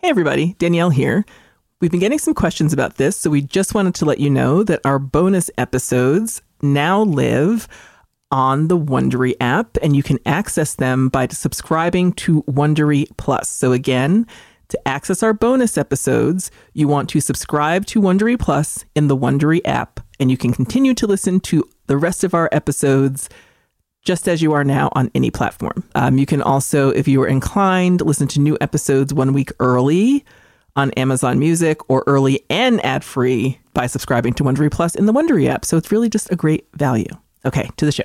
Hey, 0.00 0.10
everybody, 0.10 0.54
Danielle 0.60 0.90
here. 0.90 1.24
We've 1.80 1.90
been 1.90 1.98
getting 1.98 2.20
some 2.20 2.32
questions 2.32 2.72
about 2.72 2.98
this, 2.98 3.16
so 3.16 3.30
we 3.30 3.42
just 3.42 3.74
wanted 3.74 3.96
to 3.96 4.04
let 4.04 4.20
you 4.20 4.30
know 4.30 4.62
that 4.62 4.80
our 4.84 5.00
bonus 5.00 5.50
episodes 5.58 6.40
now 6.62 7.02
live 7.02 7.66
on 8.30 8.68
the 8.68 8.78
Wondery 8.78 9.34
app, 9.40 9.76
and 9.82 9.96
you 9.96 10.04
can 10.04 10.20
access 10.24 10.76
them 10.76 11.08
by 11.08 11.26
subscribing 11.26 12.12
to 12.12 12.44
Wondery 12.44 13.08
Plus. 13.16 13.48
So, 13.48 13.72
again, 13.72 14.24
to 14.68 14.78
access 14.86 15.24
our 15.24 15.32
bonus 15.32 15.76
episodes, 15.76 16.52
you 16.74 16.86
want 16.86 17.10
to 17.10 17.20
subscribe 17.20 17.84
to 17.86 18.00
Wondery 18.00 18.38
Plus 18.38 18.84
in 18.94 19.08
the 19.08 19.16
Wondery 19.16 19.62
app, 19.64 19.98
and 20.20 20.30
you 20.30 20.36
can 20.36 20.52
continue 20.52 20.94
to 20.94 21.08
listen 21.08 21.40
to 21.40 21.68
the 21.88 21.98
rest 21.98 22.22
of 22.22 22.34
our 22.34 22.48
episodes 22.52 23.28
just 24.04 24.28
as 24.28 24.40
you 24.40 24.52
are 24.52 24.64
now 24.64 24.90
on 24.92 25.10
any 25.14 25.30
platform. 25.30 25.84
Um, 25.94 26.18
you 26.18 26.26
can 26.26 26.42
also, 26.42 26.90
if 26.90 27.08
you 27.08 27.20
are 27.22 27.26
inclined, 27.26 28.00
listen 28.00 28.28
to 28.28 28.40
new 28.40 28.56
episodes 28.60 29.12
one 29.12 29.32
week 29.32 29.50
early 29.60 30.24
on 30.76 30.90
Amazon 30.92 31.38
Music 31.38 31.78
or 31.90 32.04
early 32.06 32.44
and 32.48 32.84
ad 32.84 33.04
free 33.04 33.58
by 33.74 33.86
subscribing 33.86 34.32
to 34.34 34.44
Wondery 34.44 34.70
Plus 34.70 34.94
in 34.94 35.06
the 35.06 35.12
Wondery 35.12 35.48
app. 35.48 35.64
So 35.64 35.76
it's 35.76 35.90
really 35.90 36.08
just 36.08 36.30
a 36.30 36.36
great 36.36 36.66
value. 36.74 37.06
Okay, 37.44 37.68
to 37.76 37.84
the 37.84 37.92
show. 37.92 38.04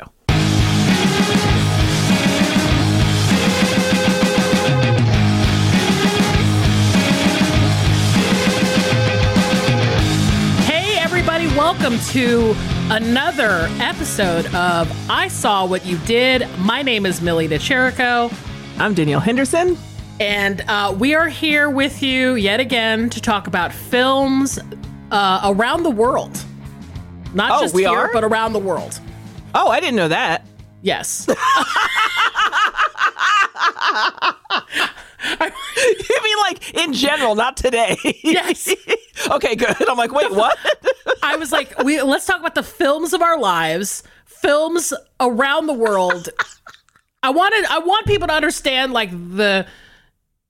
Hey, 10.66 10.98
everybody, 11.00 11.48
welcome 11.48 12.00
to 12.12 12.56
another 12.90 13.68
episode 13.80 14.46
of 14.54 14.92
I 15.10 15.28
Saw 15.28 15.66
What 15.66 15.86
You 15.86 15.98
Did. 16.00 16.48
My 16.60 16.82
name 16.82 17.06
is 17.06 17.22
Millie 17.22 17.48
De 17.48 17.58
Chirico. 17.58 18.34
I'm 18.80 18.94
Danielle 18.94 19.20
Henderson. 19.20 19.78
And 20.20 20.62
uh, 20.68 20.96
we 20.98 21.16
are 21.16 21.28
here 21.28 21.70
with 21.70 22.04
you 22.04 22.36
yet 22.36 22.60
again 22.60 23.10
to 23.12 23.22
talk 23.22 23.48
about 23.48 23.74
films 23.74 24.60
uh, 25.12 25.42
around 25.46 25.84
the 25.84 25.90
world. 25.92 26.44
Not 27.34 27.52
Oh, 27.52 27.62
just 27.62 27.74
we 27.74 27.84
here, 27.84 27.92
are? 27.92 28.10
but 28.14 28.24
around 28.24 28.54
the 28.54 28.60
world. 28.60 29.00
Oh, 29.56 29.70
I 29.70 29.80
didn't 29.80 29.96
know 29.96 30.08
that. 30.10 30.46
Yes. 30.82 31.28
you 35.42 36.20
mean 36.24 36.38
like 36.42 36.74
in 36.76 36.94
general, 36.94 37.36
not 37.36 37.58
today? 37.58 37.98
yes. 38.24 38.74
okay, 39.32 39.56
good. 39.56 39.90
I'm 39.90 39.98
like, 39.98 40.12
wait, 40.12 40.32
what? 40.32 40.58
I 41.24 41.36
was 41.38 41.52
like, 41.52 41.78
we 41.84 42.02
let's 42.02 42.26
talk 42.26 42.40
about 42.40 42.56
the 42.56 42.64
films 42.64 43.14
of 43.14 43.22
our 43.22 43.40
lives, 43.40 44.04
films 44.26 44.94
around 45.20 45.68
the 45.68 45.74
world. 45.74 46.30
I 47.22 47.30
wanted 47.30 47.66
I 47.66 47.80
want 47.80 48.06
people 48.06 48.28
to 48.28 48.34
understand 48.34 48.94
like 48.94 49.12
the 49.12 49.66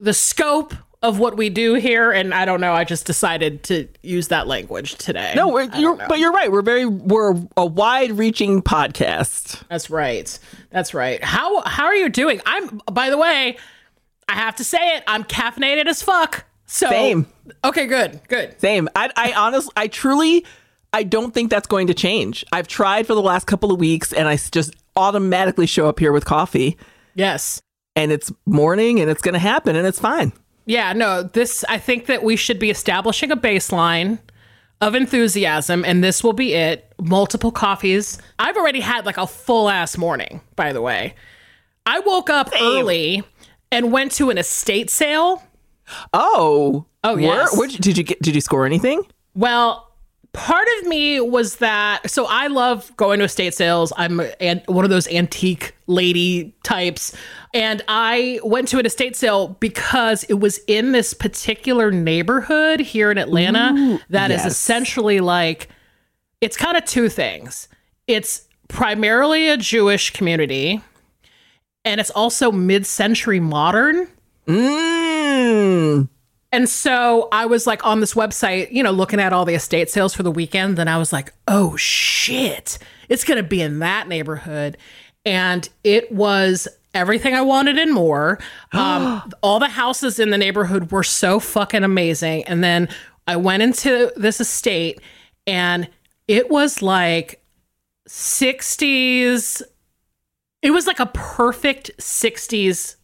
the 0.00 0.12
scope 0.12 0.74
of 1.04 1.18
what 1.18 1.36
we 1.36 1.50
do 1.50 1.74
here 1.74 2.10
and 2.10 2.32
I 2.32 2.46
don't 2.46 2.62
know, 2.62 2.72
I 2.72 2.84
just 2.84 3.04
decided 3.04 3.62
to 3.64 3.86
use 4.02 4.28
that 4.28 4.46
language 4.46 4.94
today. 4.94 5.34
no, 5.36 5.48
we're, 5.48 5.68
you're, 5.76 5.96
but 5.96 6.18
you're 6.18 6.32
right. 6.32 6.50
We're 6.50 6.62
very 6.62 6.86
we're 6.86 7.34
a 7.58 7.66
wide-reaching 7.66 8.62
podcast. 8.62 9.62
That's 9.68 9.90
right. 9.90 10.36
That's 10.70 10.94
right. 10.94 11.22
How 11.22 11.60
how 11.62 11.84
are 11.84 11.94
you 11.94 12.08
doing? 12.08 12.40
I'm 12.46 12.80
by 12.90 13.10
the 13.10 13.18
way, 13.18 13.58
I 14.28 14.34
have 14.34 14.56
to 14.56 14.64
say 14.64 14.96
it, 14.96 15.04
I'm 15.06 15.24
caffeinated 15.24 15.86
as 15.86 16.02
fuck. 16.02 16.44
So 16.66 16.88
Same. 16.88 17.26
Okay, 17.62 17.86
good. 17.86 18.20
Good. 18.28 18.58
Same. 18.60 18.88
I, 18.96 19.10
I 19.16 19.32
honestly, 19.32 19.72
I 19.76 19.86
truly, 19.88 20.44
I 20.92 21.02
don't 21.02 21.32
think 21.34 21.50
that's 21.50 21.66
going 21.66 21.88
to 21.88 21.94
change. 21.94 22.44
I've 22.52 22.66
tried 22.68 23.06
for 23.06 23.14
the 23.14 23.22
last 23.22 23.46
couple 23.46 23.70
of 23.72 23.78
weeks, 23.78 24.12
and 24.12 24.26
I 24.26 24.36
just 24.36 24.74
automatically 24.96 25.66
show 25.66 25.88
up 25.88 25.98
here 25.98 26.12
with 26.12 26.24
coffee, 26.24 26.78
Yes. 27.14 27.60
and 27.96 28.10
it's 28.12 28.32
morning, 28.46 29.00
and 29.00 29.10
it's 29.10 29.20
going 29.22 29.34
to 29.34 29.38
happen, 29.40 29.76
and 29.76 29.86
it's 29.86 29.98
fine. 30.00 30.32
Yeah, 30.66 30.92
no, 30.94 31.22
this, 31.24 31.64
I 31.68 31.78
think 31.78 32.06
that 32.06 32.22
we 32.22 32.36
should 32.36 32.58
be 32.58 32.70
establishing 32.70 33.30
a 33.30 33.36
baseline 33.36 34.18
of 34.80 34.94
enthusiasm, 34.94 35.84
and 35.84 36.02
this 36.02 36.24
will 36.24 36.32
be 36.32 36.54
it. 36.54 36.92
Multiple 36.98 37.52
coffees. 37.52 38.18
I've 38.38 38.56
already 38.56 38.80
had 38.80 39.04
like 39.04 39.18
a 39.18 39.26
full 39.26 39.68
ass 39.68 39.98
morning, 39.98 40.40
by 40.56 40.72
the 40.72 40.80
way. 40.80 41.14
I 41.86 41.98
woke 42.00 42.30
up 42.30 42.50
early 42.58 43.22
and 43.74 43.92
went 43.92 44.12
to 44.12 44.30
an 44.30 44.38
estate 44.38 44.90
sale. 44.90 45.42
Oh, 46.12 46.86
Oh, 47.02 47.14
Where- 47.16 47.20
yes. 47.22 47.56
where'd 47.56 47.70
did 47.72 47.98
you 47.98 48.04
get? 48.04 48.22
Did 48.22 48.34
you 48.34 48.40
score 48.40 48.64
anything? 48.64 49.02
Well, 49.34 49.90
part 50.32 50.66
of 50.80 50.86
me 50.86 51.20
was 51.20 51.56
that 51.56 52.08
so 52.10 52.26
I 52.26 52.46
love 52.46 52.90
going 52.96 53.18
to 53.18 53.26
estate 53.26 53.52
sales. 53.52 53.92
I'm 53.98 54.20
an, 54.40 54.62
one 54.66 54.84
of 54.84 54.90
those 54.90 55.06
antique 55.08 55.74
lady 55.86 56.54
types. 56.62 57.14
And 57.52 57.82
I 57.88 58.40
went 58.42 58.68
to 58.68 58.78
an 58.78 58.86
estate 58.86 59.16
sale 59.16 59.48
because 59.60 60.24
it 60.24 60.40
was 60.40 60.58
in 60.66 60.92
this 60.92 61.12
particular 61.12 61.90
neighborhood 61.90 62.80
here 62.80 63.10
in 63.10 63.18
Atlanta 63.18 64.00
that 64.08 64.30
is 64.30 64.42
yes. 64.44 64.46
essentially 64.52 65.20
like 65.20 65.68
it's 66.40 66.56
kind 66.56 66.76
of 66.76 66.84
two 66.86 67.08
things. 67.10 67.68
It's 68.06 68.48
primarily 68.68 69.48
a 69.50 69.56
Jewish 69.58 70.10
community 70.10 70.80
and 71.84 72.00
it's 72.00 72.10
also 72.10 72.50
mid-century 72.50 73.40
modern. 73.40 74.08
Mm. 74.46 76.08
And 76.54 76.68
so 76.68 77.28
I 77.32 77.46
was 77.46 77.66
like 77.66 77.84
on 77.84 77.98
this 77.98 78.14
website, 78.14 78.70
you 78.70 78.82
know, 78.82 78.92
looking 78.92 79.18
at 79.18 79.32
all 79.32 79.44
the 79.44 79.54
estate 79.54 79.90
sales 79.90 80.14
for 80.14 80.22
the 80.22 80.30
weekend. 80.30 80.76
Then 80.76 80.86
I 80.86 80.98
was 80.98 81.12
like, 81.12 81.32
oh 81.48 81.76
shit, 81.76 82.78
it's 83.08 83.24
going 83.24 83.38
to 83.38 83.42
be 83.42 83.60
in 83.60 83.80
that 83.80 84.06
neighborhood. 84.06 84.76
And 85.24 85.68
it 85.82 86.12
was 86.12 86.68
everything 86.94 87.34
I 87.34 87.40
wanted 87.40 87.76
and 87.76 87.92
more. 87.92 88.38
Um, 88.72 89.32
all 89.42 89.60
the 89.60 89.68
houses 89.68 90.18
in 90.18 90.30
the 90.30 90.38
neighborhood 90.38 90.90
were 90.90 91.04
so 91.04 91.38
fucking 91.40 91.84
amazing. 91.84 92.44
And 92.44 92.62
then 92.62 92.88
I 93.26 93.36
went 93.36 93.62
into 93.62 94.12
this 94.16 94.40
estate 94.40 95.00
and 95.46 95.88
it 96.28 96.50
was 96.50 96.82
like 96.82 97.40
60s. 98.08 99.62
It 100.64 100.70
was 100.72 100.86
like 100.88 100.98
a 100.98 101.06
perfect 101.06 101.90
60s 101.98 102.96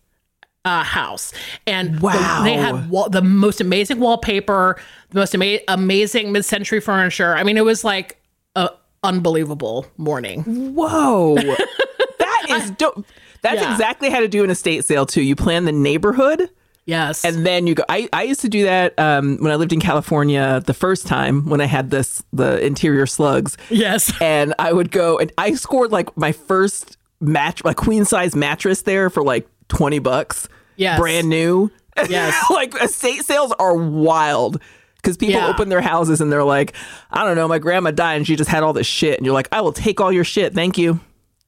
uh, 0.64 0.82
house, 0.82 1.32
and 1.66 2.00
Wow. 2.00 2.40
they 2.42 2.54
had 2.54 2.90
wall- 2.90 3.08
the 3.08 3.22
most 3.22 3.60
amazing 3.60 4.00
wallpaper, 4.00 4.76
the 5.10 5.20
most 5.20 5.34
ama- 5.34 5.60
amazing 5.68 6.32
mid-century 6.32 6.80
furniture. 6.80 7.34
I 7.36 7.42
mean, 7.44 7.56
it 7.56 7.64
was 7.64 7.84
like 7.84 8.20
a 8.56 8.70
unbelievable 9.02 9.86
morning. 9.96 10.42
Whoa, 10.74 11.34
that 12.18 12.46
is 12.50 12.70
dope. 12.72 13.04
That's 13.42 13.60
Yeah. 13.62 13.72
exactly 13.72 14.10
how 14.10 14.20
to 14.20 14.28
do 14.28 14.44
an 14.44 14.50
estate 14.50 14.84
sale 14.84 15.06
too. 15.06 15.22
You 15.22 15.34
plan 15.36 15.64
the 15.64 15.72
neighborhood. 15.72 16.50
Yes, 16.86 17.24
And 17.24 17.46
then 17.46 17.66
you 17.66 17.74
go. 17.76 17.84
I, 17.88 18.08
I 18.12 18.24
used 18.24 18.40
to 18.40 18.48
do 18.48 18.64
that 18.64 18.98
um, 18.98 19.36
when 19.40 19.52
I 19.52 19.54
lived 19.54 19.72
in 19.72 19.80
California 19.80 20.60
the 20.66 20.74
first 20.74 21.06
time 21.06 21.48
when 21.48 21.60
I 21.60 21.66
had 21.66 21.90
this 21.90 22.22
the 22.32 22.58
interior 22.64 23.06
slugs. 23.06 23.56
yes, 23.70 24.12
and 24.20 24.54
I 24.58 24.72
would 24.72 24.90
go 24.90 25.18
and 25.18 25.30
I 25.38 25.54
scored 25.54 25.92
like 25.92 26.14
my 26.16 26.32
first 26.32 26.96
match, 27.20 27.62
a 27.64 27.74
queen 27.74 28.04
size 28.04 28.34
mattress 28.34 28.82
there 28.82 29.10
for 29.10 29.22
like 29.22 29.46
20 29.68 29.98
bucks. 29.98 30.48
Yes. 30.76 30.98
Brand 30.98 31.28
new. 31.28 31.70
Yes. 32.08 32.34
like 32.50 32.74
estate 32.82 33.24
sales 33.24 33.52
are 33.58 33.74
wild 33.74 34.60
because 34.96 35.16
people 35.16 35.34
Yeah. 35.40 35.48
open 35.48 35.68
their 35.68 35.80
houses 35.82 36.20
and 36.20 36.32
they're 36.32 36.44
like, 36.44 36.74
I 37.10 37.24
don't 37.24 37.36
know, 37.36 37.46
my 37.48 37.58
grandma 37.58 37.90
died 37.90 38.16
and 38.16 38.26
she 38.26 38.36
just 38.36 38.50
had 38.50 38.62
all 38.62 38.72
this 38.72 38.86
shit. 38.86 39.18
And 39.18 39.26
you're 39.26 39.34
like, 39.34 39.48
I 39.52 39.60
will 39.60 39.72
take 39.72 40.00
all 40.00 40.10
your 40.12 40.24
shit. 40.24 40.54
Thank 40.54 40.78
you. 40.78 41.00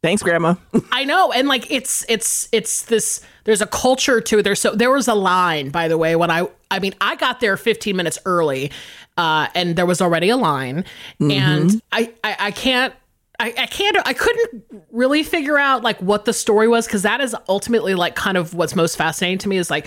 Thanks, 0.03 0.23
grandma. 0.23 0.57
I 0.91 1.05
know, 1.05 1.31
and 1.31 1.47
like 1.47 1.71
it's 1.71 2.05
it's 2.09 2.49
it's 2.51 2.87
this. 2.87 3.21
There's 3.45 3.61
a 3.63 3.69
culture 3.69 4.21
to 4.21 4.39
it. 4.39 4.43
There's 4.43 4.61
so 4.61 4.75
there 4.75 4.91
was 4.91 5.07
a 5.07 5.15
line, 5.15 5.69
by 5.71 5.87
the 5.87 5.97
way, 5.97 6.17
when 6.17 6.29
I 6.29 6.49
I 6.73 6.81
mean 6.81 6.93
I 7.01 7.15
got 7.15 7.39
there 7.39 7.57
15 7.57 7.95
minutes 7.95 8.19
early, 8.27 8.73
uh, 9.17 9.47
and 9.55 9.77
there 9.77 9.87
was 9.87 10.03
already 10.03 10.29
a 10.31 10.37
line, 10.37 10.85
and 11.21 11.81
I, 11.93 12.13
I 12.25 12.37
I 12.41 12.51
can't. 12.51 12.93
I, 13.43 13.53
I 13.59 13.67
can't 13.67 13.97
I 14.07 14.13
couldn't 14.13 14.65
really 14.93 15.23
figure 15.23 15.59
out 15.59 15.83
like 15.83 16.01
what 16.01 16.25
the 16.25 16.33
story 16.33 16.69
was 16.69 16.87
because 16.87 17.03
that 17.03 17.21
is 17.21 17.35
ultimately 17.49 17.95
like 17.95 18.15
kind 18.15 18.37
of 18.37 18.55
what's 18.55 18.77
most 18.77 18.97
fascinating 18.97 19.39
to 19.39 19.49
me 19.49 19.57
is 19.57 19.71
like 19.71 19.87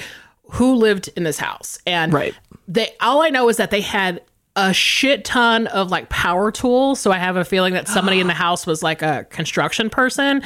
who 0.51 0.75
lived 0.75 1.09
in 1.15 1.23
this 1.23 1.39
house 1.39 1.79
and 1.87 2.13
Right. 2.13 2.35
they 2.67 2.89
all 2.99 3.21
I 3.23 3.29
know 3.29 3.47
is 3.49 3.57
that 3.57 3.71
they 3.71 3.81
had 3.81 4.21
a 4.57 4.73
shit 4.73 5.25
ton 5.25 5.67
of 5.67 5.91
like 5.91 6.07
power 6.09 6.49
tools. 6.51 6.99
So 6.99 7.11
I 7.11 7.17
have 7.17 7.35
a 7.35 7.43
feeling 7.43 7.73
that 7.73 7.87
somebody 7.89 8.19
in 8.21 8.27
the 8.27 8.33
house 8.45 8.65
was 8.65 8.81
like 8.83 9.01
a 9.01 9.25
construction 9.29 9.89
person. 9.89 10.41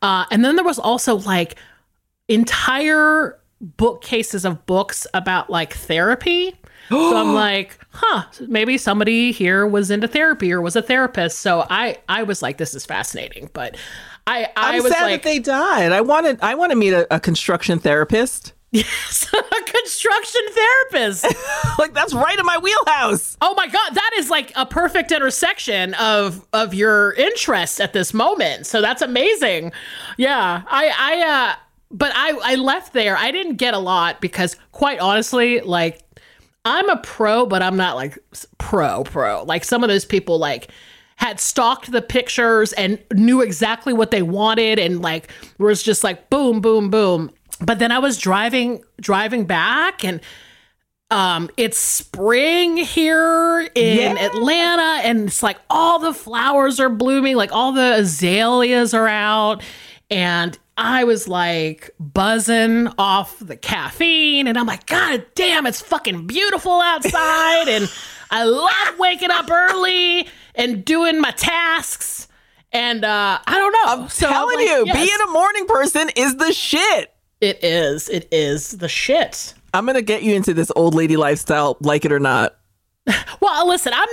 Uh, 0.00 0.24
and 0.32 0.44
then 0.44 0.56
there 0.56 0.64
was 0.64 0.78
also 0.80 1.16
like 1.18 1.56
entire 2.28 3.38
bookcases 3.60 4.44
of 4.44 4.66
books 4.66 5.06
about 5.14 5.50
like 5.50 5.72
therapy. 5.74 6.54
So 6.88 7.16
I'm 7.16 7.34
like, 7.34 7.78
huh, 7.90 8.24
maybe 8.48 8.78
somebody 8.78 9.32
here 9.32 9.66
was 9.66 9.90
into 9.90 10.08
therapy 10.08 10.52
or 10.52 10.60
was 10.60 10.76
a 10.76 10.82
therapist. 10.82 11.38
So 11.40 11.66
I 11.68 11.98
I 12.08 12.22
was 12.22 12.42
like, 12.42 12.58
this 12.58 12.74
is 12.74 12.86
fascinating. 12.86 13.50
But 13.52 13.76
I 14.26 14.44
I 14.56 14.76
I'm 14.76 14.82
was 14.82 14.92
sad 14.92 15.02
like, 15.02 15.22
that 15.22 15.28
they 15.28 15.38
died. 15.38 15.92
I 15.92 16.00
wanted 16.00 16.38
I 16.42 16.54
want 16.54 16.70
to 16.70 16.76
meet 16.76 16.92
a, 16.92 17.14
a 17.14 17.20
construction 17.20 17.78
therapist. 17.78 18.52
yes, 18.72 19.28
a 19.34 19.64
construction 19.70 20.40
therapist. 20.50 21.26
like 21.78 21.92
that's 21.92 22.14
right 22.14 22.38
in 22.38 22.46
my 22.46 22.56
wheelhouse. 22.56 23.36
Oh 23.42 23.52
my 23.54 23.66
god, 23.66 23.90
that 23.94 24.10
is 24.16 24.30
like 24.30 24.50
a 24.56 24.64
perfect 24.64 25.12
intersection 25.12 25.92
of 25.94 26.46
of 26.54 26.72
your 26.72 27.12
interests 27.12 27.80
at 27.80 27.92
this 27.92 28.14
moment. 28.14 28.66
So 28.66 28.80
that's 28.80 29.02
amazing. 29.02 29.72
Yeah, 30.16 30.62
I 30.66 30.92
I 30.98 31.28
uh 31.28 31.54
but 31.90 32.12
I 32.14 32.30
I 32.42 32.54
left 32.54 32.94
there. 32.94 33.16
I 33.16 33.30
didn't 33.30 33.56
get 33.56 33.74
a 33.74 33.78
lot 33.78 34.22
because 34.22 34.56
quite 34.72 35.00
honestly, 35.00 35.60
like 35.60 36.01
I'm 36.64 36.88
a 36.88 36.96
pro, 36.98 37.46
but 37.46 37.62
I'm 37.62 37.76
not 37.76 37.96
like 37.96 38.18
pro 38.58 39.04
pro. 39.04 39.42
Like 39.44 39.64
some 39.64 39.82
of 39.82 39.88
those 39.88 40.04
people 40.04 40.38
like 40.38 40.68
had 41.16 41.40
stalked 41.40 41.90
the 41.90 42.02
pictures 42.02 42.72
and 42.72 42.98
knew 43.12 43.42
exactly 43.42 43.92
what 43.92 44.10
they 44.10 44.22
wanted 44.22 44.78
and 44.78 45.02
like 45.02 45.30
was 45.58 45.82
just 45.82 46.04
like 46.04 46.30
boom 46.30 46.60
boom 46.60 46.90
boom. 46.90 47.30
But 47.60 47.78
then 47.78 47.92
I 47.92 47.98
was 47.98 48.18
driving 48.18 48.82
driving 49.00 49.44
back 49.44 50.04
and 50.04 50.20
um 51.10 51.50
it's 51.56 51.78
spring 51.78 52.76
here 52.76 53.68
in 53.74 54.16
Yeah. 54.16 54.26
Atlanta 54.26 55.00
and 55.06 55.28
it's 55.28 55.42
like 55.42 55.58
all 55.68 55.98
the 55.98 56.14
flowers 56.14 56.80
are 56.80 56.88
blooming 56.88 57.36
like 57.36 57.52
all 57.52 57.72
the 57.72 57.94
azaleas 57.98 58.94
are 58.94 59.08
out 59.08 59.62
and 60.10 60.58
I 60.84 61.04
was 61.04 61.28
like 61.28 61.90
buzzing 62.00 62.88
off 62.98 63.38
the 63.38 63.56
caffeine 63.56 64.46
and 64.48 64.58
I'm 64.58 64.66
like 64.66 64.86
god 64.86 65.24
damn 65.36 65.64
it's 65.66 65.80
fucking 65.80 66.26
beautiful 66.26 66.80
outside 66.80 67.68
and 67.68 67.90
I 68.30 68.44
love 68.44 68.98
waking 68.98 69.30
up 69.30 69.48
early 69.50 70.28
and 70.56 70.84
doing 70.84 71.20
my 71.20 71.30
tasks 71.30 72.26
and 72.72 73.04
uh 73.04 73.38
I 73.46 73.58
don't 73.58 73.72
know 74.00 74.08
so 74.08 74.26
I'm 74.26 74.32
Telling 74.32 74.56
like, 74.56 74.66
you, 74.68 74.86
yes, 74.86 74.96
being 74.96 75.28
a 75.28 75.30
morning 75.32 75.66
person 75.66 76.08
is 76.16 76.36
the 76.36 76.52
shit. 76.52 77.12
it 77.40 77.62
is 77.62 78.08
it 78.08 78.26
is 78.32 78.72
the 78.72 78.88
shit 78.88 79.54
I'm 79.72 79.86
gonna 79.86 80.02
get 80.02 80.22
you 80.24 80.34
into 80.34 80.52
this 80.52 80.70
old 80.76 80.94
lady 80.94 81.16
lifestyle, 81.16 81.76
like 81.80 82.04
it 82.04 82.12
or 82.12 82.20
not. 82.20 82.56
Well, 83.40 83.66
listen, 83.68 83.92
I'm 83.94 84.08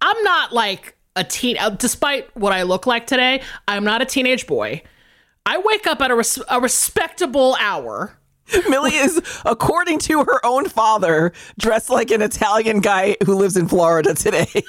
I'm 0.00 0.22
not 0.24 0.52
like 0.52 0.94
a 1.16 1.24
teen. 1.24 1.56
uh, 1.58 1.70
Despite 1.70 2.34
what 2.36 2.52
I 2.52 2.62
look 2.62 2.86
like 2.86 3.06
today, 3.06 3.42
I'm 3.66 3.82
not 3.84 4.00
a 4.02 4.04
teenage 4.04 4.46
boy. 4.46 4.82
I 5.46 5.58
wake 5.58 5.86
up 5.86 6.00
at 6.00 6.10
a, 6.10 6.14
res- 6.14 6.42
a 6.48 6.60
respectable 6.60 7.56
hour. 7.60 8.16
Millie 8.68 8.94
is, 8.96 9.20
according 9.44 9.98
to 10.00 10.24
her 10.24 10.44
own 10.44 10.68
father, 10.68 11.32
dressed 11.58 11.90
like 11.90 12.10
an 12.10 12.22
Italian 12.22 12.80
guy 12.80 13.16
who 13.24 13.34
lives 13.34 13.56
in 13.56 13.68
Florida 13.68 14.14
today. 14.14 14.46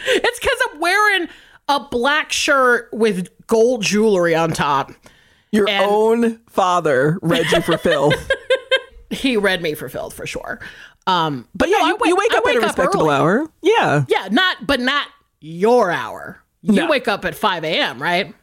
It's 0.00 0.38
because 0.38 0.58
I'm 0.72 0.78
wearing 0.78 1.28
a 1.66 1.80
black 1.80 2.30
shirt 2.30 2.88
with 2.92 3.28
gold 3.48 3.82
jewelry 3.82 4.32
on 4.32 4.52
top. 4.52 4.92
Your 5.50 5.68
And- 5.68 5.84
own 5.90 6.38
father 6.48 7.18
read 7.20 7.50
you 7.50 7.60
for 7.62 7.76
filth. 7.78 8.14
He 9.10 9.36
read 9.38 9.60
me 9.62 9.72
for 9.74 9.88
filth 9.88 10.12
for 10.14 10.26
sure. 10.26 10.60
Um, 11.06 11.48
but 11.54 11.68
yeah, 11.70 11.78
no, 11.78 11.86
you, 11.86 11.96
wake, 11.96 12.08
you 12.10 12.14
wake 12.16 12.34
up 12.34 12.46
at 12.46 12.56
a 12.56 12.60
respectable 12.60 13.08
hour. 13.10 13.46
Yeah. 13.62 14.04
Yeah, 14.06 14.28
not 14.30 14.66
but 14.66 14.80
not 14.80 15.08
your 15.40 15.90
hour. 15.90 16.42
You 16.60 16.74
No. 16.74 16.86
wake 16.88 17.08
up 17.08 17.24
at 17.24 17.34
5 17.34 17.64
a.m. 17.64 18.00
Right? 18.02 18.34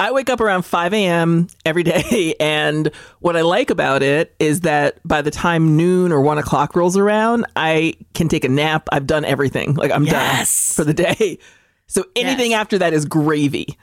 I 0.00 0.10
wake 0.12 0.28
up 0.28 0.40
around 0.40 0.62
5 0.62 0.92
a.m. 0.92 1.46
every 1.64 1.82
day. 1.82 2.34
And 2.40 2.90
what 3.20 3.36
I 3.36 3.42
like 3.42 3.70
about 3.70 4.02
it 4.02 4.34
is 4.38 4.60
that 4.60 4.98
by 5.06 5.22
the 5.22 5.30
time 5.30 5.76
noon 5.76 6.12
or 6.12 6.20
one 6.20 6.38
o'clock 6.38 6.74
rolls 6.76 6.96
around, 6.96 7.46
I 7.56 7.94
can 8.14 8.28
take 8.28 8.44
a 8.44 8.48
nap. 8.48 8.88
I've 8.92 9.06
done 9.06 9.24
everything. 9.24 9.74
Like 9.74 9.90
I'm 9.92 10.04
Yes. 10.04 10.74
done 10.76 10.84
for 10.84 10.84
the 10.84 10.94
day. 10.94 11.38
So 11.86 12.04
anything 12.16 12.50
Yes. 12.52 12.60
after 12.60 12.78
that 12.78 12.92
is 12.92 13.04
gravy. 13.04 13.76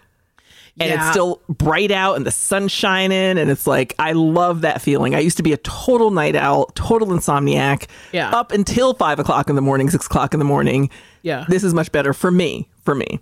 And 0.80 0.90
it's 0.92 1.10
still 1.12 1.42
bright 1.50 1.92
out 1.92 2.16
and 2.16 2.26
the 2.26 2.32
sun's 2.32 2.72
shining. 2.72 3.38
And 3.38 3.50
it's 3.52 3.68
like, 3.68 3.94
I 4.00 4.14
love 4.14 4.62
that 4.62 4.82
feeling. 4.82 5.14
I 5.14 5.20
used 5.20 5.38
to 5.38 5.44
be 5.44 5.54
a 5.54 5.58
total 5.58 6.12
night 6.12 6.36
owl, 6.36 6.68
total 6.76 7.10
insomniac. 7.10 7.88
Yeah. 8.14 8.30
Up 8.32 8.52
until 8.52 8.94
five 8.94 9.20
o'clock 9.20 9.50
in 9.50 9.56
the 9.56 9.62
morning, 9.62 9.90
six 9.90 10.06
o'clock 10.06 10.34
in 10.34 10.40
the 10.40 10.46
morning. 10.46 10.90
Yeah. 11.24 11.46
This 11.50 11.64
is 11.64 11.74
much 11.74 11.92
better 11.92 12.14
for 12.14 12.32
me. 12.32 12.68
For 12.84 12.96
me. 12.96 13.20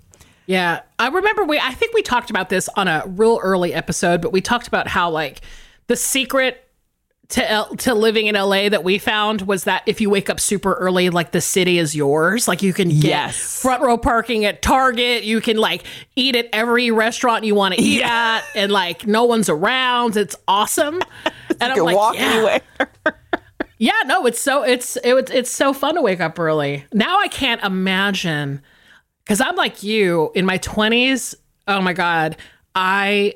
Yeah, 0.50 0.82
I 0.98 1.10
remember 1.10 1.46
we. 1.46 1.60
I 1.60 1.76
think 1.76 1.94
we 1.94 2.02
talked 2.02 2.32
about 2.32 2.50
this 2.50 2.68
on 2.76 2.88
a 2.88 3.04
real 3.06 3.40
early 3.44 3.72
episode, 3.72 4.20
but 4.20 4.32
we 4.32 4.42
talked 4.42 4.68
about 4.68 4.88
how 4.88 5.12
like 5.12 5.42
the 5.86 5.96
secret 5.96 6.68
to 7.28 7.52
L- 7.52 7.76
to 7.76 7.94
living 7.94 8.26
in 8.26 8.34
LA 8.34 8.68
that 8.70 8.84
we 8.84 8.98
found 8.98 9.44
was 9.44 9.66
that 9.66 9.84
if 9.86 10.02
you 10.02 10.10
wake 10.10 10.28
up 10.28 10.40
super 10.40 10.74
early, 10.74 11.12
like 11.12 11.34
the 11.34 11.40
city 11.40 11.78
is 11.78 11.96
yours. 11.96 12.48
Like 12.48 12.64
you 12.64 12.74
can 12.74 12.90
get 12.90 13.04
Yes. 13.04 13.62
front 13.62 13.84
row 13.84 13.96
parking 13.96 14.44
at 14.44 14.64
Target. 14.64 15.24
You 15.24 15.40
can 15.40 15.58
like 15.58 15.84
eat 16.16 16.36
at 16.36 16.48
every 16.52 16.90
restaurant 16.90 17.44
you 17.44 17.54
want 17.54 17.76
to 17.76 17.80
eat 17.84 18.02
at, 18.02 18.42
and 18.56 18.72
like 18.72 19.06
no 19.06 19.26
one's 19.26 19.50
around. 19.50 20.18
It's 20.18 20.36
awesome. 20.48 21.00
and 21.62 21.74
I'm 21.74 21.78
like, 21.78 21.96
walk 21.96 22.16
yeah. 22.16 22.22
anywhere. 22.24 22.62
Yeah, 23.78 24.02
no, 24.08 24.26
it's 24.26 24.42
so 24.42 24.64
it's 24.64 24.96
it, 25.04 25.30
it's 25.30 25.52
so 25.52 25.74
fun 25.74 25.94
to 25.94 26.02
wake 26.02 26.22
up 26.22 26.40
early. 26.40 26.86
Now 26.92 27.20
I 27.20 27.28
can't 27.28 27.64
imagine 27.64 28.64
because 29.30 29.42
I'm 29.42 29.56
like 29.56 29.84
you 29.84 30.32
in 30.34 30.44
my 30.44 30.58
20s. 30.58 31.36
Oh 31.68 31.82
my 31.82 31.94
god, 31.94 32.36
I 32.74 33.36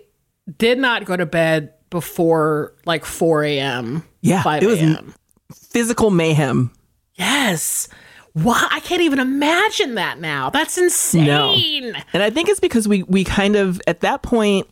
did 0.58 0.80
not 0.80 1.06
go 1.06 1.16
to 1.16 1.28
bed 1.28 1.72
before 1.92 2.74
like 2.88 3.06
4 3.06 3.44
a.m. 3.44 4.04
Yeah, 4.22 4.42
5 4.42 4.64
it 4.64 4.66
was- 4.66 4.80
a.m. 4.82 5.14
Physical 5.54 6.10
mayhem. 6.10 6.72
Yes. 7.14 7.88
Why? 8.32 8.68
I 8.72 8.80
can't 8.80 9.04
even 9.04 9.20
imagine 9.20 9.94
that 9.96 10.20
now. 10.20 10.50
That's 10.50 10.80
insane. 10.80 11.94
And 12.12 12.24
I 12.24 12.32
think 12.32 12.50
it's 12.50 12.60
because 12.60 12.88
we 12.88 13.04
we 13.04 13.24
kind 13.24 13.56
of 13.56 13.80
at 13.86 14.00
that 14.02 14.24
point 14.24 14.68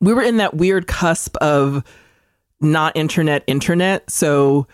we 0.00 0.12
were 0.12 0.22
in 0.22 0.38
that 0.38 0.54
weird 0.54 0.88
cusp 0.88 1.36
of 1.36 1.84
not 2.60 2.96
internet 2.96 3.44
internet. 3.46 4.10
So 4.10 4.66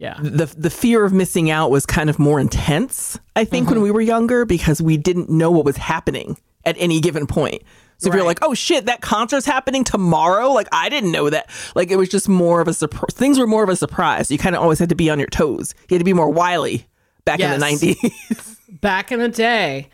Yeah. 0.00 0.16
the 0.20 0.46
the 0.46 0.70
fear 0.70 1.04
of 1.04 1.12
missing 1.12 1.50
out 1.50 1.70
was 1.70 1.84
kind 1.86 2.10
of 2.10 2.18
more 2.18 2.40
intense, 2.40 3.18
I 3.36 3.44
think, 3.44 3.66
Mm-hmm. 3.66 3.74
when 3.74 3.82
we 3.82 3.90
were 3.90 4.00
younger 4.00 4.44
because 4.44 4.80
we 4.82 4.96
didn't 4.96 5.28
know 5.30 5.50
what 5.52 5.64
was 5.64 5.76
happening 5.76 6.36
at 6.64 6.74
any 6.78 7.00
given 7.00 7.26
point. 7.26 7.62
So 7.98 8.08
if 8.08 8.14
you're 8.14 8.24
like, 8.24 8.38
oh 8.40 8.54
shit, 8.54 8.86
that 8.86 9.02
concert's 9.02 9.44
happening 9.44 9.84
tomorrow, 9.84 10.48
like 10.52 10.68
I 10.72 10.88
didn't 10.88 11.12
know 11.12 11.28
that. 11.28 11.50
Like 11.74 11.90
it 11.90 11.96
was 11.96 12.08
just 12.08 12.30
more 12.30 12.62
of 12.62 12.66
a 12.68 12.72
surprise. 12.72 13.12
Things 13.12 13.38
were 13.38 13.46
more 13.46 13.62
of 13.62 13.68
a 13.68 13.76
surprise. 13.76 14.30
You 14.30 14.38
kind 14.38 14.56
of 14.56 14.62
always 14.62 14.78
had 14.78 14.88
to 14.88 14.94
be 14.94 15.10
on 15.10 15.18
your 15.18 15.28
toes. 15.28 15.74
You 15.90 15.96
had 15.96 16.00
to 16.00 16.04
be 16.06 16.14
more 16.14 16.30
wily 16.30 16.86
back 17.26 17.40
in 17.40 17.50
the 17.60 17.64
90s. 17.66 18.56
Back 18.80 19.12
in 19.12 19.18
the 19.18 19.28
day. 19.28 19.90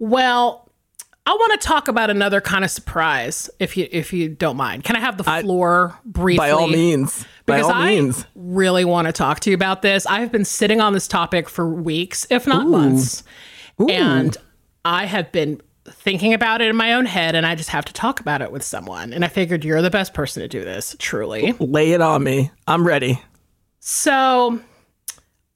Well, 0.00 0.68
I 1.24 1.32
want 1.34 1.60
to 1.60 1.66
talk 1.66 1.86
about 1.88 2.10
another 2.10 2.40
kind 2.40 2.64
of 2.64 2.70
surprise, 2.72 3.48
if 3.60 3.76
you 3.76 3.86
if 3.92 4.12
you 4.12 4.28
don't 4.28 4.56
mind. 4.56 4.84
Can 4.84 4.96
I 4.96 5.00
have 5.00 5.16
the 5.16 5.24
floor 5.24 5.96
briefly? 6.04 6.38
By 6.38 6.50
all 6.50 6.66
means. 6.66 7.24
Because 7.46 7.70
I 7.70 7.94
means. 7.94 8.26
really 8.34 8.84
want 8.84 9.06
to 9.06 9.12
talk 9.12 9.40
to 9.40 9.50
you 9.50 9.54
about 9.54 9.82
this. 9.82 10.04
I've 10.06 10.32
been 10.32 10.44
sitting 10.44 10.80
on 10.80 10.92
this 10.92 11.06
topic 11.06 11.48
for 11.48 11.68
weeks, 11.68 12.26
if 12.28 12.46
not 12.46 12.66
months, 12.66 13.22
and 13.78 14.36
I 14.84 15.06
have 15.06 15.30
been 15.32 15.60
thinking 15.88 16.34
about 16.34 16.60
it 16.60 16.68
in 16.68 16.76
my 16.76 16.94
own 16.94 17.06
head, 17.06 17.36
and 17.36 17.46
I 17.46 17.54
just 17.54 17.70
have 17.70 17.84
to 17.84 17.92
talk 17.92 18.18
about 18.18 18.42
it 18.42 18.50
with 18.50 18.64
someone. 18.64 19.12
And 19.12 19.24
I 19.24 19.28
figured 19.28 19.64
you're 19.64 19.82
the 19.82 19.90
best 19.90 20.14
person 20.14 20.42
to 20.42 20.48
do 20.48 20.64
this, 20.64 20.96
truly. 20.98 21.52
Lay 21.60 21.92
it 21.92 22.00
on 22.00 22.24
me. 22.24 22.50
I'm 22.66 22.84
ready. 22.86 23.22
So, 23.78 24.60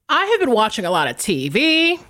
I 0.09 0.25
have 0.25 0.41
been 0.41 0.53
watching 0.53 0.85
a 0.85 0.91
lot 0.91 1.09
of 1.09 1.17
TV. 1.17 2.01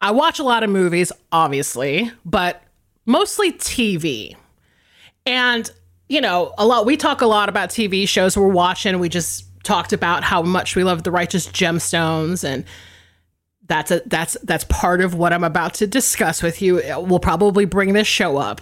I 0.00 0.10
watch 0.10 0.38
a 0.38 0.42
lot 0.42 0.62
of 0.62 0.68
movies, 0.68 1.12
obviously, 1.30 2.10
but 2.24 2.62
mostly 3.06 3.52
TV. 3.52 4.36
And, 5.24 5.70
you 6.08 6.20
know, 6.20 6.54
a 6.58 6.66
lot 6.66 6.86
we 6.86 6.96
talk 6.96 7.20
a 7.20 7.26
lot 7.26 7.48
about 7.48 7.70
TV 7.70 8.08
shows 8.08 8.36
we're 8.36 8.48
watching. 8.48 8.98
We 8.98 9.08
just 9.08 9.46
talked 9.64 9.92
about 9.92 10.24
how 10.24 10.42
much 10.42 10.74
we 10.76 10.84
love 10.84 11.04
the 11.04 11.10
righteous 11.10 11.46
gemstones 11.46 12.44
and 12.44 12.64
that's 13.68 13.90
a 13.90 14.02
that's 14.06 14.36
that's 14.42 14.64
part 14.64 15.00
of 15.00 15.14
what 15.14 15.32
I'm 15.32 15.44
about 15.44 15.74
to 15.74 15.86
discuss 15.86 16.42
with 16.42 16.60
you. 16.60 16.82
We'll 16.98 17.20
probably 17.20 17.64
bring 17.64 17.92
this 17.92 18.08
show 18.08 18.36
up. 18.36 18.60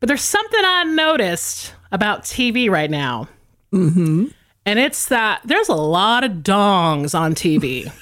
But 0.00 0.06
there's 0.06 0.22
something 0.22 0.60
I 0.64 0.84
noticed 0.84 1.74
about 1.90 2.22
TV 2.22 2.70
right 2.70 2.90
now. 2.90 3.28
Mm-hmm. 3.72 4.26
And 4.64 4.78
it's 4.78 5.06
that 5.06 5.42
there's 5.44 5.68
a 5.68 5.74
lot 5.74 6.24
of 6.24 6.32
dongs 6.32 7.18
on 7.18 7.34
TV. 7.34 7.84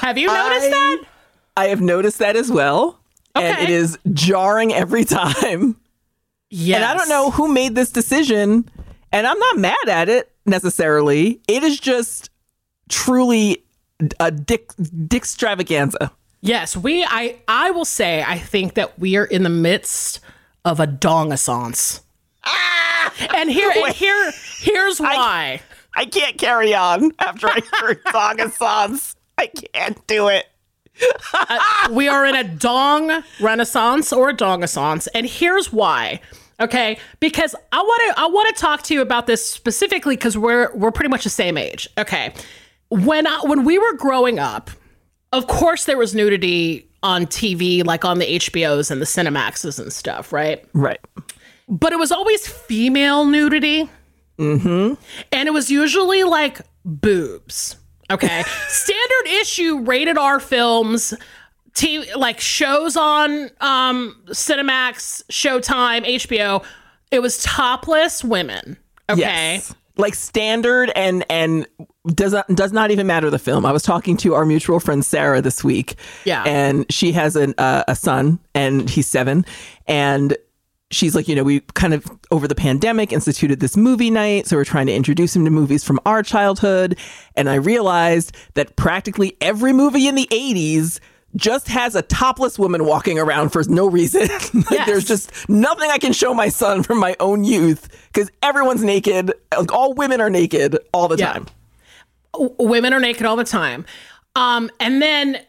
Have 0.00 0.18
you 0.18 0.26
noticed 0.26 0.66
I- 0.66 0.70
that? 0.70 1.04
I 1.56 1.66
have 1.66 1.80
noticed 1.80 2.18
that 2.18 2.36
as 2.36 2.50
well. 2.50 2.98
And 3.36 3.58
it 3.58 3.70
is 3.70 3.98
jarring 4.12 4.72
every 4.72 5.04
time. 5.04 5.76
Yes. 6.50 6.76
And 6.76 6.84
I 6.84 6.96
don't 6.96 7.08
know 7.08 7.30
who 7.32 7.48
made 7.48 7.74
this 7.74 7.90
decision, 7.90 8.70
and 9.10 9.26
I'm 9.26 9.38
not 9.38 9.58
mad 9.58 9.88
at 9.88 10.08
it 10.08 10.30
necessarily. 10.46 11.40
It 11.48 11.64
is 11.64 11.80
just 11.80 12.30
truly 12.88 13.64
a 14.20 14.30
dick 14.30 14.70
dick 15.08 15.22
extravaganza. 15.22 16.12
Yes, 16.42 16.76
we 16.76 17.04
I 17.04 17.38
I 17.48 17.70
will 17.72 17.84
say 17.84 18.22
I 18.22 18.38
think 18.38 18.74
that 18.74 18.98
we 18.98 19.16
are 19.16 19.24
in 19.24 19.42
the 19.42 19.48
midst 19.48 20.20
of 20.64 20.78
a 20.78 20.86
dongaissance. 20.86 22.02
Ah! 22.44 23.12
And 23.36 23.50
here 23.50 23.72
and 23.74 23.94
here 23.94 24.32
here's 24.58 25.00
why. 25.00 25.60
I 25.96 26.06
can't 26.06 26.36
carry 26.38 26.74
on 26.74 27.12
after 27.18 27.48
I 27.48 27.60
heard 27.80 28.04
Dongaissance. 28.06 29.14
I 29.38 29.46
can't 29.46 30.06
do 30.06 30.28
it. 30.28 30.46
Uh, 31.34 31.58
we 31.90 32.08
are 32.08 32.24
in 32.24 32.34
a 32.34 32.44
dong 32.44 33.22
renaissance 33.40 34.12
or 34.12 34.30
a 34.30 34.34
dongaissance, 34.34 35.08
and 35.14 35.26
here's 35.26 35.72
why. 35.72 36.20
Okay, 36.60 36.98
because 37.18 37.54
I 37.72 37.78
want 37.78 38.14
to 38.14 38.20
I 38.22 38.26
want 38.26 38.54
to 38.54 38.60
talk 38.60 38.82
to 38.84 38.94
you 38.94 39.00
about 39.02 39.26
this 39.26 39.48
specifically 39.48 40.16
because 40.16 40.38
we're 40.38 40.74
we're 40.74 40.92
pretty 40.92 41.10
much 41.10 41.24
the 41.24 41.30
same 41.30 41.58
age. 41.58 41.88
Okay, 41.98 42.32
when 42.90 43.26
I, 43.26 43.40
when 43.42 43.64
we 43.64 43.78
were 43.78 43.94
growing 43.94 44.38
up, 44.38 44.70
of 45.32 45.46
course 45.48 45.84
there 45.84 45.98
was 45.98 46.14
nudity 46.14 46.88
on 47.02 47.26
TV, 47.26 47.84
like 47.84 48.04
on 48.04 48.18
the 48.18 48.26
HBOs 48.26 48.90
and 48.90 49.00
the 49.00 49.06
Cinemaxes 49.06 49.78
and 49.78 49.92
stuff, 49.92 50.32
right? 50.32 50.64
Right. 50.72 50.98
But 51.68 51.92
it 51.92 51.98
was 51.98 52.12
always 52.12 52.46
female 52.46 53.26
nudity. 53.26 53.88
Mm-hmm. 54.38 54.94
And 55.30 55.48
it 55.48 55.52
was 55.52 55.70
usually 55.70 56.24
like 56.24 56.60
boobs. 56.84 57.76
Okay. 58.10 58.42
Standard 58.68 59.40
issue 59.40 59.80
rated 59.80 60.18
R 60.18 60.40
films, 60.40 61.14
TV, 61.72 62.14
like 62.16 62.40
shows 62.40 62.96
on 62.96 63.50
um, 63.60 64.20
Cinemax, 64.26 65.24
Showtime, 65.26 66.04
HBO. 66.06 66.64
It 67.10 67.20
was 67.20 67.42
topless 67.42 68.24
women. 68.24 68.76
Okay. 69.08 69.20
Yes. 69.20 69.74
Like 69.96 70.14
standard 70.14 70.90
and 70.96 71.24
and 71.30 71.68
does 72.06 72.32
not 72.32 72.48
does 72.48 72.72
not 72.72 72.90
even 72.90 73.06
matter 73.06 73.30
the 73.30 73.38
film. 73.38 73.64
I 73.64 73.70
was 73.70 73.84
talking 73.84 74.16
to 74.18 74.34
our 74.34 74.44
mutual 74.44 74.80
friend 74.80 75.04
Sarah 75.04 75.40
this 75.40 75.62
week. 75.62 75.94
Yeah. 76.24 76.42
And 76.44 76.84
she 76.92 77.12
has 77.12 77.36
an 77.36 77.54
uh, 77.58 77.84
a 77.86 77.94
son 77.94 78.40
and 78.54 78.90
he's 78.90 79.06
7 79.06 79.46
and 79.86 80.36
she's 80.94 81.14
like, 81.14 81.28
you 81.28 81.34
know, 81.34 81.44
we 81.44 81.60
kind 81.74 81.94
of 81.94 82.06
over 82.30 82.46
the 82.48 82.54
pandemic 82.54 83.12
instituted 83.12 83.60
this 83.60 83.76
movie 83.76 84.10
night. 84.10 84.46
So 84.46 84.56
we're 84.56 84.64
trying 84.64 84.86
to 84.86 84.94
introduce 84.94 85.34
him 85.34 85.44
to 85.44 85.50
movies 85.50 85.84
from 85.84 86.00
our 86.06 86.22
childhood. 86.22 86.98
And 87.36 87.48
I 87.48 87.56
realized 87.56 88.36
that 88.54 88.76
practically 88.76 89.36
every 89.40 89.72
movie 89.72 90.06
in 90.06 90.14
the 90.14 90.28
80s 90.30 91.00
just 91.36 91.68
has 91.68 91.94
a 91.94 92.02
topless 92.02 92.58
woman 92.58 92.84
walking 92.84 93.18
around 93.18 93.50
for 93.50 93.62
no 93.64 93.88
reason. 93.88 94.22
like 94.54 94.70
yes. 94.70 94.86
There's 94.86 95.04
just 95.04 95.48
nothing 95.48 95.90
I 95.90 95.98
can 95.98 96.12
show 96.12 96.32
my 96.32 96.48
son 96.48 96.82
from 96.82 96.98
my 96.98 97.16
own 97.20 97.44
youth 97.44 97.88
because 98.12 98.30
everyone's 98.42 98.84
naked. 98.84 99.32
Like 99.56 99.72
all 99.72 99.94
women 99.94 100.20
are 100.20 100.30
naked 100.30 100.78
all 100.92 101.08
the 101.08 101.16
yeah. 101.16 101.32
time. 101.32 101.46
W- 102.32 102.54
women 102.58 102.92
are 102.92 103.00
naked 103.00 103.26
all 103.26 103.36
the 103.36 103.44
time. 103.44 103.84
Um, 104.36 104.70
and 104.80 105.02
then, 105.02 105.40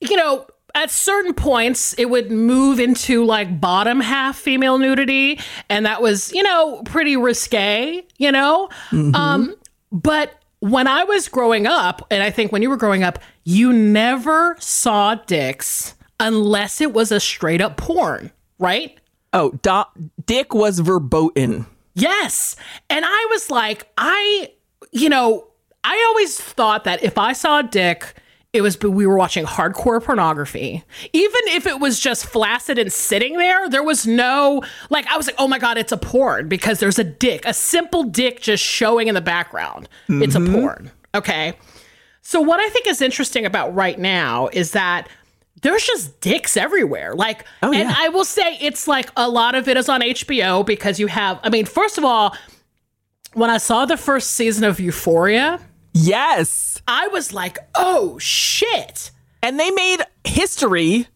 you 0.00 0.16
know, 0.16 0.46
at 0.74 0.90
certain 0.90 1.34
points 1.34 1.94
it 1.94 2.10
would 2.10 2.30
move 2.30 2.78
into 2.78 3.24
like 3.24 3.60
bottom 3.60 4.00
half 4.00 4.36
female 4.36 4.78
nudity 4.78 5.38
and 5.68 5.86
that 5.86 6.00
was 6.02 6.32
you 6.32 6.42
know 6.42 6.82
pretty 6.84 7.16
risque 7.16 8.04
you 8.18 8.30
know? 8.32 8.68
Mm-hmm. 8.90 9.14
um 9.14 9.54
but 9.90 10.42
when 10.60 10.86
i 10.86 11.04
was 11.04 11.28
growing 11.28 11.66
up 11.66 12.06
and 12.10 12.22
i 12.22 12.30
think 12.30 12.52
when 12.52 12.62
you 12.62 12.68
were 12.68 12.76
growing 12.76 13.02
up 13.02 13.18
you 13.44 13.72
never 13.72 14.56
saw 14.58 15.14
dicks 15.14 15.94
unless 16.20 16.80
it 16.80 16.92
was 16.92 17.12
a 17.12 17.20
straight 17.20 17.60
up 17.60 17.76
porn 17.76 18.30
right? 18.58 18.98
Oh 19.32 19.52
dick 20.26 20.54
was 20.54 20.78
verboten. 20.80 21.66
Yes. 21.94 22.56
And 22.90 23.04
i 23.06 23.26
was 23.30 23.50
like 23.50 23.88
i 23.96 24.50
you 24.92 25.08
know 25.08 25.46
i 25.84 26.04
always 26.08 26.40
thought 26.40 26.84
that 26.84 27.02
if 27.02 27.18
i 27.18 27.32
saw 27.32 27.60
a 27.60 27.62
dick 27.62 28.14
it 28.58 28.60
was 28.60 28.78
we 28.80 29.06
were 29.06 29.16
watching 29.16 29.46
hardcore 29.46 30.02
pornography 30.02 30.84
even 31.12 31.40
if 31.46 31.66
it 31.66 31.78
was 31.78 31.98
just 31.98 32.26
flaccid 32.26 32.76
and 32.76 32.92
sitting 32.92 33.36
there 33.38 33.68
there 33.70 33.84
was 33.84 34.06
no 34.06 34.62
like 34.90 35.06
i 35.06 35.16
was 35.16 35.26
like 35.26 35.36
oh 35.38 35.48
my 35.48 35.58
god 35.58 35.78
it's 35.78 35.92
a 35.92 35.96
porn 35.96 36.48
because 36.48 36.80
there's 36.80 36.98
a 36.98 37.04
dick 37.04 37.42
a 37.46 37.54
simple 37.54 38.02
dick 38.02 38.40
just 38.40 38.62
showing 38.62 39.06
in 39.08 39.14
the 39.14 39.20
background 39.20 39.88
mm-hmm. 40.08 40.22
it's 40.22 40.34
a 40.34 40.38
mm-hmm. 40.38 40.54
porn 40.54 40.90
okay 41.14 41.54
so 42.20 42.40
what 42.40 42.58
i 42.60 42.68
think 42.70 42.86
is 42.86 43.00
interesting 43.00 43.46
about 43.46 43.72
right 43.74 43.98
now 43.98 44.48
is 44.52 44.72
that 44.72 45.08
there's 45.62 45.86
just 45.86 46.20
dicks 46.20 46.56
everywhere 46.56 47.14
like 47.14 47.44
oh, 47.62 47.70
yeah. 47.70 47.80
and 47.80 47.90
i 47.90 48.08
will 48.08 48.24
say 48.24 48.58
it's 48.60 48.88
like 48.88 49.08
a 49.16 49.28
lot 49.28 49.54
of 49.54 49.68
it 49.68 49.76
is 49.76 49.88
on 49.88 50.00
hbo 50.00 50.66
because 50.66 50.98
you 50.98 51.06
have 51.06 51.38
i 51.44 51.48
mean 51.48 51.64
first 51.64 51.96
of 51.96 52.04
all 52.04 52.36
when 53.34 53.50
i 53.50 53.56
saw 53.56 53.86
the 53.86 53.96
first 53.96 54.32
season 54.32 54.64
of 54.64 54.80
euphoria 54.80 55.60
Yes. 55.92 56.82
I 56.86 57.08
was 57.08 57.32
like, 57.32 57.58
oh 57.74 58.18
shit. 58.18 59.10
And 59.42 59.58
they 59.58 59.70
made 59.70 59.98
history 60.24 61.06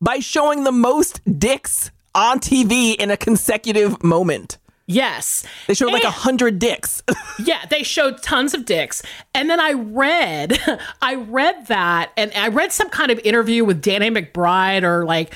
by 0.00 0.18
showing 0.18 0.64
the 0.64 0.72
most 0.72 1.20
dicks 1.38 1.90
on 2.14 2.40
TV 2.40 2.96
in 2.96 3.10
a 3.10 3.16
consecutive 3.16 4.02
moment. 4.02 4.58
Yes. 4.86 5.44
They 5.68 5.74
showed 5.74 5.86
and, 5.86 5.94
like 5.94 6.04
a 6.04 6.10
hundred 6.10 6.58
dicks. 6.58 7.00
yeah, 7.38 7.64
they 7.66 7.84
showed 7.84 8.22
tons 8.22 8.54
of 8.54 8.64
dicks. 8.64 9.02
And 9.32 9.48
then 9.48 9.60
I 9.60 9.72
read, 9.72 10.58
I 11.02 11.14
read 11.14 11.68
that, 11.68 12.10
and 12.16 12.32
I 12.34 12.48
read 12.48 12.72
some 12.72 12.90
kind 12.90 13.12
of 13.12 13.20
interview 13.20 13.64
with 13.64 13.82
Danny 13.82 14.10
McBride 14.10 14.82
or 14.82 15.04
like 15.04 15.32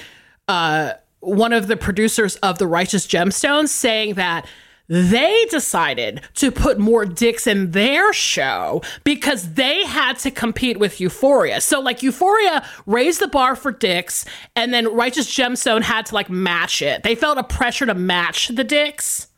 uh, 0.49 0.95
one 1.21 1.53
of 1.53 1.69
the 1.69 1.77
producers 1.77 2.35
of 2.37 2.59
The 2.59 2.67
Righteous 2.67 3.07
Gemstones 3.07 3.69
saying 3.69 4.15
that 4.15 4.47
they 4.88 5.47
decided 5.47 6.21
to 6.35 6.50
put 6.50 6.79
more 6.79 7.07
dicks 7.07 7.47
in 7.47 7.71
their 7.71 8.12
show 8.12 8.83
because 9.03 9.55
they 9.55 9.85
had 9.85 10.19
to 10.19 10.31
compete 10.31 10.79
with 10.79 11.00
Euphoria. 11.00 11.61
So 11.61 11.81
like 11.81 12.03
Euphoria 12.03 12.67
raised 12.85 13.21
the 13.21 13.29
bar 13.29 13.57
for 13.57 13.73
dicks 13.73 14.26
and 14.55 14.75
then 14.75 14.95
Righteous 14.95 15.35
Gemstone 15.35 15.83
had 15.83 16.07
to 16.07 16.14
like 16.14 16.29
match 16.29 16.83
it. 16.83 17.03
They 17.03 17.14
felt 17.14 17.38
a 17.38 17.45
pressure 17.45 17.87
to 17.87 17.95
match 17.95 18.49
the 18.49 18.64
dicks. 18.64 19.29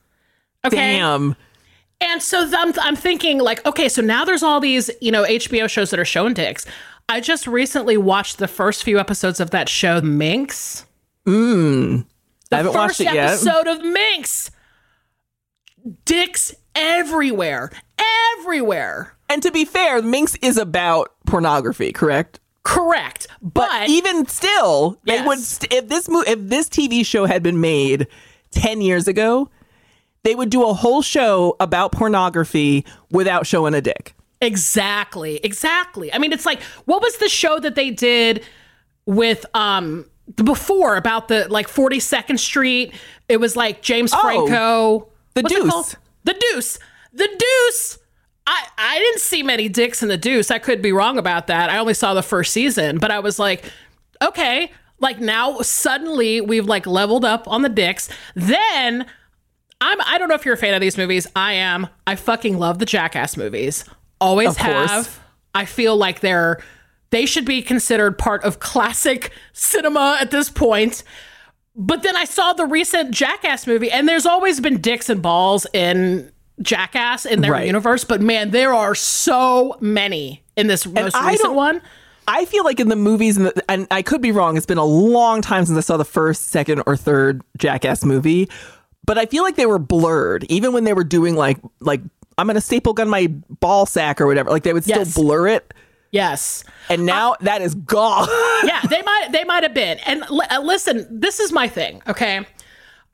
Okay. 0.64 0.76
Damn. 0.76 1.36
And 2.00 2.20
so 2.22 2.50
I'm, 2.52 2.74
I'm 2.80 2.96
thinking 2.96 3.38
like, 3.38 3.64
okay, 3.64 3.88
so 3.88 4.02
now 4.02 4.24
there's 4.24 4.42
all 4.42 4.60
these, 4.60 4.90
you 5.00 5.12
know, 5.12 5.24
HBO 5.24 5.70
shows 5.70 5.90
that 5.90 6.00
are 6.00 6.04
showing 6.04 6.34
dicks. 6.34 6.66
I 7.08 7.20
just 7.20 7.46
recently 7.46 7.96
watched 7.96 8.38
the 8.38 8.48
first 8.48 8.82
few 8.82 8.98
episodes 8.98 9.38
of 9.38 9.50
that 9.50 9.68
show, 9.68 10.00
Minx. 10.00 10.84
Mmm. 11.24 12.04
I 12.50 12.56
haven't 12.56 12.74
watched 12.74 13.00
it 13.00 13.04
yet. 13.04 13.30
episode 13.30 13.66
of 13.68 13.82
Minx 13.82 14.50
dicks 16.04 16.54
everywhere, 16.74 17.70
everywhere. 18.38 19.14
And 19.28 19.42
to 19.42 19.50
be 19.50 19.64
fair, 19.64 20.02
Minx 20.02 20.36
is 20.36 20.56
about 20.56 21.12
pornography, 21.26 21.92
correct? 21.92 22.40
Correct, 22.62 23.28
but, 23.40 23.68
but 23.68 23.88
even 23.88 24.26
still, 24.26 24.98
yes. 25.04 25.20
they 25.20 25.26
would 25.26 25.38
st- 25.38 25.72
if 25.72 25.88
this 25.88 26.08
mo- 26.08 26.24
if 26.26 26.38
this 26.40 26.68
TV 26.68 27.06
show 27.06 27.24
had 27.24 27.40
been 27.40 27.60
made 27.60 28.08
ten 28.50 28.80
years 28.80 29.06
ago, 29.06 29.48
they 30.24 30.34
would 30.34 30.50
do 30.50 30.68
a 30.68 30.74
whole 30.74 31.00
show 31.00 31.54
about 31.60 31.92
pornography 31.92 32.84
without 33.08 33.46
showing 33.46 33.72
a 33.72 33.80
dick. 33.80 34.16
Exactly, 34.40 35.36
exactly. 35.44 36.12
I 36.12 36.18
mean, 36.18 36.32
it's 36.32 36.44
like 36.44 36.60
what 36.86 37.02
was 37.02 37.18
the 37.18 37.28
show 37.28 37.60
that 37.60 37.76
they 37.76 37.90
did 37.92 38.44
with 39.06 39.46
um 39.54 40.04
before 40.34 40.96
about 40.96 41.28
the 41.28 41.46
like 41.48 41.68
Forty 41.68 42.00
Second 42.00 42.38
Street? 42.38 42.92
It 43.28 43.36
was 43.36 43.54
like 43.54 43.80
James 43.80 44.10
oh. 44.12 45.08
The 45.36 45.42
What's 45.42 45.54
Deuce. 45.54 45.96
The 46.24 46.44
Deuce. 46.52 46.78
The 47.12 47.28
Deuce. 47.38 47.98
I, 48.46 48.66
I 48.78 48.98
didn't 48.98 49.20
see 49.20 49.42
many 49.42 49.68
dicks 49.68 50.02
in 50.02 50.08
the 50.08 50.16
Deuce. 50.16 50.50
I 50.50 50.58
could 50.58 50.80
be 50.80 50.92
wrong 50.92 51.18
about 51.18 51.48
that. 51.48 51.68
I 51.68 51.78
only 51.78 51.94
saw 51.94 52.14
the 52.14 52.22
first 52.22 52.52
season, 52.52 52.98
but 52.98 53.10
I 53.10 53.18
was 53.18 53.38
like, 53.38 53.70
okay, 54.22 54.72
like 54.98 55.20
now 55.20 55.58
suddenly 55.60 56.40
we've 56.40 56.64
like 56.64 56.86
leveled 56.86 57.24
up 57.24 57.46
on 57.48 57.60
the 57.60 57.68
dicks. 57.68 58.08
Then 58.34 59.04
I'm 59.80 60.00
I 60.00 60.16
don't 60.16 60.28
know 60.28 60.34
if 60.34 60.46
you're 60.46 60.54
a 60.54 60.58
fan 60.58 60.74
of 60.74 60.80
these 60.80 60.96
movies. 60.96 61.26
I 61.36 61.52
am. 61.52 61.88
I 62.06 62.16
fucking 62.16 62.58
love 62.58 62.78
the 62.78 62.86
Jackass 62.86 63.36
movies. 63.36 63.84
Always 64.20 64.50
of 64.50 64.56
have. 64.56 64.88
Course. 64.88 65.18
I 65.54 65.66
feel 65.66 65.96
like 65.96 66.20
they're 66.20 66.62
they 67.10 67.26
should 67.26 67.44
be 67.44 67.60
considered 67.60 68.16
part 68.16 68.42
of 68.42 68.58
classic 68.58 69.32
cinema 69.52 70.16
at 70.18 70.30
this 70.30 70.48
point. 70.48 71.02
But 71.76 72.02
then 72.02 72.16
I 72.16 72.24
saw 72.24 72.54
the 72.54 72.64
recent 72.64 73.10
Jackass 73.10 73.66
movie, 73.66 73.90
and 73.90 74.08
there's 74.08 74.24
always 74.24 74.60
been 74.60 74.80
dicks 74.80 75.10
and 75.10 75.20
balls 75.20 75.66
in 75.74 76.32
Jackass 76.62 77.26
in 77.26 77.42
their 77.42 77.52
right. 77.52 77.66
universe, 77.66 78.04
but 78.04 78.22
man, 78.22 78.50
there 78.50 78.72
are 78.72 78.94
so 78.94 79.76
many 79.80 80.42
in 80.56 80.68
this 80.68 80.86
most 80.86 81.16
recent 81.22 81.52
one. 81.52 81.82
I 82.28 82.44
feel 82.46 82.64
like 82.64 82.80
in 82.80 82.88
the 82.88 82.96
movies, 82.96 83.36
and, 83.36 83.46
the, 83.46 83.64
and 83.70 83.86
I 83.90 84.02
could 84.02 84.22
be 84.22 84.32
wrong. 84.32 84.56
It's 84.56 84.66
been 84.66 84.78
a 84.78 84.84
long 84.84 85.42
time 85.42 85.64
since 85.66 85.76
I 85.76 85.82
saw 85.82 85.96
the 85.96 86.04
first, 86.04 86.48
second, 86.48 86.82
or 86.86 86.96
third 86.96 87.42
Jackass 87.58 88.04
movie, 88.04 88.48
but 89.04 89.18
I 89.18 89.26
feel 89.26 89.42
like 89.42 89.56
they 89.56 89.66
were 89.66 89.78
blurred, 89.78 90.44
even 90.48 90.72
when 90.72 90.84
they 90.84 90.94
were 90.94 91.04
doing 91.04 91.36
like 91.36 91.58
like 91.80 92.00
I'm 92.38 92.46
gonna 92.46 92.60
staple 92.60 92.94
gun 92.94 93.08
my 93.08 93.28
ball 93.60 93.86
sack 93.86 94.20
or 94.20 94.26
whatever. 94.26 94.50
Like 94.50 94.64
they 94.64 94.72
would 94.72 94.84
still 94.84 94.98
yes. 94.98 95.14
blur 95.14 95.48
it. 95.48 95.72
Yes. 96.16 96.64
And 96.88 97.06
now 97.06 97.32
uh, 97.32 97.36
that 97.42 97.62
is 97.62 97.74
gone. 97.74 98.28
yeah, 98.64 98.80
they 98.88 99.02
might 99.02 99.28
they 99.32 99.44
might 99.44 99.62
have 99.62 99.74
been. 99.74 99.98
And 100.06 100.24
uh, 100.24 100.60
listen, 100.62 101.06
this 101.10 101.40
is 101.40 101.52
my 101.52 101.68
thing, 101.68 102.02
okay? 102.06 102.44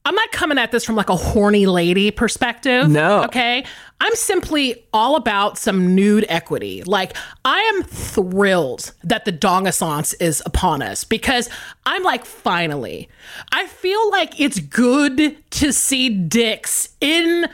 I'm 0.04 0.14
not 0.16 0.32
coming 0.32 0.58
at 0.58 0.72
this 0.72 0.84
from 0.84 0.96
like 0.96 1.10
a 1.10 1.16
horny 1.16 1.66
lady 1.66 2.10
perspective. 2.10 2.90
No. 2.90 3.22
Okay. 3.24 3.64
I'm 4.00 4.14
simply 4.16 4.84
all 4.92 5.14
about 5.14 5.58
some 5.58 5.94
nude 5.94 6.26
equity. 6.28 6.82
Like, 6.82 7.16
I 7.44 7.60
am 7.60 7.84
thrilled 7.84 8.92
that 9.04 9.24
the 9.24 9.32
Dongaissance 9.32 10.12
is 10.20 10.42
upon 10.44 10.82
us 10.82 11.04
because 11.04 11.48
I'm 11.86 12.02
like, 12.02 12.24
finally. 12.24 13.08
I 13.52 13.68
feel 13.68 14.10
like 14.10 14.40
it's 14.40 14.58
good 14.58 15.36
to 15.52 15.72
see 15.72 16.08
dicks 16.08 16.88
in 17.00 17.46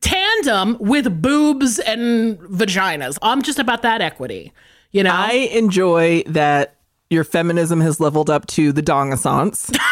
tandem 0.00 0.76
with 0.80 1.20
boobs 1.20 1.78
and 1.78 2.38
vaginas. 2.38 3.18
I'm 3.22 3.42
just 3.42 3.58
about 3.58 3.82
that 3.82 4.00
equity. 4.00 4.52
You 4.92 5.02
know? 5.02 5.12
I 5.12 5.32
enjoy 5.52 6.22
that 6.26 6.76
your 7.10 7.24
feminism 7.24 7.80
has 7.80 8.00
leveled 8.00 8.30
up 8.30 8.46
to 8.48 8.72
the 8.72 8.82
Dongaissance. 8.82 9.76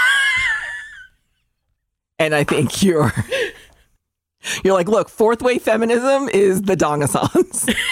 and 2.19 2.35
I 2.35 2.45
think 2.45 2.83
you're 2.83 3.13
you're 4.65 4.75
like, 4.75 4.89
look, 4.89 5.09
fourth 5.09 5.43
way 5.43 5.59
feminism 5.59 6.29
is 6.29 6.63
the 6.63 6.77
Dongaissance. 6.77 7.75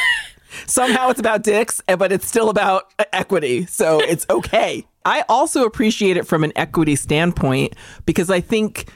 Somehow 0.66 1.10
it's 1.10 1.20
about 1.20 1.42
dicks, 1.42 1.82
eh, 1.88 1.96
but 1.96 2.12
it's 2.12 2.26
still 2.26 2.48
about 2.48 2.84
e-, 3.00 3.04
equity. 3.12 3.66
So 3.66 4.00
it's 4.00 4.24
okay. 4.30 4.86
I 5.04 5.24
also 5.28 5.64
appreciate 5.64 6.16
it 6.16 6.26
from 6.26 6.44
an 6.44 6.52
equity 6.56 6.96
standpoint 6.96 7.74
because 8.06 8.30
I 8.30 8.40
think 8.40 8.88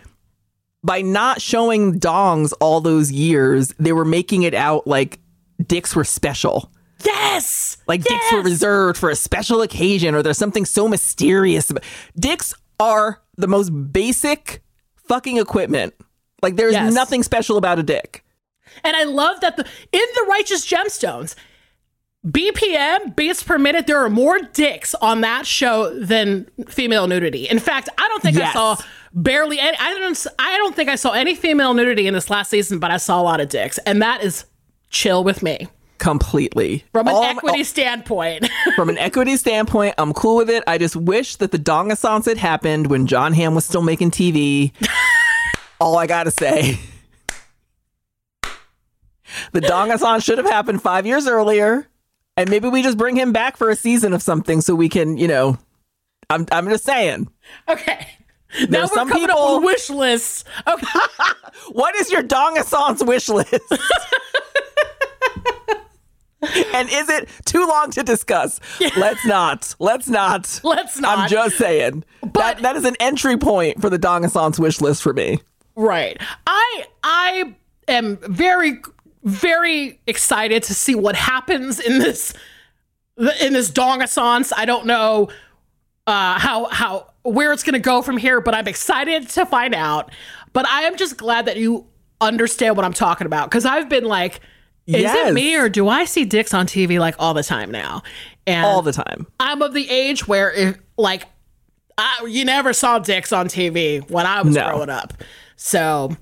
by 0.84 1.02
not 1.02 1.40
showing 1.40 1.98
dongs 1.98 2.52
all 2.60 2.80
those 2.80 3.10
years, 3.12 3.74
they 3.78 3.92
were 3.92 4.04
making 4.04 4.42
it 4.44 4.54
out 4.54 4.86
like 4.86 5.18
dicks 5.66 5.94
were 5.96 6.04
special. 6.04 6.70
yes. 7.04 7.76
Like 7.86 8.02
dicks 8.04 8.32
were 8.32 8.42
reserved 8.42 8.98
for 8.98 9.10
a 9.10 9.16
special 9.16 9.62
occasion 9.62 10.14
or 10.14 10.22
there's 10.22 10.38
something 10.38 10.64
so 10.64 10.88
mysterious 10.88 11.70
about 11.70 11.84
dicks 12.18 12.54
are 12.80 13.20
the 13.36 13.46
most 13.48 13.70
basic 13.92 14.62
fucking 15.08 15.36
equipment. 15.38 15.94
Like 16.42 16.56
there's 16.56 16.72
Yes. 16.74 16.92
nothing 16.94 17.22
special 17.22 17.56
about 17.56 17.78
a 17.78 17.82
dick. 17.82 18.24
And 18.84 18.94
I 18.96 19.04
love 19.04 19.40
that 19.40 19.56
the 19.56 19.64
in 19.92 20.00
the 20.14 20.26
Righteous 20.28 20.64
Gemstones, 20.66 21.34
BPM 22.26 23.14
beats 23.16 23.42
per 23.42 23.58
minute. 23.58 23.86
There 23.86 24.02
are 24.04 24.10
more 24.10 24.38
dicks 24.40 24.94
on 24.96 25.20
that 25.22 25.46
show 25.46 25.96
than 25.98 26.46
female 26.68 27.06
nudity. 27.06 27.48
In 27.48 27.58
fact, 27.58 27.88
I 27.96 28.08
don't 28.08 28.22
think 28.22 28.36
I 28.38 28.52
saw 28.52 28.76
barely 29.12 29.58
any. 29.58 29.76
I 29.78 29.94
don't. 29.94 30.26
I 30.38 30.56
don't 30.58 30.74
think 30.74 30.88
I 30.88 30.96
saw 30.96 31.12
any 31.12 31.34
female 31.34 31.74
nudity 31.74 32.06
in 32.06 32.14
this 32.14 32.30
last 32.30 32.50
season, 32.50 32.78
but 32.78 32.90
I 32.90 32.96
saw 32.96 33.20
a 33.20 33.24
lot 33.24 33.40
of 33.40 33.48
dicks, 33.48 33.78
and 33.78 34.02
that 34.02 34.22
is 34.22 34.44
chill 34.90 35.22
with 35.22 35.42
me 35.42 35.68
Completely. 35.98 36.84
from 36.92 37.08
an 37.08 37.14
All- 37.14 37.24
equity 37.24 37.60
oh. 37.60 37.64
standpoint. 37.64 38.48
from 38.76 38.88
an 38.88 38.98
equity 38.98 39.36
standpoint, 39.36 39.94
I'm 39.98 40.12
cool 40.12 40.36
with 40.36 40.50
it. 40.50 40.64
I 40.66 40.78
just 40.78 40.96
wish 40.96 41.36
that 41.36 41.50
the 41.50 41.58
Dongaissance 41.58 42.26
had 42.26 42.38
happened 42.38 42.88
when 42.88 43.06
John 43.06 43.32
Hamm 43.32 43.54
was 43.54 43.64
still 43.64 43.82
making 43.82 44.12
TV. 44.12 44.72
All 45.80 45.96
I 45.96 46.06
gotta 46.06 46.30
say. 46.30 46.78
The 49.52 49.60
Dongaissance 49.60 50.24
should 50.24 50.38
have 50.38 50.46
happened 50.48 50.82
five 50.82 51.06
years 51.06 51.26
earlier. 51.26 51.86
And 52.36 52.48
maybe 52.48 52.68
we 52.68 52.82
just 52.82 52.96
bring 52.96 53.16
him 53.16 53.32
back 53.32 53.56
for 53.56 53.68
a 53.68 53.74
season 53.76 54.12
of 54.12 54.22
something 54.22 54.60
so 54.60 54.74
we 54.74 54.88
can, 54.88 55.16
you 55.18 55.26
know, 55.26 55.58
I'm 56.30 56.46
I'm 56.52 56.68
just 56.68 56.84
saying. 56.84 57.28
okay. 57.68 58.06
Now 58.68 58.82
we're 58.82 58.86
some 58.88 59.08
coming 59.08 59.24
up 59.24 59.36
people- 59.36 59.56
with 59.56 59.64
wish 59.64 59.90
lists. 59.90 60.44
Okay. 60.66 60.86
What 61.72 61.94
is 61.96 62.10
your 62.10 62.22
Dongaissance 62.22 63.04
wish 63.06 63.28
list? 63.28 63.50
and 66.74 66.88
is 66.88 67.08
it 67.08 67.28
too 67.44 67.66
long 67.66 67.90
to 67.92 68.02
discuss? 68.02 68.60
Let's 68.96 69.26
not. 69.26 69.74
Let's 69.78 70.08
not. 70.08 70.60
Let's 70.62 70.98
not. 71.00 71.18
I'm 71.18 71.28
just 71.28 71.58
saying. 71.58 72.04
that, 72.34 72.62
that 72.62 72.76
is 72.76 72.84
an 72.84 72.96
entry 73.00 73.36
point 73.36 73.80
for 73.80 73.90
the 73.90 73.98
Dongaissance 73.98 74.58
wish 74.58 74.80
list 74.80 75.02
for 75.02 75.12
me. 75.12 75.40
Right. 75.74 76.20
I 76.46 76.84
I 77.02 77.54
am 77.88 78.16
very 78.18 78.80
very 79.24 80.00
excited 80.06 80.62
to 80.64 80.74
see 80.74 80.94
what 80.94 81.16
happens 81.16 81.80
in 81.80 81.98
this 81.98 82.32
in 83.40 83.52
this 83.52 83.70
Dongaissance. 83.70 84.52
I 84.56 84.64
don't 84.64 84.86
know 84.86 85.28
uh 86.08 86.38
how 86.38 86.64
how 86.70 87.06
where 87.22 87.52
it's 87.52 87.62
going 87.62 87.74
to 87.74 87.78
go 87.78 88.00
from 88.02 88.16
here, 88.16 88.40
but 88.40 88.54
I'm 88.54 88.66
excited 88.66 89.28
to 89.30 89.44
find 89.46 89.74
out. 89.74 90.10
But 90.54 90.66
I 90.66 90.82
am 90.82 90.96
just 90.96 91.16
glad 91.18 91.44
that 91.46 91.58
you 91.58 91.86
understand 92.20 92.74
what 92.76 92.84
I'm 92.84 92.92
talking 92.94 93.26
about 93.26 93.50
cuz 93.50 93.64
I've 93.64 93.88
been 93.88 94.04
like 94.04 94.40
is 94.86 95.02
Yes. 95.02 95.28
it 95.30 95.34
me 95.34 95.54
or 95.56 95.68
do 95.68 95.86
I 95.88 96.06
see 96.06 96.24
dicks 96.24 96.54
on 96.54 96.66
TV 96.66 96.98
like 96.98 97.14
all 97.18 97.34
the 97.34 97.42
time 97.42 97.70
now? 97.70 98.02
And 98.46 98.64
All 98.64 98.80
the 98.80 98.92
time. 98.92 99.26
I'm 99.38 99.60
of 99.60 99.74
the 99.74 99.88
age 99.90 100.26
where 100.26 100.50
if 100.50 100.78
like 100.96 101.26
I, 101.98 102.24
you 102.28 102.44
never 102.44 102.72
saw 102.72 102.98
dicks 102.98 103.32
on 103.32 103.48
TV 103.48 104.08
when 104.10 104.24
I 104.24 104.40
was 104.42 104.54
No. 104.54 104.66
growing 104.70 104.88
up. 104.90 105.12
So 105.56 106.16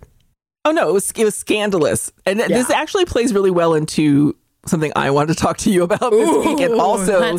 Oh 0.64 0.72
no, 0.72 0.88
it 0.88 0.92
was 0.92 1.12
it 1.12 1.24
was 1.24 1.36
scandalous. 1.36 2.10
And 2.26 2.40
th- 2.40 2.48
this 2.50 2.70
actually 2.70 3.04
plays 3.04 3.32
really 3.32 3.52
well 3.52 3.74
into 3.74 4.34
something 4.66 4.90
I 4.96 5.12
wanted 5.12 5.34
to 5.36 5.40
talk 5.40 5.58
to 5.58 5.70
you 5.70 5.84
about 5.84 6.10
this 6.10 6.44
week 6.44 6.58
and 6.60 6.80
also 6.80 7.38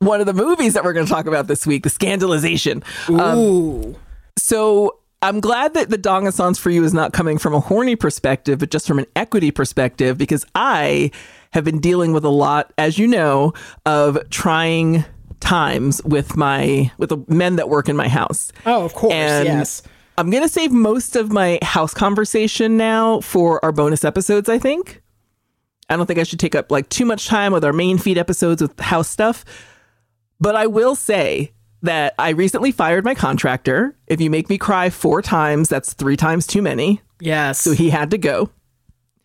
one 0.00 0.20
of 0.20 0.26
the 0.26 0.34
movies 0.34 0.74
that 0.74 0.82
we're 0.82 0.92
going 0.92 1.06
to 1.06 1.12
talk 1.12 1.26
about 1.26 1.46
this 1.46 1.66
week, 1.66 1.84
the 1.84 1.90
scandalization. 1.90 2.82
Um, 3.08 3.38
Ooh. 3.38 3.96
So 4.38 4.98
I'm 5.22 5.40
glad 5.40 5.74
that 5.74 5.90
the 5.90 5.98
Dongaissance 5.98 6.58
for 6.58 6.70
you 6.70 6.82
is 6.82 6.94
not 6.94 7.12
coming 7.12 7.36
from 7.36 7.54
a 7.54 7.60
horny 7.60 7.96
perspective, 7.96 8.58
but 8.58 8.70
just 8.70 8.86
from 8.86 8.98
an 8.98 9.06
equity 9.14 9.50
perspective, 9.50 10.16
because 10.16 10.46
I 10.54 11.10
have 11.52 11.64
been 11.64 11.80
dealing 11.80 12.14
with 12.14 12.24
a 12.24 12.30
lot, 12.30 12.72
as 12.78 12.98
you 12.98 13.06
know, 13.06 13.52
of 13.84 14.18
trying 14.30 15.04
times 15.40 16.02
with 16.04 16.36
my 16.36 16.90
with 16.96 17.10
the 17.10 17.18
men 17.28 17.56
that 17.56 17.68
work 17.68 17.88
in 17.88 17.96
my 17.96 18.08
house. 18.08 18.52
Oh, 18.64 18.84
of 18.84 18.94
course. 18.94 19.12
And 19.12 19.46
yes. 19.46 19.82
I'm 20.16 20.30
gonna 20.30 20.48
save 20.48 20.72
most 20.72 21.16
of 21.16 21.30
my 21.30 21.58
house 21.60 21.92
conversation 21.92 22.78
now 22.78 23.20
for 23.20 23.62
our 23.62 23.72
bonus 23.72 24.04
episodes, 24.04 24.48
I 24.48 24.58
think. 24.58 25.02
I 25.90 25.96
don't 25.96 26.06
think 26.06 26.20
I 26.20 26.22
should 26.22 26.40
take 26.40 26.54
up 26.54 26.70
like 26.70 26.88
too 26.88 27.04
much 27.04 27.26
time 27.26 27.52
with 27.52 27.64
our 27.64 27.72
main 27.72 27.98
feed 27.98 28.16
episodes 28.16 28.62
with 28.62 28.78
house 28.80 29.08
stuff. 29.08 29.44
But 30.40 30.56
I 30.56 30.66
will 30.66 30.94
say 30.94 31.52
that 31.82 32.14
I 32.18 32.30
recently 32.30 32.72
fired 32.72 33.04
my 33.04 33.14
contractor. 33.14 33.96
If 34.06 34.20
you 34.20 34.30
make 34.30 34.48
me 34.48 34.58
cry 34.58 34.90
four 34.90 35.22
times, 35.22 35.68
that's 35.68 35.92
three 35.94 36.16
times 36.16 36.46
too 36.46 36.62
many. 36.62 37.00
Yes. 37.20 37.60
So 37.60 37.72
he 37.72 37.90
had 37.90 38.10
to 38.10 38.18
go. 38.18 38.50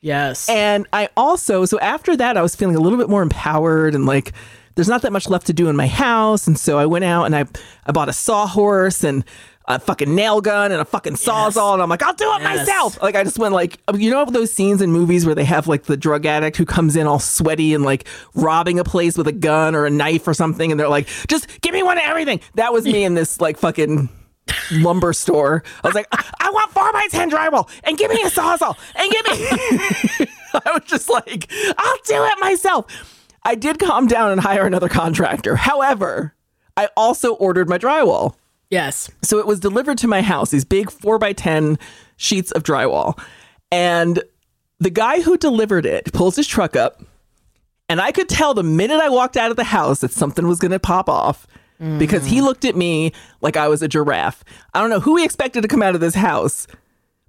yes. 0.02 0.50
And 0.50 0.88
I 0.94 1.10
also, 1.18 1.66
so 1.66 1.80
after 1.80 2.16
that, 2.18 2.38
I 2.38 2.42
was 2.42 2.56
feeling 2.56 2.76
a 2.76 2.80
little 2.80 2.98
bit 2.98 3.10
more 3.10 3.22
empowered 3.22 3.96
and 3.96 4.06
like 4.06 4.34
there's 4.76 4.90
not 4.90 5.02
that 5.04 5.14
much 5.14 5.30
left 5.30 5.48
to 5.48 5.54
do 5.54 5.70
in 5.70 5.76
my 5.76 5.88
house. 5.88 6.48
And 6.48 6.60
so 6.60 6.78
I 6.78 6.86
went 6.86 7.06
out 7.06 7.24
and 7.26 7.36
I, 7.36 7.46
I 7.86 7.92
bought 7.94 8.10
a 8.10 8.14
sawhorse 8.14 9.04
and 9.06 9.24
a 9.68 9.80
fucking 9.80 10.14
nail 10.14 10.42
gun 10.42 10.72
and 10.72 10.80
a 10.80 10.86
fucking 10.86 11.14
sawzall. 11.16 11.74
And 11.74 11.82
I'm 11.82 11.90
like, 11.90 12.04
I'll 12.04 12.14
do 12.14 12.32
it 12.36 12.42
Yes. 12.42 12.68
myself. 12.68 13.02
Like, 13.02 13.16
I 13.16 13.24
just 13.24 13.40
went 13.40 13.54
like, 13.54 13.80
um, 13.88 14.00
you 14.00 14.12
know, 14.12 14.24
those 14.26 14.52
scenes 14.54 14.82
in 14.82 14.92
movies 14.92 15.26
where 15.26 15.34
they 15.36 15.44
have 15.46 15.68
like 15.68 15.84
the 15.84 15.98
drug 15.98 16.26
addict 16.26 16.58
who 16.58 16.66
comes 16.66 16.96
in 16.96 17.08
all 17.08 17.20
sweaty 17.20 17.74
and 17.74 17.84
like 17.84 18.08
robbing 18.36 18.78
a 18.80 18.84
place 18.84 19.18
with 19.18 19.28
a 19.28 19.32
gun 19.32 19.74
or 19.76 19.86
a 19.86 19.90
knife 19.90 20.28
or 20.28 20.34
something. 20.34 20.72
And 20.72 20.80
they're 20.80 20.88
like, 20.90 21.08
just 21.28 21.62
give 21.62 21.74
me 21.74 21.82
one 21.84 21.98
of 21.98 22.04
everything. 22.06 22.42
That 22.56 22.74
was 22.74 22.86
me 22.86 23.04
in 23.04 23.16
this 23.16 23.42
like 23.42 23.58
fucking 23.58 24.10
lumber 24.72 25.14
store. 25.14 25.64
I 25.84 25.88
was 25.88 25.96
like, 25.96 26.08
I, 26.12 26.24
I 26.40 26.50
want 26.52 26.72
four 26.72 26.92
by 26.94 27.08
ten 27.10 27.32
drywall 27.32 27.68
and 27.84 27.98
give 27.98 28.12
me 28.12 28.22
a 28.22 28.30
sawzall 28.30 28.78
and 28.96 29.12
give 29.12 29.26
me. 29.28 30.28
I 30.54 30.72
was 30.74 30.84
just 30.86 31.10
like, 31.10 31.52
I'll 31.78 31.98
do 32.06 32.24
it 32.24 32.40
myself. 32.40 33.22
I 33.44 33.56
did 33.56 33.80
calm 33.80 34.08
down 34.08 34.32
and 34.32 34.42
hire 34.42 34.66
another 34.66 34.90
contractor. 34.90 35.56
However, 35.56 36.34
I 36.78 36.90
also 36.96 37.34
ordered 37.34 37.68
my 37.68 37.78
drywall. 37.78 38.36
Yes. 38.70 39.10
So 39.22 39.40
it 39.40 39.46
was 39.48 39.60
delivered 39.60 39.98
to 40.00 40.08
my 40.08 40.22
house, 40.22 40.52
these 40.52 40.66
big 40.66 40.92
four 40.92 41.18
by 41.20 41.34
10 41.34 41.78
sheets 42.18 42.52
of 42.52 42.64
drywall. 42.64 43.20
And 43.72 44.22
the 44.80 44.90
guy 44.90 45.22
who 45.22 45.38
delivered 45.38 45.86
it 45.86 46.12
pulls 46.14 46.36
his 46.36 46.48
truck 46.48 46.76
up. 46.76 47.02
And 47.88 48.02
I 48.02 48.12
could 48.12 48.28
tell 48.30 48.54
the 48.54 48.64
minute 48.64 49.00
I 49.00 49.10
walked 49.10 49.38
out 49.38 49.52
of 49.52 49.58
the 49.58 49.64
house 49.64 50.00
that 50.00 50.12
something 50.12 50.48
was 50.48 50.60
going 50.60 50.72
to 50.72 50.80
pop 50.80 51.08
off 51.10 51.46
because 52.00 52.26
he 52.26 52.42
looked 52.42 52.64
at 52.64 52.76
me 52.76 53.12
like 53.42 53.58
I 53.58 53.68
was 53.68 53.82
a 53.82 53.88
giraffe. 53.88 54.44
I 54.74 54.80
don't 54.80 54.90
know 54.90 55.02
who 55.02 55.18
he 55.18 55.26
expected 55.26 55.62
to 55.62 55.68
come 55.68 55.84
out 55.84 55.94
of 55.94 56.00
this 56.02 56.16
house, 56.16 56.68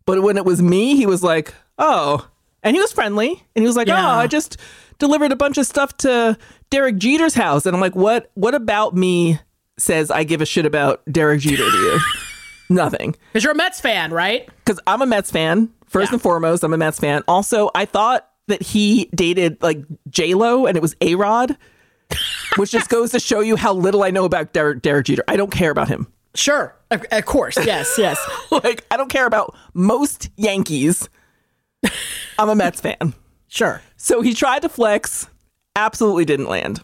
but 0.07 0.22
when 0.22 0.37
it 0.37 0.44
was 0.44 0.62
me, 0.62 0.94
he 0.96 1.05
was 1.05 1.22
like, 1.22 1.53
oh. 1.79 2.27
And 2.62 2.75
he 2.77 2.81
was 2.81 2.92
friendly. 2.92 3.29
And 3.55 3.62
he 3.62 3.66
was 3.66 3.75
like, 3.77 3.88
Yeah. 3.88 4.01
oh, 4.07 4.18
I 4.20 4.29
just 4.29 4.57
delivered 4.99 5.33
a 5.33 5.37
bunch 5.37 5.59
of 5.59 5.66
stuff 5.66 5.96
to 5.99 6.38
Derek 6.70 6.96
Jeter's 6.96 7.35
house. 7.35 7.66
And 7.66 7.75
I'm 7.75 7.81
like, 7.81 7.96
what, 7.96 8.31
what 8.35 8.55
about 8.55 8.94
me 8.94 9.38
says 9.78 10.10
I 10.10 10.24
give 10.24 10.40
a 10.40 10.46
shit 10.46 10.66
about 10.66 11.02
Derek 11.10 11.40
Jeter 11.40 11.68
to 11.70 11.76
you? 11.76 11.98
Nothing. 12.68 13.14
Because 13.32 13.44
you're 13.44 13.52
a 13.52 13.56
Mets 13.56 13.80
fan, 13.80 14.12
right? 14.12 14.48
Because 14.64 14.80
I'm 14.86 15.02
a 15.02 15.06
Mets 15.06 15.30
fan. 15.30 15.70
First 15.86 16.10
Yeah. 16.10 16.14
and 16.16 16.22
foremost, 16.22 16.64
I'm 16.64 16.72
a 16.72 16.76
Mets 16.78 16.98
fan. 16.98 17.22
Also, 17.28 17.70
I 17.74 17.84
thought 17.84 18.28
that 18.48 18.62
he 18.62 19.08
dated 19.14 19.62
like 19.62 19.78
J 20.10 20.34
Lo 20.34 20.66
and 20.66 20.76
it 20.76 20.80
was 20.82 20.96
A 21.00 21.14
Rod, 21.14 21.56
which 22.56 22.70
just 22.72 22.88
goes 22.88 23.12
to 23.12 23.20
show 23.20 23.40
you 23.40 23.54
how 23.56 23.72
little 23.72 24.02
I 24.02 24.10
know 24.10 24.24
about 24.24 24.52
Derek, 24.52 24.82
Derek 24.82 25.06
Jeter. 25.06 25.22
I 25.28 25.36
don't 25.36 25.50
care 25.52 25.70
about 25.70 25.88
him. 25.88 26.06
Sure. 26.34 26.74
Of, 26.90 27.04
of 27.12 27.24
course. 27.24 27.56
Yes. 27.64 27.94
Yes. 27.98 28.18
like 28.50 28.84
I 28.90 28.96
don't 28.96 29.10
care 29.10 29.26
about 29.26 29.54
most 29.74 30.30
Yankees. 30.36 31.08
I'm 32.38 32.48
a 32.48 32.54
Mets 32.54 32.80
fan. 32.80 33.14
sure. 33.48 33.80
So 33.96 34.20
he 34.22 34.34
tried 34.34 34.62
to 34.62 34.68
flex, 34.68 35.28
absolutely 35.76 36.24
didn't 36.24 36.48
land. 36.48 36.82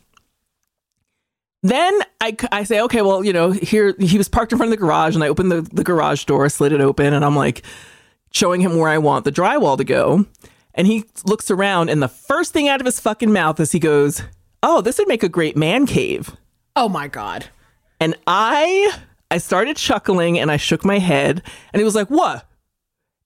Then 1.63 1.99
I, 2.21 2.37
I 2.51 2.65
say, 2.65 2.81
okay, 2.83 3.03
well, 3.03 3.25
you 3.25 3.33
know, 3.33 3.53
here 3.53 3.95
he 3.99 4.19
was 4.19 4.29
parked 4.29 4.53
in 4.53 4.59
front 4.59 4.73
of 4.73 4.79
the 4.79 4.85
garage 4.85 5.15
and 5.15 5.23
I 5.23 5.29
opened 5.29 5.53
the, 5.53 5.63
the 5.63 5.85
garage 5.85 6.25
door, 6.25 6.49
slid 6.49 6.73
it 6.73 6.81
open, 6.81 7.13
and 7.13 7.25
I'm 7.25 7.37
like 7.37 7.63
showing 8.33 8.61
him 8.61 8.77
where 8.77 8.89
I 8.89 8.99
want 8.99 9.25
the 9.25 9.33
drywall 9.33 9.77
to 9.77 9.85
go. 9.85 10.27
And 10.75 10.87
he 10.87 11.05
looks 11.27 11.51
around, 11.51 11.91
and 11.91 12.03
the 12.03 12.09
first 12.09 12.53
thing 12.53 12.67
out 12.67 12.81
of 12.81 12.87
his 12.87 12.99
fucking 12.99 13.33
mouth 13.33 13.61
is 13.61 13.73
he 13.73 13.79
goes, 13.79 14.23
Oh, 14.63 14.81
this 14.81 14.99
would 14.99 15.09
make 15.09 15.23
a 15.23 15.29
great 15.29 15.57
man 15.57 15.87
cave. 15.87 16.35
Oh 16.77 16.89
my 16.89 17.09
God. 17.09 17.47
And 18.01 18.15
I 18.27 18.93
I 19.31 19.39
started 19.39 19.77
chuckling 19.77 20.39
and 20.39 20.51
I 20.51 20.57
shook 20.57 20.85
my 20.85 20.99
head 20.99 21.43
and 21.73 21.81
he 21.81 21.85
was 21.85 21.95
like, 21.95 22.09
"What?" 22.09 22.47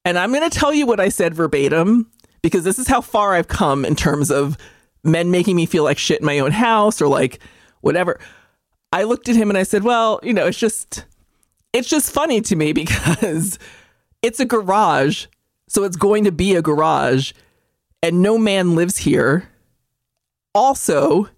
And 0.05 0.17
I'm 0.17 0.31
going 0.31 0.49
to 0.49 0.57
tell 0.57 0.73
you 0.73 0.85
what 0.85 0.99
I 0.99 1.09
said 1.09 1.33
verbatim 1.33 2.09
because 2.41 2.63
this 2.63 2.79
is 2.79 2.87
how 2.87 3.01
far 3.01 3.33
I've 3.33 3.47
come 3.47 3.83
in 3.83 3.95
terms 3.95 4.31
of 4.31 4.57
men 5.03 5.31
making 5.31 5.55
me 5.55 5.65
feel 5.65 5.83
like 5.83 5.97
shit 5.97 6.21
in 6.21 6.25
my 6.25 6.39
own 6.39 6.51
house 6.51 7.01
or 7.01 7.07
like 7.07 7.39
whatever. 7.81 8.19
I 8.91 9.03
looked 9.03 9.27
at 9.29 9.35
him 9.35 9.49
and 9.49 9.57
I 9.57 9.63
said, 9.63 9.83
"Well, 9.83 10.19
you 10.23 10.33
know, 10.33 10.45
it's 10.47 10.57
just 10.59 11.05
it's 11.73 11.89
just 11.89 12.11
funny 12.11 12.41
to 12.41 12.55
me 12.55 12.73
because 12.83 13.59
it's 14.21 14.39
a 14.39 14.45
garage, 14.45 15.25
so 15.67 15.83
it's 15.83 15.97
going 15.97 16.23
to 16.23 16.31
be 16.31 16.55
a 16.55 16.61
garage 16.61 17.33
and 18.01 18.21
no 18.21 18.37
man 18.37 18.75
lives 18.75 18.97
here." 18.97 19.49
Also, 20.55 21.29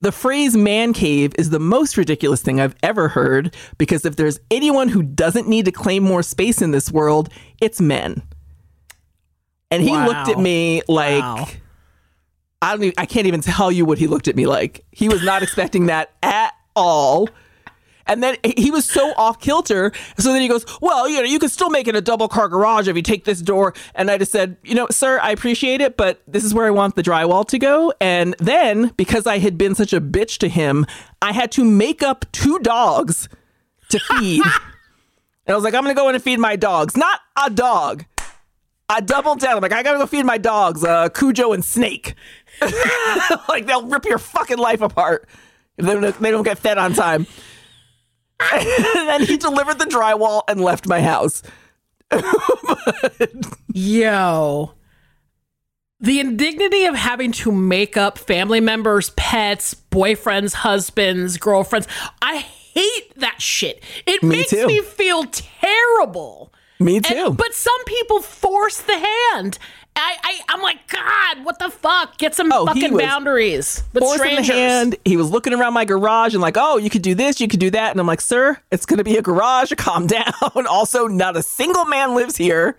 the 0.00 0.12
phrase 0.12 0.56
man 0.56 0.92
cave 0.92 1.32
is 1.38 1.50
the 1.50 1.58
most 1.58 1.96
ridiculous 1.96 2.42
thing 2.42 2.60
I've 2.60 2.76
ever 2.82 3.08
heard 3.08 3.56
because 3.78 4.04
if 4.04 4.14
there's 4.16 4.38
anyone 4.50 4.88
who 4.88 5.02
doesn't 5.02 5.48
need 5.48 5.64
to 5.64 5.72
claim 5.72 6.04
more 6.04 6.22
space 6.22 6.62
in 6.62 6.70
this 6.70 6.92
world, 6.92 7.28
it's 7.60 7.80
men. 7.80 8.22
And 9.70 9.82
he 9.82 9.90
Wow. 9.90 10.06
looked 10.06 10.28
at 10.28 10.38
me 10.38 10.82
like 10.86 11.22
Wow. 11.22 11.48
I 12.62 12.72
don't 12.72 12.84
even, 12.84 12.94
I 12.98 13.06
can't 13.06 13.26
even 13.26 13.40
tell 13.40 13.70
you 13.70 13.84
what 13.84 13.98
he 13.98 14.06
looked 14.06 14.28
at 14.28 14.36
me 14.36 14.46
like. 14.46 14.84
He 14.90 15.08
was 15.08 15.22
not 15.22 15.42
expecting 15.42 15.86
that 15.86 16.12
at 16.22 16.54
all. 16.74 17.28
And 18.08 18.22
then 18.22 18.36
he 18.56 18.70
was 18.70 18.84
so 18.84 19.12
off 19.16 19.40
kilter. 19.40 19.92
So 20.16 20.32
then 20.32 20.40
he 20.40 20.48
goes, 20.48 20.64
Well, 20.80 21.08
you 21.08 21.16
know, 21.16 21.24
you 21.24 21.38
can 21.38 21.48
still 21.48 21.70
make 21.70 21.88
it 21.88 21.96
a 21.96 22.00
double 22.00 22.28
car 22.28 22.48
garage 22.48 22.86
if 22.86 22.94
you 22.94 23.02
take 23.02 23.24
this 23.24 23.40
door. 23.40 23.74
And 23.94 24.10
I 24.10 24.18
just 24.18 24.30
said, 24.30 24.56
You 24.62 24.76
know, 24.76 24.86
sir, 24.90 25.18
I 25.20 25.32
appreciate 25.32 25.80
it, 25.80 25.96
but 25.96 26.22
this 26.28 26.44
is 26.44 26.54
where 26.54 26.66
I 26.66 26.70
want 26.70 26.94
the 26.94 27.02
drywall 27.02 27.46
to 27.48 27.58
go. 27.58 27.92
And 28.00 28.36
then 28.38 28.92
because 28.96 29.26
I 29.26 29.38
had 29.38 29.58
been 29.58 29.74
such 29.74 29.92
a 29.92 30.00
bitch 30.00 30.38
to 30.38 30.48
him, 30.48 30.86
I 31.20 31.32
had 31.32 31.50
to 31.52 31.64
make 31.64 32.02
up 32.02 32.26
two 32.30 32.60
dogs 32.60 33.28
to 33.88 33.98
feed. 33.98 34.42
and 35.46 35.52
I 35.52 35.54
was 35.54 35.64
like, 35.64 35.74
I'm 35.74 35.82
going 35.82 35.94
to 35.94 36.00
go 36.00 36.08
in 36.08 36.14
and 36.14 36.22
feed 36.22 36.38
my 36.38 36.54
dogs. 36.54 36.96
Not 36.96 37.20
a 37.36 37.50
dog. 37.50 38.04
I 38.88 39.00
doubled 39.00 39.40
down. 39.40 39.56
I'm 39.56 39.62
like, 39.62 39.72
I 39.72 39.82
gotta 39.82 39.98
go 39.98 40.06
feed 40.06 40.24
my 40.24 40.38
dogs, 40.38 40.84
uh, 40.84 41.08
Cujo 41.08 41.52
and 41.52 41.64
Snake. 41.64 42.14
like 43.48 43.66
they'll 43.66 43.86
rip 43.86 44.04
your 44.04 44.18
fucking 44.18 44.58
life 44.58 44.80
apart 44.80 45.28
if 45.76 45.84
they 45.84 45.92
don't, 45.94 46.20
they 46.20 46.30
don't 46.30 46.42
get 46.44 46.58
fed 46.58 46.78
on 46.78 46.94
time. 46.94 47.26
and 48.52 49.08
then 49.08 49.22
he 49.24 49.36
delivered 49.36 49.78
the 49.78 49.84
drywall 49.86 50.42
and 50.48 50.60
left 50.60 50.86
my 50.86 51.00
house. 51.00 51.42
Yo. 53.72 54.72
The 56.00 56.20
indignity 56.20 56.84
of 56.84 56.94
having 56.94 57.32
to 57.32 57.50
make 57.52 57.96
up 57.96 58.18
family 58.18 58.60
members, 58.60 59.10
pets, 59.16 59.74
boyfriends, 59.90 60.52
husbands, 60.54 61.38
girlfriends. 61.38 61.88
I 62.20 62.36
hate 62.38 63.14
that 63.16 63.40
shit. 63.40 63.82
It 64.06 64.22
Me 64.22 64.36
makes 64.36 64.50
too. 64.50 64.66
me 64.66 64.80
feel 64.82 65.24
terrible. 65.24 66.52
Me 66.78 66.96
And- 66.96 67.06
too. 67.06 67.30
but 67.30 67.54
some 67.54 67.84
people 67.86 68.20
force 68.20 68.78
the 68.80 68.98
hand. 69.32 69.58
I, 69.96 70.16
I 70.22 70.40
I'm 70.50 70.62
like, 70.62 70.86
God, 70.88 71.44
what 71.44 71.58
the 71.58 71.70
fuck? 71.70 72.18
Get 72.18 72.34
some 72.34 72.52
Oh, 72.52 72.66
fucking 72.66 72.96
boundaries. 72.96 73.82
With 73.92 74.02
Force 74.04 74.20
in 74.20 74.36
the 74.36 74.42
hand. 74.42 74.96
He 75.04 75.16
was 75.16 75.30
looking 75.30 75.52
around 75.54 75.72
my 75.74 75.84
garage 75.84 76.34
and 76.34 76.42
like, 76.42 76.56
oh, 76.58 76.76
you 76.76 76.90
could 76.90 77.02
do 77.02 77.14
this, 77.14 77.40
you 77.40 77.48
could 77.48 77.60
do 77.60 77.70
that. 77.70 77.90
And 77.90 78.00
I'm 78.00 78.06
like, 78.06 78.20
sir, 78.20 78.58
it's 78.70 78.86
gonna 78.86 79.04
be 79.04 79.16
a 79.16 79.22
garage. 79.22 79.72
Calm 79.76 80.06
down. 80.06 80.32
also, 80.68 81.06
not 81.06 81.36
a 81.36 81.42
single 81.42 81.84
man 81.86 82.14
lives 82.14 82.36
here. 82.36 82.76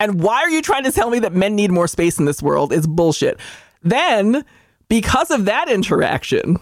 And 0.00 0.20
why 0.22 0.42
are 0.42 0.50
you 0.50 0.60
trying 0.60 0.84
to 0.84 0.92
tell 0.92 1.08
me 1.08 1.20
that 1.20 1.32
men 1.32 1.54
need 1.54 1.70
more 1.70 1.86
space 1.86 2.18
in 2.18 2.24
this 2.24 2.42
world? 2.42 2.72
It's 2.72 2.86
bullshit. 2.86 3.38
Then, 3.82 4.44
because 4.88 5.30
of 5.30 5.44
that 5.44 5.70
interaction, 5.70 6.56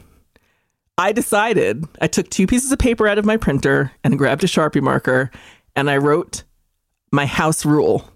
I 0.99 1.13
decided 1.13 1.85
I 2.01 2.07
took 2.09 2.29
two 2.29 2.47
pieces 2.47 2.71
of 2.71 2.79
paper 2.79 3.09
out 3.09 3.19
of 3.19 3.25
my 3.25 3.39
printer 3.39 3.93
and 4.05 4.19
grabbed 4.19 4.45
a 4.45 4.47
Sharpie 4.47 4.83
marker 4.83 5.31
and 5.75 5.89
I 5.91 5.97
wrote 5.97 6.43
my 7.11 7.25
house 7.27 7.65
rule. 7.65 8.12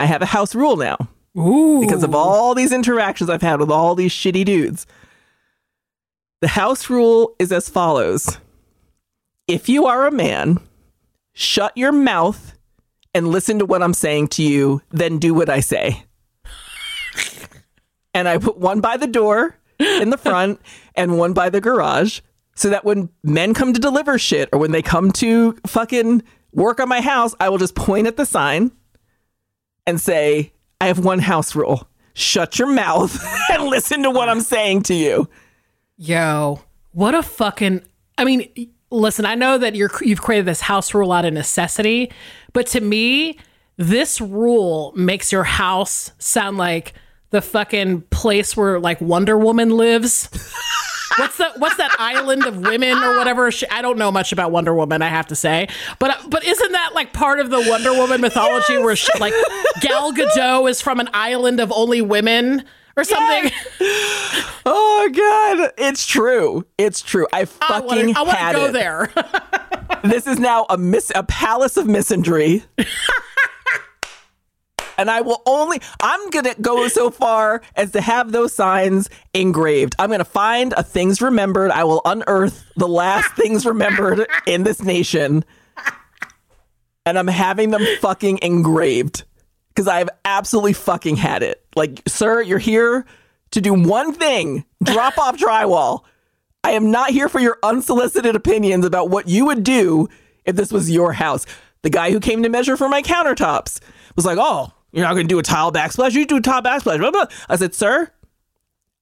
I 0.00 0.06
have 0.06 0.22
a 0.22 0.26
house 0.26 0.54
rule 0.54 0.76
now 0.76 0.96
Ooh. 1.36 1.80
because 1.80 2.02
of 2.02 2.14
all 2.14 2.54
these 2.54 2.72
interactions 2.72 3.30
I've 3.30 3.42
had 3.42 3.60
with 3.60 3.70
all 3.70 3.94
these 3.94 4.12
shitty 4.12 4.44
dudes. 4.44 4.86
The 6.40 6.48
house 6.48 6.88
rule 6.88 7.34
is 7.38 7.50
as 7.50 7.68
follows 7.68 8.38
If 9.46 9.68
you 9.68 9.86
are 9.86 10.06
a 10.06 10.12
man, 10.12 10.60
shut 11.32 11.76
your 11.76 11.92
mouth 11.92 12.54
and 13.14 13.28
listen 13.28 13.58
to 13.58 13.66
what 13.66 13.82
I'm 13.82 13.94
saying 13.94 14.28
to 14.28 14.42
you, 14.42 14.82
then 14.90 15.18
do 15.18 15.34
what 15.34 15.48
I 15.48 15.60
say. 15.60 16.04
and 18.14 18.28
I 18.28 18.38
put 18.38 18.58
one 18.58 18.80
by 18.80 18.96
the 18.96 19.06
door 19.06 19.56
in 19.78 20.10
the 20.10 20.18
front 20.18 20.60
and 20.94 21.18
one 21.18 21.32
by 21.32 21.50
the 21.50 21.60
garage 21.60 22.20
so 22.54 22.70
that 22.70 22.84
when 22.84 23.08
men 23.22 23.54
come 23.54 23.72
to 23.72 23.80
deliver 23.80 24.18
shit 24.18 24.48
or 24.52 24.58
when 24.58 24.72
they 24.72 24.82
come 24.82 25.10
to 25.12 25.56
fucking 25.66 26.22
work 26.52 26.80
on 26.80 26.88
my 26.88 27.00
house, 27.00 27.34
I 27.40 27.48
will 27.48 27.58
just 27.58 27.74
point 27.74 28.06
at 28.06 28.16
the 28.16 28.26
sign 28.26 28.72
and 29.88 29.98
say, 29.98 30.52
I 30.82 30.86
have 30.86 30.98
one 30.98 31.18
house 31.18 31.54
rule. 31.54 31.88
Shut 32.12 32.58
your 32.58 32.68
mouth 32.68 33.18
and 33.50 33.64
listen 33.64 34.02
to 34.02 34.10
what 34.10 34.28
I'm 34.28 34.42
saying 34.42 34.82
to 34.84 34.94
you. 34.94 35.28
Yo, 35.96 36.60
what 36.92 37.14
a 37.14 37.22
fucking. 37.22 37.82
I 38.18 38.24
mean, 38.24 38.70
listen, 38.90 39.24
I 39.24 39.34
know 39.34 39.56
that 39.56 39.74
you're 39.74 39.90
you've 40.02 40.20
created 40.20 40.44
this 40.44 40.60
house 40.60 40.92
rule 40.92 41.10
out 41.10 41.24
of 41.24 41.32
necessity, 41.32 42.12
but 42.52 42.66
to 42.68 42.80
me, 42.82 43.38
this 43.78 44.20
rule 44.20 44.92
makes 44.94 45.32
your 45.32 45.44
house 45.44 46.12
sound 46.18 46.58
like 46.58 46.92
the 47.30 47.40
fucking 47.40 48.02
place 48.02 48.56
where 48.56 48.78
like 48.78 49.00
Wonder 49.00 49.38
Woman 49.38 49.70
lives. 49.70 50.28
What's 51.18 51.36
that? 51.38 51.58
What's 51.58 51.76
that 51.76 51.94
island 51.98 52.44
of 52.46 52.58
women 52.58 52.96
or 52.98 53.16
whatever? 53.18 53.50
She, 53.50 53.68
I 53.68 53.82
don't 53.82 53.98
know 53.98 54.10
much 54.12 54.32
about 54.32 54.52
Wonder 54.52 54.74
Woman. 54.74 55.02
I 55.02 55.08
have 55.08 55.26
to 55.28 55.34
say, 55.36 55.68
but 55.98 56.16
but 56.28 56.44
isn't 56.44 56.72
that 56.72 56.90
like 56.94 57.12
part 57.12 57.40
of 57.40 57.50
the 57.50 57.64
Wonder 57.68 57.92
Woman 57.92 58.20
mythology 58.20 58.78
where 58.78 58.96
she, 58.96 59.08
like 59.18 59.34
Gal 59.80 60.12
Gadot 60.12 60.68
is 60.70 60.80
from 60.80 61.00
an 61.00 61.08
island 61.14 61.60
of 61.60 61.72
only 61.72 62.00
women 62.00 62.64
or 62.96 63.04
something? 63.04 63.50
Oh 64.70 65.08
god, 65.14 65.72
it's 65.78 66.04
true. 66.04 66.66
It's 66.76 67.00
true. 67.00 67.26
I 67.32 67.40
I 67.40 67.44
fucking 67.46 68.12
want 68.14 68.28
to 68.30 68.52
go 68.52 68.66
it. 68.66 68.72
there. 68.72 69.10
This 70.04 70.26
is 70.28 70.38
now 70.38 70.64
a 70.70 70.76
mis- 70.78 71.10
a 71.14 71.22
palace 71.24 71.76
of 71.76 71.86
misandry. 71.86 72.62
and 74.98 75.10
I 75.10 75.22
will 75.22 75.40
only 75.46 75.80
I'm 76.02 76.28
going 76.30 76.44
to 76.44 76.60
go 76.60 76.88
so 76.88 77.10
far 77.10 77.62
as 77.76 77.92
to 77.92 78.00
have 78.00 78.32
those 78.32 78.52
signs 78.52 79.08
engraved. 79.32 79.94
I'm 79.98 80.08
going 80.08 80.18
to 80.18 80.24
find 80.24 80.74
a 80.76 80.82
things 80.82 81.22
remembered. 81.22 81.70
I 81.70 81.84
will 81.84 82.02
unearth 82.04 82.70
the 82.76 82.88
last 82.88 83.32
things 83.34 83.64
remembered 83.64 84.26
in 84.46 84.64
this 84.64 84.82
nation. 84.82 85.44
And 87.06 87.18
I'm 87.18 87.28
having 87.28 87.70
them 87.70 87.86
fucking 88.00 88.40
engraved 88.42 89.24
cuz 89.74 89.86
I've 89.86 90.10
absolutely 90.24 90.74
fucking 90.74 91.16
had 91.16 91.42
it. 91.42 91.64
Like, 91.74 92.02
sir, 92.06 92.42
you're 92.42 92.58
here 92.58 93.06
to 93.52 93.60
do 93.60 93.72
one 93.72 94.12
thing. 94.12 94.64
Drop 94.82 95.16
off 95.16 95.38
drywall. 95.38 96.02
I 96.64 96.72
am 96.72 96.90
not 96.90 97.10
here 97.10 97.28
for 97.28 97.38
your 97.38 97.56
unsolicited 97.62 98.34
opinions 98.34 98.84
about 98.84 99.08
what 99.08 99.28
you 99.28 99.46
would 99.46 99.62
do 99.62 100.08
if 100.44 100.56
this 100.56 100.72
was 100.72 100.90
your 100.90 101.12
house. 101.12 101.46
The 101.82 101.90
guy 101.90 102.10
who 102.10 102.20
came 102.20 102.42
to 102.42 102.48
measure 102.48 102.76
for 102.76 102.88
my 102.88 103.00
countertops 103.00 103.80
was 104.16 104.26
like, 104.26 104.38
"Oh, 104.38 104.72
you're 104.92 105.04
not 105.04 105.14
going 105.14 105.26
to 105.28 105.32
do 105.32 105.38
a 105.38 105.42
tile 105.42 105.72
backsplash. 105.72 106.12
You 106.12 106.26
do 106.26 106.36
a 106.36 106.40
tile 106.40 106.62
backsplash." 106.62 106.98
Blah, 106.98 107.10
blah. 107.10 107.26
I 107.48 107.56
said, 107.56 107.74
"Sir, 107.74 108.10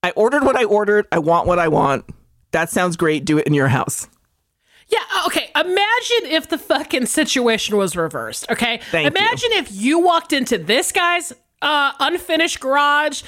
I 0.02 0.10
ordered 0.10 0.44
what 0.44 0.56
I 0.56 0.64
ordered. 0.64 1.06
I 1.12 1.18
want 1.18 1.46
what 1.46 1.58
I 1.58 1.68
want. 1.68 2.04
That 2.52 2.70
sounds 2.70 2.96
great. 2.96 3.24
Do 3.24 3.38
it 3.38 3.46
in 3.46 3.54
your 3.54 3.68
house." 3.68 4.08
Yeah, 4.88 4.98
okay. 5.26 5.50
Imagine 5.56 6.30
if 6.30 6.48
the 6.48 6.58
fucking 6.58 7.06
situation 7.06 7.76
was 7.76 7.96
reversed, 7.96 8.48
okay? 8.50 8.80
Thank 8.90 9.04
you. 9.04 9.10
Imagine 9.10 9.52
if 9.52 9.72
you 9.72 9.98
walked 9.98 10.32
into 10.32 10.58
this 10.58 10.92
guy's 10.92 11.32
uh, 11.60 11.92
unfinished 11.98 12.60
garage 12.60 13.22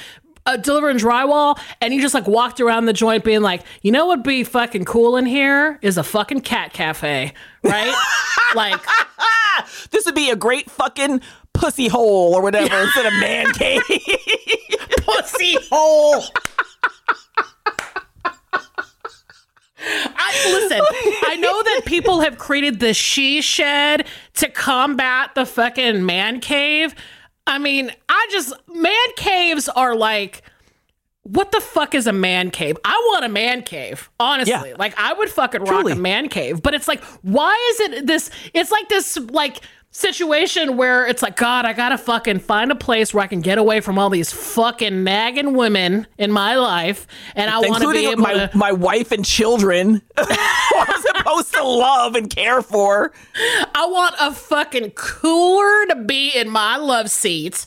uh, 0.47 0.57
delivering 0.57 0.99
drywall 0.99 1.59
and 1.81 1.93
you 1.93 2.01
just 2.01 2.15
like 2.15 2.27
walked 2.27 2.61
around 2.61 2.87
the 2.87 2.93
joint 2.93 3.25
being 3.25 3.43
like, 3.43 3.63
you 3.83 3.91
know 3.91 4.07
what'd 4.07 4.25
be 4.25 4.45
fucking 4.45 4.85
cool 4.85 5.17
in 5.17 5.27
here 5.27 5.79
is 5.83 5.99
a 5.99 6.05
fucking 6.05 6.41
cat 6.41 6.73
cafe, 6.73 7.33
right? 7.65 7.95
like, 8.55 8.81
This 9.91 10.07
would 10.07 10.15
be 10.15 10.31
a 10.31 10.37
great 10.37 10.71
fucking 10.71 11.21
pussy 11.59 11.89
hole 11.89 12.35
or 12.35 12.43
whatever 12.43 12.75
instead 12.83 13.07
of 13.07 13.13
man 13.15 13.53
cave. 13.53 13.83
pussy 15.05 15.57
hole. 15.71 16.25
I 19.81 20.51
listen. 20.53 20.81
I 21.25 21.37
know 21.37 21.63
that 21.63 21.83
people 21.87 22.21
have 22.21 22.39
created 22.39 22.81
the 22.81 22.93
she 22.95 23.41
shed 23.41 24.07
to 24.35 24.49
combat 24.49 25.35
the 25.35 25.47
fucking 25.47 26.05
man 26.05 26.41
cave. 26.41 26.95
I 27.47 27.59
mean, 27.59 27.91
I 28.09 28.29
just 28.31 28.53
man 28.69 28.95
caves 29.17 29.69
are 29.69 29.95
like 29.95 30.43
what 31.33 31.53
the 31.53 31.61
fuck 31.61 31.95
is 31.95 32.07
a 32.07 32.13
man 32.13 32.51
cave? 32.51 32.79
I 32.85 33.11
want 33.13 33.25
a 33.25 33.29
man 33.29 33.63
cave, 33.63 34.11
honestly. 34.19 34.71
Yeah. 34.71 34.77
Like 34.79 34.95
I 34.99 35.13
would 35.13 35.29
fucking 35.29 35.61
rock 35.63 35.83
Truly. 35.83 35.93
a 35.93 35.97
man 35.97 36.29
cave, 36.29 36.63
but 36.63 36.73
it's 36.75 36.89
like, 36.89 37.05
why 37.23 37.55
is 37.73 37.81
it 37.81 38.07
this? 38.07 38.31
It's 38.55 38.71
like 38.71 38.89
this 38.89 39.19
like 39.31 39.61
situation 39.99 40.77
where 40.77 41.07
it's 41.07 41.23
like, 41.23 41.37
God, 41.37 41.65
I 41.65 41.73
gotta 41.73 41.99
fucking 41.99 42.39
find 42.39 42.71
a 42.71 42.77
place 42.77 43.13
where 43.13 43.25
I 43.25 43.27
can 43.27 43.41
get 43.41 43.59
away 43.59 43.81
from 43.81 43.99
all 43.99 44.11
these 44.11 44.33
fucking 44.33 45.03
nagging 45.03 45.55
women 45.55 46.07
in 46.17 46.31
my 46.31 46.55
life, 46.55 47.07
and 47.35 47.51
I 47.51 47.59
want 47.59 47.83
to 47.83 47.93
be 47.93 48.07
able 48.07 48.23
my, 48.23 48.33
to. 48.35 48.51
my 48.55 48.73
wife 48.73 49.11
and 49.11 49.25
children 49.25 50.03
I'm 50.17 51.03
supposed 51.17 51.53
to 51.55 51.65
love 51.65 52.15
and 52.15 52.31
care 52.31 52.63
for. 52.63 53.13
I 53.75 53.87
want 53.87 54.15
a 54.21 54.33
fucking 54.33 54.93
cooler 54.93 55.87
to 55.87 56.05
be 56.07 56.31
in 56.31 56.49
my 56.49 56.77
love 56.77 57.11
seat. 57.11 57.67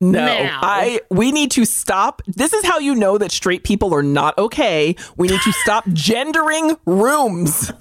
No, 0.00 0.24
Now. 0.24 0.60
I 0.62 1.00
we 1.10 1.30
need 1.30 1.52
to 1.52 1.64
stop. 1.64 2.22
This 2.26 2.52
is 2.52 2.64
how 2.64 2.78
you 2.78 2.94
know 2.94 3.18
that 3.18 3.30
straight 3.30 3.62
people 3.62 3.94
are 3.94 4.02
not 4.02 4.36
okay. 4.36 4.96
We 5.16 5.28
need 5.28 5.40
to 5.42 5.52
stop 5.52 5.88
gendering 5.92 6.76
rooms. 6.84 7.72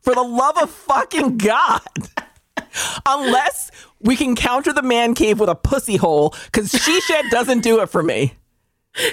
For 0.00 0.14
the 0.14 0.22
love 0.22 0.56
of 0.58 0.70
fucking 0.70 1.38
God. 1.38 1.80
Unless 3.06 3.70
we 4.00 4.16
can 4.16 4.34
counter 4.36 4.72
the 4.72 4.82
man 4.82 5.14
cave 5.14 5.40
with 5.40 5.48
a 5.48 5.54
pussy 5.54 5.96
hole, 5.96 6.34
because 6.46 6.70
she 6.70 7.00
shed 7.02 7.26
doesn't 7.30 7.60
do 7.60 7.80
it 7.80 7.88
for 7.88 8.02
me. 8.02 8.34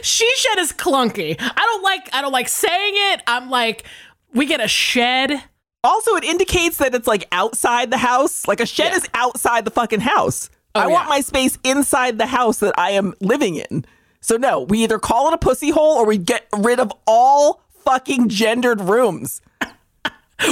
She 0.02 0.30
shed 0.36 0.60
is 0.60 0.71
clunky. 0.71 1.36
I 1.39 1.54
don't 1.56 1.84
like. 1.84 2.10
I 2.13 2.21
don't 2.21 2.32
like 2.32 2.47
saying 2.47 2.93
it. 2.95 3.21
I'm 3.28 3.49
like, 3.49 3.84
we 4.34 4.45
get 4.45 4.62
a 4.62 4.67
shed. 4.67 5.43
Also, 5.84 6.15
it 6.15 6.23
indicates 6.23 6.78
that 6.78 6.95
it's 6.95 7.08
like 7.08 7.28
outside 7.34 7.91
the 7.91 7.97
house. 7.97 8.47
Like 8.47 8.62
a 8.62 8.65
shed 8.65 8.91
Yeah. 8.91 8.97
is 8.97 9.10
outside 9.13 9.65
the 9.65 9.71
fucking 9.71 9.99
house. 9.99 10.49
Oh, 10.76 10.80
I 10.80 10.88
want 10.88 11.10
my 11.10 11.19
space 11.19 11.58
inside 11.63 12.17
the 12.17 12.26
house 12.26 12.60
that 12.60 12.73
I 12.80 12.91
am 12.91 13.13
living 13.19 13.56
in. 13.56 13.86
So 14.21 14.38
no, 14.38 14.62
we 14.62 14.84
either 14.84 14.97
call 14.99 15.28
it 15.28 15.34
a 15.34 15.38
pussy 15.38 15.69
hole 15.69 15.97
or 15.97 16.06
we 16.06 16.17
get 16.17 16.47
rid 16.58 16.80
of 16.80 16.91
all 17.06 17.62
fucking 17.84 18.30
gendered 18.30 18.80
rooms. 18.80 19.41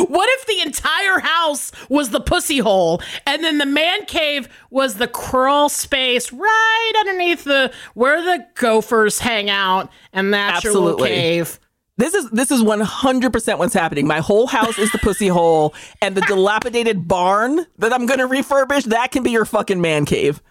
What 0.07 0.29
if 0.29 0.45
the 0.45 0.61
entire 0.61 1.19
house 1.19 1.71
was 1.89 2.09
the 2.09 2.19
pussy 2.19 2.59
hole, 2.59 3.01
and 3.25 3.43
then 3.43 3.57
the 3.57 3.65
man 3.65 4.05
cave 4.05 4.47
was 4.69 4.95
the 4.95 5.07
crawl 5.07 5.69
space 5.69 6.31
right 6.31 6.93
underneath 6.99 7.43
the 7.43 7.71
where 7.93 8.21
the 8.21 8.45
gophers 8.55 9.19
hang 9.19 9.49
out, 9.49 9.91
and 10.13 10.33
that's 10.33 10.63
your 10.63 10.71
Absolutely. 10.71 11.01
little 11.03 11.07
cave. 11.07 11.59
This 11.97 12.13
is 12.15 12.29
this 12.31 12.49
is 12.51 12.63
100% 12.63 13.57
what's 13.57 13.73
happening. 13.73 14.07
My 14.07 14.19
whole 14.19 14.47
house 14.47 14.79
is 14.79 14.91
the 14.91 14.97
pussy 14.97 15.27
hole 15.27 15.75
and 16.01 16.15
the 16.15 16.21
dilapidated 16.21 17.07
barn 17.07 17.65
that 17.77 17.93
I'm 17.93 18.05
going 18.05 18.19
to 18.19 18.27
refurbish, 18.27 18.85
that 18.85 19.11
can 19.11 19.23
be 19.23 19.31
your 19.31 19.45
fucking 19.45 19.79
man 19.81 20.05
cave. 20.05 20.41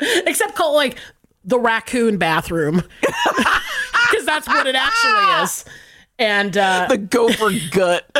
Except 0.00 0.54
call 0.54 0.74
it 0.74 0.76
like 0.76 0.98
the 1.44 1.58
raccoon 1.58 2.18
bathroom, 2.18 2.82
because 3.00 4.26
that's 4.26 4.46
what 4.46 4.66
it 4.66 4.74
actually 4.74 5.42
is. 5.44 5.64
And 6.22 6.56
uh, 6.56 6.86
the 6.88 6.98
gopher 6.98 7.50
gut. 7.72 8.08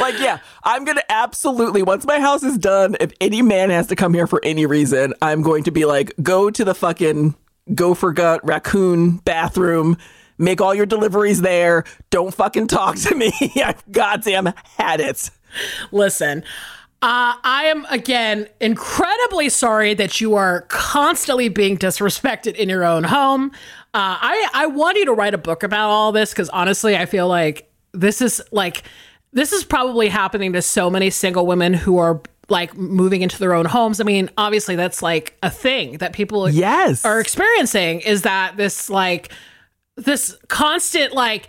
like, 0.00 0.20
yeah, 0.20 0.38
I'm 0.62 0.84
gonna 0.84 1.02
absolutely 1.08 1.82
once 1.82 2.06
my 2.06 2.20
house 2.20 2.44
is 2.44 2.56
done, 2.56 2.96
if 3.00 3.12
any 3.20 3.42
man 3.42 3.70
has 3.70 3.88
to 3.88 3.96
come 3.96 4.14
here 4.14 4.28
for 4.28 4.40
any 4.44 4.64
reason, 4.64 5.14
I'm 5.20 5.42
going 5.42 5.64
to 5.64 5.72
be 5.72 5.84
like, 5.84 6.12
go 6.22 6.48
to 6.48 6.64
the 6.64 6.76
fucking 6.76 7.34
gopher 7.74 8.12
gut 8.12 8.40
raccoon 8.46 9.16
bathroom. 9.16 9.98
Make 10.38 10.60
all 10.60 10.76
your 10.76 10.86
deliveries 10.86 11.40
there. 11.40 11.82
Don't 12.10 12.32
fucking 12.32 12.68
talk 12.68 12.94
to 12.98 13.16
me. 13.16 13.32
I've 13.56 13.82
goddamn 13.90 14.52
had 14.78 15.00
it. 15.00 15.28
Listen, 15.90 16.44
uh, 17.02 17.36
I 17.44 17.64
am 17.66 17.84
again 17.90 18.48
incredibly 18.60 19.48
sorry 19.48 19.92
that 19.94 20.20
you 20.20 20.34
are 20.34 20.62
constantly 20.62 21.48
being 21.48 21.76
disrespected 21.76 22.54
in 22.54 22.68
your 22.68 22.84
own 22.84 23.04
home. 23.04 23.52
Uh, 23.96 24.18
I 24.20 24.48
I 24.52 24.66
want 24.66 24.98
you 24.98 25.06
to 25.06 25.14
write 25.14 25.32
a 25.32 25.38
book 25.38 25.62
about 25.62 25.88
all 25.88 26.12
this 26.12 26.30
because 26.30 26.50
honestly, 26.50 26.94
I 26.98 27.06
feel 27.06 27.28
like 27.28 27.72
this 27.92 28.20
is 28.20 28.42
like 28.52 28.82
this 29.32 29.52
is 29.52 29.64
probably 29.64 30.08
happening 30.08 30.52
to 30.52 30.60
so 30.60 30.90
many 30.90 31.08
single 31.08 31.46
women 31.46 31.72
who 31.72 31.96
are 31.96 32.20
like 32.50 32.76
moving 32.76 33.22
into 33.22 33.38
their 33.38 33.54
own 33.54 33.64
homes. 33.64 33.98
I 33.98 34.04
mean, 34.04 34.28
obviously, 34.36 34.76
that's 34.76 35.00
like 35.00 35.38
a 35.42 35.48
thing 35.50 35.96
that 35.98 36.12
people 36.12 36.46
Yes. 36.50 37.06
are 37.06 37.20
experiencing. 37.20 38.00
Is 38.00 38.20
that 38.22 38.58
this 38.58 38.90
like 38.90 39.32
this 39.96 40.36
constant 40.48 41.14
like 41.14 41.48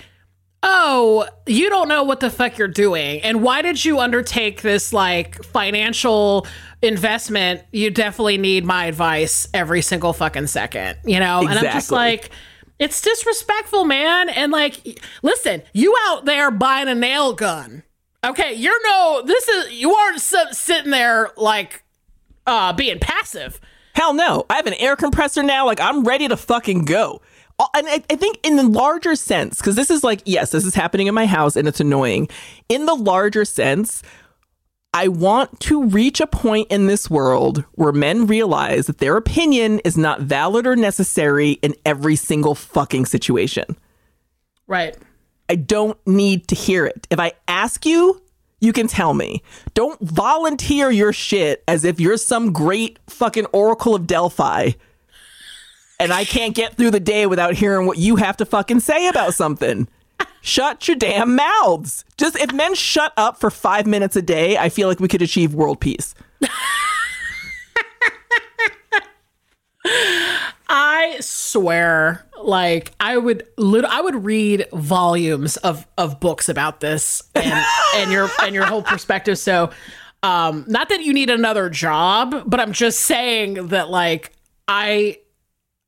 oh, 0.63 1.27
you 1.45 1.69
don't 1.69 1.87
know 1.87 2.03
what 2.03 2.19
the 2.19 2.29
fuck 2.31 2.57
you're 2.57 2.67
doing. 2.67 3.21
And 3.21 3.43
why 3.43 3.61
did 3.61 3.85
you 3.85 3.99
undertake 3.99 4.63
this 4.63 4.91
like 4.91 5.41
financial 5.43 6.47
investment? 6.81 7.63
You 7.71 7.89
definitely 7.89 8.37
need 8.37 8.65
my 8.65 8.85
advice 8.85 9.47
every 9.53 9.81
single 9.81 10.13
fucking 10.13 10.47
second, 10.47 10.97
you 11.05 11.19
know? 11.19 11.39
And 11.39 11.57
I'm 11.59 11.63
just 11.63 11.91
like, 11.91 12.29
it's 12.79 13.01
disrespectful, 13.01 13.85
man. 13.85 14.29
And 14.29 14.51
like, 14.51 15.01
listen, 15.23 15.63
you 15.73 15.95
out 16.07 16.25
there 16.25 16.51
buying 16.51 16.87
a 16.87 16.95
nail 16.95 17.33
gun. 17.33 17.83
Okay, 18.25 18.53
you're 18.53 18.81
no, 18.83 19.23
this 19.25 19.47
is, 19.47 19.73
you 19.73 19.93
aren't 19.93 20.21
sit- 20.21 20.53
sitting 20.53 20.91
there 20.91 21.31
like 21.37 21.83
uh 22.45 22.73
being 22.73 22.99
passive. 22.99 23.59
Hell 23.93 24.13
no. 24.13 24.45
I 24.49 24.57
have 24.57 24.67
an 24.67 24.75
air 24.75 24.95
compressor 24.95 25.41
now. 25.41 25.65
Like, 25.65 25.79
I'm 25.79 26.03
ready 26.03 26.27
to 26.27 26.37
fucking 26.37 26.85
go. 26.85 27.21
And 27.73 27.87
I, 27.87 28.03
I 28.11 28.15
think, 28.15 28.37
in 28.43 28.55
the 28.55 28.63
larger 28.63 29.15
sense, 29.15 29.57
because 29.57 29.75
this 29.75 29.89
is 29.89 30.03
like, 30.03 30.21
yes, 30.25 30.51
this 30.51 30.63
is 30.63 30.75
happening 30.75 31.07
in 31.07 31.15
my 31.15 31.25
house 31.25 31.55
and 31.55 31.67
it's 31.67 31.79
annoying. 31.79 32.29
In 32.69 32.85
the 32.85 32.93
larger 32.93 33.43
sense, 33.45 34.03
I 34.93 35.09
want 35.09 35.59
to 35.61 35.85
reach 35.85 36.19
a 36.19 36.27
point 36.27 36.71
in 36.71 36.87
this 36.87 37.09
world 37.09 37.63
where 37.73 37.91
men 37.91 38.25
realize 38.25 38.87
that 38.87 38.97
their 38.97 39.17
opinion 39.17 39.79
is 39.79 39.97
not 39.97 40.21
valid 40.21 40.65
or 40.65 40.75
necessary 40.75 41.51
in 41.61 41.75
every 41.85 42.15
single 42.15 42.55
fucking 42.55 43.05
situation. 43.05 43.77
Right. 44.65 44.97
I 45.49 45.55
don't 45.55 45.97
need 46.07 46.47
to 46.49 46.55
hear 46.55 46.85
it. 46.85 47.07
If 47.09 47.19
I 47.19 47.33
ask 47.47 47.85
you, 47.85 48.21
you 48.59 48.73
can 48.73 48.87
tell 48.87 49.13
me. 49.13 49.43
Don't 49.73 49.99
volunteer 50.01 50.89
your 50.89 51.13
shit 51.13 51.63
as 51.67 51.85
if 51.85 51.99
you're 51.99 52.17
some 52.17 52.51
great 52.51 52.99
fucking 53.07 53.45
Oracle 53.47 53.95
of 53.95 54.07
Delphi. 54.07 54.71
And 55.99 56.11
I 56.11 56.25
can't 56.25 56.55
get 56.55 56.75
through 56.75 56.91
the 56.91 56.99
day 56.99 57.25
without 57.25 57.55
hearing 57.55 57.87
what 57.87 57.97
you 57.97 58.17
have 58.17 58.37
to 58.37 58.45
fucking 58.45 58.79
say 58.81 59.07
about 59.07 59.33
something. 59.33 59.87
Shut 60.41 60.87
your 60.87 60.95
damn 60.95 61.35
mouths. 61.35 62.05
Just 62.17 62.37
if 62.37 62.53
men 62.53 62.73
shut 62.73 63.11
up 63.17 63.37
for 63.39 63.51
five 63.51 63.85
minutes 63.85 64.15
a 64.15 64.21
day, 64.21 64.57
I 64.57 64.69
feel 64.69 64.87
like 64.87 64.99
we 64.99 65.07
could 65.09 65.21
achieve 65.21 65.53
world 65.53 65.81
peace. 65.81 66.15
I 70.69 71.17
swear, 71.21 72.25
like 72.41 72.91
I 72.99 73.17
would, 73.17 73.47
lit- 73.57 73.85
I 73.85 74.01
would 74.01 74.25
read 74.25 74.67
volumes 74.73 75.57
of 75.57 75.87
of 75.97 76.19
books 76.19 76.49
about 76.49 76.81
this 76.81 77.23
and 77.35 77.65
and 77.95 78.11
your 78.11 78.29
and 78.41 78.53
your 78.53 78.65
whole 78.65 78.83
perspective. 78.83 79.37
So, 79.37 79.71
um, 80.23 80.65
not 80.67 80.89
that 80.89 81.01
you 81.03 81.13
need 81.13 81.29
another 81.29 81.69
job, 81.69 82.43
but 82.45 82.59
I'm 82.59 82.73
just 82.73 83.01
saying 83.01 83.67
that 83.67 83.89
like 83.89 84.33
I 84.67 85.19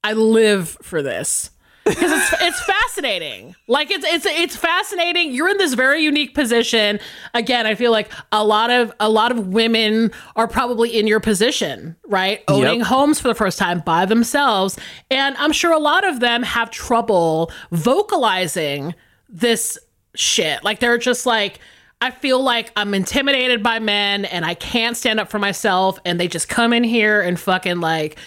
I 0.04 0.13
live 0.13 0.78
for 0.82 1.02
this 1.02 1.52
because 1.89 2.12
it's 2.12 2.41
it's 2.41 2.62
fascinating. 2.63 3.56
Like 3.67 3.91
it's 3.91 4.06
it's 4.06 4.25
it's 4.25 4.56
fascinating. 4.56 5.32
You're 5.34 5.49
in 5.49 5.58
this 5.58 5.73
very 5.73 6.02
unique 6.02 6.34
position. 6.34 6.99
Again, 7.34 7.65
I 7.65 7.75
feel 7.75 7.91
like 7.91 8.12
a 8.32 8.43
lot 8.43 8.69
of 8.69 8.91
a 8.99 9.10
lot 9.10 9.32
of 9.32 9.47
women 9.47 10.12
are 10.36 10.47
probably 10.47 10.97
in 10.97 11.08
your 11.08 11.19
position, 11.19 11.95
right? 12.08 12.43
Owning 12.47 12.80
Yep. 12.80 12.88
homes 12.88 13.19
for 13.19 13.28
the 13.28 13.36
first 13.36 13.58
time 13.60 13.80
by 13.82 14.06
themselves, 14.06 14.78
and 15.12 15.36
I'm 15.38 15.52
sure 15.52 15.71
a 15.73 15.80
lot 15.80 16.08
of 16.08 16.19
them 16.19 16.43
have 16.43 16.69
trouble 16.71 17.52
vocalizing 17.71 18.93
this 19.28 19.78
shit. 20.15 20.63
Like 20.63 20.80
they're 20.80 20.97
just 20.97 21.25
like 21.25 21.60
I 22.02 22.12
feel 22.12 22.41
like 22.41 22.71
I'm 22.78 22.93
intimidated 22.93 23.62
by 23.62 23.80
men 23.80 24.23
and 24.25 24.45
I 24.45 24.54
can't 24.54 24.95
stand 24.95 25.19
up 25.19 25.30
for 25.30 25.38
myself 25.39 25.99
and 26.06 26.17
they 26.19 26.30
just 26.30 26.47
come 26.47 26.71
in 26.71 26.84
here 26.84 27.19
and 27.21 27.38
fucking 27.39 27.80
like 27.82 28.17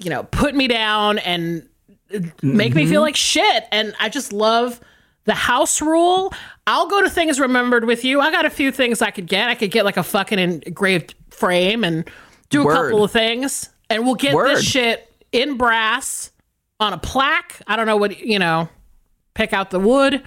you 0.00 0.10
know, 0.10 0.22
put 0.22 0.54
me 0.54 0.68
down 0.68 1.18
and 1.18 1.68
make 2.42 2.74
me 2.74 2.86
feel 2.86 2.94
mm-hmm. 2.94 3.02
like 3.02 3.16
shit. 3.16 3.64
And 3.72 3.94
I 4.00 4.08
just 4.08 4.32
love 4.32 4.80
the 5.24 5.34
house 5.34 5.80
rule. 5.82 6.32
I'll 6.66 6.88
go 6.88 7.02
to 7.02 7.10
things 7.10 7.38
remembered 7.38 7.84
with 7.84 8.04
you. 8.04 8.20
I 8.20 8.30
got 8.30 8.44
a 8.44 8.50
few 8.50 8.72
things 8.72 9.02
I 9.02 9.10
could 9.10 9.26
get. 9.26 9.48
I 9.48 9.54
could 9.54 9.70
get 9.70 9.84
like 9.84 9.96
a 9.96 10.02
fucking 10.02 10.38
engraved 10.38 11.14
frame 11.30 11.84
and 11.84 12.08
do 12.50 12.62
a 12.62 12.64
Word. 12.64 12.74
couple 12.74 13.04
of 13.04 13.10
things. 13.10 13.68
And 13.90 14.04
we'll 14.04 14.14
get 14.14 14.34
Word. 14.34 14.48
this 14.48 14.64
shit 14.64 15.12
in 15.32 15.56
brass 15.56 16.30
on 16.80 16.92
a 16.92 16.98
plaque. 16.98 17.60
I 17.66 17.76
don't 17.76 17.86
know 17.86 17.96
what, 17.96 18.18
you 18.20 18.38
know, 18.38 18.68
pick 19.34 19.52
out 19.52 19.70
the 19.70 19.80
wood. 19.80 20.22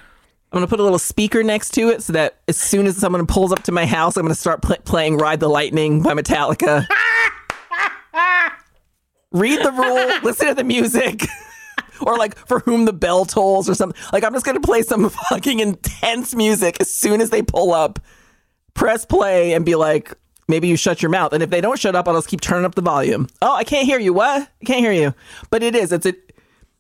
I'm 0.54 0.58
gonna 0.58 0.68
put 0.68 0.82
a 0.82 0.84
little 0.84 1.00
speaker 1.00 1.44
next 1.44 1.70
to 1.76 1.88
it 1.90 2.04
so 2.04 2.12
that 2.12 2.40
as 2.50 2.58
soon 2.58 2.86
as 2.86 2.98
someone 2.98 3.26
pulls 3.26 3.54
up 3.54 3.64
to 3.64 3.72
my 3.72 3.86
house, 3.86 4.18
I'm 4.18 4.24
gonna 4.24 4.36
start 4.36 4.62
pl- 4.62 4.76
playing 4.84 5.18
"Ride 5.18 5.40
the 5.40 5.48
Lightning" 5.48 6.04
by 6.04 6.14
Metallica. 6.14 6.86
Read 9.32 9.64
the 9.64 9.72
rule, 9.72 10.12
listen 10.24 10.48
to 10.48 10.54
the 10.54 10.66
music, 10.66 11.24
or 12.02 12.18
like 12.18 12.38
"For 12.48 12.60
Whom 12.60 12.86
the 12.86 12.94
Bell 12.94 13.26
Tolls" 13.26 13.70
or 13.70 13.76
something. 13.76 14.02
Like 14.14 14.24
I'm 14.24 14.34
just 14.34 14.46
gonna 14.46 14.60
play 14.62 14.82
some 14.82 15.10
fucking 15.30 15.60
intense 15.60 16.36
music 16.36 16.78
as 16.80 16.90
soon 16.90 17.22
as 17.22 17.30
they 17.30 17.42
pull 17.42 17.74
up. 17.74 18.00
Press 18.74 19.06
play 19.06 19.54
and 19.54 19.66
be 19.66 19.76
like, 19.76 20.14
maybe 20.48 20.68
you 20.68 20.78
shut 20.78 21.02
your 21.02 21.12
mouth. 21.12 21.34
And 21.34 21.44
if 21.44 21.50
they 21.50 21.60
don't 21.60 21.78
shut 21.78 21.96
up, 21.96 22.08
I'll 22.08 22.16
just 22.16 22.30
keep 22.30 22.40
turning 22.40 22.66
up 22.66 22.76
the 22.76 22.82
volume. 22.82 23.28
Oh, 23.42 23.54
I 23.54 23.66
can't 23.66 23.86
hear 23.86 24.00
you. 24.00 24.14
What? 24.14 24.50
I 24.62 24.66
can't 24.66 24.80
hear 24.80 24.94
you. 24.94 25.14
But 25.50 25.62
it 25.62 25.76
is. 25.76 25.92
It's 25.92 26.06
a, 26.06 26.14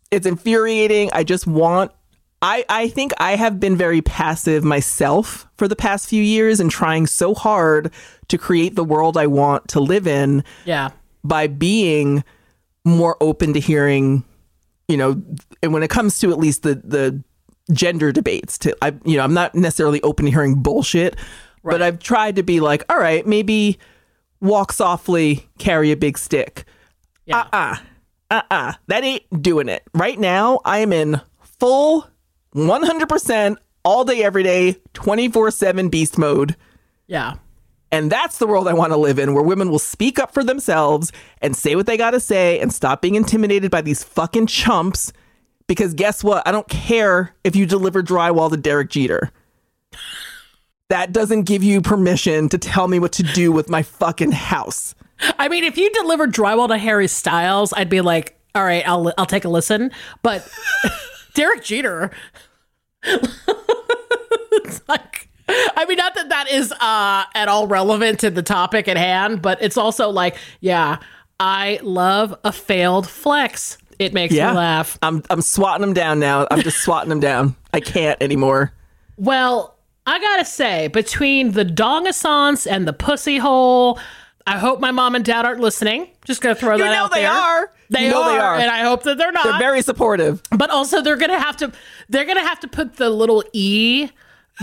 it's 0.09 0.25
infuriating. 0.25 1.09
I 1.11 1.25
just 1.25 1.45
want 1.45 1.91
I, 2.41 2.65
I 2.69 2.87
think 2.87 3.11
I 3.19 3.35
have 3.35 3.59
been 3.59 3.77
very 3.77 4.01
passive 4.01 4.63
myself 4.63 5.47
for 5.57 5.67
the 5.67 5.75
past 5.75 6.09
few 6.09 6.23
years 6.23 6.59
and 6.59 6.71
trying 6.71 7.05
so 7.05 7.35
hard 7.35 7.91
to 8.29 8.37
create 8.37 8.75
the 8.75 8.83
world 8.83 9.15
I 9.15 9.27
want 9.27 9.67
to 9.69 9.79
live 9.79 10.07
in. 10.07 10.43
Yeah. 10.65 10.89
By 11.23 11.45
being 11.45 12.23
more 12.83 13.15
open 13.21 13.53
to 13.53 13.59
hearing, 13.59 14.23
you 14.91 14.97
know, 14.97 15.21
and 15.63 15.73
when 15.73 15.83
it 15.83 15.89
comes 15.89 16.19
to 16.19 16.31
at 16.31 16.37
least 16.37 16.63
the 16.63 16.75
the 16.75 17.23
gender 17.71 18.11
debates, 18.11 18.57
to 18.59 18.75
I 18.81 18.93
you 19.05 19.17
know, 19.17 19.23
I'm 19.23 19.33
not 19.33 19.55
necessarily 19.55 20.01
open 20.01 20.25
to 20.25 20.31
hearing 20.31 20.61
bullshit, 20.61 21.15
right. 21.63 21.73
but 21.73 21.81
I've 21.81 21.99
tried 21.99 22.35
to 22.35 22.43
be 22.43 22.59
like, 22.59 22.83
all 22.89 22.99
right, 22.99 23.25
maybe 23.25 23.79
walk 24.41 24.73
softly, 24.73 25.47
carry 25.57 25.91
a 25.91 25.95
big 25.97 26.17
stick. 26.17 26.65
Yeah. 27.25 27.41
Uh-uh. 27.41 27.75
Uh-uh. 28.29 28.73
That 28.87 29.03
ain't 29.03 29.41
doing 29.41 29.69
it. 29.69 29.83
Right 29.93 30.19
now, 30.19 30.59
I 30.65 30.79
am 30.79 30.91
in 30.91 31.21
full 31.59 32.07
100% 32.55 33.55
all 33.83 34.03
day, 34.03 34.23
every 34.23 34.43
day, 34.43 34.75
24 34.93 35.51
7 35.51 35.89
beast 35.89 36.17
mode. 36.17 36.55
Yeah. 37.07 37.35
And 37.91 38.11
that's 38.11 38.37
the 38.37 38.47
world 38.47 38.67
I 38.67 38.73
want 38.73 38.93
to 38.93 38.97
live 38.97 39.19
in, 39.19 39.33
where 39.33 39.43
women 39.43 39.69
will 39.69 39.79
speak 39.79 40.17
up 40.17 40.33
for 40.33 40.43
themselves 40.43 41.11
and 41.41 41.55
say 41.55 41.75
what 41.75 41.85
they 41.85 41.97
got 41.97 42.11
to 42.11 42.19
say 42.19 42.59
and 42.59 42.73
stop 42.73 43.01
being 43.01 43.15
intimidated 43.15 43.69
by 43.69 43.81
these 43.81 44.03
fucking 44.03 44.47
chumps. 44.47 45.11
Because 45.67 45.93
guess 45.93 46.23
what? 46.23 46.47
I 46.47 46.51
don't 46.51 46.67
care 46.69 47.35
if 47.43 47.55
you 47.55 47.65
deliver 47.65 48.01
drywall 48.01 48.49
to 48.49 48.57
Derek 48.57 48.89
Jeter. 48.89 49.31
That 50.89 51.11
doesn't 51.11 51.43
give 51.43 51.63
you 51.63 51.81
permission 51.81 52.49
to 52.49 52.57
tell 52.57 52.87
me 52.87 52.99
what 52.99 53.13
to 53.13 53.23
do 53.23 53.51
with 53.51 53.69
my 53.69 53.81
fucking 53.81 54.31
house. 54.31 54.95
I 55.37 55.47
mean, 55.47 55.63
if 55.63 55.77
you 55.77 55.89
delivered 55.91 56.33
drywall 56.33 56.67
to 56.69 56.77
Harry 56.77 57.07
Styles, 57.07 57.73
I'd 57.73 57.89
be 57.89 58.01
like, 58.01 58.37
all 58.55 58.63
right, 58.63 58.87
I'll 58.87 59.13
I'll 59.17 59.25
take 59.25 59.45
a 59.45 59.49
listen. 59.49 59.91
But 60.21 60.47
Derek 61.33 61.63
Jeter. 61.63 62.11
it's 63.03 64.81
like 64.87 65.29
I 65.75 65.85
mean, 65.87 65.97
not 65.97 66.15
that 66.15 66.29
that 66.29 66.49
is 66.49 66.71
uh, 66.71 67.23
at 67.35 67.47
all 67.47 67.67
relevant 67.67 68.19
to 68.21 68.29
the 68.29 68.43
topic 68.43 68.87
at 68.87 68.97
hand, 68.97 69.41
but 69.41 69.61
it's 69.61 69.77
also 69.77 70.09
like, 70.09 70.37
yeah, 70.59 70.97
I 71.39 71.79
love 71.81 72.37
a 72.43 72.51
failed 72.51 73.07
flex. 73.07 73.77
It 73.99 74.13
makes 74.13 74.33
yeah. 74.33 74.51
me 74.51 74.57
laugh. 74.57 74.97
I'm 75.01 75.23
I'm 75.29 75.41
swatting 75.41 75.81
them 75.81 75.93
down 75.93 76.19
now. 76.19 76.47
I'm 76.49 76.61
just 76.61 76.79
swatting 76.79 77.09
them 77.09 77.19
down. 77.19 77.55
I 77.73 77.79
can't 77.79 78.21
anymore. 78.21 78.73
Well, 79.17 79.77
I 80.07 80.19
gotta 80.19 80.45
say, 80.45 80.87
between 80.87 81.51
the 81.51 81.63
Dongaissance 81.63 82.69
and 82.69 82.87
the 82.87 82.93
pussy 82.93 83.37
hole, 83.37 83.99
I 84.47 84.57
hope 84.57 84.79
my 84.79 84.91
mom 84.91 85.15
and 85.15 85.23
dad 85.23 85.45
aren't 85.45 85.59
listening. 85.59 86.07
Just 86.25 86.41
gonna 86.41 86.55
throw 86.55 86.77
you 86.77 86.83
that 86.83 86.93
out 86.93 87.11
there. 87.11 87.21
They 87.21 87.25
are. 87.27 87.73
They, 87.89 88.05
you 88.05 88.11
know 88.11 88.23
are, 88.23 88.31
they 88.31 88.39
are, 88.39 88.55
and 88.55 88.71
I 88.71 88.79
hope 88.79 89.03
that 89.03 89.17
they're 89.17 89.31
not. 89.31 89.43
They're 89.43 89.59
very 89.59 89.81
supportive. 89.81 90.41
But 90.49 90.69
also, 90.69 91.01
they're 91.01 91.17
gonna 91.17 91.39
have 91.39 91.57
to. 91.57 91.71
They're 92.09 92.25
gonna 92.25 92.47
have 92.47 92.59
to 92.61 92.67
put 92.67 92.95
the 92.95 93.09
little 93.09 93.43
e 93.53 94.09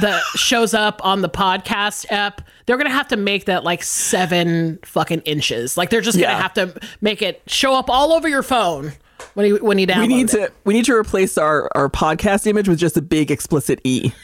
that 0.00 0.22
shows 0.34 0.74
up 0.74 1.04
on 1.04 1.22
the 1.22 1.28
podcast 1.28 2.06
app. 2.10 2.42
They're 2.66 2.76
gonna 2.76 2.90
have 2.90 3.08
to 3.08 3.16
make 3.16 3.46
that 3.46 3.64
like 3.64 3.82
seven 3.82 4.78
fucking 4.84 5.20
inches. 5.22 5.76
Like 5.76 5.90
they're 5.90 6.00
just 6.00 6.18
gonna 6.18 6.32
yeah. 6.32 6.42
have 6.42 6.54
to 6.54 6.80
make 7.00 7.22
it 7.22 7.42
show 7.46 7.74
up 7.74 7.90
all 7.90 8.12
over 8.12 8.28
your 8.28 8.42
phone 8.42 8.92
when 9.34 9.46
you 9.46 9.56
when 9.56 9.78
you 9.78 9.86
download. 9.86 10.00
We 10.00 10.08
need 10.08 10.34
it. 10.34 10.48
to 10.48 10.52
we 10.64 10.74
need 10.74 10.84
to 10.84 10.94
replace 10.94 11.36
our 11.38 11.70
our 11.74 11.88
podcast 11.88 12.46
image 12.46 12.68
with 12.68 12.78
just 12.78 12.96
a 12.96 13.02
big 13.02 13.30
explicit 13.30 13.80
e. 13.84 14.12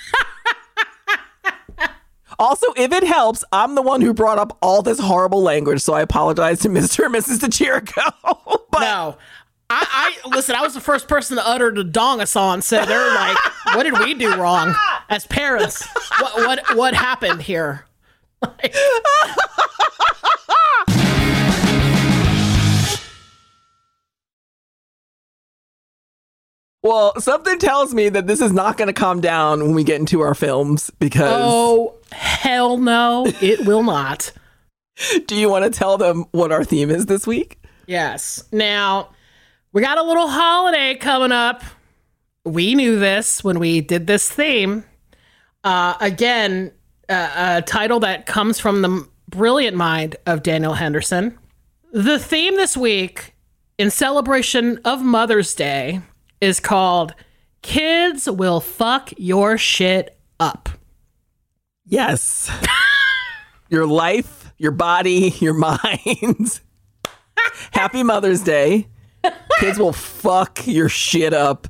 Also, 2.39 2.67
if 2.77 2.93
it 2.93 3.05
helps, 3.05 3.45
I'm 3.53 3.75
the 3.75 3.83
one 3.83 4.01
who 4.01 4.13
brought 4.13 4.39
up 4.39 4.59
all 4.61 4.83
this 4.83 4.99
horrible 4.99 5.43
language, 5.43 5.81
so 5.81 5.95
I 5.95 6.01
apologize 6.01 6.61
to 6.61 6.69
Mr. 6.69 7.07
and 7.07 7.15
Mrs. 7.15 7.41
De 7.41 7.47
Chirico. 7.47 8.13
but 8.71 8.81
no. 8.81 9.17
I, 9.71 10.15
I 10.25 10.29
listen. 10.29 10.55
I 10.55 10.63
was 10.63 10.75
the 10.75 10.81
first 10.81 11.09
person 11.09 11.37
to 11.37 11.47
utter 11.47 11.71
the 11.73 11.85
dongathon, 11.85 12.63
so 12.63 12.85
they're 12.85 13.15
like, 13.15 13.37
"What 13.75 13.85
did 13.85 13.99
we 13.99 14.15
do 14.15 14.35
wrong 14.37 14.75
as 15.09 15.27
parents? 15.27 15.87
What 16.21 16.37
what 16.37 16.77
what 16.77 16.95
happened 16.95 17.43
here?" 17.43 17.87
Like, 18.43 18.75
Well, 26.83 27.19
something 27.19 27.59
tells 27.59 27.95
me 27.95 28.11
that 28.11 28.27
this 28.27 28.43
is 28.43 28.53
not 28.53 28.77
going 28.77 28.89
to 28.89 28.93
calm 28.93 29.23
down 29.23 29.63
when 29.63 29.75
we 29.75 29.85
get 29.85 30.01
into 30.01 30.21
our 30.21 30.35
films 30.35 30.91
because. 30.99 31.41
Oh, 31.43 31.95
hell 32.13 32.77
no, 32.77 33.25
it 33.41 33.67
will 33.67 33.83
not. 33.83 34.33
Do 35.27 35.35
you 35.35 35.49
want 35.49 35.65
to 35.65 35.71
tell 35.71 35.97
them 35.97 36.27
what 36.33 36.53
our 36.53 36.63
theme 36.63 36.91
is 36.91 37.07
this 37.07 37.27
week? 37.27 37.59
Yes. 37.87 38.45
Now, 38.53 39.09
we 39.75 39.83
got 39.83 39.99
a 39.99 40.03
little 40.03 40.29
holiday 40.29 40.95
coming 40.95 41.33
up. 41.33 41.63
We 42.45 42.77
knew 42.77 42.99
this 42.99 43.43
when 43.43 43.59
we 43.59 43.81
did 43.81 44.07
this 44.07 44.31
theme. 44.31 44.85
Uh, 45.65 45.97
again, 46.01 46.71
uh, 47.09 47.57
a 47.59 47.63
title 47.63 47.99
that 48.01 48.25
comes 48.25 48.61
from 48.61 48.83
the 48.83 49.07
brilliant 49.29 49.77
mind 49.77 50.15
of 50.27 50.45
Danielle 50.45 50.75
Henderson. 50.75 51.37
The 51.93 52.21
theme 52.21 52.55
this 52.55 52.77
week, 52.77 53.35
in 53.77 53.91
celebration 53.91 54.79
of 54.85 55.03
Mother's 55.03 55.55
Day, 55.55 56.03
is 56.41 56.61
called 56.61 57.15
Kids 57.63 58.31
Will 58.31 58.61
Fuck 58.61 59.13
Your 59.17 59.59
Shit 59.59 60.17
Up. 60.39 60.69
Yes. 61.85 62.49
your 63.69 63.87
life, 63.89 64.53
your 64.57 64.73
body, 64.73 65.35
your 65.41 65.55
mind. 65.55 66.61
Happy 67.73 68.05
Mother's 68.05 68.43
Day. 68.43 68.87
Kids 69.59 69.79
will 69.79 69.93
fuck 69.93 70.67
your 70.67 70.89
shit 70.89 71.33
up. 71.33 71.69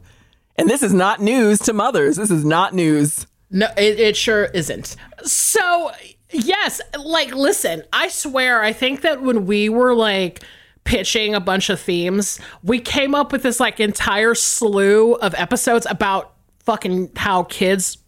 And 0.56 0.68
this 0.68 0.82
is 0.82 0.92
not 0.92 1.20
news 1.20 1.58
to 1.60 1.72
mothers. 1.72 2.16
This 2.16 2.30
is 2.30 2.44
not 2.44 2.74
news. 2.74 3.26
No, 3.50 3.66
it, 3.76 3.98
it 3.98 4.16
sure 4.16 4.44
isn't. 4.46 4.96
So, 5.24 5.90
yes, 6.30 6.80
like, 6.98 7.34
listen, 7.34 7.82
I 7.92 8.08
swear, 8.08 8.62
I 8.62 8.72
think 8.72 9.02
that 9.02 9.22
when 9.22 9.46
we 9.46 9.68
were 9.68 9.94
like, 9.94 10.42
pitching 10.84 11.34
a 11.34 11.40
bunch 11.40 11.70
of 11.70 11.80
themes, 11.80 12.38
we 12.62 12.78
came 12.78 13.14
up 13.14 13.32
with 13.32 13.42
this 13.42 13.58
like 13.58 13.80
entire 13.80 14.34
slew 14.34 15.14
of 15.14 15.34
episodes 15.34 15.86
about 15.88 16.34
fucking 16.60 17.10
how 17.16 17.42
kids 17.44 17.98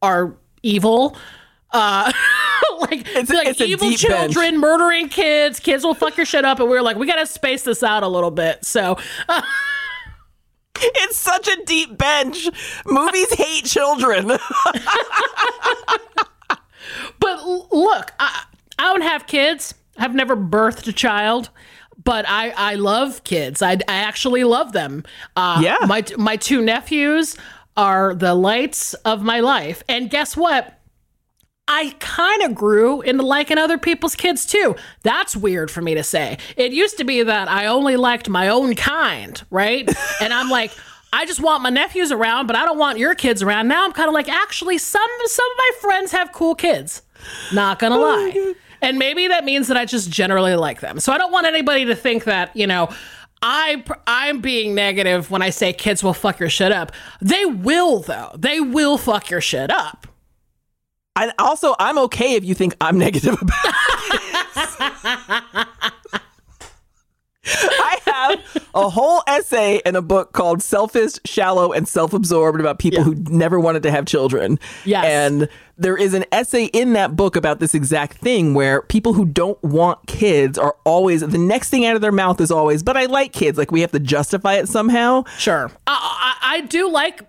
are 0.00 0.34
evil. 0.62 1.16
Uh, 1.72 2.12
like 2.80 3.04
it's, 3.06 3.30
like 3.30 3.48
it's 3.48 3.60
evil 3.60 3.90
children 3.92 4.32
bench. 4.34 4.56
murdering 4.56 5.08
kids. 5.08 5.60
Kids 5.60 5.84
will 5.84 5.94
fuck 5.94 6.16
your 6.16 6.26
shit 6.26 6.44
up, 6.44 6.60
and 6.60 6.68
we 6.68 6.76
were 6.76 6.82
like, 6.82 6.96
we 6.96 7.06
gotta 7.06 7.26
space 7.26 7.62
this 7.62 7.82
out 7.82 8.02
a 8.02 8.08
little 8.08 8.30
bit. 8.30 8.64
So. 8.64 8.98
Uh, 9.28 9.42
it's 10.76 11.16
such 11.16 11.48
a 11.48 11.64
deep 11.64 11.96
bench. 11.96 12.48
Movies 12.86 13.32
hate 13.34 13.64
children. 13.64 14.26
but 17.20 17.46
look, 17.70 18.12
I, 18.18 18.44
I 18.78 18.82
don't 18.82 19.02
have 19.02 19.26
kids. 19.26 19.74
I've 19.96 20.14
never 20.14 20.36
birthed 20.36 20.88
a 20.88 20.92
child 20.92 21.50
but 22.04 22.24
I, 22.28 22.50
I 22.50 22.74
love 22.74 23.24
kids. 23.24 23.62
I, 23.62 23.72
I 23.72 23.78
actually 23.86 24.44
love 24.44 24.72
them. 24.72 25.04
Uh, 25.36 25.60
yeah. 25.62 25.76
My, 25.86 26.04
my 26.16 26.36
two 26.36 26.60
nephews 26.62 27.36
are 27.76 28.14
the 28.14 28.34
lights 28.34 28.94
of 28.94 29.22
my 29.22 29.40
life. 29.40 29.82
And 29.88 30.10
guess 30.10 30.36
what? 30.36 30.78
I 31.68 31.94
kind 32.00 32.42
of 32.42 32.54
grew 32.54 33.02
into 33.02 33.22
liking 33.22 33.56
other 33.56 33.78
people's 33.78 34.16
kids 34.16 34.44
too. 34.44 34.74
That's 35.02 35.36
weird 35.36 35.70
for 35.70 35.80
me 35.80 35.94
to 35.94 36.02
say. 36.02 36.38
It 36.56 36.72
used 36.72 36.98
to 36.98 37.04
be 37.04 37.22
that 37.22 37.48
I 37.48 37.66
only 37.66 37.96
liked 37.96 38.28
my 38.28 38.48
own 38.48 38.74
kind, 38.74 39.40
right? 39.50 39.88
and 40.20 40.32
I'm 40.32 40.50
like, 40.50 40.72
I 41.12 41.24
just 41.26 41.40
want 41.40 41.62
my 41.62 41.70
nephews 41.70 42.10
around, 42.10 42.46
but 42.46 42.56
I 42.56 42.64
don't 42.64 42.78
want 42.78 42.98
your 42.98 43.14
kids 43.14 43.42
around. 43.42 43.68
Now 43.68 43.84
I'm 43.84 43.92
kind 43.92 44.08
of 44.08 44.14
like, 44.14 44.28
actually, 44.28 44.78
some 44.78 45.02
some 45.26 45.50
of 45.52 45.58
my 45.58 45.70
friends 45.80 46.12
have 46.12 46.32
cool 46.32 46.54
kids. 46.54 47.02
Not 47.52 47.78
gonna 47.78 47.96
oh 47.96 48.00
lie. 48.00 48.54
And 48.80 48.98
maybe 48.98 49.28
that 49.28 49.44
means 49.44 49.68
that 49.68 49.76
I 49.76 49.84
just 49.84 50.10
generally 50.10 50.56
like 50.56 50.80
them. 50.80 50.98
So 50.98 51.12
I 51.12 51.18
don't 51.18 51.30
want 51.30 51.46
anybody 51.46 51.84
to 51.84 51.94
think 51.94 52.24
that, 52.24 52.54
you 52.56 52.66
know, 52.66 52.88
I 53.40 53.84
I'm 54.06 54.40
being 54.40 54.74
negative 54.74 55.30
when 55.30 55.42
I 55.42 55.50
say 55.50 55.72
kids 55.72 56.02
will 56.02 56.14
fuck 56.14 56.40
your 56.40 56.50
shit 56.50 56.72
up. 56.72 56.92
They 57.20 57.44
will 57.44 58.00
though. 58.00 58.32
They 58.36 58.60
will 58.60 58.98
fuck 58.98 59.30
your 59.30 59.40
shit 59.40 59.70
up. 59.70 60.06
And 61.16 61.32
also, 61.38 61.74
I'm 61.78 61.98
okay 61.98 62.34
if 62.34 62.44
you 62.44 62.54
think 62.54 62.74
I'm 62.80 62.98
negative 63.06 63.40
about 63.40 63.64
it. 63.64 63.72
I 67.44 67.98
have 68.06 68.68
a 68.74 68.88
whole 68.88 69.22
essay 69.26 69.82
in 69.84 69.96
a 69.96 70.02
book 70.02 70.32
called 70.32 70.62
Selfish, 70.62 71.14
Shallow, 71.24 71.72
and 71.72 71.88
Self 71.88 72.12
Absorbed 72.12 72.60
about 72.60 72.78
people 72.78 73.00
yeah. 73.00 73.04
who 73.04 73.14
never 73.14 73.58
wanted 73.58 73.82
to 73.82 73.90
have 73.90 74.06
children. 74.06 74.58
Yes. 74.84 75.04
And 75.04 75.48
there 75.76 75.96
is 75.96 76.14
an 76.14 76.24
essay 76.30 76.66
in 76.66 76.92
that 76.92 77.16
book 77.16 77.34
about 77.34 77.58
this 77.58 77.74
exact 77.74 78.18
thing 78.18 78.54
where 78.54 78.82
people 78.82 79.12
who 79.12 79.24
don't 79.26 79.60
want 79.62 80.06
kids 80.06 80.56
are 80.56 80.76
always, 80.84 81.22
the 81.22 81.38
next 81.38 81.70
thing 81.70 81.84
out 81.84 81.96
of 81.96 82.00
their 82.00 82.12
mouth 82.12 82.40
is 82.40 82.50
always, 82.50 82.82
but 82.82 82.96
I 82.96 83.06
like 83.06 83.32
kids. 83.32 83.58
Like 83.58 83.72
we 83.72 83.80
have 83.80 83.92
to 83.92 84.00
justify 84.00 84.54
it 84.54 84.68
somehow. 84.68 85.24
Sure. 85.38 85.70
I, 85.86 86.36
I, 86.42 86.56
I 86.56 86.60
do 86.62 86.88
like 86.90 87.22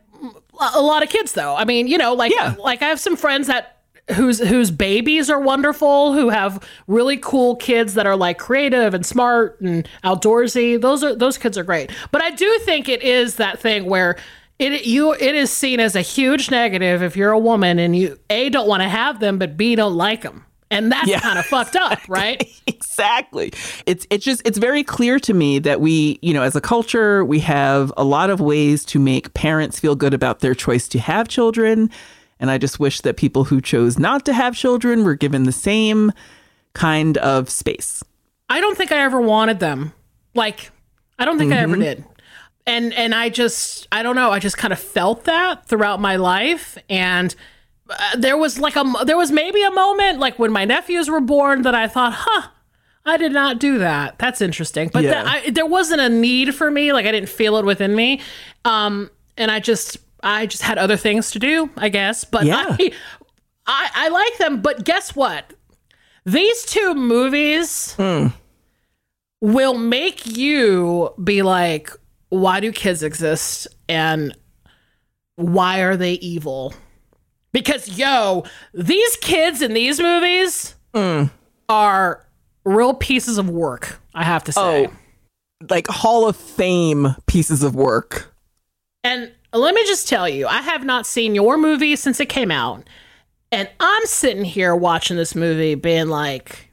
a 0.60 0.82
lot 0.82 1.04
of 1.04 1.10
kids 1.10 1.34
though. 1.34 1.56
I 1.56 1.66
mean, 1.66 1.88
you 1.88 1.98
know, 1.98 2.14
like, 2.14 2.34
yeah. 2.34 2.56
like 2.60 2.82
I 2.82 2.90
have 2.90 3.00
some 3.00 3.16
friends 3.16 3.48
that 3.48 3.74
whose 4.12 4.40
whose 4.40 4.72
babies 4.72 5.30
are 5.30 5.40
wonderful, 5.40 6.14
who 6.14 6.30
have 6.30 6.68
really 6.88 7.18
cool 7.18 7.56
kids 7.56 7.94
that 7.94 8.06
are 8.06 8.16
like 8.16 8.38
creative 8.38 8.94
and 8.94 9.06
smart 9.06 9.60
and 9.62 9.88
outdoorsy. 10.04 10.80
Those 10.80 11.04
are 11.04 11.16
those 11.16 11.38
kids 11.38 11.58
are 11.58 11.64
great. 11.64 11.92
But 12.12 12.22
I 12.22 12.32
do 12.32 12.60
think 12.60 12.90
it 12.90 13.02
is 13.02 13.36
that 13.36 13.60
thing 13.60 13.86
where 13.86 14.18
it 14.60 14.86
you 14.86 15.14
it 15.14 15.36
is 15.36 15.52
seen 15.52 15.80
as 15.80 15.96
a 15.96 16.02
huge 16.02 16.52
negative 16.52 17.02
if 17.02 17.16
you're 17.16 17.32
a 17.32 17.40
woman 17.40 17.80
and 17.80 17.96
you 17.96 18.20
a 18.30 18.50
don't 18.50 18.68
want 18.68 18.84
to 18.84 18.90
have 18.90 19.20
them, 19.20 19.40
but 19.40 19.58
b 19.58 19.76
don't 19.76 19.96
like 19.96 20.22
them. 20.22 20.46
And 20.74 20.92
that's 20.92 21.08
Yeah. 21.08 21.20
kind 21.20 21.38
of 21.40 21.46
fucked 21.46 21.76
up, 21.76 22.00
right? 22.08 22.48
exactly. 22.68 23.54
It's 23.86 24.06
it's 24.10 24.26
just 24.26 24.42
it's 24.46 24.58
very 24.58 24.84
clear 24.84 25.20
to 25.20 25.34
me 25.34 25.60
that 25.60 25.80
we, 25.82 26.20
you 26.22 26.34
know, 26.34 26.42
as 26.42 26.56
a 26.56 26.62
culture, 26.62 27.24
we 27.24 27.40
have 27.40 27.92
a 27.98 28.04
lot 28.04 28.30
of 28.30 28.40
ways 28.40 28.84
to 28.86 29.00
make 29.00 29.34
parents 29.34 29.80
feel 29.80 29.96
good 29.96 30.14
about 30.14 30.40
their 30.40 30.56
choice 30.56 30.88
to 30.90 31.00
have 31.00 31.28
children. 31.28 31.90
And 32.40 32.52
I 32.52 32.58
just 32.58 32.80
wish 32.80 33.02
that 33.02 33.16
people 33.16 33.46
who 33.46 33.62
chose 33.62 33.98
not 33.98 34.26
to 34.26 34.34
have 34.34 34.56
children 34.56 35.04
were 35.04 35.16
given 35.16 35.44
the 35.44 35.52
same 35.52 36.12
kind 36.74 37.18
of 37.20 37.50
space. 37.50 38.04
I 38.50 38.60
don't 38.60 38.78
think 38.78 38.92
I 38.92 38.98
ever 39.02 39.22
wanted 39.22 39.60
them. 39.60 39.94
Like, 40.36 40.72
I 41.18 41.26
don't 41.26 41.38
think 41.38 41.54
I 41.54 41.58
ever 41.58 41.74
mm-hmm. 41.74 41.82
did. 41.82 42.06
And 42.66 42.94
and 42.94 43.14
I 43.14 43.30
just 43.30 43.88
I 43.92 44.04
don't 44.04 44.16
know. 44.16 44.32
I 44.32 44.40
just 44.40 44.58
kind 44.58 44.74
of 44.74 44.80
felt 44.80 45.26
that 45.26 45.68
throughout 45.68 46.00
my 46.00 46.16
life, 46.16 46.78
and 46.90 47.36
uh, 48.00 48.16
there 48.18 48.38
was 48.38 48.60
like 48.60 48.76
a 48.76 48.84
there 49.06 49.18
was 49.18 49.32
maybe 49.32 49.62
a 49.64 49.72
moment 49.72 50.20
like 50.20 50.40
when 50.40 50.52
my 50.52 50.66
nephews 50.66 51.10
were 51.10 51.22
born 51.22 51.62
that 51.64 51.76
I 51.76 51.88
thought, 51.88 52.14
huh. 52.16 52.50
I 53.06 53.18
did 53.18 53.34
not 53.34 53.60
do 53.60 53.80
that. 53.80 54.18
That's 54.18 54.40
interesting, 54.40 54.90
but 54.94 55.04
Yeah. 55.04 55.24
I, 55.28 55.50
there 55.50 55.66
wasn't 55.66 56.00
a 56.00 56.08
need 56.08 56.56
for 56.56 56.72
me. 56.72 56.94
Like 56.94 57.06
I 57.06 57.12
didn't 57.12 57.28
feel 57.28 57.58
it 57.58 57.66
within 57.66 57.94
me, 57.96 58.22
um, 58.64 59.10
and 59.38 59.52
I 59.52 59.60
just, 59.60 59.98
I 60.24 60.46
just 60.46 60.64
had 60.64 60.78
other 60.78 60.96
things 60.96 61.30
to 61.32 61.40
do, 61.40 61.70
I 61.76 61.90
guess. 61.90 62.24
But 62.24 62.46
Yeah. 62.46 62.66
I, 62.70 62.92
I, 63.66 63.90
I 63.94 64.08
like 64.10 64.38
them. 64.38 64.62
But 64.62 64.86
guess 64.86 65.16
what? 65.18 65.52
These 66.26 66.64
two 66.64 66.94
movies 66.96 67.94
will 69.42 69.74
make 69.74 70.26
you 70.26 71.14
be 71.22 71.42
like, 71.42 71.90
why 72.30 72.62
do 72.62 72.72
kids 72.72 73.04
exist 73.04 73.68
and 73.90 74.34
why 75.36 75.80
are 75.82 75.98
they 75.98 76.14
evil? 76.14 76.74
Because 77.54 77.98
yo, 77.98 78.44
these 78.74 79.16
kids 79.18 79.62
in 79.62 79.74
these 79.74 80.00
movies 80.00 80.76
are 81.70 82.28
real 82.66 82.94
pieces 82.94 83.38
of 83.38 83.50
work. 83.50 84.00
I 84.14 84.24
have 84.24 84.44
to 84.46 84.52
say. 84.52 84.88
Oh. 84.88 84.94
Like 85.70 85.88
Hall 85.88 86.28
of 86.28 86.36
Fame 86.36 87.16
pieces 87.26 87.64
of 87.64 87.74
work. 87.74 88.36
And 89.06 89.32
let 89.54 89.74
me 89.74 89.86
just 89.86 90.10
tell 90.10 90.28
you, 90.28 90.46
I 90.48 90.62
have 90.62 90.84
not 90.84 91.06
seen 91.06 91.36
your 91.36 91.58
movie 91.58 91.96
since 91.96 92.20
it 92.20 92.28
came 92.28 92.52
out. 92.52 92.86
And 93.52 93.70
I'm 93.80 94.06
sitting 94.06 94.44
here 94.44 94.76
watching 94.76 95.16
this 95.16 95.36
movie 95.36 95.76
being 95.76 96.10
like, 96.10 96.72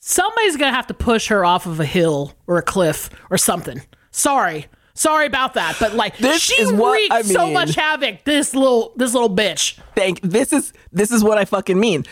somebody's 0.00 0.56
going 0.56 0.70
to 0.70 0.76
have 0.76 0.88
to 0.88 0.94
push 0.94 1.28
her 1.28 1.44
off 1.44 1.66
of 1.66 1.78
a 1.80 1.84
hill 1.84 2.34
or 2.46 2.58
a 2.58 2.62
cliff 2.62 3.10
or 3.30 3.38
something. 3.38 3.80
Sorry. 4.10 4.66
Sorry 4.94 5.26
about 5.26 5.54
that, 5.54 5.76
but 5.80 5.94
like 5.94 6.16
This 6.18 6.42
she 6.42 6.60
is 6.60 6.72
what 6.72 6.94
wreaked 6.94 7.12
I 7.12 7.22
so 7.22 7.50
much 7.50 7.74
havoc. 7.74 8.24
This 8.24 8.54
little 8.54 8.92
this 8.96 9.14
little 9.14 9.34
bitch. 9.34 9.78
Thank 9.94 10.20
this 10.22 10.52
is 10.52 10.72
this 10.92 11.10
is 11.10 11.22
what 11.24 11.38
I 11.38 11.44
fucking 11.44 11.78
mean. 11.78 12.04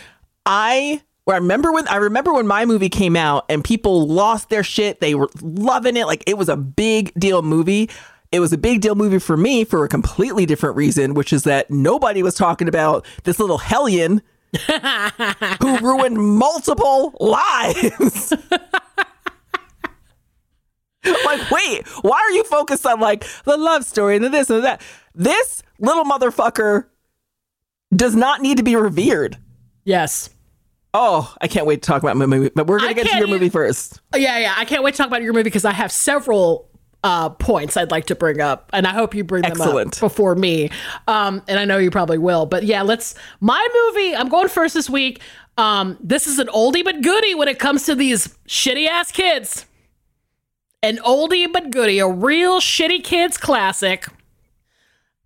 I 0.45 1.01
I 1.27 1.35
remember 1.37 1.71
when 1.71 1.87
I 1.87 1.97
remember 1.97 2.33
when 2.33 2.47
my 2.47 2.65
movie 2.65 2.89
came 2.89 3.15
out 3.15 3.45
and 3.49 3.63
people 3.63 4.07
lost 4.07 4.49
their 4.49 4.63
shit. 4.63 4.99
They 4.99 5.15
were 5.15 5.29
loving 5.41 5.97
it. 5.97 6.05
Like 6.07 6.23
it 6.27 6.37
was 6.37 6.49
a 6.49 6.57
big 6.57 7.13
deal 7.13 7.41
movie. 7.41 7.89
It 8.31 8.39
was 8.39 8.53
a 8.53 8.57
big 8.57 8.81
deal 8.81 8.95
movie 8.95 9.19
for 9.19 9.37
me 9.37 9.63
for 9.63 9.83
a 9.83 9.89
completely 9.89 10.45
different 10.45 10.75
reason, 10.75 11.15
which 11.15 11.33
is 11.33 11.43
that 11.43 11.69
nobody 11.71 12.21
was 12.21 12.35
talking 12.35 12.67
about 12.67 13.05
this 13.23 13.39
little 13.39 13.57
hellion 13.57 14.21
who 15.61 15.77
ruined 15.79 16.17
multiple 16.17 17.13
lives. 17.19 18.33
like, 21.25 21.49
wait, 21.51 21.87
why 22.01 22.17
are 22.17 22.31
you 22.31 22.43
focused 22.43 22.85
on 22.85 22.99
like 22.99 23.25
the 23.45 23.57
love 23.57 23.85
story 23.85 24.15
and 24.15 24.25
the 24.25 24.29
this 24.29 24.49
and 24.49 24.63
that? 24.63 24.81
This 25.15 25.63
little 25.79 26.03
motherfucker 26.03 26.85
does 27.95 28.15
not 28.15 28.41
need 28.41 28.57
to 28.57 28.63
be 28.63 28.75
revered. 28.75 29.37
Yes. 29.83 30.29
Oh, 30.93 31.33
I 31.39 31.47
can't 31.47 31.65
wait 31.65 31.81
to 31.83 31.87
talk 31.87 32.01
about 32.01 32.17
my 32.17 32.25
movie, 32.25 32.51
but 32.53 32.67
we're 32.67 32.79
gonna 32.79 32.91
I 32.91 32.93
get 32.93 33.07
to 33.07 33.17
your 33.17 33.27
movie 33.27 33.49
first. 33.49 34.01
Yeah, 34.15 34.39
yeah. 34.39 34.55
I 34.57 34.65
can't 34.65 34.83
wait 34.83 34.91
to 34.95 34.97
talk 34.97 35.07
about 35.07 35.21
your 35.21 35.33
movie 35.33 35.43
because 35.43 35.65
I 35.65 35.71
have 35.71 35.91
several 35.91 36.69
uh, 37.03 37.29
points 37.29 37.77
I'd 37.77 37.91
like 37.91 38.07
to 38.07 38.15
bring 38.15 38.41
up, 38.41 38.69
and 38.73 38.87
I 38.87 38.93
hope 38.93 39.13
you 39.13 39.23
bring 39.23 39.43
them 39.43 39.51
Excellent. 39.51 39.97
up 39.97 39.99
before 39.99 40.35
me. 40.35 40.71
Um, 41.07 41.43
and 41.47 41.59
I 41.59 41.65
know 41.65 41.77
you 41.77 41.91
probably 41.91 42.17
will. 42.17 42.45
But 42.45 42.63
yeah, 42.63 42.81
let's. 42.81 43.15
My 43.39 43.67
movie. 43.87 44.15
I'm 44.15 44.29
going 44.29 44.47
first 44.47 44.73
this 44.73 44.89
week. 44.89 45.21
Um, 45.57 45.97
this 45.99 46.25
is 46.25 46.39
an 46.39 46.47
oldie 46.47 46.83
but 46.83 47.01
goodie 47.01 47.35
when 47.35 47.49
it 47.49 47.59
comes 47.59 47.83
to 47.85 47.93
these 47.93 48.29
shitty 48.47 48.87
ass 48.87 49.11
kids. 49.11 49.65
An 50.81 50.97
oldie 50.99 51.51
but 51.51 51.71
goodie, 51.71 51.99
a 51.99 52.07
real 52.07 52.61
shitty 52.61 53.03
kids 53.03 53.37
classic. 53.37 54.05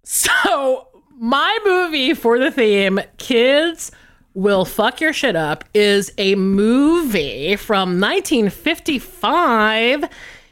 So 0.03 0.87
my 1.15 1.59
movie 1.63 2.15
for 2.15 2.39
the 2.39 2.49
theme, 2.49 2.99
kids 3.17 3.91
will 4.33 4.65
fuck 4.65 4.99
your 4.99 5.13
shit 5.13 5.35
up, 5.35 5.63
is 5.75 6.11
a 6.17 6.33
movie 6.33 7.55
from 7.55 7.99
1955. 7.99 10.05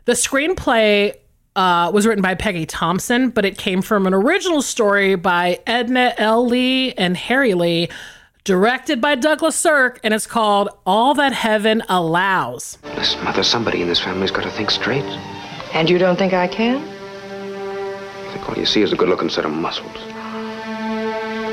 The 0.05 0.13
screenplay 0.13 1.15
uh, 1.55 1.89
was 1.93 2.05
written 2.05 2.21
by 2.21 2.35
Peggy 2.35 2.67
Thompson, 2.67 3.31
but 3.31 3.43
it 3.43 3.57
came 3.57 3.81
from 3.81 4.05
an 4.05 4.13
original 4.13 4.61
story 4.61 5.15
by 5.15 5.59
Edna 5.65 6.13
L. 6.17 6.45
Lee 6.45 6.93
and 6.93 7.17
Harry 7.17 7.55
Lee, 7.55 7.89
directed 8.43 8.99
by 9.01 9.15
Douglas 9.15 9.55
Sirk, 9.55 9.99
and 10.03 10.13
it's 10.13 10.27
called 10.27 10.69
All 10.85 11.13
That 11.13 11.33
Heaven 11.33 11.83
Allows. 11.89 12.77
Listen, 12.95 13.23
Mother, 13.23 13.43
somebody 13.43 13.81
in 13.81 13.87
this 13.87 13.99
family's 13.99 14.31
got 14.31 14.43
to 14.43 14.51
think 14.51 14.71
straight. 14.71 15.05
And 15.73 15.89
you 15.89 15.97
don't 15.97 16.17
think 16.17 16.33
I 16.33 16.47
can? 16.47 16.77
I 16.77 18.33
think 18.33 18.49
all 18.49 18.57
you 18.57 18.65
see 18.65 18.81
is 18.81 18.91
a 18.91 18.95
good-looking 18.95 19.29
set 19.29 19.45
of 19.45 19.51
muscles. 19.51 19.95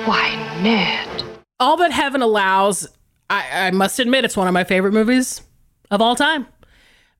Why, 0.06 0.58
Ned. 0.62 1.24
All 1.60 1.76
That 1.76 1.92
Heaven 1.92 2.22
Allows, 2.22 2.88
I, 3.28 3.66
I 3.66 3.70
must 3.70 3.98
admit, 3.98 4.24
it's 4.24 4.36
one 4.36 4.48
of 4.48 4.54
my 4.54 4.64
favorite 4.64 4.92
movies 4.92 5.42
of 5.90 6.00
all 6.00 6.16
time. 6.16 6.46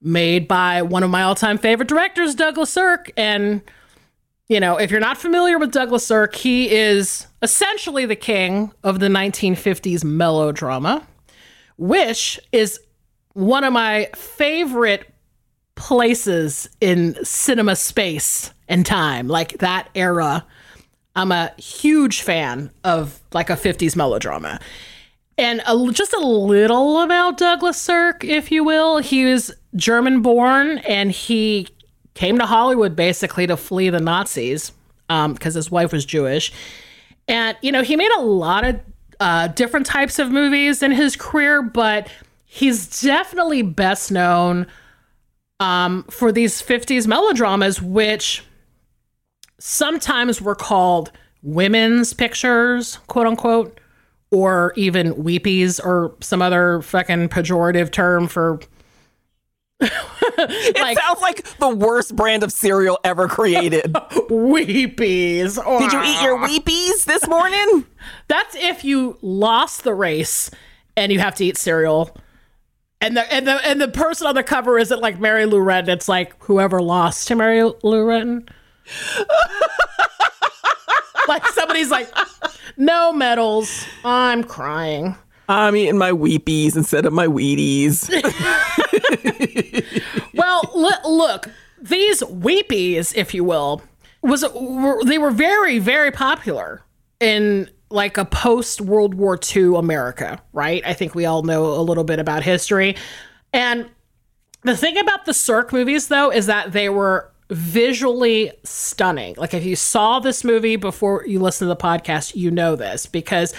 Made 0.01 0.47
by 0.49 0.81
one 0.83 1.03
of 1.03 1.11
my 1.11 1.23
all 1.23 1.35
time 1.35 1.59
favorite 1.59 1.89
directors, 1.89 2.35
Douglas 2.35 2.71
Sirk. 2.71 3.11
And, 3.16 3.62
you 4.49 4.61
know, 4.61 4.76
if 4.76 4.90
you're 4.90 5.01
not 5.01 5.18
familiar 5.18 5.59
with 5.59 5.72
Douglas 5.72 6.07
Sirk, 6.07 6.34
he 6.34 6.70
is 6.70 7.26
essentially 7.42 8.07
the 8.07 8.16
king 8.16 8.72
of 8.82 8.99
the 8.99 9.09
1950s 9.09 10.05
melodrama, 10.05 11.07
which 11.76 12.40
is 12.51 12.80
one 13.34 13.62
of 13.62 13.72
my 13.72 14.09
favorite 14.14 15.12
places 15.74 16.68
in 16.80 17.22
cinema 17.24 17.76
space 17.76 18.53
and 18.68 18.86
time, 18.86 19.28
like 19.28 19.59
that 19.59 19.88
era. 19.94 20.44
I'm 21.14 21.30
a 21.30 21.53
huge 21.59 22.22
fan 22.22 22.70
of 22.84 23.20
like 23.32 23.51
a 23.51 23.55
50s 23.55 23.96
melodrama. 23.96 24.61
And 25.36 25.62
a, 25.66 25.92
just 25.92 26.14
a 26.14 26.18
little 26.18 27.03
about 27.03 27.36
Douglas 27.36 27.76
Sirk, 27.76 28.24
if 28.24 28.51
you 28.51 28.64
will. 28.64 28.99
He 28.99 29.24
was 29.24 29.53
German 29.76 30.22
born 30.22 30.78
and 30.78 31.12
he 31.12 31.68
came 32.19 32.37
to 32.37 32.47
Hollywood 32.47 32.97
basically 32.97 33.47
to 33.47 33.57
flee 33.57 33.91
the 33.91 34.01
Nazis 34.01 34.73
because 35.07 35.55
his 35.55 35.71
wife 35.71 35.93
was 35.93 36.05
Jewish. 36.05 36.53
And, 37.29 37.57
you 37.62 37.71
know, 37.71 37.85
he 37.85 37.95
made 37.95 38.11
a 38.19 38.23
lot 38.23 38.64
of 38.64 38.81
uh, 39.21 39.47
different 39.49 39.87
types 39.87 40.19
of 40.19 40.29
movies 40.29 40.83
in 40.83 40.91
his 40.91 41.14
career, 41.14 41.62
but 41.62 42.11
he's 42.45 43.01
definitely 43.03 43.62
best 43.62 44.11
known 44.11 44.66
um, 45.61 46.03
for 46.11 46.33
these 46.33 46.61
50s 46.61 47.07
melodramas, 47.07 47.81
which 47.81 48.43
sometimes 49.61 50.43
were 50.43 50.57
called 50.57 51.12
women's 51.45 52.14
pictures, 52.14 52.97
quote 53.07 53.29
unquote, 53.29 53.79
or 54.33 54.73
even 54.75 55.14
weepies 55.14 55.79
or 55.85 56.16
some 56.21 56.43
other 56.43 56.83
fucking 56.83 57.29
pejorative 57.29 57.93
term 57.93 58.27
for. 58.27 58.59
It 59.81 60.81
like 60.81 60.99
sounds 60.99 61.20
like 61.20 61.59
the 61.59 61.68
worst 61.68 62.14
brand 62.14 62.43
of 62.43 62.53
cereal 62.53 62.99
ever 63.05 63.29
created. 63.29 63.85
weepies. 63.93 65.57
Did 65.57 65.93
you 65.93 66.03
eat 66.03 66.22
your 66.22 66.39
Weepies 66.39 67.05
this 67.05 67.26
morning? 67.26 67.87
That's 68.29 68.55
if 68.57 68.85
you 68.85 69.18
lost 69.22 69.85
the 69.85 69.95
race 69.95 70.51
and 70.97 71.12
you 71.12 71.20
have 71.20 71.35
to 71.37 71.45
eat 71.45 71.57
cereal. 71.57 72.16
And 73.01 73.16
the 73.16 73.33
and 73.33 73.47
the 73.47 73.66
and 73.66 73.81
the 73.81 73.89
person 73.89 74.26
on 74.26 74.35
the 74.35 74.43
cover 74.43 74.79
isn't 74.79 75.01
like 75.01 75.20
Mary 75.20 75.47
Lou 75.47 75.61
Retton. 75.61 75.89
It's 75.89 76.09
like 76.09 76.35
whoever 76.43 76.83
lost 76.83 77.29
to 77.29 77.37
Mary 77.37 77.62
Lou 77.62 78.05
Retton. 78.05 78.49
like 81.29 81.47
somebody's 81.49 81.91
like, 81.91 82.11
no 82.76 83.12
medals. 83.12 83.85
I'm 84.05 84.43
crying. 84.43 85.14
I'm 85.49 85.76
eating 85.76 85.99
my 85.99 86.12
Weepies 86.12 86.76
instead 86.76 87.07
of 87.07 87.12
my 87.12 87.26
Wheaties. 87.26 88.09
Well, 90.34 90.70
li- 90.74 90.90
look, 91.05 91.49
these 91.80 92.22
weepies, 92.22 93.16
if 93.16 93.34
you 93.34 93.44
will, 93.44 93.82
was 94.22 94.44
were, 94.55 95.03
they 95.05 95.18
were 95.18 95.30
very 95.30 95.78
very 95.78 96.11
popular 96.11 96.82
in 97.20 97.70
like 97.90 98.18
a 98.18 98.24
post 98.24 98.80
World 98.80 99.14
War 99.14 99.38
II 99.55 99.76
America, 99.76 100.40
right? 100.53 100.82
I 100.86 100.92
think 100.92 101.14
we 101.14 101.24
all 101.24 101.42
know 101.42 101.66
a 101.66 101.82
little 101.82 102.05
bit 102.05 102.18
about 102.18 102.42
history. 102.42 102.96
And 103.53 103.88
the 104.62 104.76
thing 104.76 104.99
about 104.99 105.24
the 105.24 105.34
Sirk 105.34 105.72
movies, 105.72 106.09
though, 106.09 106.30
is 106.30 106.46
that 106.46 106.72
they 106.72 106.88
were 106.88 107.30
visually 107.51 108.53
stunning. 108.62 109.34
Like 109.38 109.55
if 109.55 109.64
you 109.64 109.74
saw 109.74 110.20
this 110.20 110.44
movie 110.44 110.76
before 110.76 111.26
you 111.26 111.40
listen 111.40 111.66
to 111.66 111.74
the 111.74 111.80
podcast, 111.80 112.36
you 112.36 112.51
know 112.51 112.76
this 112.76 113.07
because 113.07 113.55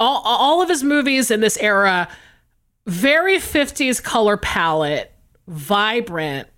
all, 0.00 0.22
all 0.24 0.62
of 0.62 0.68
his 0.68 0.82
movies 0.82 1.30
in 1.30 1.40
this 1.40 1.56
era, 1.58 2.08
very 2.86 3.36
50s 3.36 4.02
color 4.02 4.36
palette, 4.36 5.12
vibrant. 5.46 6.48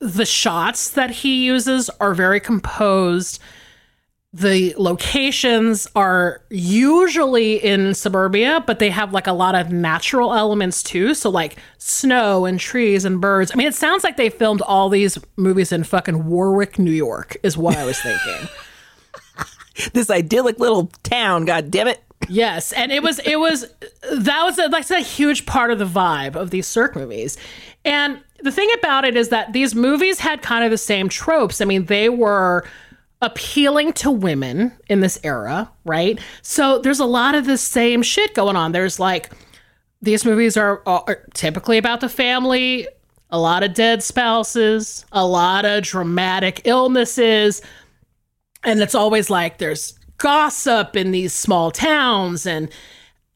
The 0.00 0.26
shots 0.26 0.90
that 0.90 1.10
he 1.10 1.44
uses 1.44 1.88
are 2.00 2.14
very 2.14 2.40
composed 2.40 3.40
the 4.34 4.74
locations 4.78 5.86
are 5.94 6.42
usually 6.48 7.62
in 7.62 7.92
suburbia, 7.92 8.64
but 8.66 8.78
they 8.78 8.88
have 8.88 9.12
like 9.12 9.26
a 9.26 9.32
lot 9.32 9.54
of 9.54 9.70
natural 9.70 10.32
elements 10.32 10.82
too. 10.82 11.12
So, 11.12 11.28
like 11.28 11.56
snow 11.76 12.46
and 12.46 12.58
trees 12.58 13.04
and 13.04 13.20
birds. 13.20 13.52
I 13.52 13.56
mean, 13.56 13.66
it 13.66 13.74
sounds 13.74 14.04
like 14.04 14.16
they 14.16 14.30
filmed 14.30 14.62
all 14.62 14.88
these 14.88 15.18
movies 15.36 15.70
in 15.70 15.84
fucking 15.84 16.26
Warwick, 16.26 16.78
New 16.78 16.92
York, 16.92 17.36
is 17.42 17.58
what 17.58 17.76
I 17.76 17.84
was 17.84 18.00
thinking. 18.00 18.48
this 19.92 20.08
idyllic 20.08 20.58
little 20.58 20.86
town, 21.02 21.44
god 21.44 21.70
damn 21.70 21.88
it. 21.88 22.02
Yes, 22.28 22.72
and 22.72 22.92
it 22.92 23.02
was 23.02 23.18
it 23.20 23.38
was 23.38 23.72
that 24.10 24.42
was 24.44 24.58
a, 24.58 24.68
that's 24.68 24.90
a 24.90 25.00
huge 25.00 25.46
part 25.46 25.70
of 25.70 25.78
the 25.78 25.86
vibe 25.86 26.36
of 26.36 26.50
these 26.50 26.66
Sirk 26.66 26.94
movies. 26.94 27.36
And 27.84 28.20
the 28.40 28.52
thing 28.52 28.70
about 28.78 29.04
it 29.04 29.16
is 29.16 29.28
that 29.30 29.52
these 29.52 29.74
movies 29.74 30.20
had 30.20 30.42
kind 30.42 30.64
of 30.64 30.70
the 30.70 30.78
same 30.78 31.08
tropes. 31.08 31.60
I 31.60 31.64
mean, 31.64 31.86
they 31.86 32.08
were 32.08 32.64
appealing 33.20 33.92
to 33.92 34.10
women 34.10 34.72
in 34.88 35.00
this 35.00 35.18
era, 35.22 35.70
right? 35.84 36.18
So 36.42 36.78
there's 36.80 37.00
a 37.00 37.04
lot 37.04 37.34
of 37.34 37.46
the 37.46 37.56
same 37.56 38.02
shit 38.02 38.34
going 38.34 38.56
on. 38.56 38.72
There's 38.72 38.98
like 38.98 39.30
these 40.00 40.24
movies 40.24 40.56
are, 40.56 40.82
are 40.86 41.24
typically 41.34 41.78
about 41.78 42.00
the 42.00 42.08
family, 42.08 42.88
a 43.30 43.38
lot 43.38 43.62
of 43.62 43.74
dead 43.74 44.02
spouses, 44.02 45.06
a 45.12 45.24
lot 45.24 45.64
of 45.64 45.84
dramatic 45.84 46.62
illnesses, 46.64 47.62
and 48.64 48.80
it's 48.80 48.94
always 48.94 49.30
like 49.30 49.58
there's 49.58 49.98
gossip 50.22 50.94
in 50.94 51.10
these 51.10 51.32
small 51.32 51.72
towns 51.72 52.46
and 52.46 52.70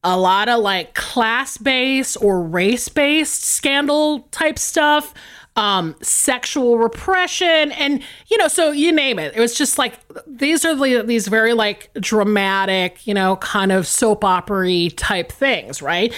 a 0.04 0.16
lot 0.16 0.48
of 0.48 0.60
like 0.60 0.94
class 0.94 1.58
based 1.58 2.16
or 2.22 2.40
race 2.40 2.88
based 2.88 3.42
scandal 3.42 4.20
type 4.30 4.56
stuff 4.56 5.12
um, 5.56 5.96
sexual 6.02 6.78
repression, 6.78 7.72
and 7.72 8.02
you 8.28 8.36
know, 8.36 8.46
so 8.46 8.70
you 8.72 8.92
name 8.92 9.18
it. 9.18 9.34
It 9.34 9.40
was 9.40 9.56
just 9.56 9.78
like 9.78 9.98
these 10.26 10.64
are 10.66 10.74
the, 10.74 11.02
these 11.02 11.28
very 11.28 11.54
like 11.54 11.90
dramatic, 11.94 13.06
you 13.06 13.14
know, 13.14 13.36
kind 13.36 13.72
of 13.72 13.86
soap 13.86 14.22
opera 14.22 14.90
type 14.90 15.32
things, 15.32 15.80
right? 15.80 16.12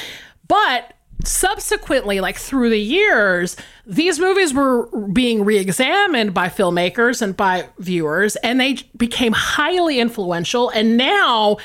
But 0.49 0.93
subsequently, 1.25 2.21
like 2.21 2.37
through 2.37 2.71
the 2.71 2.81
years, 2.81 3.57
these 3.87 4.19
movies 4.19 4.55
were 4.55 4.87
being 5.09 5.45
re-examined 5.45 6.33
by 6.35 6.49
filmmakers 6.49 7.23
and 7.23 7.37
by 7.37 7.69
viewers, 7.79 8.37
and 8.37 8.61
they 8.61 8.79
became 8.97 9.33
highly 9.33 9.99
influential. 9.99 10.71
And 10.71 10.97
now 10.97 11.59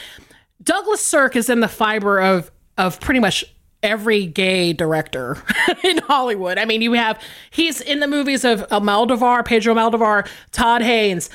Douglas 0.61 1.01
Sirk 1.01 1.35
is 1.35 1.49
in 1.49 1.59
the 1.59 1.67
fiber 1.67 2.19
of 2.19 2.51
of 2.77 2.99
pretty 2.99 3.19
much 3.19 3.45
every 3.83 4.25
gay 4.25 4.73
director 4.73 5.37
in 5.83 5.99
Hollywood. 5.99 6.57
I 6.57 6.65
mean, 6.65 6.81
you 6.81 6.93
have 6.93 7.21
he's 7.51 7.81
in 7.81 7.99
the 7.99 8.07
movies 8.07 8.43
of 8.43 8.67
Almodovar, 8.69 9.45
Pedro 9.45 9.75
Almodovar, 9.75 10.27
Todd 10.51 10.81
Haynes, 10.81 11.29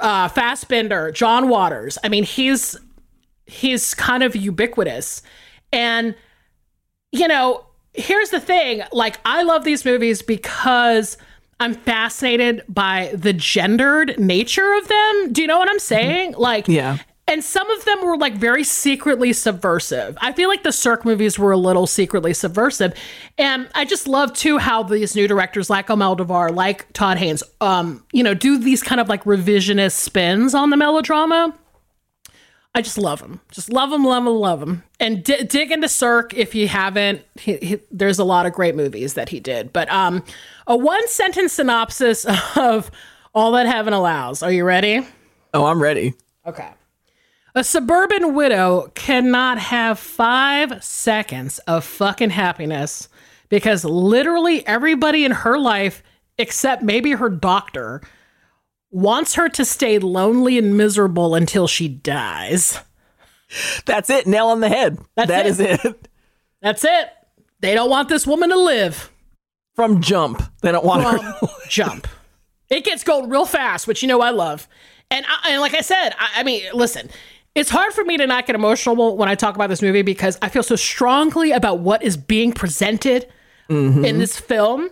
uh, 0.00 0.28
Fassbinder, 0.28 1.12
John 1.12 1.48
Waters. 1.48 1.98
I 2.02 2.08
mean, 2.08 2.24
he's 2.24 2.76
he's 3.46 3.94
kind 3.94 4.22
of 4.22 4.34
ubiquitous, 4.34 5.22
and 5.72 6.14
you 7.12 7.28
know, 7.28 7.64
here's 7.94 8.30
the 8.30 8.40
thing: 8.40 8.82
like, 8.92 9.18
I 9.24 9.42
love 9.42 9.64
these 9.64 9.84
movies 9.84 10.22
because. 10.22 11.16
I'm 11.62 11.74
fascinated 11.74 12.64
by 12.70 13.12
the 13.12 13.34
gendered 13.34 14.18
nature 14.18 14.72
of 14.78 14.88
them. 14.88 15.30
Do 15.30 15.42
you 15.42 15.46
know 15.46 15.58
what 15.58 15.68
I'm 15.68 15.78
saying? 15.78 16.32
Like, 16.38 16.66
yeah 16.68 16.96
and 17.30 17.44
some 17.44 17.70
of 17.70 17.84
them 17.84 18.04
were 18.04 18.16
like 18.16 18.34
very 18.34 18.64
secretly 18.64 19.32
subversive. 19.32 20.18
I 20.20 20.32
feel 20.32 20.48
like 20.48 20.64
the 20.64 20.72
Sirk 20.72 21.04
movies 21.04 21.38
were 21.38 21.52
a 21.52 21.56
little 21.56 21.86
secretly 21.86 22.34
subversive, 22.34 22.92
and 23.38 23.68
I 23.74 23.84
just 23.84 24.08
love 24.08 24.32
too 24.32 24.58
how 24.58 24.82
these 24.82 25.14
new 25.14 25.28
directors 25.28 25.70
like 25.70 25.86
Almodovar, 25.86 26.52
like 26.52 26.92
Todd 26.92 27.18
Haynes, 27.18 27.44
um, 27.60 28.04
you 28.12 28.24
know, 28.24 28.34
do 28.34 28.58
these 28.58 28.82
kind 28.82 29.00
of 29.00 29.08
like 29.08 29.22
revisionist 29.24 29.92
spins 29.92 30.54
on 30.54 30.70
the 30.70 30.76
melodrama. 30.76 31.54
I 32.74 32.82
just 32.82 32.98
love 32.98 33.20
him. 33.20 33.40
just 33.50 33.72
love 33.72 33.92
him, 33.92 34.04
love 34.04 34.24
him, 34.26 34.32
love 34.34 34.62
him. 34.62 34.84
and 35.00 35.24
d- 35.24 35.42
dig 35.44 35.72
into 35.72 35.88
Sirk 35.88 36.32
if 36.34 36.54
you 36.54 36.68
haven't. 36.68 37.22
He, 37.38 37.56
he, 37.56 37.78
there's 37.90 38.20
a 38.20 38.24
lot 38.24 38.46
of 38.46 38.52
great 38.52 38.76
movies 38.76 39.14
that 39.14 39.28
he 39.30 39.40
did, 39.40 39.72
but 39.72 39.90
um, 39.90 40.22
a 40.68 40.76
one 40.76 41.06
sentence 41.08 41.54
synopsis 41.54 42.24
of 42.56 42.90
all 43.34 43.52
that 43.52 43.66
heaven 43.66 43.92
allows. 43.92 44.42
Are 44.42 44.52
you 44.52 44.64
ready? 44.64 45.04
Oh, 45.52 45.66
I'm 45.66 45.82
ready. 45.82 46.14
Okay. 46.46 46.68
A 47.56 47.64
suburban 47.64 48.34
widow 48.34 48.92
cannot 48.94 49.58
have 49.58 49.98
five 49.98 50.82
seconds 50.84 51.58
of 51.60 51.84
fucking 51.84 52.30
happiness 52.30 53.08
because 53.48 53.84
literally 53.84 54.64
everybody 54.64 55.24
in 55.24 55.32
her 55.32 55.58
life, 55.58 56.04
except 56.38 56.84
maybe 56.84 57.10
her 57.10 57.28
doctor, 57.28 58.00
wants 58.90 59.34
her 59.34 59.48
to 59.48 59.64
stay 59.64 59.98
lonely 59.98 60.58
and 60.58 60.76
miserable 60.76 61.34
until 61.34 61.66
she 61.66 61.88
dies. 61.88 62.80
That's 63.84 64.10
it. 64.10 64.26
Nail 64.26 64.46
on 64.48 64.60
the 64.60 64.68
head. 64.68 64.98
That's 65.16 65.28
that 65.28 65.46
it. 65.46 65.50
is 65.50 65.60
it. 65.60 66.08
That's 66.62 66.84
it. 66.84 67.08
They 67.60 67.74
don't 67.74 67.90
want 67.90 68.08
this 68.08 68.26
woman 68.26 68.50
to 68.50 68.56
live. 68.58 69.10
From 69.76 70.00
jump. 70.00 70.42
They 70.62 70.72
don't 70.72 70.84
want 70.84 71.02
From 71.02 71.18
her. 71.24 71.48
jump. 71.68 72.06
It 72.68 72.84
gets 72.84 73.02
going 73.02 73.28
real 73.30 73.46
fast, 73.46 73.86
which 73.86 74.02
you 74.02 74.08
know 74.08 74.20
I 74.20 74.30
love. 74.30 74.68
And, 75.10 75.24
I, 75.26 75.50
and 75.52 75.60
like 75.60 75.74
I 75.74 75.80
said, 75.80 76.10
I, 76.18 76.28
I 76.36 76.42
mean, 76.44 76.64
listen, 76.72 77.08
it's 77.54 77.70
hard 77.70 77.92
for 77.92 78.04
me 78.04 78.16
to 78.18 78.26
not 78.26 78.46
get 78.46 78.54
emotional 78.54 79.16
when 79.16 79.28
I 79.28 79.34
talk 79.34 79.56
about 79.56 79.68
this 79.68 79.82
movie 79.82 80.02
because 80.02 80.38
I 80.42 80.48
feel 80.48 80.62
so 80.62 80.76
strongly 80.76 81.50
about 81.52 81.80
what 81.80 82.02
is 82.02 82.16
being 82.16 82.52
presented 82.52 83.26
Mm-hmm. 83.68 84.04
in 84.04 84.18
this 84.18 84.36
film. 84.36 84.90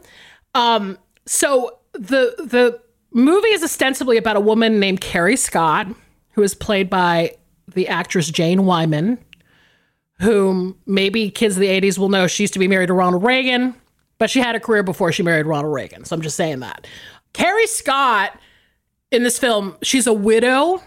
Um, 0.54 0.98
so 1.26 1.78
the 1.94 2.36
the 2.38 2.80
movie 3.12 3.48
is 3.48 3.62
ostensibly 3.62 4.16
about 4.16 4.36
a 4.36 4.40
woman 4.40 4.80
named 4.80 5.00
Carrie 5.00 5.36
Scott, 5.36 5.88
who 6.32 6.42
is 6.42 6.54
played 6.54 6.90
by 6.90 7.34
the 7.74 7.88
actress 7.88 8.30
Jane 8.30 8.64
Wyman, 8.64 9.18
whom 10.20 10.76
maybe 10.86 11.30
kids 11.30 11.56
of 11.56 11.60
the 11.60 11.68
80s 11.68 11.98
will 11.98 12.08
know 12.08 12.26
she 12.26 12.42
used 12.42 12.52
to 12.54 12.58
be 12.58 12.68
married 12.68 12.88
to 12.88 12.94
Ronald 12.94 13.22
Reagan, 13.22 13.74
but 14.18 14.30
she 14.30 14.40
had 14.40 14.54
a 14.54 14.60
career 14.60 14.82
before 14.82 15.12
she 15.12 15.22
married 15.22 15.46
Ronald 15.46 15.72
Reagan. 15.72 16.04
So 16.04 16.16
I'm 16.16 16.22
just 16.22 16.36
saying 16.36 16.60
that. 16.60 16.86
Carrie 17.32 17.66
Scott 17.66 18.38
in 19.10 19.22
this 19.22 19.38
film, 19.38 19.76
she's 19.82 20.06
a 20.06 20.12
widow 20.12 20.82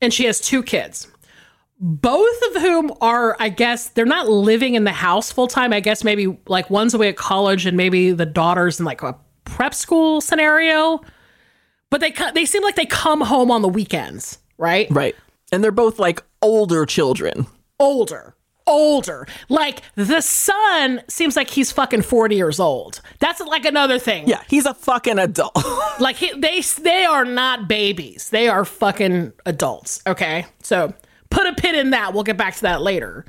and 0.00 0.12
she 0.12 0.24
has 0.24 0.40
two 0.40 0.62
kids 0.62 1.08
both 1.80 2.42
of 2.48 2.62
whom 2.62 2.92
are 3.00 3.36
i 3.38 3.48
guess 3.48 3.90
they're 3.90 4.04
not 4.04 4.28
living 4.28 4.74
in 4.74 4.84
the 4.84 4.92
house 4.92 5.30
full 5.30 5.46
time 5.46 5.72
i 5.72 5.80
guess 5.80 6.02
maybe 6.02 6.36
like 6.48 6.68
one's 6.70 6.92
away 6.92 7.08
at 7.08 7.16
college 7.16 7.66
and 7.66 7.76
maybe 7.76 8.10
the 8.10 8.26
daughter's 8.26 8.80
in 8.80 8.84
like 8.84 9.02
a 9.02 9.16
prep 9.44 9.72
school 9.72 10.20
scenario 10.20 11.00
but 11.90 12.00
they 12.00 12.14
they 12.34 12.44
seem 12.44 12.62
like 12.62 12.76
they 12.76 12.86
come 12.86 13.20
home 13.22 13.50
on 13.50 13.62
the 13.62 13.68
weekends 13.68 14.38
right? 14.58 14.88
Right. 14.90 15.16
And 15.50 15.64
they're 15.64 15.70
both 15.70 15.98
like 15.98 16.22
older 16.42 16.84
children. 16.84 17.46
older 17.78 18.34
older. 18.68 19.26
Like 19.48 19.80
the 19.94 20.20
son 20.20 21.00
seems 21.08 21.36
like 21.36 21.48
he's 21.48 21.72
fucking 21.72 22.02
40 22.02 22.36
years 22.36 22.60
old. 22.60 23.00
That's 23.18 23.40
like 23.40 23.64
another 23.64 23.98
thing. 23.98 24.28
Yeah, 24.28 24.42
he's 24.46 24.66
a 24.66 24.74
fucking 24.74 25.18
adult. 25.18 25.56
like 26.00 26.16
he, 26.16 26.38
they 26.38 26.60
they 26.60 27.04
are 27.06 27.24
not 27.24 27.66
babies. 27.66 28.28
They 28.28 28.46
are 28.46 28.66
fucking 28.66 29.32
adults 29.46 30.02
okay? 30.06 30.44
So 30.62 30.92
put 31.30 31.46
a 31.46 31.54
pin 31.54 31.74
in 31.74 31.90
that. 31.90 32.12
We'll 32.12 32.24
get 32.24 32.36
back 32.36 32.56
to 32.56 32.62
that 32.62 32.82
later. 32.82 33.24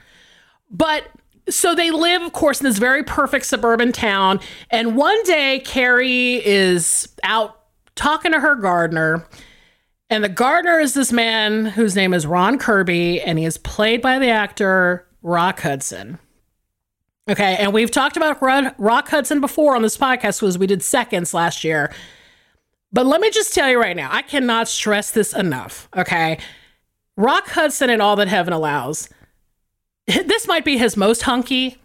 But 0.70 1.06
so 1.50 1.74
they 1.74 1.90
live 1.90 2.22
of 2.22 2.34
course 2.34 2.60
in 2.60 2.66
this 2.66 2.78
very 2.78 3.04
perfect 3.04 3.46
suburban 3.46 3.94
town. 3.94 4.42
And 4.70 4.98
one 4.98 5.24
day 5.24 5.60
carrie 5.60 6.46
is 6.46 7.08
out 7.24 7.59
talking 8.00 8.32
to 8.32 8.40
her 8.40 8.56
gardener 8.56 9.26
and 10.10 10.24
the 10.24 10.30
gardener 10.30 10.80
is 10.80 10.94
this 10.94 11.12
man 11.12 11.66
whose 11.66 11.96
name 11.96 12.14
is 12.14 12.26
ron 12.26 12.58
kirby 12.58 13.22
and 13.22 13.38
he 13.38 13.46
is 13.46 13.58
played 13.58 14.02
by 14.02 14.18
the 14.18 14.30
actor 14.30 15.06
rock 15.22 15.60
hudson 15.60 16.18
Okay, 17.30 17.58
and 17.58 17.74
we've 17.74 17.92
talked 17.92 18.18
about 18.18 18.42
Rod- 18.42 18.74
Rock 18.80 19.08
Hudson 19.10 19.40
before 19.40 19.76
on 19.76 19.84
this 19.84 19.96
podcast 19.96 20.40
because 20.40 20.58
we 20.58 20.66
did 20.66 20.82
seconds 20.82 21.32
last 21.32 21.64
year. 21.64 21.94
But 22.92 23.06
let 23.06 23.22
me 23.22 23.30
just 23.30 23.54
tell 23.54 23.70
you 23.70 23.80
right 23.80 23.96
now, 23.96 24.10
I 24.12 24.24
cannot 24.24 24.68
stress 24.68 25.12
this 25.12 25.32
enough. 25.36 25.88
Okay, 25.96 26.40
Rock 27.18 27.48
Hudson 27.50 27.92
and 27.92 28.02
All 28.02 28.16
That 28.16 28.30
Heaven 28.30 28.52
Allows. 28.52 29.10
This 30.08 30.48
might 30.48 30.66
be 30.66 30.80
his 30.80 30.98
most 30.98 31.22
hunky. 31.22 31.78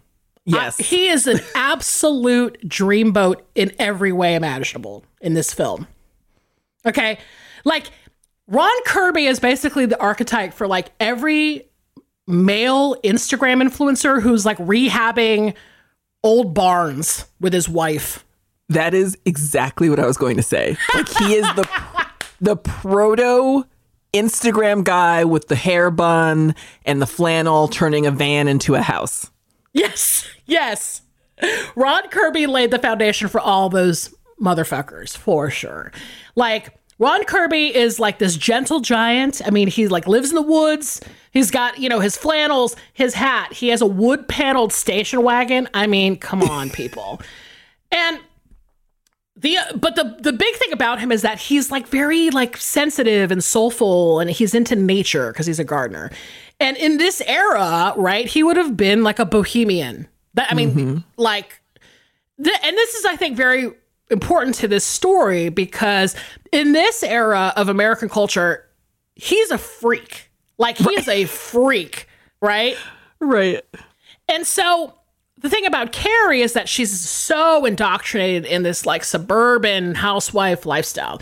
yes. 0.45 0.79
I- 0.79 0.83
he 0.83 1.09
is 1.09 1.27
an 1.27 1.41
absolute 1.55 2.57
dreamboat 2.67 3.41
in 3.53 3.71
every 3.77 4.11
way 4.11 4.33
imaginable 4.33 5.05
in 5.21 5.35
this 5.35 5.53
film. 5.53 5.85
Okay, 6.85 7.17
like 7.63 7.89
Ron 8.47 8.83
Kirby 8.85 9.25
is 9.25 9.39
basically 9.39 9.85
the 9.85 9.99
archetype 9.99 10.53
for 10.53 10.67
like 10.67 10.91
every 10.99 11.67
male 12.27 12.95
Instagram 13.03 13.61
influencer 13.61 14.21
who's 14.21 14.45
like 14.45 14.57
rehabbing 14.57 15.55
old 16.23 16.53
barns 16.53 17.25
with 17.39 17.53
his 17.53 17.69
wife. 17.69 18.25
That 18.69 18.93
is 18.93 19.17
exactly 19.25 19.89
what 19.89 19.99
I 19.99 20.07
was 20.07 20.17
going 20.17 20.37
to 20.37 20.43
say. 20.43 20.77
Like 20.93 21.07
he 21.07 21.35
is 21.35 21.45
the 21.55 21.67
the 22.41 22.55
proto 22.55 23.63
Instagram 24.13 24.83
guy 24.83 25.23
with 25.23 25.47
the 25.47 25.55
hair 25.55 25.91
bun 25.91 26.55
and 26.85 27.01
the 27.01 27.07
flannel 27.07 27.67
turning 27.67 28.05
a 28.05 28.11
van 28.11 28.47
into 28.47 28.75
a 28.75 28.81
house. 28.81 29.29
Yes, 29.73 30.25
yes. 30.45 31.01
Ron 31.75 32.07
Kirby 32.09 32.47
laid 32.47 32.71
the 32.71 32.79
foundation 32.79 33.27
for 33.27 33.41
all 33.41 33.69
those 33.69 34.15
motherfuckers 34.41 35.15
for 35.15 35.49
sure. 35.49 35.91
Like 36.35 36.77
Ron 36.97 37.23
Kirby 37.25 37.75
is 37.75 37.99
like 37.99 38.19
this 38.19 38.37
gentle 38.37 38.79
giant. 38.79 39.41
I 39.45 39.49
mean, 39.49 39.67
he 39.67 39.87
like 39.87 40.07
lives 40.07 40.29
in 40.29 40.35
the 40.35 40.41
woods. 40.41 41.01
He's 41.31 41.51
got, 41.51 41.79
you 41.79 41.89
know, 41.89 41.99
his 41.99 42.15
flannels, 42.15 42.75
his 42.93 43.13
hat. 43.13 43.51
He 43.51 43.69
has 43.69 43.81
a 43.81 43.85
wood 43.85 44.27
paneled 44.27 44.71
station 44.71 45.21
wagon. 45.21 45.67
I 45.73 45.87
mean, 45.87 46.17
come 46.17 46.41
on, 46.41 46.69
people. 46.69 47.21
and 47.91 48.19
the 49.35 49.57
but 49.75 49.95
the 49.95 50.15
the 50.21 50.31
big 50.31 50.55
thing 50.55 50.71
about 50.71 50.99
him 50.99 51.11
is 51.11 51.21
that 51.23 51.37
he's 51.39 51.69
like 51.69 51.87
very 51.87 52.29
like 52.29 52.55
sensitive 52.55 53.31
and 53.31 53.43
soulful 53.43 54.21
and 54.21 54.29
he's 54.29 54.55
into 54.55 54.75
nature 54.75 55.31
because 55.31 55.45
he's 55.45 55.59
a 55.59 55.65
gardener. 55.65 56.09
And 56.59 56.77
in 56.77 56.97
this 56.97 57.21
era, 57.21 57.93
right, 57.97 58.25
he 58.25 58.43
would 58.43 58.55
have 58.55 58.77
been 58.77 59.03
like 59.03 59.19
a 59.19 59.25
bohemian. 59.25 60.07
That 60.35 60.49
I 60.49 60.55
mean, 60.55 60.71
mm-hmm. 60.71 60.97
like 61.17 61.61
the, 62.37 62.51
and 62.63 62.77
this 62.77 62.93
is 62.95 63.05
I 63.05 63.17
think 63.17 63.35
very 63.35 63.71
important 64.09 64.55
to 64.55 64.67
this 64.67 64.83
story 64.83 65.49
because 65.49 66.15
in 66.51 66.71
this 66.71 67.03
era 67.03 67.53
of 67.55 67.69
American 67.69 68.09
culture, 68.09 68.67
he's 69.15 69.51
a 69.51 69.57
freak. 69.57 70.29
Like 70.57 70.77
he 70.77 70.85
right. 70.85 70.97
is 70.97 71.07
a 71.07 71.25
freak, 71.25 72.07
right? 72.41 72.77
Right. 73.19 73.63
And 74.27 74.45
so 74.45 74.93
the 75.37 75.49
thing 75.49 75.65
about 75.65 75.91
Carrie 75.91 76.41
is 76.41 76.53
that 76.53 76.69
she's 76.69 76.97
so 76.99 77.65
indoctrinated 77.65 78.45
in 78.45 78.63
this 78.63 78.85
like 78.85 79.03
suburban 79.03 79.95
housewife 79.95 80.65
lifestyle. 80.65 81.21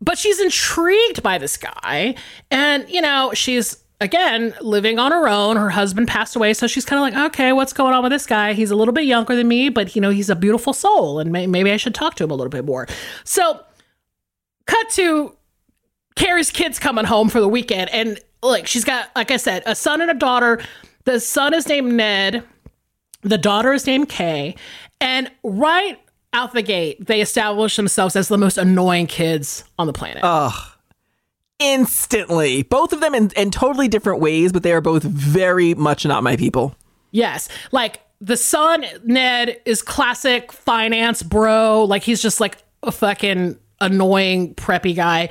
But 0.00 0.16
she's 0.16 0.40
intrigued 0.40 1.22
by 1.22 1.36
this 1.36 1.56
guy. 1.56 2.14
And, 2.50 2.88
you 2.88 3.02
know, 3.02 3.32
she's 3.34 3.76
again 4.00 4.54
living 4.60 4.98
on 4.98 5.12
her 5.12 5.28
own. 5.28 5.56
Her 5.56 5.70
husband 5.70 6.08
passed 6.08 6.36
away. 6.36 6.54
So 6.54 6.66
she's 6.66 6.84
kind 6.84 6.98
of 6.98 7.20
like, 7.20 7.30
okay, 7.32 7.52
what's 7.52 7.72
going 7.72 7.94
on 7.94 8.02
with 8.02 8.12
this 8.12 8.26
guy? 8.26 8.52
He's 8.52 8.70
a 8.70 8.76
little 8.76 8.94
bit 8.94 9.04
younger 9.04 9.36
than 9.36 9.48
me, 9.48 9.68
but, 9.68 9.94
you 9.94 10.00
know, 10.00 10.10
he's 10.10 10.30
a 10.30 10.36
beautiful 10.36 10.72
soul. 10.72 11.18
And 11.18 11.32
may- 11.32 11.46
maybe 11.46 11.70
I 11.70 11.76
should 11.76 11.94
talk 11.94 12.14
to 12.16 12.24
him 12.24 12.30
a 12.30 12.34
little 12.34 12.50
bit 12.50 12.64
more. 12.64 12.86
So, 13.24 13.60
cut 14.66 14.90
to 14.90 15.36
Carrie's 16.16 16.50
kids 16.50 16.78
coming 16.78 17.04
home 17.04 17.28
for 17.28 17.40
the 17.40 17.48
weekend. 17.48 17.90
And 17.90 18.18
like, 18.42 18.66
she's 18.66 18.84
got, 18.84 19.10
like 19.14 19.30
I 19.30 19.36
said, 19.36 19.62
a 19.66 19.74
son 19.74 20.00
and 20.00 20.10
a 20.10 20.14
daughter. 20.14 20.60
The 21.04 21.20
son 21.20 21.54
is 21.54 21.68
named 21.68 21.92
Ned 21.92 22.44
the 23.22 23.38
daughter 23.38 23.72
is 23.72 23.86
named 23.86 24.08
Kay, 24.08 24.54
and 25.00 25.30
right 25.42 25.98
out 26.32 26.52
the 26.52 26.62
gate, 26.62 27.04
they 27.06 27.20
establish 27.20 27.76
themselves 27.76 28.16
as 28.16 28.28
the 28.28 28.38
most 28.38 28.56
annoying 28.56 29.06
kids 29.06 29.64
on 29.78 29.86
the 29.86 29.92
planet. 29.92 30.22
Ugh. 30.22 30.52
Instantly. 31.60 32.62
Both 32.62 32.92
of 32.92 33.00
them 33.00 33.14
in, 33.14 33.30
in 33.36 33.50
totally 33.50 33.88
different 33.88 34.20
ways, 34.20 34.52
but 34.52 34.62
they 34.62 34.72
are 34.72 34.80
both 34.80 35.02
very 35.02 35.74
much 35.74 36.04
not 36.04 36.22
my 36.22 36.36
people. 36.36 36.74
Yes. 37.12 37.48
Like 37.70 38.00
the 38.20 38.36
son, 38.36 38.84
Ned, 39.04 39.60
is 39.64 39.82
classic 39.82 40.52
finance 40.52 41.22
bro. 41.22 41.84
Like 41.84 42.02
he's 42.02 42.22
just 42.22 42.40
like 42.40 42.58
a 42.82 42.90
fucking 42.90 43.58
annoying 43.80 44.54
preppy 44.54 44.94
guy 44.94 45.28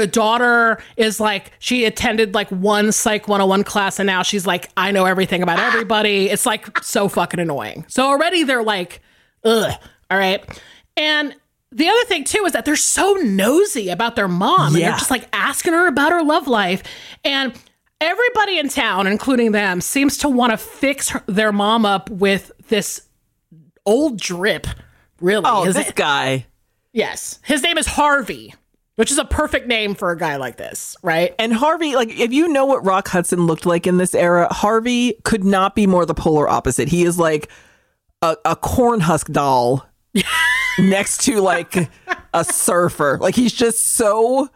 the 0.00 0.06
daughter 0.08 0.82
is 0.96 1.20
like 1.20 1.52
she 1.60 1.84
attended 1.84 2.34
like 2.34 2.50
one 2.50 2.90
psych 2.90 3.28
101 3.28 3.62
class 3.62 4.00
and 4.00 4.06
now 4.08 4.22
she's 4.22 4.44
like 4.46 4.68
i 4.76 4.90
know 4.90 5.04
everything 5.04 5.42
about 5.42 5.58
ah! 5.60 5.66
everybody 5.68 6.28
it's 6.28 6.44
like 6.44 6.82
so 6.82 7.08
fucking 7.08 7.38
annoying 7.38 7.84
so 7.88 8.04
already 8.04 8.42
they're 8.42 8.62
like 8.62 9.00
ugh 9.44 9.72
all 10.10 10.18
right 10.18 10.60
and 10.96 11.34
the 11.74 11.88
other 11.88 12.04
thing 12.04 12.24
too 12.24 12.44
is 12.46 12.52
that 12.52 12.64
they're 12.64 12.76
so 12.76 13.14
nosy 13.14 13.88
about 13.90 14.16
their 14.16 14.28
mom 14.28 14.74
and 14.74 14.76
they're 14.76 14.92
just 14.92 15.10
like 15.10 15.28
asking 15.32 15.72
her 15.72 15.86
about 15.88 16.12
her 16.12 16.22
love 16.22 16.46
life. 16.46 16.82
And 17.24 17.52
everybody 18.00 18.58
in 18.58 18.68
town 18.68 19.06
including 19.06 19.52
them 19.52 19.80
seems 19.80 20.18
to 20.18 20.28
want 20.28 20.52
to 20.52 20.56
fix 20.56 21.10
her, 21.10 21.22
their 21.26 21.52
mom 21.52 21.84
up 21.84 22.08
with 22.10 22.52
this 22.68 23.02
old 23.84 24.18
drip 24.18 24.66
really 25.20 25.44
oh 25.44 25.64
His 25.64 25.74
this 25.74 25.90
guy. 25.92 26.46
Yes. 26.92 27.40
His 27.42 27.62
name 27.62 27.76
is 27.76 27.86
harvey 27.86 28.54
which 28.96 29.10
is 29.10 29.18
a 29.18 29.24
perfect 29.24 29.66
name 29.66 29.94
for 29.94 30.12
a 30.12 30.16
guy 30.16 30.36
like 30.36 30.56
this, 30.56 30.96
right? 31.02 31.34
And 31.38 31.52
Harvey, 31.52 31.96
like, 31.96 32.10
if 32.10 32.32
you 32.32 32.46
know 32.46 32.64
what 32.64 32.84
Rock 32.84 33.08
Hudson 33.08 33.46
looked 33.46 33.66
like 33.66 33.88
in 33.88 33.96
this 33.98 34.14
era, 34.14 34.46
Harvey 34.52 35.14
could 35.24 35.42
not 35.42 35.74
be 35.74 35.86
more 35.86 36.06
the 36.06 36.14
polar 36.14 36.48
opposite. 36.48 36.88
He 36.88 37.02
is 37.02 37.18
like 37.18 37.50
a, 38.22 38.36
a 38.44 38.54
corn 38.54 39.00
husk 39.00 39.32
doll 39.32 39.84
next 40.78 41.22
to 41.24 41.40
like 41.40 41.90
a 42.32 42.44
surfer. 42.44 43.18
Like, 43.20 43.34
he's 43.34 43.52
just 43.52 43.80
so 43.80 44.48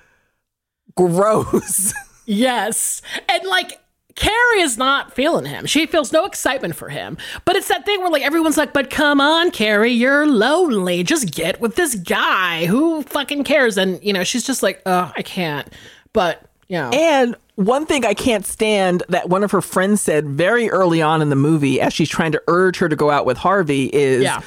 gross. 0.96 1.94
yes. 2.26 3.02
And 3.28 3.44
like, 3.44 3.80
Carrie 4.18 4.62
is 4.62 4.76
not 4.76 5.14
feeling 5.14 5.44
him. 5.44 5.64
She 5.66 5.86
feels 5.86 6.12
no 6.12 6.24
excitement 6.24 6.74
for 6.74 6.88
him. 6.88 7.16
But 7.44 7.54
it's 7.54 7.68
that 7.68 7.86
thing 7.86 8.00
where 8.00 8.10
like 8.10 8.24
everyone's 8.24 8.56
like, 8.56 8.72
but 8.72 8.90
come 8.90 9.20
on, 9.20 9.52
Carrie, 9.52 9.92
you're 9.92 10.26
lonely. 10.26 11.04
Just 11.04 11.32
get 11.32 11.60
with 11.60 11.76
this 11.76 11.94
guy. 11.94 12.66
Who 12.66 13.02
fucking 13.04 13.44
cares? 13.44 13.78
And 13.78 14.02
you 14.02 14.12
know, 14.12 14.24
she's 14.24 14.44
just 14.44 14.60
like, 14.60 14.82
oh, 14.86 15.12
I 15.16 15.22
can't. 15.22 15.72
But 16.12 16.42
you 16.66 16.78
know. 16.78 16.90
And 16.92 17.36
one 17.54 17.86
thing 17.86 18.04
I 18.04 18.14
can't 18.14 18.44
stand 18.44 19.04
that 19.08 19.28
one 19.28 19.44
of 19.44 19.52
her 19.52 19.62
friends 19.62 20.02
said 20.02 20.26
very 20.26 20.68
early 20.68 21.00
on 21.00 21.22
in 21.22 21.28
the 21.28 21.36
movie 21.36 21.80
as 21.80 21.92
she's 21.92 22.08
trying 22.08 22.32
to 22.32 22.42
urge 22.48 22.78
her 22.78 22.88
to 22.88 22.96
go 22.96 23.10
out 23.10 23.24
with 23.24 23.36
Harvey 23.36 23.86
is 23.86 24.24
yeah 24.24 24.42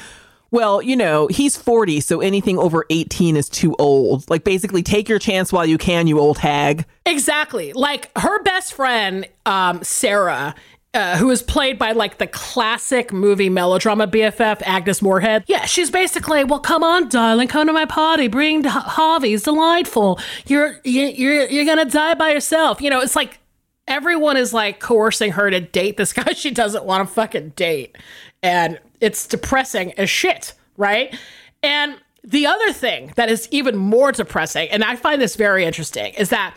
well, 0.52 0.80
you 0.82 0.94
know, 0.94 1.26
he's 1.26 1.56
40, 1.56 2.00
so 2.00 2.20
anything 2.20 2.58
over 2.58 2.84
18 2.90 3.36
is 3.36 3.48
too 3.48 3.74
old. 3.78 4.28
Like, 4.30 4.44
basically, 4.44 4.82
take 4.82 5.08
your 5.08 5.18
chance 5.18 5.52
while 5.52 5.66
you 5.66 5.78
can, 5.78 6.06
you 6.06 6.20
old 6.20 6.38
hag. 6.38 6.84
Exactly. 7.06 7.72
Like, 7.72 8.16
her 8.16 8.42
best 8.42 8.74
friend, 8.74 9.26
um, 9.46 9.82
Sarah, 9.82 10.54
uh, 10.94 11.16
who 11.16 11.30
is 11.30 11.42
played 11.42 11.78
by 11.78 11.92
like 11.92 12.18
the 12.18 12.26
classic 12.26 13.14
movie 13.14 13.48
melodrama 13.48 14.06
BFF 14.06 14.60
Agnes 14.62 15.00
Moorehead. 15.00 15.44
Yeah, 15.46 15.64
she's 15.64 15.90
basically, 15.90 16.44
well, 16.44 16.60
come 16.60 16.84
on, 16.84 17.08
darling, 17.08 17.48
come 17.48 17.66
to 17.66 17.72
my 17.72 17.86
party, 17.86 18.28
bring 18.28 18.64
Harvey. 18.64 19.32
It's 19.32 19.44
delightful. 19.44 20.20
You're 20.46 20.78
you're 20.84 21.46
you're 21.46 21.64
gonna 21.64 21.86
die 21.86 22.14
by 22.14 22.32
yourself. 22.32 22.82
You 22.82 22.90
know, 22.90 23.00
it's 23.00 23.16
like 23.16 23.38
everyone 23.88 24.36
is 24.36 24.52
like 24.52 24.80
coercing 24.80 25.32
her 25.32 25.50
to 25.50 25.60
date 25.60 25.96
this 25.96 26.12
guy 26.12 26.34
she 26.34 26.50
doesn't 26.50 26.84
want 26.84 27.08
to 27.08 27.14
fucking 27.14 27.50
date, 27.56 27.96
and 28.42 28.78
it's 29.02 29.26
depressing 29.26 29.92
as 29.98 30.08
shit, 30.08 30.54
right? 30.76 31.14
And 31.62 31.96
the 32.24 32.46
other 32.46 32.72
thing 32.72 33.12
that 33.16 33.28
is 33.28 33.48
even 33.50 33.76
more 33.76 34.12
depressing, 34.12 34.68
and 34.68 34.84
I 34.84 34.96
find 34.96 35.20
this 35.20 35.36
very 35.36 35.64
interesting, 35.64 36.14
is 36.14 36.30
that 36.30 36.56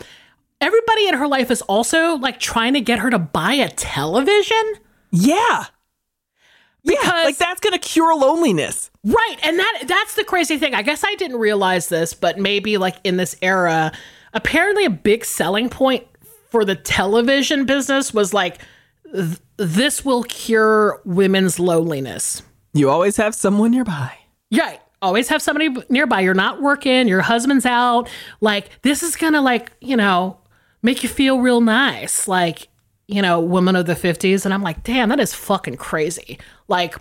everybody 0.62 1.08
in 1.08 1.16
her 1.16 1.28
life 1.28 1.52
is 1.52 1.62
also 1.64 2.16
like 2.16 2.40
trying 2.40 2.74
to 2.74 2.82
get 2.82 3.00
her 3.00 3.10
to 3.10 3.20
buy 3.20 3.54
a 3.54 3.70
television. 3.70 4.76
Yeah. 5.12 5.66
Because 6.84 7.04
yeah, 7.04 7.24
like 7.24 7.38
that's 7.38 7.60
going 7.60 7.74
to 7.74 7.80
cure 7.80 8.16
loneliness. 8.16 8.92
Right. 9.04 9.38
And 9.44 9.58
that 9.58 9.84
that's 9.88 10.14
the 10.14 10.24
crazy 10.24 10.58
thing. 10.58 10.76
I 10.76 10.84
guess 10.84 11.04
I 11.04 11.16
didn't 11.16 11.38
realize 11.38 11.90
this, 11.90 12.14
but 12.14 12.38
maybe 12.38 12.78
like 12.78 12.98
in 13.04 13.18
this 13.18 13.36
era, 13.42 13.92
apparently 14.34 14.86
a 14.86 14.92
big 14.92 15.26
selling 15.26 15.70
point 15.70 16.06
for 16.52 16.64
the 16.64 16.76
television 16.76 17.66
business 17.66 18.14
was 18.14 18.36
like 18.36 18.60
this 19.58 20.04
will 20.04 20.24
cure 20.24 21.02
women's 21.06 21.60
loneliness. 21.60 22.42
You 22.74 22.90
always 22.90 23.18
have 23.18 23.34
someone 23.34 23.72
nearby. 23.72 24.14
Right. 24.52 24.80
always 25.02 25.28
have 25.30 25.42
somebody 25.42 25.70
nearby. 25.90 26.22
You're 26.22 26.34
not 26.34 26.62
working, 26.62 27.08
your 27.08 27.22
husband's 27.22 27.66
out. 27.66 28.10
Like 28.42 28.70
this 28.82 29.04
is 29.04 29.16
going 29.16 29.34
to 29.34 29.42
like, 29.42 29.72
you 29.82 29.96
know, 29.96 30.38
make 30.82 31.04
you 31.04 31.10
feel 31.10 31.40
real 31.40 31.62
nice. 31.62 32.28
Like, 32.28 32.68
you 33.08 33.22
know, 33.22 33.40
women 33.40 33.76
of 33.76 33.86
the 33.86 33.94
50s 33.94 34.46
and 34.46 34.54
I'm 34.54 34.64
like, 34.64 34.84
"Damn, 34.84 35.10
that 35.10 35.20
is 35.20 35.34
fucking 35.34 35.78
crazy." 35.78 36.40
Like 36.68 36.96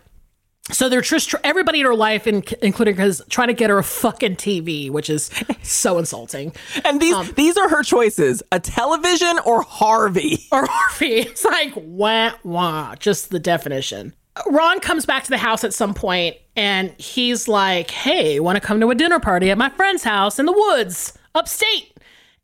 so 0.73 0.89
they're 0.89 1.03
just 1.03 1.35
everybody 1.45 1.81
in 1.81 1.87
her 1.87 1.95
life, 1.95 2.27
in, 2.27 2.43
including 2.63 2.99
is 2.99 3.23
trying 3.29 3.49
to 3.49 3.55
get 3.55 3.69
her 3.69 3.79
a 3.79 3.85
fucking 3.85 4.37
TV, 4.37 4.91
which 4.91 5.11
is 5.11 5.31
so 5.63 5.99
insulting. 5.99 6.55
And 6.85 7.01
these 7.01 7.15
um, 7.15 7.31
these 7.37 7.57
are 7.57 7.69
her 7.69 7.83
choices: 7.83 8.43
a 8.51 8.61
television 8.61 9.39
or 9.45 9.63
Harvey. 9.63 10.39
Or 10.53 10.67
Harvey. 10.67 11.21
It's 11.21 11.45
like 11.45 11.73
wah 11.77 12.33
wah, 12.45 12.95
just 12.97 13.31
the 13.31 13.39
definition. 13.41 14.15
Ron 14.47 14.81
comes 14.81 15.05
back 15.05 15.25
to 15.25 15.31
the 15.31 15.39
house 15.39 15.65
at 15.65 15.75
some 15.75 15.95
point, 15.95 16.37
and 16.57 16.95
he's 16.99 17.47
like, 17.49 17.91
"Hey, 17.91 18.41
want 18.41 18.57
to 18.57 18.61
come 18.61 18.81
to 18.81 18.91
a 18.91 18.95
dinner 18.95 19.21
party 19.21 19.51
at 19.51 19.59
my 19.59 19.69
friend's 19.71 20.05
house 20.05 20.39
in 20.39 20.47
the 20.47 20.53
woods, 20.53 21.13
upstate?" 21.35 21.94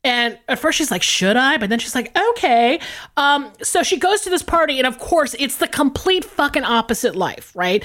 And 0.03 0.39
at 0.47 0.57
first 0.59 0.77
she's 0.77 0.89
like, 0.89 1.03
should 1.03 1.37
I? 1.37 1.57
But 1.57 1.69
then 1.69 1.79
she's 1.79 1.93
like, 1.93 2.15
okay. 2.31 2.79
Um, 3.17 3.51
so 3.61 3.83
she 3.83 3.97
goes 3.97 4.21
to 4.21 4.29
this 4.29 4.41
party, 4.41 4.79
and 4.79 4.87
of 4.87 4.97
course, 4.97 5.35
it's 5.39 5.57
the 5.57 5.67
complete 5.67 6.25
fucking 6.25 6.63
opposite 6.63 7.15
life, 7.15 7.51
right? 7.55 7.83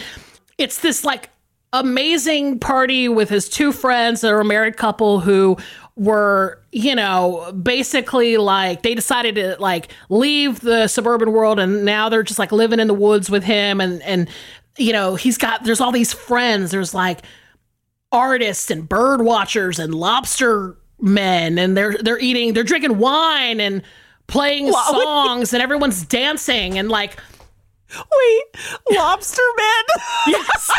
It's 0.56 0.80
this 0.80 1.04
like 1.04 1.30
amazing 1.72 2.58
party 2.58 3.08
with 3.08 3.28
his 3.28 3.48
two 3.48 3.72
friends 3.72 4.22
that 4.22 4.32
are 4.32 4.40
a 4.40 4.44
married 4.44 4.76
couple 4.76 5.20
who 5.20 5.58
were, 5.96 6.62
you 6.72 6.94
know, 6.94 7.52
basically 7.52 8.36
like 8.36 8.82
they 8.82 8.94
decided 8.94 9.34
to 9.34 9.56
like 9.58 9.92
leave 10.08 10.60
the 10.60 10.88
suburban 10.88 11.32
world 11.32 11.58
and 11.58 11.84
now 11.84 12.08
they're 12.08 12.22
just 12.22 12.38
like 12.38 12.52
living 12.52 12.80
in 12.80 12.86
the 12.86 12.94
woods 12.94 13.30
with 13.30 13.44
him 13.44 13.80
and 13.80 14.02
and 14.02 14.28
you 14.78 14.92
know, 14.92 15.14
he's 15.14 15.38
got 15.38 15.64
there's 15.64 15.80
all 15.80 15.92
these 15.92 16.12
friends. 16.12 16.70
There's 16.70 16.94
like 16.94 17.20
artists 18.12 18.70
and 18.70 18.88
bird 18.88 19.22
watchers 19.22 19.78
and 19.78 19.94
lobster 19.94 20.76
men 21.00 21.58
and 21.58 21.76
they're 21.76 21.96
they're 21.98 22.18
eating 22.18 22.54
they're 22.54 22.64
drinking 22.64 22.98
wine 22.98 23.60
and 23.60 23.82
playing 24.26 24.72
songs 24.88 25.52
and 25.52 25.62
everyone's 25.62 26.04
dancing 26.04 26.78
and 26.78 26.88
like 26.88 27.20
Wait, 27.88 28.42
lobster 28.96 29.42
man? 29.56 29.84
yes. 30.26 30.70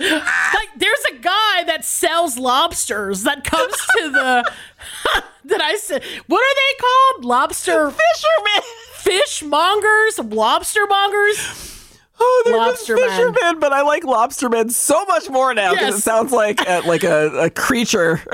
Like 0.00 0.68
there's 0.78 1.04
a 1.12 1.18
guy 1.18 1.64
that 1.66 1.84
sells 1.84 2.38
lobsters 2.38 3.24
that 3.24 3.44
comes 3.44 3.74
to 3.74 4.10
the 4.10 4.50
that 5.44 5.60
I 5.60 5.76
said 5.76 6.02
what 6.26 6.42
are 6.42 6.54
they 6.54 6.80
called? 6.80 7.24
Lobster 7.26 7.90
Fisherman. 7.90 8.62
fishmongers? 8.94 10.16
Lobstermongers 10.16 11.77
Oh, 12.20 12.42
they're 12.44 12.54
Lobsterman. 12.54 12.72
just 12.72 12.86
fishermen, 13.32 13.60
but 13.60 13.72
I 13.72 13.82
like 13.82 14.02
lobstermen 14.02 14.70
so 14.72 15.04
much 15.06 15.28
more 15.30 15.54
now 15.54 15.72
because 15.72 15.88
Yes. 15.90 15.98
it 15.98 16.02
sounds 16.02 16.32
like 16.32 16.60
a, 16.66 16.82
like 16.86 17.04
a, 17.04 17.28
a 17.44 17.50
creature. 17.50 18.16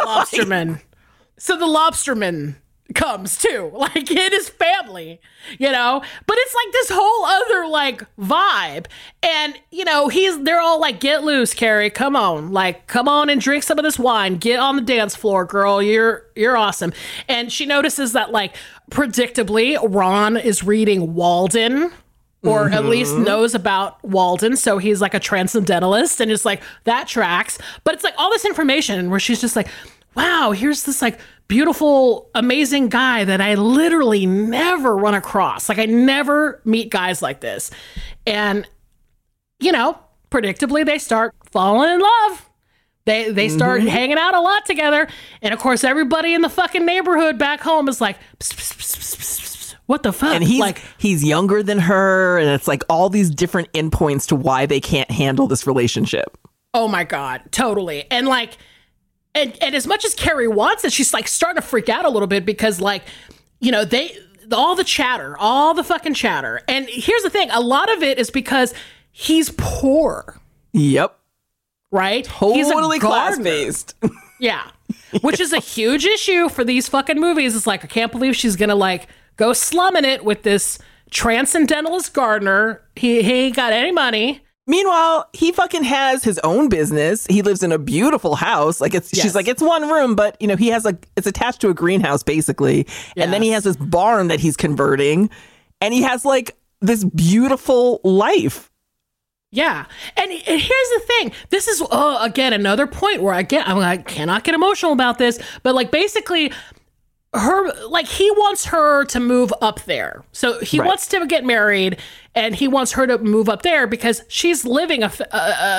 lobsterman. 0.00 0.80
So 1.38 1.56
the 1.58 1.66
lobsterman 1.66 2.54
comes 2.94 3.36
too, 3.36 3.72
like 3.74 4.08
in 4.08 4.30
his 4.30 4.48
family, 4.48 5.20
you 5.58 5.72
know. 5.72 6.00
But 6.24 6.36
it's 6.38 6.54
like 6.54 6.72
this 6.72 6.90
whole 6.92 7.24
other 7.24 7.66
like 7.66 8.04
vibe, 8.16 8.86
and 9.24 9.58
you 9.72 9.84
know 9.84 10.06
he's 10.06 10.40
they're 10.44 10.60
all 10.60 10.80
like, 10.80 11.00
"Get 11.00 11.24
loose, 11.24 11.52
Carrie, 11.52 11.90
come 11.90 12.14
on, 12.14 12.52
like 12.52 12.86
come 12.86 13.08
on 13.08 13.28
and 13.28 13.40
drink 13.40 13.64
some 13.64 13.76
of 13.76 13.82
this 13.82 13.98
wine. 13.98 14.36
Get 14.36 14.60
on 14.60 14.76
the 14.76 14.82
dance 14.82 15.16
floor, 15.16 15.44
girl. 15.44 15.82
You're 15.82 16.26
you're 16.36 16.56
awesome." 16.56 16.92
And 17.28 17.50
she 17.50 17.66
notices 17.66 18.12
that 18.12 18.30
like 18.30 18.54
predictably, 18.88 19.76
Ron 19.82 20.36
is 20.36 20.62
reading 20.62 21.14
Walden. 21.14 21.90
Or 22.44 22.66
at 22.66 22.72
mm-hmm. 22.72 22.88
least 22.88 23.16
knows 23.16 23.54
about 23.54 24.02
Walden, 24.04 24.56
so 24.56 24.78
he's 24.78 25.00
like 25.00 25.14
a 25.14 25.20
transcendentalist, 25.20 26.20
and 26.20 26.28
it's 26.28 26.44
like 26.44 26.60
that 26.84 27.06
tracks. 27.06 27.56
But 27.84 27.94
it's 27.94 28.02
like 28.02 28.14
all 28.18 28.30
this 28.30 28.44
information 28.44 29.10
where 29.10 29.20
she's 29.20 29.40
just 29.40 29.54
like, 29.54 29.68
wow, 30.16 30.50
here's 30.50 30.82
this 30.82 31.00
like 31.00 31.20
beautiful, 31.48 32.30
amazing 32.34 32.88
guy 32.88 33.24
that 33.24 33.40
I 33.40 33.54
literally 33.54 34.26
never 34.26 34.96
run 34.96 35.14
across. 35.14 35.68
Like 35.68 35.78
I 35.78 35.86
never 35.86 36.60
meet 36.64 36.90
guys 36.90 37.22
like 37.22 37.40
this. 37.40 37.70
And 38.26 38.66
you 39.60 39.70
know, 39.70 39.98
predictably 40.30 40.84
they 40.84 40.98
start 40.98 41.34
falling 41.52 41.90
in 41.90 42.00
love. 42.00 42.50
They 43.04 43.30
they 43.30 43.48
start 43.48 43.80
mm-hmm. 43.80 43.88
hanging 43.88 44.18
out 44.18 44.34
a 44.34 44.40
lot 44.40 44.64
together. 44.66 45.08
And 45.40 45.52
of 45.52 45.60
course 45.60 45.84
everybody 45.84 46.34
in 46.34 46.40
the 46.40 46.48
fucking 46.48 46.86
neighborhood 46.86 47.38
back 47.38 47.60
home 47.60 47.88
is 47.88 48.00
like 48.00 48.18
"Psst, 48.38 48.54
psst, 48.54 48.76
psst, 48.76 48.96
psst, 48.96 49.16
psst, 49.16 49.40
psst. 49.40 49.51
What 49.86 50.02
the 50.02 50.12
fuck? 50.12 50.34
and 50.34 50.44
he's 50.44 50.60
like 50.60 50.80
he's 50.98 51.24
younger 51.24 51.62
than 51.62 51.78
her, 51.80 52.38
and 52.38 52.48
it's 52.50 52.68
like 52.68 52.82
all 52.88 53.08
these 53.08 53.30
different 53.30 53.72
endpoints 53.72 54.26
to 54.28 54.36
why 54.36 54.66
they 54.66 54.80
can't 54.80 55.10
handle 55.10 55.46
this 55.46 55.66
relationship. 55.66 56.36
Oh 56.74 56.88
my 56.88 57.04
god, 57.04 57.42
totally. 57.50 58.04
And 58.10 58.26
like 58.26 58.56
and 59.34 59.56
and 59.62 59.74
as 59.74 59.86
much 59.86 60.04
as 60.04 60.14
Carrie 60.14 60.48
wants 60.48 60.84
it, 60.84 60.92
she's 60.92 61.12
like 61.12 61.28
starting 61.28 61.60
to 61.60 61.66
freak 61.66 61.88
out 61.88 62.04
a 62.04 62.08
little 62.10 62.28
bit 62.28 62.46
because 62.46 62.80
like, 62.80 63.02
you 63.60 63.70
know, 63.72 63.84
they 63.84 64.16
all 64.50 64.74
the 64.74 64.84
chatter, 64.84 65.36
all 65.38 65.74
the 65.74 65.84
fucking 65.84 66.14
chatter. 66.14 66.60
And 66.68 66.86
here's 66.88 67.22
the 67.22 67.30
thing, 67.30 67.50
a 67.50 67.60
lot 67.60 67.90
of 67.94 68.02
it 68.02 68.18
is 68.18 68.30
because 68.30 68.74
he's 69.10 69.50
poor, 69.56 70.38
Yep, 70.72 71.18
right? 71.90 72.24
totally 72.24 72.98
class 72.98 73.38
based. 73.38 73.94
Yeah. 74.40 74.68
Which 75.20 75.38
is 75.38 75.52
a 75.52 75.60
huge 75.60 76.04
issue 76.04 76.48
for 76.48 76.64
these 76.64 76.88
fucking 76.88 77.20
movies. 77.20 77.54
It's 77.54 77.64
like 77.66 77.84
I 77.84 77.86
can't 77.86 78.10
believe 78.10 78.34
she's 78.34 78.56
gonna 78.56 78.74
like 78.74 79.06
go 79.36 79.52
slumming 79.52 80.04
it 80.04 80.24
with 80.24 80.42
this 80.42 80.78
transcendentalist 81.10 82.12
gardener. 82.14 82.80
He 82.96 83.22
he 83.22 83.32
ain't 83.32 83.56
got 83.56 83.72
any 83.72 83.92
money. 83.92 84.40
Meanwhile, 84.66 85.28
he 85.32 85.50
fucking 85.50 85.82
has 85.82 86.22
his 86.22 86.38
own 86.40 86.68
business. 86.68 87.26
He 87.26 87.42
lives 87.42 87.64
in 87.64 87.72
a 87.72 87.78
beautiful 87.78 88.36
house. 88.36 88.80
Like 88.80 88.94
it's 88.94 89.12
Yes. 89.12 89.22
she's 89.22 89.34
like 89.34 89.48
it's 89.48 89.62
one 89.62 89.88
room, 89.90 90.14
but 90.14 90.36
you 90.40 90.46
know, 90.46 90.56
he 90.56 90.68
has 90.68 90.84
like 90.84 91.08
it's 91.16 91.26
attached 91.26 91.60
to 91.62 91.68
a 91.68 91.74
greenhouse 91.74 92.22
basically. 92.22 92.86
And 93.16 93.32
then 93.32 93.42
he 93.42 93.50
has 93.50 93.64
this 93.64 93.76
barn 93.76 94.28
that 94.28 94.40
he's 94.40 94.56
converting 94.56 95.30
and 95.80 95.92
he 95.92 96.02
has 96.02 96.24
like 96.24 96.56
this 96.80 97.04
beautiful 97.04 98.00
life. 98.04 98.70
Yeah, 99.54 99.84
and, 100.16 100.30
and 100.30 100.42
here's 100.60 100.88
the 100.94 101.02
thing. 101.06 101.32
This 101.50 101.68
is 101.68 101.82
uh, 101.90 102.18
again 102.22 102.54
another 102.54 102.86
point 102.86 103.20
where 103.20 103.34
I 103.34 103.42
get 103.42 103.68
I'm 103.68 103.76
like, 103.78 104.00
I 104.00 104.02
cannot 104.02 104.44
get 104.44 104.54
emotional 104.54 104.92
about 104.92 105.18
this, 105.18 105.38
but 105.62 105.74
like 105.74 105.90
basically, 105.90 106.52
her 107.34 107.72
like 107.88 108.06
he 108.06 108.30
wants 108.32 108.66
her 108.66 109.04
to 109.06 109.18
move 109.20 109.52
up 109.62 109.80
there. 109.84 110.22
So 110.32 110.60
he 110.60 110.78
Right. 110.78 110.86
wants 110.86 111.06
to 111.08 111.26
get 111.26 111.44
married, 111.44 111.98
and 112.34 112.54
he 112.54 112.68
wants 112.68 112.92
her 112.92 113.06
to 113.06 113.18
move 113.18 113.48
up 113.48 113.62
there 113.62 113.86
because 113.86 114.22
she's 114.28 114.64
living 114.64 115.02
a, 115.02 115.10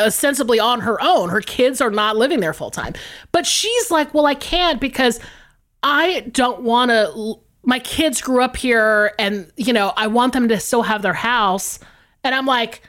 ostensibly 0.05 0.59
on 0.59 0.81
her 0.81 1.01
own. 1.01 1.29
Her 1.29 1.41
kids 1.41 1.79
are 1.79 1.91
not 1.91 2.17
living 2.17 2.39
there 2.39 2.53
full 2.53 2.71
time, 2.71 2.93
but 3.31 3.45
she's 3.45 3.91
like, 3.91 4.13
well, 4.13 4.25
I 4.25 4.33
can't 4.35 4.81
because 4.81 5.19
I 5.83 6.21
don't 6.31 6.61
want 6.61 6.89
to. 6.89 7.35
My 7.65 7.79
kids 7.79 8.19
grew 8.21 8.41
up 8.43 8.57
here, 8.57 9.13
and 9.19 9.51
you 9.55 9.73
know, 9.73 9.93
I 9.95 10.07
want 10.07 10.33
them 10.33 10.47
to 10.49 10.59
still 10.59 10.81
have 10.83 11.01
their 11.03 11.13
house, 11.13 11.77
and 12.23 12.33
I'm 12.33 12.45
like 12.47 12.81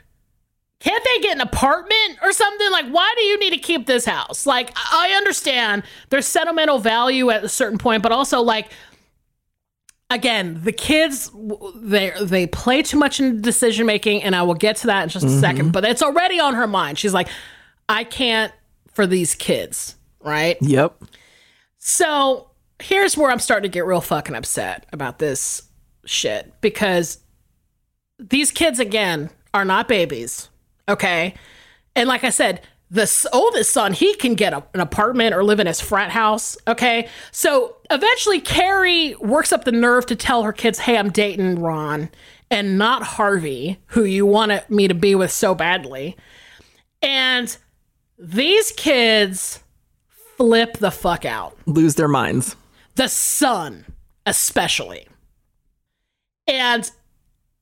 can't 0.85 1.03
they 1.03 1.19
get 1.19 1.33
an 1.33 1.41
apartment 1.41 2.19
or 2.21 2.31
something? 2.31 2.69
Like, 2.69 2.85
why 2.89 3.11
do 3.17 3.23
you 3.23 3.39
need 3.39 3.49
to 3.49 3.57
keep 3.57 3.87
this 3.87 4.05
house? 4.05 4.45
Like, 4.45 4.71
I 4.75 5.15
understand 5.17 5.81
there's 6.11 6.27
sentimental 6.27 6.77
value 6.77 7.31
at 7.31 7.43
a 7.43 7.49
certain 7.49 7.79
point, 7.79 8.03
but 8.03 8.11
also 8.11 8.41
like, 8.41 8.71
again, 10.11 10.61
the 10.63 10.71
kids 10.71 11.31
they 11.75 12.11
they 12.21 12.45
play 12.45 12.83
too 12.83 12.99
much 12.99 13.19
in 13.19 13.41
decision 13.41 13.87
making, 13.87 14.21
and 14.21 14.35
I 14.35 14.43
will 14.43 14.53
get 14.53 14.75
to 14.77 14.87
that 14.87 15.01
in 15.01 15.09
just 15.09 15.25
a 15.25 15.39
second. 15.39 15.63
Mm-hmm. 15.63 15.71
But 15.71 15.85
it's 15.85 16.03
already 16.03 16.39
on 16.39 16.53
her 16.53 16.67
mind. 16.67 16.99
She's 16.99 17.15
like, 17.15 17.29
I 17.89 18.03
can't 18.03 18.53
for 18.93 19.07
these 19.07 19.33
kids, 19.33 19.95
right? 20.19 20.55
Yep. 20.61 21.01
So 21.79 22.51
here's 22.79 23.17
where 23.17 23.31
I'm 23.31 23.39
starting 23.39 23.71
to 23.71 23.73
get 23.73 23.87
real 23.87 24.01
fucking 24.01 24.35
upset 24.35 24.85
about 24.93 25.17
this 25.17 25.63
shit 26.05 26.53
because 26.61 27.17
these 28.19 28.51
kids, 28.51 28.79
again, 28.79 29.31
are 29.51 29.65
not 29.65 29.87
babies. 29.87 30.49
Okay. 30.87 31.33
And 31.95 32.07
like 32.07 32.23
I 32.23 32.29
said, 32.29 32.61
the 32.91 33.29
oldest 33.33 33.71
son, 33.71 33.93
he 33.93 34.13
can 34.15 34.35
get 34.35 34.53
a, 34.53 34.63
an 34.73 34.79
apartment 34.79 35.33
or 35.33 35.43
live 35.43 35.59
in 35.59 35.67
his 35.67 35.81
frat 35.81 36.11
house. 36.11 36.55
Okay. 36.67 37.09
So 37.31 37.77
eventually, 37.89 38.39
Carrie 38.39 39.15
works 39.15 39.51
up 39.51 39.63
the 39.65 39.71
nerve 39.71 40.05
to 40.07 40.15
tell 40.15 40.43
her 40.43 40.53
kids, 40.53 40.79
hey, 40.79 40.97
I'm 40.97 41.09
dating 41.09 41.59
Ron 41.59 42.09
and 42.51 42.77
not 42.77 43.01
Harvey, 43.03 43.79
who 43.87 44.03
you 44.03 44.25
wanted 44.25 44.69
me 44.69 44.87
to 44.87 44.93
be 44.93 45.15
with 45.15 45.31
so 45.31 45.55
badly. 45.55 46.15
And 47.01 47.55
these 48.19 48.71
kids 48.71 49.63
flip 50.37 50.77
the 50.77 50.91
fuck 50.91 51.25
out 51.25 51.57
Lose 51.65 51.95
their 51.95 52.07
minds. 52.07 52.55
the 52.95 53.07
son 53.07 53.85
especially 54.25 55.07
and 56.47 56.91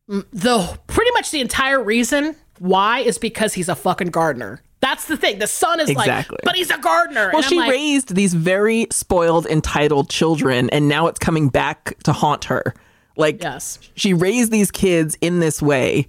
the 0.08 0.80
pretty 0.88 1.12
much 1.12 1.32
the 1.32 1.40
entire 1.42 1.82
reason 1.84 2.36
why 2.60 3.00
is 3.00 3.18
because 3.18 3.54
he's 3.54 3.70
a 3.70 3.76
fucking 3.76 4.08
gardener 4.10 4.62
that's 4.80 5.06
the 5.06 5.16
thing 5.16 5.40
the 5.40 5.48
son 5.48 5.80
is 5.80 5.90
Exactly. 5.90 6.36
like 6.36 6.44
but 6.44 6.56
he's 6.56 6.70
a 6.70 6.78
gardener 6.78 7.32
Well, 7.34 7.42
she 7.42 7.58
like, 7.58 7.72
raised 7.72 8.16
these 8.16 8.34
very 8.34 8.88
spoiled, 8.92 9.46
entitled 9.46 10.10
children, 10.10 10.70
and 10.72 10.88
now 10.90 11.08
it's 11.08 11.20
coming 11.20 11.48
back 11.50 11.98
to 12.04 12.12
haunt 12.12 12.46
her. 12.46 12.74
Like, 13.16 13.42
yes 13.42 13.80
she 13.96 14.14
raised 14.14 14.52
these 14.52 14.72
kids 14.72 15.18
in 15.22 15.40
this 15.40 15.62
way, 15.62 16.08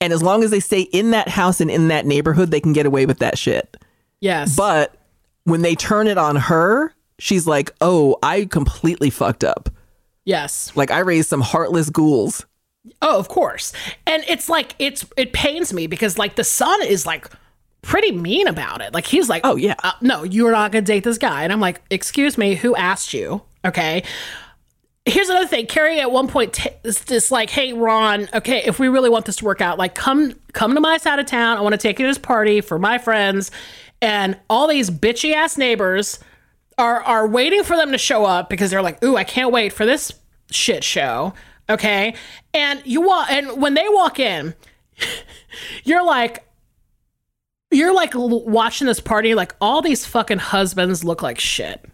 and 0.00 0.12
as 0.12 0.22
long 0.22 0.42
as 0.44 0.50
they 0.50 0.60
stay 0.60 0.82
in 0.82 1.12
that 1.12 1.28
house 1.28 1.60
and 1.60 1.70
in 1.70 1.88
that 1.88 2.04
neighborhood, 2.06 2.50
they 2.50 2.60
can 2.60 2.72
get 2.74 2.84
away 2.86 3.06
with 3.06 3.18
that 3.20 3.38
shit. 3.38 3.76
yes 4.20 4.54
But 4.56 4.94
when 5.44 5.62
they 5.62 5.74
turn 5.74 6.06
it 6.06 6.18
on 6.18 6.36
her, 6.36 6.92
she's 7.18 7.46
like, 7.46 7.70
"Oh, 7.80 8.16
I 8.22 8.44
completely 8.44 9.08
fucked 9.08 9.42
up. 9.42 9.70
yes 10.26 10.70
Like 10.76 10.90
I 10.90 10.98
raised 10.98 11.30
some 11.30 11.40
heartless 11.40 11.88
ghouls." 11.88 12.44
Oh, 13.02 13.18
of 13.18 13.28
course. 13.28 13.72
And 14.06 14.24
it's 14.28 14.48
like 14.48 14.74
it's 14.78 15.04
it 15.16 15.32
pains 15.32 15.72
me 15.72 15.86
because 15.86 16.18
like 16.18 16.36
the 16.36 16.44
son 16.44 16.82
is 16.82 17.04
like 17.06 17.28
pretty 17.82 18.12
mean 18.12 18.46
about 18.46 18.80
it. 18.80 18.92
Like 18.94 19.06
he's 19.06 19.28
like, 19.28 19.42
Oh, 19.44 19.56
yeah. 19.56 19.74
uh, 19.82 19.92
no, 20.00 20.22
you're 20.22 20.52
not 20.52 20.72
gonna 20.72 20.82
date 20.82 21.04
this 21.04 21.18
guy." 21.18 21.44
And 21.44 21.52
I'm 21.52 21.60
like, 21.60 21.82
"Excuse 21.90 22.38
me, 22.38 22.54
who 22.54 22.74
asked 22.76 23.12
you?" 23.14 23.42
Okay. 23.64 24.02
Here's 25.06 25.28
another 25.30 25.46
thing. 25.46 25.66
Carrie 25.66 25.98
at 25.98 26.10
one 26.12 26.28
point 26.28 26.52
t- 26.52 26.70
is 26.84 27.04
just 27.04 27.30
like, 27.30 27.50
"Hey, 27.50 27.72
Ron, 27.72 28.28
okay, 28.34 28.62
if 28.64 28.78
we 28.78 28.88
really 28.88 29.08
want 29.10 29.24
this 29.24 29.36
to 29.36 29.44
work 29.44 29.60
out, 29.60 29.78
like 29.78 29.94
come 29.94 30.34
come 30.52 30.74
to 30.74 30.80
my 30.80 30.98
side 30.98 31.18
of 31.18 31.26
town. 31.26 31.56
I 31.56 31.60
want 31.62 31.72
to 31.72 31.78
take 31.78 31.98
you 31.98 32.06
to 32.06 32.10
this 32.10 32.18
party 32.18 32.60
for 32.60 32.78
my 32.78 32.98
friends." 32.98 33.50
And 34.02 34.38
all 34.48 34.66
these 34.66 34.88
bitchy 34.90 35.34
ass 35.34 35.58
neighbors 35.58 36.18
are 36.78 37.02
are 37.02 37.26
waiting 37.26 37.62
for 37.64 37.76
them 37.76 37.92
to 37.92 37.98
show 37.98 38.24
up 38.24 38.48
because 38.48 38.70
they're 38.70 38.82
like, 38.82 39.02
"Ooh, 39.04 39.16
I 39.16 39.24
can't 39.24 39.52
wait 39.52 39.72
for 39.72 39.84
this 39.84 40.12
shit 40.50 40.82
show." 40.84 41.34
Okay? 41.70 42.14
And 42.52 42.82
you 42.84 43.00
walk 43.00 43.30
and 43.30 43.60
when 43.60 43.74
they 43.74 43.86
walk 43.88 44.18
in, 44.18 44.54
you're 45.84 46.04
like 46.04 46.44
you're 47.70 47.94
like 47.94 48.14
l- 48.14 48.44
watching 48.46 48.86
this 48.86 49.00
party 49.00 49.34
like 49.34 49.54
all 49.60 49.80
these 49.80 50.04
fucking 50.04 50.38
husbands 50.38 51.04
look 51.04 51.22
like 51.22 51.38
shit. 51.38 51.84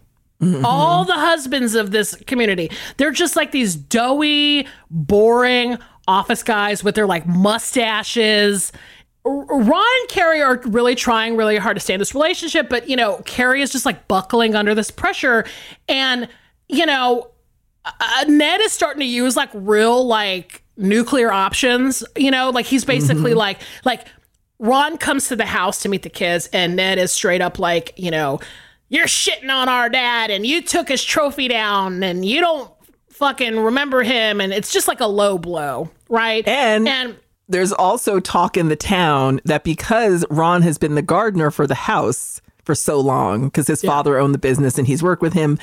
Mm-hmm. 0.41 0.65
All 0.65 1.03
the 1.03 1.13
husbands 1.13 1.73
of 1.73 1.91
this 1.91 2.15
community, 2.27 2.69
they're 2.97 3.11
just 3.11 3.35
like 3.35 3.51
these 3.51 3.75
doughy, 3.75 4.67
boring 4.89 5.79
office 6.07 6.43
guys 6.43 6.83
with 6.83 6.95
their 6.95 7.07
like 7.07 7.25
mustaches. 7.27 8.71
Ron 9.25 9.83
and 9.99 10.09
Carrie 10.09 10.41
are 10.41 10.61
really 10.65 10.95
trying 10.95 11.35
really 11.35 11.57
hard 11.57 11.75
to 11.75 11.81
stay 11.81 11.93
in 11.95 11.99
this 11.99 12.13
relationship, 12.13 12.69
but 12.69 12.87
you 12.87 12.95
know, 12.95 13.21
Carrie 13.25 13.61
is 13.61 13.71
just 13.71 13.85
like 13.85 14.07
buckling 14.07 14.55
under 14.55 14.75
this 14.75 14.91
pressure. 14.91 15.43
And, 15.89 16.29
you 16.69 16.85
know, 16.85 17.31
uh, 17.99 18.25
Ned 18.27 18.61
is 18.61 18.71
starting 18.71 18.99
to 19.01 19.05
use 19.07 19.35
like 19.35 19.49
real 19.53 20.05
like 20.05 20.63
nuclear 20.77 21.31
options, 21.31 22.03
you 22.15 22.31
know, 22.31 22.49
like 22.49 22.65
he's 22.65 22.85
basically 22.85 23.33
like 23.33 23.59
like 23.85 24.07
Ron 24.59 24.97
comes 24.97 25.27
to 25.29 25.35
the 25.35 25.45
house 25.45 25.81
to 25.83 25.89
meet 25.89 26.03
the 26.03 26.09
kids 26.09 26.47
and 26.53 26.75
Ned 26.75 26.97
is 26.97 27.11
straight 27.11 27.41
up 27.41 27.59
like, 27.59 27.93
you 27.97 28.11
know, 28.11 28.39
you're 28.89 29.05
shitting 29.07 29.49
on 29.51 29.69
our 29.69 29.89
dad 29.89 30.31
and 30.31 30.45
you 30.45 30.61
took 30.61 30.87
his 30.89 31.03
trophy 31.03 31.47
down 31.47 32.01
and 32.03 32.25
you 32.25 32.41
don't 32.41 32.71
fucking 33.09 33.59
remember 33.59 34.03
him 34.03 34.39
and 34.41 34.53
it's 34.53 34.71
just 34.71 34.87
like 34.87 34.99
a 34.99 35.07
low 35.07 35.37
blow, 35.37 35.89
right? 36.09 36.47
And- 36.47 36.87
and 36.87 37.15
There's 37.49 37.71
also 37.71 38.19
talk 38.19 38.57
in 38.57 38.67
the 38.69 38.75
town 38.75 39.39
that 39.45 39.63
because 39.63 40.25
Ron 40.29 40.61
has 40.63 40.77
been 40.77 40.95
the 40.95 41.01
gardener 41.01 41.49
for 41.51 41.65
the 41.67 41.75
house 41.75 42.41
for 42.63 42.75
so 42.75 42.99
long, 42.99 43.45
because 43.45 43.67
his 43.67 43.81
father 43.81 44.17
owned 44.17 44.33
the 44.33 44.37
business 44.39 44.77
and 44.77 44.85
he's 44.85 45.01
worked 45.01 45.21
with 45.21 45.31
him, 45.33 45.57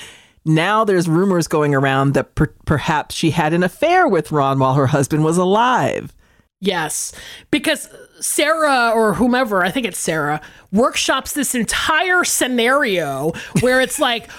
now 0.45 0.85
there's 0.85 1.09
rumors 1.09 1.49
going 1.49 1.75
around 1.75 2.15
that 2.15 2.35
per- 2.35 2.55
perhaps 2.67 3.15
she 3.15 3.31
had 3.31 3.53
an 3.53 3.63
affair 3.63 4.07
with 4.07 4.33
Ron 4.33 4.59
while 4.59 4.75
her 4.75 4.87
husband 4.89 5.25
was 5.25 5.39
alive. 5.39 6.15
Yes, 6.61 7.13
because 7.51 7.89
Sarah 8.21 8.93
or 8.95 9.15
whomever, 9.15 9.65
I 9.65 9.71
think 9.71 9.87
it's 9.87 9.99
Sarah, 9.99 10.41
workshops 10.73 11.33
this 11.33 11.55
entire 11.55 12.25
scenario 12.25 13.33
where 13.61 13.81
it's 13.81 13.99
like, 14.01 14.31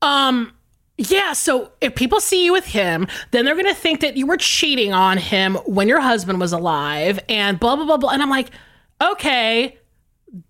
um, 0.00 0.52
yeah, 0.98 1.32
so 1.32 1.72
if 1.80 1.94
people 1.94 2.20
see 2.20 2.44
you 2.44 2.52
with 2.52 2.66
him, 2.66 3.06
then 3.30 3.44
they're 3.44 3.54
going 3.54 3.66
to 3.66 3.74
think 3.74 4.00
that 4.00 4.16
you 4.16 4.26
were 4.26 4.36
cheating 4.36 4.92
on 4.92 5.18
him 5.18 5.56
when 5.66 5.88
your 5.88 6.00
husband 6.00 6.38
was 6.38 6.52
alive 6.52 7.18
and 7.28 7.58
blah, 7.58 7.76
blah, 7.76 7.84
blah, 7.84 7.96
blah. 7.96 8.10
And 8.10 8.22
I'm 8.22 8.30
like, 8.30 8.50
okay, 9.02 9.78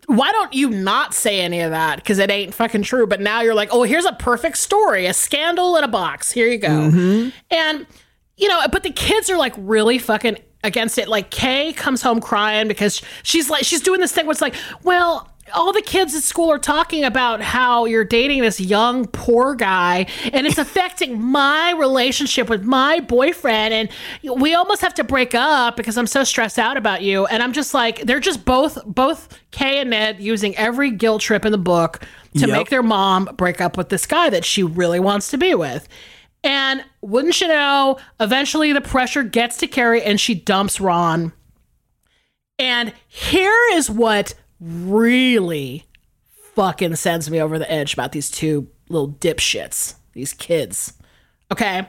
why 0.07 0.31
don't 0.31 0.53
you 0.53 0.71
not 0.71 1.15
say 1.15 1.41
any 1.41 1.61
of 1.61 1.71
that? 1.71 1.97
Because 1.97 2.19
it 2.19 2.31
ain't 2.31 2.55
fucking 2.55 2.83
true. 2.83 3.07
But 3.07 3.21
now 3.21 3.41
you're 3.41 3.55
like, 3.55 3.71
oh, 3.73 3.83
here's 3.83 4.05
a 4.05 4.13
perfect 4.13 4.59
story, 4.59 5.07
a 5.07 5.13
scandal 5.13 5.77
in 5.77 5.85
a 5.85 5.89
box. 5.89 6.31
Here 6.31 6.47
you 6.47 6.59
go. 6.59 6.69
Mm-hmm. 6.69 7.31
And, 7.51 7.87
you 8.37 8.49
know, 8.49 8.65
but 8.71 8.85
the 8.85 8.93
kids 8.93 9.29
are 9.29 9.37
like 9.37 9.55
really 9.57 9.99
fucking 9.99 10.39
against 10.63 10.99
it. 10.99 11.09
Like 11.09 11.31
Kay 11.31 11.73
comes 11.73 12.03
home 12.03 12.21
crying 12.21 12.69
because 12.69 13.03
she's 13.25 13.51
like, 13.51 13.65
she's 13.65 13.81
doing 13.81 14.01
this 14.01 14.13
thing 14.13 14.27
where 14.27 14.33
it's 14.33 14.41
like, 14.41 14.55
well, 14.85 15.32
all 15.55 15.73
the 15.73 15.83
kids 15.83 16.15
at 16.15 16.23
school 16.23 16.51
are 16.51 16.59
talking 16.59 17.05
about 17.05 17.43
how 17.43 17.85
you're 17.85 18.05
dating 18.05 18.43
this 18.43 18.61
young 18.61 19.07
poor 19.09 19.55
guy 19.55 20.07
and 20.33 20.47
it's 20.47 20.59
affecting 20.59 21.21
my 21.21 21.73
relationship 21.73 22.49
with 22.49 22.63
my 22.65 23.01
boyfriend 23.01 23.75
and 23.75 23.89
we 24.41 24.55
almost 24.55 24.81
have 24.81 24.95
to 24.95 25.05
break 25.05 25.35
up 25.35 25.77
because 25.77 25.99
I'm 25.99 26.07
so 26.07 26.23
stressed 26.23 26.59
out 26.59 26.77
about 26.77 27.03
you 27.03 27.27
and 27.27 27.43
I'm 27.43 27.53
just 27.53 27.75
like 27.75 28.03
they're 28.03 28.21
just 28.21 28.45
both 28.45 28.79
both 28.87 29.37
Kay 29.51 29.81
and 29.81 29.91
Ned 29.91 30.21
using 30.21 30.57
every 30.57 30.91
guilt 30.91 31.23
trip 31.23 31.45
in 31.45 31.53
the 31.53 31.59
book 31.59 32.01
to 32.35 32.47
Yep. 32.47 32.49
make 32.51 32.71
their 32.71 32.83
mom 32.83 33.29
break 33.37 33.61
up 33.61 33.77
with 33.77 33.89
this 33.89 34.07
guy 34.07 34.31
that 34.31 34.45
she 34.45 34.63
really 34.63 35.01
wants 35.01 35.31
to 35.33 35.39
be 35.39 35.55
with. 35.55 35.89
And 36.45 36.85
wouldn't 37.03 37.41
you 37.41 37.49
know, 37.49 37.99
eventually 38.21 38.73
the 38.73 38.81
pressure 38.81 39.23
gets 39.23 39.59
to 39.59 39.67
Carrie 39.67 40.03
and 40.03 40.19
she 40.21 40.35
dumps 40.35 40.81
Ron. 40.81 41.33
And 42.59 42.93
here 43.07 43.57
is 43.73 43.91
what 43.91 44.35
really 44.63 45.87
fucking 46.55 46.97
sends 46.97 47.31
me 47.31 47.41
over 47.41 47.59
the 47.59 47.71
edge 47.71 47.95
about 47.95 48.13
these 48.13 48.31
two 48.31 48.69
little 48.89 49.11
dipshits, 49.11 49.97
these 50.13 50.33
kids. 50.33 50.95
Okay. 51.51 51.87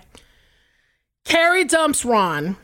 Carrie 1.25 1.65
dumps 1.65 2.03
Ron. 2.03 2.57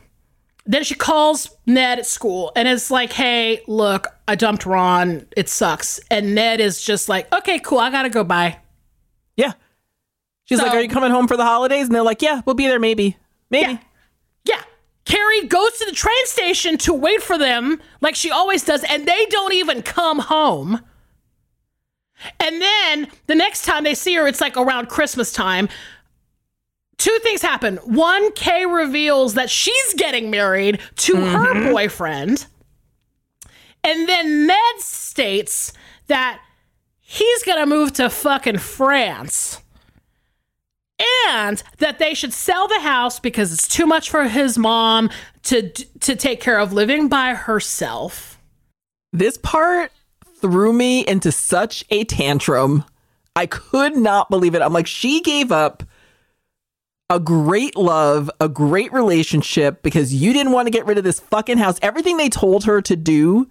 Then 0.65 0.83
she 0.83 0.95
calls 0.95 1.49
Ned 1.65 1.99
at 1.99 2.05
school 2.05 2.51
and 2.55 2.67
it's 2.67 2.91
like, 2.91 3.11
hey, 3.13 3.61
look, 3.67 4.07
I 4.27 4.35
dumped 4.35 4.65
Ron. 4.65 5.25
It 5.35 5.49
sucks. 5.49 5.99
And 6.11 6.35
Ned 6.35 6.59
is 6.59 6.81
just 6.81 7.09
like, 7.09 7.33
okay, 7.33 7.59
cool. 7.59 7.79
I 7.79 7.89
got 7.89 8.03
to 8.03 8.09
go 8.09 8.23
Bye. 8.23 8.59
Yeah. 9.35 9.53
She's 10.45 10.59
like, 10.59 10.73
Are 10.73 10.81
you 10.81 10.89
coming 10.89 11.11
home 11.11 11.27
for 11.27 11.37
the 11.37 11.45
holidays? 11.45 11.85
And 11.85 11.93
they're 11.95 12.01
like, 12.01 12.21
Yeah, 12.21 12.41
we'll 12.45 12.55
be 12.55 12.67
there 12.67 12.79
maybe. 12.79 13.17
Maybe. 13.51 13.73
Yeah. 13.73 13.79
Carrie 15.09 15.47
goes 15.47 15.71
to 15.79 15.85
the 15.85 15.91
train 15.91 16.25
station 16.27 16.77
to 16.77 16.93
wait 16.93 17.23
for 17.23 17.35
them 17.35 17.81
like 17.99 18.13
she 18.15 18.29
always 18.29 18.63
does, 18.63 18.83
and 18.83 19.07
they 19.07 19.25
don't 19.31 19.53
even 19.53 19.81
come 19.81 20.19
home. 20.19 20.81
And 22.39 22.61
then 22.61 23.07
the 23.25 23.33
next 23.33 23.65
time 23.65 23.83
they 23.83 23.95
see 23.95 24.13
her, 24.13 24.27
it's 24.27 24.39
like 24.39 24.55
around 24.55 24.87
Christmas 24.87 25.33
time. 25.33 25.67
Two 26.97 27.17
things 27.23 27.41
happen. 27.41 27.77
One, 27.77 28.31
Kay 28.33 28.67
reveals 28.67 29.33
that 29.33 29.49
she's 29.49 29.95
getting 29.95 30.29
married 30.29 30.79
to 30.97 31.15
her 31.15 31.55
mm-hmm. 31.55 31.71
boyfriend. 31.71 32.45
And 33.83 34.07
then 34.07 34.45
Ned 34.45 34.77
states 34.77 35.73
that 36.05 36.39
he's 36.99 37.41
going 37.43 37.57
to 37.57 37.65
move 37.65 37.93
to 37.93 38.11
fucking 38.11 38.59
France 38.59 39.59
and 41.27 41.63
that 41.77 41.99
they 41.99 42.13
should 42.13 42.33
sell 42.33 42.67
the 42.67 42.79
house 42.79 43.19
because 43.19 43.53
it's 43.53 43.67
too 43.67 43.85
much 43.85 44.09
for 44.09 44.27
his 44.27 44.57
mom 44.57 45.09
to 45.43 45.69
to 45.71 46.15
take 46.15 46.41
care 46.41 46.59
of 46.59 46.73
living 46.73 47.07
by 47.07 47.33
herself. 47.33 48.39
This 49.11 49.37
part 49.37 49.91
threw 50.41 50.73
me 50.73 51.05
into 51.05 51.31
such 51.31 51.83
a 51.89 52.03
tantrum. 52.03 52.83
I 53.35 53.45
could 53.45 53.95
not 53.95 54.29
believe 54.29 54.55
it. 54.55 54.61
I'm 54.61 54.73
like, 54.73 54.87
she 54.87 55.21
gave 55.21 55.51
up 55.51 55.83
a 57.09 57.19
great 57.19 57.75
love, 57.75 58.29
a 58.39 58.47
great 58.47 58.93
relationship 58.93 59.81
because 59.81 60.13
you 60.13 60.31
didn't 60.31 60.51
want 60.51 60.67
to 60.67 60.71
get 60.71 60.85
rid 60.85 60.97
of 60.97 61.03
this 61.03 61.19
fucking 61.19 61.57
house. 61.57 61.79
Everything 61.81 62.17
they 62.17 62.29
told 62.29 62.65
her 62.65 62.81
to 62.83 62.95
do, 62.95 63.49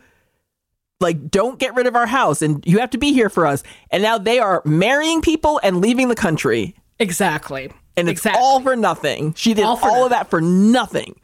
like, 1.01 1.31
don't 1.31 1.59
get 1.59 1.75
rid 1.75 1.87
of 1.87 1.97
our 1.97 2.07
house 2.07 2.41
and 2.41 2.65
you 2.67 2.79
have 2.79 2.91
to 2.91 2.99
be 2.99 3.13
here 3.13 3.29
for 3.29 3.47
us. 3.47 3.63
And 3.91 4.03
now 4.03 4.19
they 4.19 4.39
are 4.39 4.63
marrying 4.65 5.23
people 5.23 5.61
and 5.63 5.81
leaving 5.81 6.09
the 6.09 6.15
country. 6.15 6.77
Exactly. 7.01 7.71
And 7.97 8.09
it's 8.09 8.21
exactly. 8.21 8.43
all 8.43 8.61
for 8.61 8.77
nothing. 8.77 9.35
She 9.35 9.55
did 9.55 9.65
All 9.65 9.77
all, 9.77 9.77
for 9.77 10.05
of 10.05 10.11
that 10.11 10.31
for 10.31 10.41
nothing. 10.41 11.21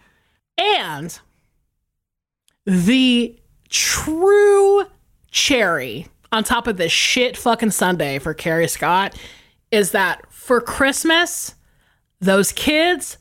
And 0.58 1.18
the 2.66 3.38
true 3.68 4.86
cherry 5.30 6.06
on 6.32 6.44
top 6.44 6.66
of 6.66 6.76
this 6.76 6.92
shit 6.92 7.36
fucking 7.36 7.70
Sunday 7.70 8.18
for 8.18 8.34
Carrie 8.34 8.68
Scott 8.68 9.16
is 9.70 9.92
that 9.92 10.30
for 10.30 10.60
Christmas, 10.60 11.54
those 12.20 12.52
kids 12.52 13.18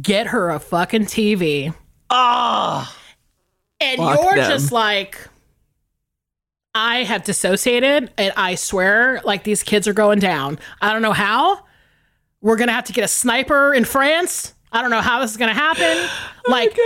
get 0.00 0.28
her 0.28 0.50
a 0.50 0.58
fucking 0.58 1.06
TV. 1.06 1.74
Ah. 2.08 2.96
And 3.80 4.00
you're 4.00 4.34
them. 4.34 4.50
just 4.50 4.72
like, 4.72 5.18
I 6.74 7.02
have 7.02 7.24
dissociated, 7.24 8.12
and 8.16 8.32
I 8.36 8.54
swear, 8.54 9.20
like 9.24 9.44
these 9.44 9.62
kids 9.62 9.88
are 9.88 9.92
going 9.92 10.18
down. 10.18 10.58
I 10.80 10.92
don't 10.92 11.02
know 11.02 11.12
how. 11.12 11.64
We're 12.42 12.56
gonna 12.56 12.72
have 12.72 12.84
to 12.84 12.92
get 12.92 13.04
a 13.04 13.08
sniper 13.08 13.74
in 13.74 13.84
France. 13.84 14.54
I 14.72 14.82
don't 14.82 14.90
know 14.90 15.00
how 15.00 15.20
this 15.20 15.32
is 15.32 15.36
gonna 15.36 15.54
happen. 15.54 16.08
Oh 16.46 16.52
like, 16.52 16.76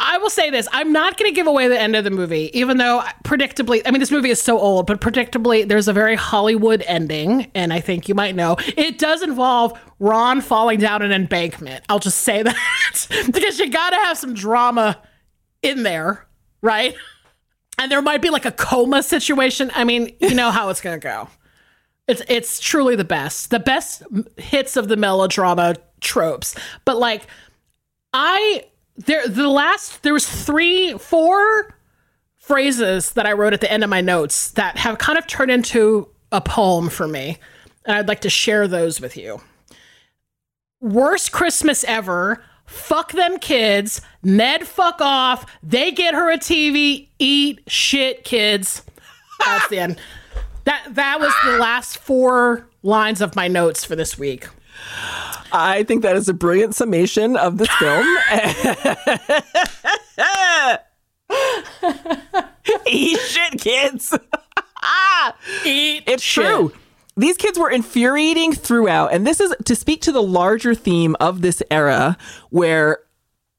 I 0.00 0.18
will 0.18 0.30
say 0.30 0.50
this: 0.50 0.66
I'm 0.72 0.92
not 0.92 1.16
gonna 1.16 1.30
give 1.30 1.46
away 1.46 1.68
the 1.68 1.80
end 1.80 1.94
of 1.94 2.02
the 2.02 2.10
movie, 2.10 2.50
even 2.58 2.76
though 2.76 3.02
predictably, 3.22 3.82
I 3.86 3.92
mean, 3.92 4.00
this 4.00 4.10
movie 4.10 4.30
is 4.30 4.42
so 4.42 4.58
old, 4.58 4.88
but 4.88 5.00
predictably, 5.00 5.66
there's 5.66 5.86
a 5.86 5.92
very 5.92 6.16
Hollywood 6.16 6.82
ending, 6.88 7.52
and 7.54 7.72
I 7.72 7.80
think 7.80 8.08
you 8.08 8.16
might 8.16 8.34
know 8.34 8.56
it 8.76 8.98
does 8.98 9.22
involve 9.22 9.78
Ron 10.00 10.40
falling 10.40 10.80
down 10.80 11.02
an 11.02 11.12
embankment. 11.12 11.84
I'll 11.88 12.00
just 12.00 12.18
say 12.18 12.42
that 12.42 13.26
because 13.32 13.60
you 13.60 13.70
gotta 13.70 13.96
have 13.96 14.18
some 14.18 14.34
drama 14.34 15.00
in 15.62 15.84
there, 15.84 16.26
right? 16.62 16.96
And 17.78 17.92
there 17.92 18.02
might 18.02 18.20
be 18.22 18.30
like 18.30 18.44
a 18.44 18.52
coma 18.52 19.04
situation. 19.04 19.70
I 19.72 19.84
mean, 19.84 20.16
you 20.20 20.34
know 20.34 20.50
how 20.50 20.68
it's 20.68 20.80
gonna 20.80 20.98
go. 20.98 21.28
It's 22.10 22.22
it's 22.28 22.58
truly 22.58 22.96
the 22.96 23.04
best, 23.04 23.50
the 23.50 23.60
best 23.60 24.02
hits 24.36 24.76
of 24.76 24.88
the 24.88 24.96
melodrama 24.96 25.76
tropes. 26.00 26.56
But 26.84 26.98
like, 26.98 27.28
I 28.12 28.64
there 28.96 29.28
the 29.28 29.48
last 29.48 30.02
there 30.02 30.12
was 30.12 30.28
three 30.28 30.98
four 30.98 31.72
phrases 32.38 33.12
that 33.12 33.26
I 33.26 33.32
wrote 33.32 33.52
at 33.52 33.60
the 33.60 33.70
end 33.70 33.84
of 33.84 33.90
my 33.90 34.00
notes 34.00 34.50
that 34.52 34.76
have 34.78 34.98
kind 34.98 35.18
of 35.18 35.28
turned 35.28 35.52
into 35.52 36.08
a 36.32 36.40
poem 36.40 36.88
for 36.88 37.06
me, 37.06 37.38
and 37.84 37.96
I'd 37.96 38.08
like 38.08 38.22
to 38.22 38.30
share 38.30 38.66
those 38.66 39.00
with 39.00 39.16
you. 39.16 39.40
Worst 40.80 41.30
Christmas 41.30 41.84
ever. 41.84 42.42
Fuck 42.66 43.12
them 43.12 43.38
kids. 43.38 44.00
Ned 44.22 44.66
fuck 44.66 45.00
off. 45.00 45.44
They 45.62 45.92
get 45.92 46.14
her 46.14 46.30
a 46.30 46.38
TV. 46.38 47.08
Eat 47.20 47.62
shit, 47.68 48.24
kids. 48.24 48.82
That's 49.44 49.68
the 49.68 49.78
end. 49.78 50.00
That 50.64 50.94
that 50.94 51.20
was 51.20 51.32
the 51.44 51.58
last 51.58 51.98
four 51.98 52.66
lines 52.82 53.20
of 53.20 53.36
my 53.36 53.48
notes 53.48 53.84
for 53.84 53.94
this 53.96 54.18
week. 54.18 54.46
I 55.52 55.82
think 55.84 56.02
that 56.02 56.16
is 56.16 56.28
a 56.28 56.34
brilliant 56.34 56.74
summation 56.74 57.36
of 57.36 57.58
this 57.58 57.68
film. 57.78 58.06
Eat 62.86 63.18
shit, 63.20 63.60
kids. 63.60 64.12
Eat 65.64 66.04
It's 66.06 66.22
shit. 66.22 66.44
true. 66.46 66.72
these 67.16 67.36
kids 67.36 67.58
were 67.58 67.70
infuriating 67.70 68.52
throughout. 68.52 69.12
And 69.12 69.26
this 69.26 69.40
is 69.40 69.54
to 69.64 69.74
speak 69.76 70.00
to 70.02 70.12
the 70.12 70.22
larger 70.22 70.74
theme 70.74 71.16
of 71.20 71.42
this 71.42 71.62
era 71.70 72.16
where 72.50 72.98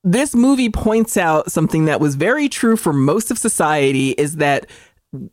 this 0.04 0.34
movie 0.34 0.70
points 0.70 1.16
out 1.18 1.52
something 1.52 1.86
that 1.86 2.00
was 2.00 2.16
very 2.16 2.50
true 2.50 2.76
for 2.76 2.92
most 2.94 3.30
of 3.30 3.38
society 3.38 4.12
is 4.12 4.38
that 4.38 4.66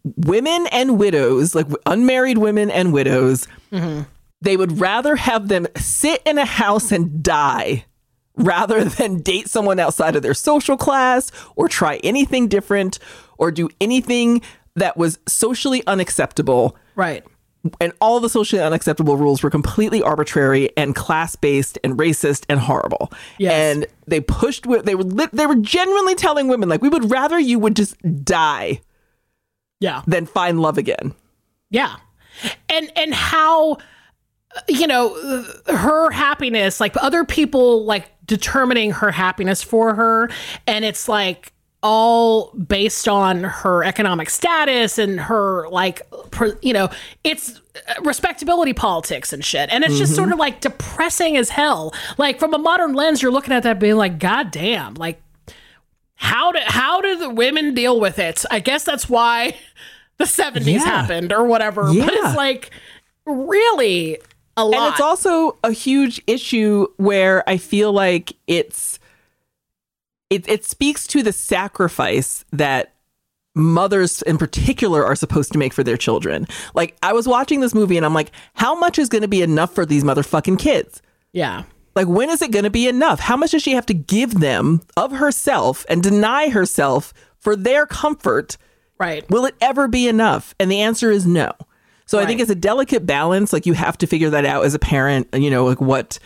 women 0.04 0.66
and 0.72 0.98
widows, 0.98 1.54
like 1.54 1.66
unmarried 1.86 2.38
women 2.38 2.70
and 2.70 2.92
widows, 2.92 3.46
mm-hmm. 3.72 4.02
they 4.40 4.56
would 4.56 4.80
rather 4.80 5.16
have 5.16 5.48
them 5.48 5.66
sit 5.76 6.22
in 6.24 6.38
a 6.38 6.44
house 6.44 6.90
and 6.92 7.22
die 7.22 7.84
rather 8.36 8.84
than 8.96 9.20
date 9.20 9.48
someone 9.48 9.78
outside 9.78 10.16
of 10.16 10.22
their 10.22 10.34
social 10.34 10.76
class 10.76 11.30
or 11.56 11.68
try 11.68 11.96
anything 12.04 12.48
different 12.48 12.98
or 13.36 13.50
do 13.50 13.68
anything 13.80 14.40
that 14.76 14.96
was 14.96 15.18
socially 15.26 15.84
unacceptable 15.86 16.76
Right. 16.94 17.24
and 17.80 17.92
all 18.00 18.20
the 18.20 18.28
socially 18.28 18.62
unacceptable 18.62 19.16
rules 19.16 19.42
were 19.42 19.50
completely 19.50 20.02
arbitrary 20.02 20.70
and 20.76 20.94
class 20.94 21.36
based 21.36 21.78
and 21.82 21.96
racist 21.98 22.44
and 22.48 22.60
horrible. 22.60 23.12
Yes. 23.38 23.52
And 23.52 23.86
they 24.06 24.20
pushed. 24.20 24.66
They 24.84 24.94
were 24.94 25.04
they 25.04 25.46
were 25.46 25.56
genuinely 25.56 26.14
telling 26.14 26.48
women 26.48 26.68
like, 26.68 26.82
we 26.82 26.88
would 26.88 27.10
rather 27.10 27.38
you 27.38 27.58
would 27.58 27.76
just 27.76 27.96
die 28.24 28.80
Yeah. 29.80 30.02
Then 30.06 30.26
find 30.26 30.60
love 30.60 30.78
again. 30.78 31.14
Yeah. 31.70 31.96
And 32.68 32.90
and 32.96 33.14
how 33.14 33.78
you 34.68 34.86
know 34.86 35.44
her 35.66 36.10
happiness 36.10 36.80
like 36.80 36.96
other 36.96 37.24
people 37.24 37.84
like 37.84 38.10
determining 38.24 38.90
her 38.90 39.10
happiness 39.10 39.62
for 39.62 39.94
her 39.94 40.30
and 40.66 40.84
it's 40.84 41.08
like 41.08 41.52
all 41.82 42.50
based 42.52 43.06
on 43.06 43.44
her 43.44 43.84
economic 43.84 44.28
status 44.30 44.98
and 44.98 45.20
her 45.20 45.68
like 45.68 46.02
you 46.60 46.72
know 46.72 46.88
it's 47.22 47.60
respectability 48.02 48.72
politics 48.72 49.32
and 49.32 49.44
shit 49.44 49.70
and 49.70 49.84
it's 49.84 49.96
just 49.96 50.12
mm-hmm. 50.12 50.22
sort 50.22 50.32
of 50.32 50.38
like 50.38 50.60
depressing 50.60 51.36
as 51.36 51.50
hell 51.50 51.94
like 52.16 52.38
from 52.38 52.52
a 52.52 52.58
modern 52.58 52.94
lens 52.94 53.22
you're 53.22 53.30
looking 53.30 53.52
at 53.52 53.62
that 53.62 53.78
being 53.78 53.96
like 53.96 54.18
god 54.18 54.50
damn 54.50 54.94
like 54.94 55.20
how 56.20 56.52
do 56.52 56.58
how 56.66 57.00
do 57.00 57.16
the 57.16 57.30
women 57.30 57.74
deal 57.74 57.98
with 57.98 58.18
it? 58.18 58.44
I 58.50 58.58
guess 58.60 58.84
that's 58.84 59.08
why 59.08 59.56
the 60.18 60.24
70s 60.24 60.66
Yeah. 60.66 60.78
happened 60.80 61.32
or 61.32 61.44
whatever. 61.44 61.84
But 61.84 62.12
it's 62.12 62.36
like 62.36 62.70
really 63.24 64.18
a 64.56 64.64
lot. 64.64 64.74
And 64.76 64.92
it's 64.92 65.00
also 65.00 65.56
a 65.62 65.70
huge 65.72 66.20
issue 66.26 66.86
where 66.96 67.48
I 67.48 67.56
feel 67.56 67.92
like 67.92 68.32
it's 68.46 68.98
it 70.28 70.46
it 70.48 70.64
speaks 70.64 71.06
to 71.08 71.22
the 71.22 71.32
sacrifice 71.32 72.44
that 72.52 72.94
mothers 73.54 74.22
in 74.22 74.38
particular 74.38 75.04
are 75.04 75.16
supposed 75.16 75.52
to 75.52 75.58
make 75.58 75.72
for 75.72 75.82
their 75.84 75.96
children. 75.96 76.46
Like 76.74 76.96
I 77.02 77.12
was 77.12 77.26
watching 77.28 77.60
this 77.60 77.74
movie 77.74 77.96
and 77.96 78.04
I'm 78.04 78.14
like, 78.14 78.32
how 78.54 78.74
much 78.78 78.98
is 78.98 79.08
going 79.08 79.22
to 79.22 79.28
be 79.28 79.42
enough 79.42 79.74
for 79.74 79.86
these 79.86 80.04
motherfucking 80.04 80.58
kids? 80.58 81.00
yeah. 81.32 81.62
Like 81.98 82.06
when 82.06 82.30
is 82.30 82.40
it 82.42 82.52
going 82.52 82.62
to 82.62 82.70
be 82.70 82.86
enough? 82.86 83.18
How 83.18 83.36
much 83.36 83.50
does 83.50 83.62
she 83.64 83.72
have 83.72 83.86
to 83.86 83.94
give 83.94 84.38
them 84.38 84.82
of 84.96 85.10
herself 85.10 85.84
and 85.88 86.00
deny 86.00 86.48
herself 86.48 87.12
for 87.40 87.56
their 87.56 87.86
comfort? 87.86 88.56
Right. 89.00 89.28
Will 89.28 89.46
it 89.46 89.56
ever 89.60 89.88
be 89.88 90.06
enough? 90.06 90.54
And 90.60 90.70
the 90.70 90.80
answer 90.80 91.10
is 91.10 91.26
no. 91.26 91.50
So 92.06 92.20
I 92.20 92.24
think 92.24 92.40
it's 92.40 92.52
a 92.52 92.54
delicate 92.54 93.04
balance. 93.04 93.52
Like 93.52 93.66
you 93.66 93.72
have 93.72 93.98
to 93.98 94.06
figure 94.06 94.30
that 94.30 94.44
out 94.44 94.64
as 94.64 94.74
a 94.74 94.78
parent, 94.78 95.26
uh, 95.34 95.38
you 95.38 95.50
know, 95.50 95.64
like 95.64 95.80
what, 95.80 96.20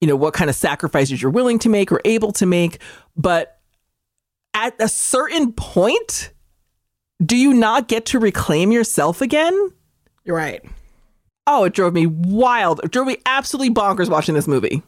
you 0.00 0.08
know, 0.08 0.16
what 0.16 0.32
kind 0.32 0.48
of 0.48 0.56
sacrifices 0.56 1.20
you're 1.20 1.30
willing 1.30 1.58
to 1.58 1.68
make 1.68 1.92
or 1.92 2.00
able 2.06 2.32
to 2.32 2.46
make. 2.46 2.78
But 3.14 3.60
at 4.54 4.74
a 4.80 4.88
certain 4.88 5.52
point, 5.52 6.32
do 7.22 7.36
you 7.36 7.52
not 7.52 7.88
get 7.88 8.06
to 8.06 8.18
reclaim 8.18 8.72
yourself 8.72 9.20
again? 9.20 9.52
You're 10.24 10.36
right. 10.36 10.64
Oh, 11.46 11.64
it 11.64 11.72
drove 11.72 11.92
me 11.92 12.06
wild. 12.06 12.80
It 12.84 12.92
drove 12.92 13.06
me 13.06 13.18
absolutely 13.26 13.74
bonkers 13.74 14.08
watching 14.08 14.34
this 14.34 14.46
movie. 14.46 14.82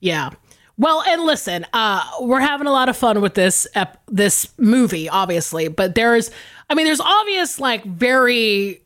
Yeah. 0.00 0.30
Well, 0.78 1.02
and 1.08 1.22
listen, 1.24 1.66
uh, 1.72 2.08
we're 2.20 2.40
having 2.40 2.66
a 2.66 2.72
lot 2.72 2.88
of 2.88 2.96
fun 2.96 3.20
with 3.20 3.34
this 3.34 3.66
ep- 3.74 4.00
this 4.06 4.48
movie, 4.58 5.08
obviously, 5.08 5.68
but 5.68 5.96
there's, 5.96 6.30
I 6.70 6.74
mean, 6.74 6.86
there's 6.86 7.00
obvious 7.00 7.58
like 7.58 7.84
very 7.84 8.80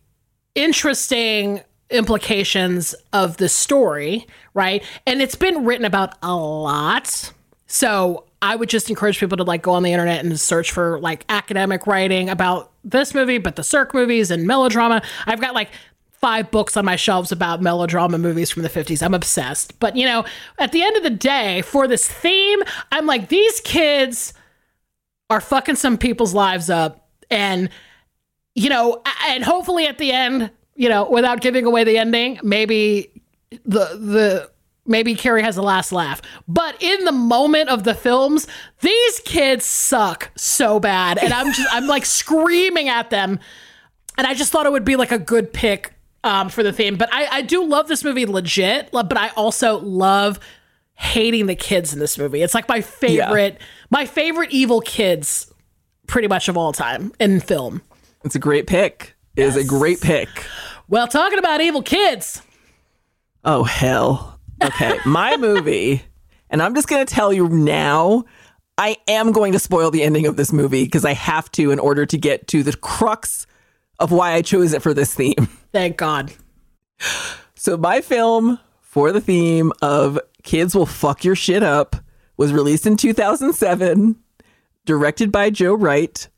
interesting 0.54 1.60
implications 1.90 2.94
of 3.12 3.36
the 3.36 3.48
story, 3.48 4.26
right? 4.54 4.82
And 5.06 5.20
it's 5.20 5.34
been 5.34 5.64
written 5.64 5.84
about 5.84 6.16
a 6.22 6.34
lot. 6.34 7.30
So 7.66 8.24
I 8.40 8.56
would 8.56 8.70
just 8.70 8.88
encourage 8.88 9.20
people 9.20 9.36
to 9.36 9.44
like 9.44 9.62
go 9.62 9.72
on 9.72 9.82
the 9.82 9.92
internet 9.92 10.24
and 10.24 10.40
search 10.40 10.72
for 10.72 10.98
like 10.98 11.24
academic 11.28 11.86
writing 11.86 12.30
about 12.30 12.72
this 12.84 13.14
movie, 13.14 13.38
but 13.38 13.56
the 13.56 13.62
Sirk 13.62 13.94
movies 13.94 14.30
and 14.30 14.46
melodrama. 14.46 15.02
I've 15.26 15.40
got 15.40 15.54
like 15.54 15.68
five 16.22 16.52
books 16.52 16.76
on 16.76 16.84
my 16.84 16.94
shelves 16.94 17.32
about 17.32 17.60
melodrama 17.60 18.16
movies 18.16 18.48
from 18.48 18.62
the 18.62 18.70
50s. 18.70 19.02
I'm 19.02 19.12
obsessed. 19.12 19.78
But 19.80 19.96
you 19.96 20.06
know, 20.06 20.24
at 20.58 20.72
the 20.72 20.82
end 20.82 20.96
of 20.96 21.02
the 21.02 21.10
day, 21.10 21.62
for 21.62 21.86
this 21.88 22.08
theme, 22.08 22.60
I'm 22.92 23.06
like, 23.06 23.28
these 23.28 23.60
kids 23.60 24.32
are 25.28 25.40
fucking 25.40 25.74
some 25.74 25.98
people's 25.98 26.32
lives 26.32 26.70
up. 26.70 27.08
And, 27.28 27.68
you 28.54 28.70
know, 28.70 29.02
and 29.28 29.42
hopefully 29.42 29.86
at 29.86 29.98
the 29.98 30.12
end, 30.12 30.50
you 30.76 30.88
know, 30.88 31.10
without 31.10 31.40
giving 31.40 31.66
away 31.66 31.84
the 31.84 31.98
ending, 31.98 32.38
maybe 32.42 33.10
the 33.64 33.96
the 33.98 34.50
maybe 34.86 35.14
Carrie 35.14 35.42
has 35.42 35.56
a 35.56 35.62
last 35.62 35.90
laugh. 35.90 36.22
But 36.46 36.80
in 36.80 37.04
the 37.04 37.12
moment 37.12 37.68
of 37.68 37.82
the 37.82 37.94
films, 37.94 38.46
these 38.80 39.20
kids 39.20 39.66
suck 39.66 40.30
so 40.36 40.78
bad. 40.78 41.18
And 41.18 41.32
I'm 41.32 41.52
just 41.52 41.68
I'm 41.72 41.88
like 41.88 42.04
screaming 42.04 42.88
at 42.88 43.10
them. 43.10 43.40
And 44.16 44.26
I 44.26 44.34
just 44.34 44.52
thought 44.52 44.66
it 44.66 44.72
would 44.72 44.84
be 44.84 44.96
like 44.96 45.10
a 45.10 45.18
good 45.18 45.52
pick 45.52 45.94
um, 46.24 46.48
for 46.48 46.62
the 46.62 46.72
theme. 46.72 46.96
But 46.96 47.12
I, 47.12 47.26
I 47.26 47.42
do 47.42 47.64
love 47.64 47.88
this 47.88 48.04
movie 48.04 48.26
legit, 48.26 48.90
but 48.92 49.16
I 49.16 49.30
also 49.30 49.78
love 49.80 50.40
hating 50.94 51.46
the 51.46 51.54
kids 51.54 51.92
in 51.92 51.98
this 51.98 52.16
movie. 52.18 52.42
It's 52.42 52.54
like 52.54 52.68
my 52.68 52.80
favorite 52.80 53.58
my 53.90 54.06
favorite 54.06 54.50
evil 54.50 54.80
kids 54.80 55.52
pretty 56.06 56.28
much 56.28 56.48
of 56.48 56.56
all 56.56 56.72
time 56.72 57.12
in 57.18 57.40
film. 57.40 57.82
It's 58.24 58.34
a 58.34 58.38
great 58.38 58.66
pick. 58.66 59.14
It 59.34 59.42
is 59.42 59.56
a 59.56 59.64
great 59.64 60.00
pick. 60.00 60.28
Well, 60.88 61.08
talking 61.08 61.38
about 61.38 61.60
evil 61.60 61.82
kids. 61.82 62.42
Oh 63.44 63.64
hell. 63.64 64.38
Okay, 64.62 64.98
my 65.04 65.36
movie, 65.38 66.02
and 66.50 66.62
I'm 66.62 66.74
just 66.74 66.88
gonna 66.88 67.04
tell 67.04 67.32
you 67.32 67.48
now. 67.48 68.24
I 68.78 68.96
am 69.06 69.32
going 69.32 69.52
to 69.52 69.58
spoil 69.58 69.90
the 69.90 70.02
ending 70.02 70.26
of 70.26 70.36
this 70.36 70.50
movie 70.50 70.84
because 70.84 71.04
I 71.04 71.12
have 71.12 71.52
to 71.52 71.70
in 71.70 71.78
order 71.78 72.06
to 72.06 72.16
get 72.16 72.48
to 72.48 72.62
the 72.62 72.74
crux 72.74 73.46
of 73.98 74.12
why 74.12 74.32
I 74.32 74.42
chose 74.42 74.72
it 74.72 74.82
for 74.82 74.94
this 74.94 75.14
theme. 75.14 75.46
Thank 75.72 75.96
God. 75.96 76.32
So 77.54 77.76
my 77.76 78.00
film 78.00 78.58
for 78.80 79.10
the 79.12 79.20
theme 79.20 79.72
of 79.80 80.18
kids 80.42 80.74
will 80.74 80.86
fuck 80.86 81.24
your 81.24 81.34
shit 81.34 81.62
up 81.62 81.96
was 82.36 82.52
released 82.52 82.86
in 82.86 82.96
2007, 82.96 84.16
directed 84.84 85.30
by 85.32 85.50
Joe 85.50 85.74
Wright. 85.74 86.28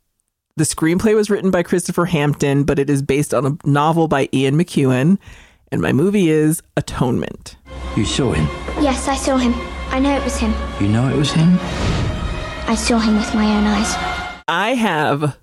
The 0.57 0.65
screenplay 0.65 1.15
was 1.15 1.31
written 1.31 1.51
by 1.51 1.63
Christopher 1.63 2.05
Hampton, 2.05 2.65
but 2.65 2.79
it 2.79 2.89
is 2.89 3.03
based 3.03 3.35
on 3.35 3.47
a 3.47 3.69
novel 3.69 4.07
by 4.07 4.29
Ian 4.33 4.57
McEwan. 4.57 5.19
And 5.73 5.81
my 5.81 5.93
movie 5.93 6.29
is 6.29 6.63
Atonement. 6.77 7.57
You 7.97 8.05
saw 8.05 8.33
him? 8.33 8.47
Yes, 8.83 9.09
I 9.09 9.17
saw 9.17 9.37
him. 9.37 9.53
I 9.89 9.99
know 9.99 10.17
it 10.17 10.23
was 10.23 10.37
him. 10.37 10.55
You 10.81 10.89
know 10.89 11.09
it 11.09 11.17
was 11.17 11.33
him? 11.33 11.59
I 12.67 12.77
saw 12.77 12.99
him 12.99 13.17
with 13.17 13.35
my 13.35 13.47
own 13.57 13.65
eyes. 13.65 13.95
I 14.47 14.75
have 14.75 15.39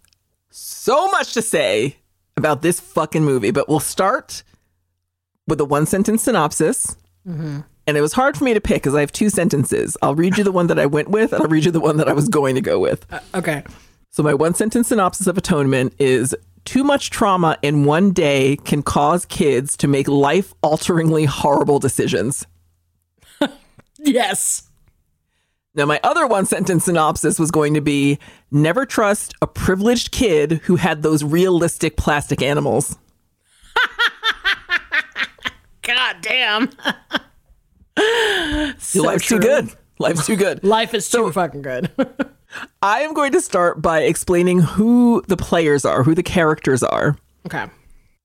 so 0.50 1.08
much 1.08 1.34
to 1.34 1.42
say 1.42 1.98
about 2.38 2.62
this 2.62 2.80
fucking 2.80 3.24
movie, 3.24 3.52
but 3.52 3.68
we'll 3.70 3.80
start 3.80 4.44
with 5.48 5.60
a 5.60 5.66
one 5.66 5.86
sentence 5.86 6.24
synopsis. 6.24 6.96
Mm-hmm. 7.28 7.62
And 7.88 7.98
it 7.98 8.02
was 8.02 8.14
hard 8.14 8.38
for 8.38 8.44
me 8.44 8.54
to 8.54 8.62
pick 8.62 8.84
because 8.84 8.96
I 8.96 9.02
have 9.02 9.12
two 9.12 9.30
sentences. 9.30 9.98
I'll 10.02 10.16
read 10.16 10.38
you 10.38 10.44
the 10.44 10.52
one 10.52 10.68
that 10.68 10.80
I 10.80 10.86
went 10.86 11.10
with, 11.10 11.34
and 11.34 11.42
I'll 11.42 11.50
read 11.50 11.66
you 11.66 11.72
the 11.72 11.80
one 11.80 11.98
that 11.98 12.08
I 12.08 12.14
was 12.14 12.30
going 12.30 12.56
to 12.56 12.62
go 12.62 12.80
with. 12.80 13.12
Uh, 13.12 13.20
okay. 13.36 13.64
So, 14.12 14.24
my 14.24 14.34
one 14.34 14.54
sentence 14.54 14.90
synopsis 14.90 15.28
of 15.28 15.38
Atonement 15.38 15.94
is 15.98 16.36
too 16.64 16.84
much 16.84 17.10
trauma 17.10 17.58
in 17.62 17.86
one 17.86 18.12
day 18.12 18.58
can 18.58 18.84
cause 18.84 19.26
kids 19.26 19.76
to 19.78 19.88
make 19.88 20.08
life 20.08 20.54
alteringly 20.62 21.26
horrible 21.26 21.80
decisions. 21.80 22.46
Yes. 24.04 24.71
Now, 25.74 25.86
my 25.86 26.00
other 26.04 26.28
one 26.28 26.46
sentence 26.46 26.84
synopsis 26.86 27.40
was 27.40 27.50
going 27.50 27.74
to 27.76 27.82
be 27.82 28.20
never 28.52 28.86
trust 28.86 29.34
a 29.42 29.48
privileged 29.48 30.12
kid 30.12 30.54
who 30.66 30.76
had 30.76 31.02
those 31.02 31.24
realistic 31.24 31.96
plastic 31.96 32.42
animals. 32.42 32.98
God 35.84 36.18
damn. 36.22 36.70
So 38.80 39.04
Life's 39.04 39.26
true. 39.26 39.38
too 39.38 39.44
good. 39.48 39.70
Life's 40.00 40.26
too 40.26 40.36
good. 40.38 40.64
Life 40.64 40.94
is 40.94 41.08
too 41.10 41.30
fucking 41.32 41.62
good. 41.62 41.92
I 42.82 43.02
am 43.02 43.14
going 43.14 43.34
to 43.34 43.42
start 43.42 43.82
by 43.82 44.02
explaining 44.04 44.62
who 44.62 45.22
the 45.28 45.36
players 45.38 45.84
are, 45.86 46.02
who 46.04 46.16
the 46.16 46.24
characters 46.24 46.84
are. 46.84 47.18
okay. 47.46 47.68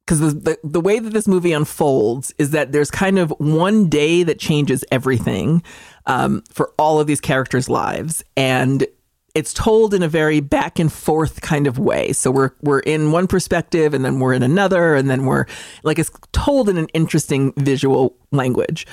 Because 0.06 0.20
the, 0.20 0.30
the, 0.30 0.58
the 0.62 0.80
way 0.80 1.00
that 1.00 1.12
this 1.12 1.26
movie 1.26 1.52
unfolds 1.52 2.32
is 2.38 2.52
that 2.52 2.70
there's 2.70 2.92
kind 2.92 3.18
of 3.18 3.34
one 3.38 3.88
day 3.88 4.22
that 4.22 4.38
changes 4.38 4.84
everything 4.92 5.64
um, 6.06 6.42
for 6.50 6.72
all 6.78 7.00
of 7.00 7.06
these 7.06 7.20
characters' 7.20 7.68
lives. 7.68 8.22
And 8.36 8.86
it's 9.34 9.52
told 9.52 9.92
in 9.92 10.02
a 10.02 10.08
very 10.08 10.40
back 10.40 10.78
and 10.78 10.90
forth 10.90 11.42
kind 11.42 11.66
of 11.66 11.78
way. 11.78 12.12
So 12.12 12.30
we're 12.30 12.52
we're 12.62 12.80
in 12.80 13.12
one 13.12 13.26
perspective 13.26 13.92
and 13.92 14.02
then 14.02 14.18
we're 14.18 14.32
in 14.32 14.42
another 14.42 14.94
and 14.94 15.10
then 15.10 15.26
we're 15.26 15.44
like 15.82 15.98
it's 15.98 16.10
told 16.32 16.70
in 16.70 16.78
an 16.78 16.88
interesting 16.94 17.52
visual 17.58 18.16
language. 18.32 18.86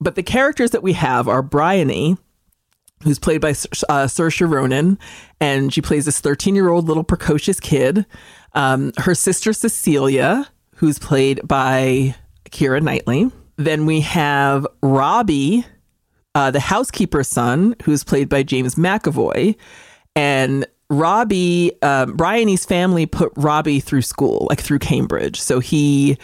But 0.00 0.14
the 0.14 0.22
characters 0.22 0.70
that 0.70 0.82
we 0.82 0.92
have 0.92 1.26
are 1.26 1.42
Bryony, 1.42 2.16
who's 3.02 3.18
played 3.18 3.40
by 3.40 3.50
uh, 3.50 4.06
Saoirse 4.06 4.48
Ronan, 4.48 4.98
and 5.40 5.72
she 5.72 5.82
plays 5.82 6.04
this 6.04 6.20
13 6.20 6.54
year 6.54 6.68
old 6.68 6.86
little 6.86 7.04
precocious 7.04 7.58
kid. 7.58 8.06
Um, 8.52 8.92
her 8.98 9.16
sister 9.16 9.52
Cecilia, 9.52 10.48
who's 10.76 11.00
played 11.00 11.40
by 11.46 12.14
Keira 12.50 12.80
Knightley. 12.80 13.32
Then 13.56 13.86
we 13.86 14.02
have 14.02 14.66
Robbie, 14.82 15.64
uh, 16.34 16.50
the 16.50 16.60
housekeeper's 16.60 17.28
son, 17.28 17.74
who's 17.84 18.04
played 18.04 18.28
by 18.28 18.42
James 18.42 18.74
McAvoy. 18.74 19.56
And 20.16 20.66
Robbie, 20.90 21.72
um, 21.82 22.16
Bryony's 22.16 22.64
family 22.64 23.06
put 23.06 23.32
Robbie 23.36 23.80
through 23.80 24.02
school, 24.02 24.46
like 24.50 24.60
through 24.60 24.78
Cambridge. 24.80 25.40
So 25.40 25.60
he 25.60 26.18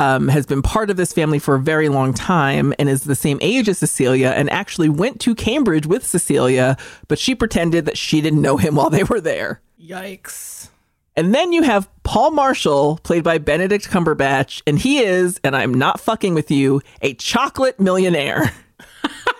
um, 0.00 0.28
has 0.28 0.46
been 0.46 0.62
part 0.62 0.90
of 0.90 0.96
this 0.96 1.12
family 1.12 1.38
for 1.38 1.54
a 1.54 1.60
very 1.60 1.88
long 1.88 2.12
time 2.12 2.74
and 2.78 2.88
is 2.88 3.04
the 3.04 3.14
same 3.14 3.38
age 3.40 3.68
as 3.68 3.78
Cecilia 3.78 4.28
and 4.28 4.50
actually 4.50 4.88
went 4.88 5.20
to 5.20 5.34
Cambridge 5.34 5.86
with 5.86 6.06
Cecilia, 6.06 6.76
but 7.08 7.18
she 7.18 7.34
pretended 7.34 7.86
that 7.86 7.98
she 7.98 8.20
didn't 8.20 8.42
know 8.42 8.56
him 8.56 8.74
while 8.74 8.90
they 8.90 9.04
were 9.04 9.20
there. 9.20 9.60
Yikes. 9.80 10.68
And 11.16 11.32
then 11.32 11.52
you 11.52 11.62
have 11.62 11.88
Paul 12.02 12.32
Marshall, 12.32 12.98
played 13.04 13.22
by 13.22 13.38
Benedict 13.38 13.88
Cumberbatch, 13.88 14.62
and 14.66 14.78
he 14.78 14.98
is, 14.98 15.40
and 15.44 15.54
I'm 15.54 15.72
not 15.72 16.00
fucking 16.00 16.34
with 16.34 16.50
you, 16.50 16.80
a 17.02 17.14
chocolate 17.14 17.78
millionaire. 17.78 18.52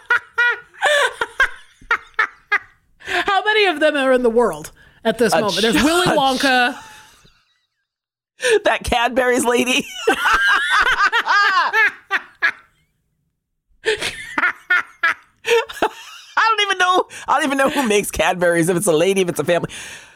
How 2.99 3.45
many 3.45 3.67
of 3.67 3.81
them 3.81 3.97
are 3.97 4.13
in 4.13 4.23
the 4.23 4.31
world 4.31 4.73
at 5.05 5.19
this 5.19 5.33
A 5.33 5.41
moment? 5.41 5.63
There's 5.63 5.83
Willy 5.83 6.07
ch- 6.07 6.11
Wonka. 6.11 6.77
that 8.65 8.85
Cadbury's 8.85 9.45
lady. 9.45 9.85
I 16.37 16.57
don't 16.57 16.61
even 16.63 16.79
know. 16.79 17.07
I 17.29 17.35
don't 17.37 17.45
even 17.45 17.59
know 17.59 17.71
who 17.71 17.87
makes 17.89 18.11
Cadbury's. 18.11 18.69
If 18.69 18.77
it's 18.77 18.87
a 18.87 18.93
lady, 18.93 19.21
if 19.21 19.29
it's 19.29 19.39
a 19.39 19.45
family. 19.45 19.71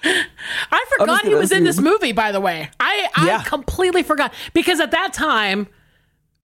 I 0.05 0.85
forgot 0.97 1.25
he 1.25 1.35
was 1.35 1.53
in 1.53 1.65
this 1.65 1.81
movie, 1.81 2.13
by 2.13 2.33
the 2.33 2.41
way. 2.41 2.71
I, 2.81 3.09
I 3.17 3.27
Yeah. 3.27 3.43
completely 3.43 4.03
forgot 4.03 4.33
because 4.53 4.81
at 4.81 4.91
that 4.93 5.13
time 5.13 5.69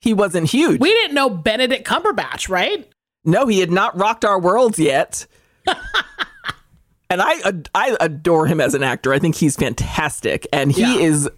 He 0.01 0.13
wasn't 0.13 0.51
huge. 0.51 0.81
we 0.81 0.91
didn't 0.91 1.15
know 1.15 1.31
Benedict 1.31 1.87
Cumberbatch, 1.87 2.49
right? 2.49 2.89
No, 3.25 3.47
he 3.47 3.61
had 3.61 3.71
not 3.71 3.97
rocked 3.99 4.25
our 4.25 4.39
worlds 4.41 4.79
yet. 4.79 5.27
and 5.67 7.21
I, 7.23 7.63
I 7.75 7.97
adore 8.01 8.47
him 8.47 8.61
as 8.61 8.75
an 8.75 8.83
actor. 8.83 9.13
I 9.13 9.19
think 9.19 9.35
he's 9.37 9.57
fantastic, 9.57 10.47
and 10.53 10.71
he 10.73 10.83
Yeah. 10.83 10.97
is 11.07 11.29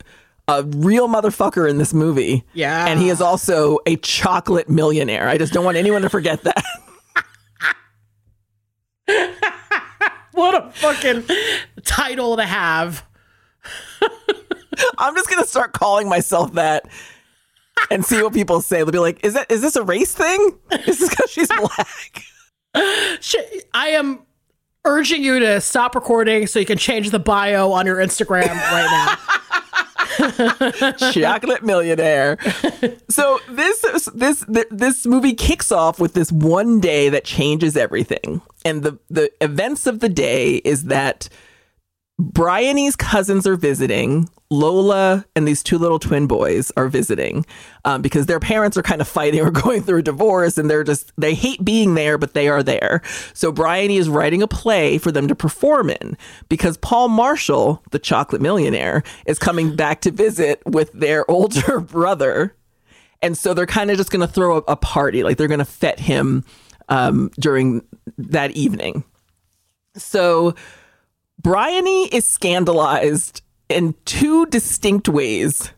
a 0.49 0.63
real 0.63 1.09
motherfucker 1.09 1.69
in 1.69 1.79
this 1.79 1.93
movie. 1.93 2.45
Yeah. 2.55 2.87
and 2.87 3.01
he 3.01 3.09
is 3.09 3.21
also 3.21 3.79
a 3.87 3.97
chocolate 3.97 4.69
millionaire. 4.69 5.29
I 5.29 5.39
just 5.39 5.53
don't 5.53 5.65
want 5.65 5.77
anyone 5.77 6.03
to 6.03 6.09
forget 6.09 6.43
that. 6.45 6.65
What 10.33 10.55
a 10.55 10.71
fucking 10.73 11.25
title 11.85 12.37
to 12.37 12.45
have. 12.45 13.05
I'm 14.99 15.15
just 15.15 15.31
gonna 15.31 15.47
start 15.47 15.73
calling 15.73 16.11
myself 16.11 16.53
that 16.55 16.87
and 17.91 18.05
see 18.05 18.23
what 18.23 18.33
people 18.33 18.61
say. 18.61 18.79
They'll 18.79 18.91
be 18.91 18.99
like, 18.99 19.25
"Is 19.25 19.35
that 19.35 19.51
is 19.51 19.63
this 19.63 19.77
a 19.77 19.83
race 19.83 20.15
thing? 20.15 20.59
Is 20.87 20.99
this 20.99 21.11
because 21.11 21.31
she's 21.31 21.49
black?" 21.49 22.23
I 23.75 23.89
am 23.89 24.21
urging 24.85 25.23
you 25.23 25.41
to 25.41 25.61
stop 25.61 25.95
recording 25.95 26.47
so 26.47 26.59
you 26.59 26.67
can 26.67 26.79
change 26.79 27.11
the 27.11 27.19
bio 27.19 27.73
on 27.73 27.87
your 27.87 27.97
Instagram 27.97 28.49
right 28.49 28.89
now. 28.91 29.17
chocolate 31.13 31.63
millionaire. 31.63 32.39
So 33.09 33.39
this 33.51 34.09
this 34.15 34.45
this 34.71 35.07
movie 35.07 35.35
kicks 35.35 35.71
off 35.71 35.99
with 35.99 36.15
this 36.15 36.33
one 36.33 36.81
day 36.81 37.09
that 37.09 37.25
changes 37.25 37.77
everything, 37.77 38.41
and 38.65 38.83
the 38.83 38.99
the 39.11 39.31
events 39.43 39.87
of 39.87 40.01
the 40.01 40.09
day 40.09 40.57
is 40.57 40.85
that 40.85 41.29
Bryony's 42.19 42.97
cousins 42.97 43.47
are 43.47 43.57
visiting. 43.57 44.29
Lola 44.49 45.25
and 45.35 45.47
these 45.47 45.63
two 45.63 45.77
little 45.77 45.99
twin 45.99 46.29
boys 46.29 46.71
are 46.77 46.87
visiting 46.87 47.45
um, 47.85 48.01
because 48.01 48.27
their 48.27 48.39
parents 48.39 48.77
are 48.77 48.83
kind 48.83 49.01
of 49.01 49.09
fighting 49.09 49.41
or 49.41 49.51
going 49.63 49.83
through 49.83 49.99
a 49.99 50.03
divorce, 50.03 50.57
and 50.57 50.71
they're 50.71 50.85
just 50.85 51.13
they 51.19 51.35
hate 51.35 51.65
being 51.65 51.95
there, 51.95 52.17
but 52.17 52.33
they 52.33 52.49
are 52.49 52.63
there. 52.63 53.03
So 53.35 53.51
Bryony 53.51 53.97
is 53.97 54.09
writing 54.09 54.43
a 54.43 54.49
play 54.49 54.99
for 54.99 55.11
them 55.11 55.27
to 55.29 55.35
perform 55.35 55.91
in 55.91 56.17
because 56.49 56.77
Paul 56.77 57.09
Marshall, 57.09 57.83
the 57.91 57.99
chocolate 57.99 58.41
millionaire, 58.41 59.03
is 59.27 59.39
coming 59.39 59.75
back 59.75 60.01
to 60.03 60.11
visit 60.11 60.63
with 60.65 60.93
their 60.93 61.29
older 61.31 61.81
brother, 61.81 62.55
and 63.21 63.37
so 63.37 63.53
they're 63.53 63.67
kind 63.67 63.91
of 63.91 63.97
just 63.97 64.11
going 64.11 64.27
to 64.27 64.33
throw 64.33 64.59
a, 64.59 64.63
a 64.69 64.77
party, 64.77 65.23
like 65.25 65.37
they're 65.37 65.49
going 65.49 65.59
to 65.59 65.65
fet 65.65 65.99
him 65.99 66.45
um, 66.89 67.31
during 67.41 67.83
that 68.17 68.53
evening. 68.53 69.03
So 69.97 70.55
Bryony 71.39 72.07
is 72.07 72.29
scandalized 72.29 73.43
in 73.69 73.95
two 74.05 74.47
distinct 74.47 75.09
ways. 75.09 75.73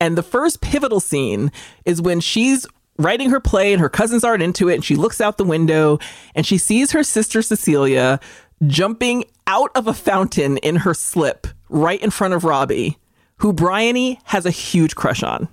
And 0.00 0.18
the 0.18 0.22
first 0.22 0.60
pivotal 0.60 1.00
scene 1.00 1.52
is 1.84 2.02
when 2.02 2.20
she's 2.20 2.66
writing 2.98 3.30
her 3.30 3.40
play 3.40 3.72
and 3.72 3.80
her 3.80 3.88
cousins 3.88 4.24
aren't 4.24 4.42
into 4.42 4.68
it. 4.68 4.74
And 4.74 4.84
she 4.84 4.96
looks 4.96 5.20
out 5.20 5.38
the 5.38 5.44
window 5.44 5.98
and 6.34 6.46
she 6.46 6.58
sees 6.58 6.92
her 6.92 7.02
sister 7.02 7.42
Cecilia 7.42 8.20
jumping 8.66 9.24
out 9.46 9.70
of 9.74 9.86
a 9.86 9.94
fountain 9.94 10.58
in 10.58 10.76
her 10.76 10.94
slip 10.94 11.46
right 11.68 12.00
in 12.00 12.10
front 12.10 12.34
of 12.34 12.44
Robbie, 12.44 12.98
who 13.38 13.52
Bryony 13.52 14.20
has 14.24 14.46
a 14.46 14.50
huge 14.50 14.94
crush 14.94 15.22
on. 15.22 15.48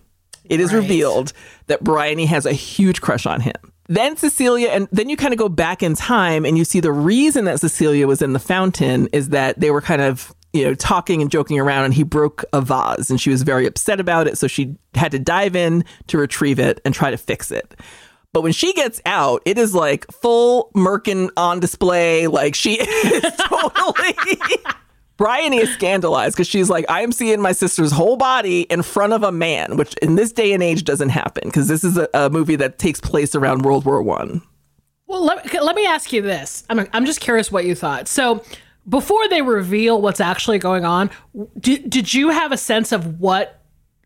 It 0.45 0.59
is 0.59 0.73
revealed 0.73 1.33
that 1.67 1.83
Bryony 1.83 2.25
has 2.25 2.45
a 2.45 2.53
huge 2.53 3.01
crush 3.01 3.25
on 3.25 3.41
him. 3.41 3.55
Then 3.91 4.15
Cecilia, 4.15 4.69
and 4.69 4.87
then 4.93 5.09
you 5.09 5.17
kind 5.17 5.33
of 5.33 5.37
go 5.37 5.49
back 5.49 5.83
in 5.83 5.95
time 5.95 6.45
and 6.45 6.57
you 6.57 6.63
see 6.63 6.79
the 6.79 6.93
reason 6.93 7.43
that 7.43 7.59
Cecilia 7.59 8.07
was 8.07 8.21
in 8.21 8.31
the 8.31 8.39
fountain 8.39 9.07
is 9.11 9.29
that 9.29 9.59
they 9.59 9.69
were 9.69 9.81
kind 9.81 10.01
of, 10.01 10.33
you 10.53 10.63
know, 10.63 10.73
talking 10.73 11.21
and 11.21 11.29
joking 11.29 11.59
around 11.59 11.83
and 11.83 11.93
he 11.93 12.03
broke 12.03 12.45
a 12.53 12.61
vase 12.61 13.09
and 13.09 13.19
she 13.19 13.29
was 13.29 13.41
very 13.41 13.65
upset 13.65 13.99
about 13.99 14.27
it. 14.27 14.37
So 14.37 14.47
she 14.47 14.77
had 14.93 15.11
to 15.11 15.19
dive 15.19 15.57
in 15.57 15.83
to 16.07 16.17
retrieve 16.17 16.57
it 16.57 16.79
and 16.85 16.95
try 16.95 17.11
to 17.11 17.17
fix 17.17 17.51
it. 17.51 17.75
But 18.31 18.43
when 18.43 18.53
she 18.53 18.71
gets 18.71 19.01
out, 19.05 19.41
it 19.45 19.57
is 19.57 19.75
like 19.75 20.09
full 20.09 20.71
Merkin 20.73 21.29
on 21.35 21.59
display. 21.59 22.27
Like 22.27 22.55
she 22.55 22.75
is 22.79 23.35
totally. 23.35 24.15
Bryony 25.21 25.57
is 25.57 25.71
scandalized 25.71 26.35
because 26.35 26.47
she's 26.47 26.67
like, 26.67 26.83
I 26.89 27.01
am 27.01 27.11
seeing 27.11 27.39
my 27.41 27.51
sister's 27.51 27.91
whole 27.91 28.17
body 28.17 28.61
in 28.61 28.81
front 28.81 29.13
of 29.13 29.21
a 29.21 29.31
man, 29.31 29.77
which 29.77 29.93
in 30.01 30.15
this 30.15 30.31
day 30.31 30.51
and 30.51 30.63
age 30.63 30.83
doesn't 30.83 31.09
happen 31.09 31.43
because 31.45 31.67
this 31.67 31.83
is 31.83 31.95
a, 31.95 32.09
a 32.15 32.31
movie 32.31 32.55
that 32.55 32.79
takes 32.79 32.99
place 32.99 33.35
around 33.35 33.61
World 33.61 33.85
War 33.85 34.01
One. 34.01 34.41
Well, 35.05 35.23
let, 35.23 35.53
let 35.61 35.75
me 35.75 35.85
ask 35.85 36.11
you 36.11 36.23
this. 36.23 36.63
I'm, 36.71 36.87
I'm 36.91 37.05
just 37.05 37.21
curious 37.21 37.51
what 37.51 37.65
you 37.65 37.75
thought. 37.75 38.07
So, 38.07 38.43
before 38.89 39.27
they 39.29 39.43
reveal 39.43 40.01
what's 40.01 40.19
actually 40.19 40.57
going 40.57 40.85
on, 40.85 41.11
did, 41.59 41.87
did 41.87 42.11
you 42.15 42.29
have 42.29 42.51
a 42.51 42.57
sense 42.57 42.91
of 42.91 43.19
what 43.19 43.61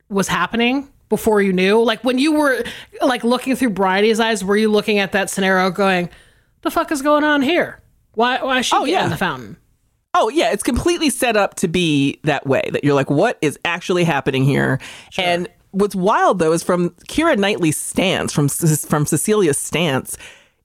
was 0.09 0.27
happening 0.27 0.89
before 1.07 1.41
you 1.41 1.53
knew? 1.53 1.81
Like 1.81 2.03
when 2.03 2.19
you 2.19 2.33
were 2.33 2.61
like 3.01 3.23
looking 3.23 3.55
through 3.55 3.69
Bridie's 3.69 4.19
eyes, 4.19 4.43
were 4.43 4.57
you 4.57 4.69
looking 4.69 4.99
at 4.99 5.13
that 5.13 5.29
scenario 5.29 5.69
going, 5.71 6.09
"The 6.63 6.71
fuck 6.71 6.91
is 6.91 7.01
going 7.01 7.23
on 7.23 7.41
here? 7.41 7.79
Why 8.15 8.43
why 8.43 8.59
is 8.59 8.65
she 8.65 8.75
Oh, 8.75 8.81
get 8.85 8.91
yeah. 8.91 9.03
in 9.05 9.11
the 9.11 9.17
fountain?" 9.17 9.55
Oh 10.17 10.29
yeah, 10.29 10.51
it's 10.51 10.63
completely 10.63 11.09
set 11.09 11.35
up 11.35 11.55
to 11.55 11.67
be 11.67 12.19
that 12.23 12.47
way. 12.47 12.69
That 12.71 12.83
you're 12.83 12.95
like, 12.95 13.09
what 13.09 13.37
is 13.41 13.59
actually 13.65 14.05
happening 14.05 14.45
here? 14.45 14.79
And 15.17 15.47
what's 15.71 15.93
wild 15.95 16.39
though 16.39 16.53
is 16.53 16.63
from 16.63 16.91
Keira 17.09 17.37
Knightley's 17.37 17.77
stance, 17.77 18.31
from 18.31 18.47
from 18.49 19.05
Cecilia's 19.05 19.57
stance, 19.57 20.17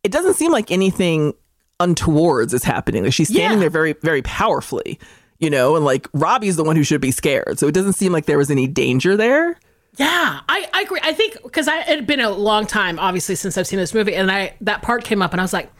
it 0.04 0.12
doesn't 0.12 0.34
seem 0.34 0.52
like 0.52 0.70
anything 0.70 1.34
untowards 1.80 2.54
is 2.54 2.62
happening. 2.64 3.04
Like 3.04 3.12
she's 3.12 3.28
standing 3.28 3.58
Yeah. 3.58 3.62
there 3.62 3.70
very 3.70 3.94
very 4.02 4.22
powerfully, 4.22 4.98
you 5.40 5.50
know, 5.50 5.74
and 5.76 5.84
like 5.84 6.06
Robbie's 6.12 6.56
the 6.56 6.64
one 6.64 6.76
who 6.76 6.84
should 6.84 7.00
be 7.00 7.10
scared. 7.10 7.58
So 7.58 7.66
it 7.66 7.74
doesn't 7.74 7.94
seem 7.94 8.12
like 8.12 8.26
there 8.26 8.38
was 8.38 8.50
any 8.50 8.68
danger 8.68 9.16
there. 9.16 9.58
Yeah, 9.96 10.40
I, 10.48 10.68
I 10.72 10.82
agree. 10.82 11.00
I 11.02 11.12
think 11.12 11.42
because 11.42 11.66
I 11.66 11.80
it 11.80 11.86
had 11.86 12.06
been 12.06 12.20
a 12.20 12.30
long 12.30 12.66
time, 12.66 13.00
obviously, 13.00 13.34
since 13.34 13.58
I've 13.58 13.66
seen 13.66 13.80
this 13.80 13.92
movie, 13.92 14.14
and 14.14 14.30
I 14.30 14.54
that 14.60 14.82
part 14.82 15.02
came 15.02 15.20
up, 15.20 15.32
and 15.32 15.40
I 15.40 15.44
was 15.44 15.52
like, 15.52 15.72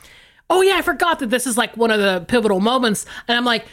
"Oh 0.51 0.61
yeah, 0.61 0.77
I 0.77 0.83
forgot 0.83 1.21
that 1.21 1.31
this 1.31 1.47
is 1.47 1.57
like 1.57 1.77
one 1.77 1.91
of 1.91 2.01
the 2.01 2.25
pivotal 2.27 2.61
moments." 2.61 3.07
And 3.29 3.39
I'm 3.39 3.45
like, 3.45 3.67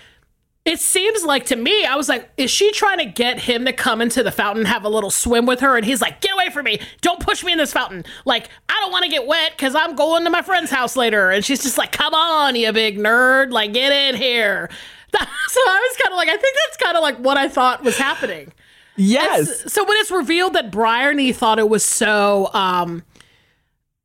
it 0.64 0.80
seems 0.80 1.24
like 1.24 1.45
to 1.48 1.56
me, 1.56 1.86
I 1.86 1.95
was 1.95 2.08
like, 2.08 2.30
"Is 2.38 2.52
she 2.52 2.72
trying 2.72 2.99
to 2.99 3.06
get 3.06 3.40
him 3.40 3.66
to 3.66 3.74
come 3.74 4.02
into 4.02 4.22
the 4.24 4.32
fountain, 4.32 4.66
have 4.66 4.84
a 4.84 4.90
little 4.90 5.12
swim 5.12 5.45
with 5.45 5.60
her?" 5.62 5.76
And 5.76 5.86
he's 5.86 6.02
like, 6.02 6.22
"Get 6.22 6.34
away 6.34 6.49
from 6.49 6.66
me! 6.66 6.80
Don't 7.02 7.20
push 7.20 7.44
me 7.44 7.52
in 7.52 7.58
this 7.58 7.74
fountain! 7.74 8.06
Like 8.26 8.49
I 8.70 8.80
don't 8.82 8.91
want 8.91 9.04
to 9.04 9.10
get 9.10 9.26
wet 9.26 9.54
because 9.58 9.76
I'm 9.76 9.95
going 9.95 10.24
to 10.24 10.30
my 10.30 10.41
friend's 10.41 10.72
house 10.72 10.95
later." 10.95 11.32
And 11.32 11.44
she's 11.44 11.64
just 11.64 11.78
like, 11.78 11.91
"Come 11.91 12.14
on, 12.14 12.56
you 12.56 12.72
big 12.72 12.98
nerd! 12.98 13.52
Like 13.52 13.74
get 13.74 13.91
in 13.91 14.16
here." 14.16 14.70
so 15.48 15.60
I 15.60 15.90
was 15.90 15.98
kind 16.02 16.12
of 16.12 16.18
like, 16.18 16.30
I 16.30 16.38
think 16.38 16.56
that's 16.66 16.78
kind 16.78 16.98
of 16.98 17.02
like 17.02 17.18
what 17.18 17.38
I 17.38 17.48
thought 17.48 17.84
was 17.84 17.98
happening. 17.98 18.52
Yes. 18.98 19.72
So 19.72 19.84
when 19.86 19.98
it's 19.99 20.12
revealed 20.12 20.54
that 20.54 20.72
Bryony 20.72 21.32
thought 21.32 21.60
it 21.60 21.70
was 21.70 21.86
so 21.86 22.49
um 22.54 23.04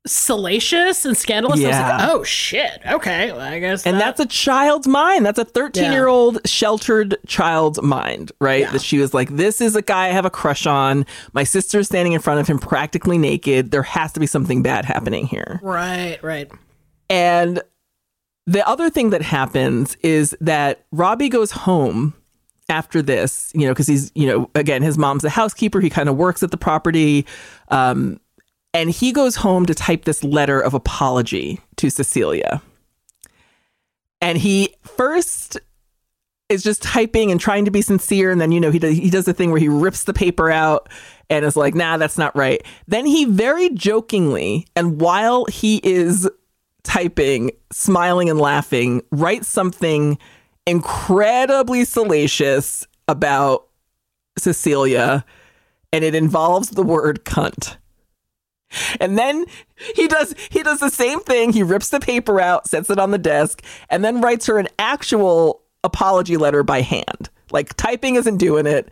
salacious 0.07 1.05
and 1.05 1.17
scandalous. 1.17 1.61
I 1.61 1.67
was 1.69 1.77
Yeah. 1.77 1.97
like, 1.97 2.09
oh 2.11 2.23
shit. 2.25 2.81
Okay, 2.91 3.31
well, 3.33 3.41
I 3.41 3.59
guess. 3.61 3.87
And 3.87 3.97
that- 3.97 4.17
that's 4.17 4.21
a 4.21 4.27
child's 4.27 4.87
mind. 4.89 5.25
That's 5.25 5.39
a 5.39 5.45
13 5.45 5.93
year 5.93 6.09
old 6.09 6.41
sheltered 6.45 7.17
child's 7.27 7.81
mind, 7.81 8.33
right? 8.41 8.71
That 8.73 8.83
she 8.83 8.99
was 8.99 9.15
like, 9.15 9.29
this 9.37 9.61
is 9.61 9.77
a 9.77 9.83
guy 9.83 10.07
I 10.07 10.11
have 10.13 10.25
a 10.25 10.31
crush 10.31 10.67
on. 10.67 11.07
My 11.33 11.45
sister's 11.45 11.87
standing 11.87 12.13
in 12.13 12.21
front 12.21 12.41
of 12.41 12.49
him 12.49 12.59
practically 12.59 13.19
naked. 13.19 13.71
There 13.71 13.83
has 13.85 14.13
to 14.15 14.21
be 14.21 14.27
something 14.27 14.63
bad 14.63 14.85
happening 14.85 15.27
here. 15.27 15.61
right, 15.63 16.19
right. 16.23 16.51
And 17.09 17.63
the 18.47 18.67
other 18.67 18.91
thing 18.91 19.11
that 19.11 19.23
happens 19.23 19.97
is 20.03 20.37
that 20.41 20.85
Robbie 20.91 21.29
goes 21.29 21.53
home 21.53 22.15
after 22.69 23.03
this, 23.03 23.53
you 23.55 23.67
know, 23.67 23.73
because 23.73 23.87
he's, 23.87 24.11
you 24.15 24.27
know, 24.27 24.51
again, 24.55 24.83
his 24.83 24.97
mom's 24.99 25.23
a 25.25 25.31
housekeeper. 25.31 25.79
He 25.81 25.91
kind 25.91 26.09
of 26.09 26.17
works 26.17 26.43
at 26.43 26.51
the 26.51 26.57
property. 26.57 27.25
Um, 27.69 28.19
and 28.75 28.91
he 28.91 29.13
goes 29.13 29.37
home 29.37 29.67
to 29.67 29.75
type 29.75 30.05
this 30.05 30.25
letter 30.25 30.61
of 30.61 30.75
apology 30.75 31.61
to 31.77 31.91
Cecilia. 31.91 32.63
And 34.21 34.39
he 34.39 34.75
first 34.83 35.59
is 36.49 36.63
just 36.63 36.83
typing 36.83 37.31
and 37.31 37.41
trying 37.41 37.65
to 37.65 37.71
be 37.71 37.83
sincere. 37.83 38.31
And 38.31 38.41
then, 38.41 38.53
you 38.53 38.61
know, 38.61 38.71
he 38.71 38.79
does, 38.79 38.97
he 38.97 39.11
does 39.11 39.25
the 39.25 39.33
thing 39.33 39.51
where 39.51 39.61
he 39.61 39.69
rips 39.69 40.05
the 40.05 40.13
paper 40.13 40.51
out 40.51 40.89
and 41.29 41.45
is 41.45 41.57
like, 41.57 41.75
nah, 41.75 41.97
that's 41.97 42.19
not 42.19 42.37
right. 42.37 42.63
Then 42.87 43.07
he 43.07 43.25
very 43.25 43.71
jokingly, 43.71 44.67
and 44.77 45.01
while 45.01 45.47
he 45.47 45.81
is 45.83 46.29
typing, 46.83 47.53
smiling 47.73 48.29
and 48.29 48.39
laughing, 48.39 49.03
writes 49.11 49.49
something 49.49 50.19
incredibly 50.67 51.85
salacious 51.85 52.87
about 53.09 53.67
Cecilia. 54.39 55.25
And 55.93 56.05
it 56.05 56.15
involves 56.15 56.71
the 56.71 56.83
word 56.83 57.25
cunt. 57.25 57.77
And 59.01 59.19
then 59.19 59.45
he 59.95 60.09
does 60.09 60.35
he 60.51 60.63
does 60.63 60.81
the 60.81 60.91
same 60.91 61.21
thing. 61.21 61.53
He 61.53 61.63
rips 61.63 61.91
the 61.91 62.01
paper 62.01 62.41
out, 62.41 62.69
sets 62.69 62.91
it 62.91 62.99
on 62.99 63.11
the 63.11 63.19
desk, 63.19 63.63
and 63.91 64.05
then 64.05 64.21
writes 64.21 64.47
her 64.47 64.59
an 64.59 64.69
actual 64.79 65.63
apology 65.85 66.37
letter 66.37 66.63
by 66.63 66.81
hand. 66.81 67.31
Like 67.51 67.75
typing 67.77 68.17
isn't 68.17 68.39
doing 68.39 68.67
it. 68.67 68.89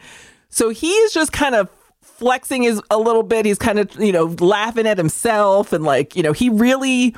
So 0.48 0.70
he 0.70 0.90
is 0.90 1.12
just 1.12 1.32
kind 1.32 1.54
of 1.54 1.68
flexing 2.02 2.62
his 2.62 2.82
a 2.90 2.98
little 2.98 3.22
bit. 3.22 3.46
He's 3.46 3.58
kind 3.58 3.78
of, 3.78 3.94
you 3.98 4.12
know, 4.12 4.24
laughing 4.40 4.86
at 4.86 4.98
himself 4.98 5.72
and 5.72 5.84
like, 5.84 6.16
you 6.16 6.22
know, 6.22 6.32
he 6.32 6.48
really 6.48 7.14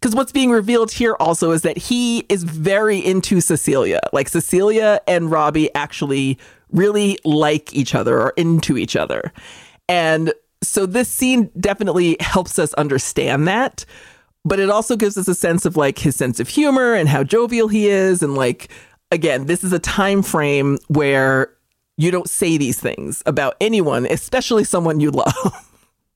because 0.00 0.14
what's 0.14 0.32
being 0.32 0.50
revealed 0.50 0.90
here 0.90 1.14
also 1.20 1.50
is 1.50 1.60
that 1.62 1.76
he 1.76 2.20
is 2.30 2.42
very 2.42 2.98
into 2.98 3.40
Cecilia. 3.40 4.00
Like 4.12 4.28
Cecilia 4.28 5.00
and 5.06 5.30
Robbie 5.30 5.72
actually 5.74 6.38
really 6.72 7.18
like 7.24 7.74
each 7.74 7.94
other 7.94 8.18
or 8.18 8.30
into 8.36 8.78
each 8.78 8.96
other. 8.96 9.32
And 9.88 10.32
so 10.62 10.86
this 10.86 11.08
scene 11.08 11.50
definitely 11.58 12.16
helps 12.20 12.58
us 12.58 12.74
understand 12.74 13.48
that, 13.48 13.84
but 14.44 14.60
it 14.60 14.70
also 14.70 14.96
gives 14.96 15.16
us 15.16 15.28
a 15.28 15.34
sense 15.34 15.64
of 15.64 15.76
like 15.76 15.98
his 15.98 16.16
sense 16.16 16.40
of 16.40 16.48
humor 16.48 16.94
and 16.94 17.08
how 17.08 17.24
jovial 17.24 17.68
he 17.68 17.88
is 17.88 18.22
and 18.22 18.34
like 18.34 18.70
again, 19.10 19.46
this 19.46 19.64
is 19.64 19.72
a 19.72 19.78
time 19.78 20.22
frame 20.22 20.78
where 20.88 21.52
you 21.96 22.10
don't 22.10 22.28
say 22.28 22.56
these 22.56 22.78
things 22.78 23.22
about 23.26 23.56
anyone, 23.60 24.06
especially 24.06 24.64
someone 24.64 25.00
you 25.00 25.10
love. 25.10 25.68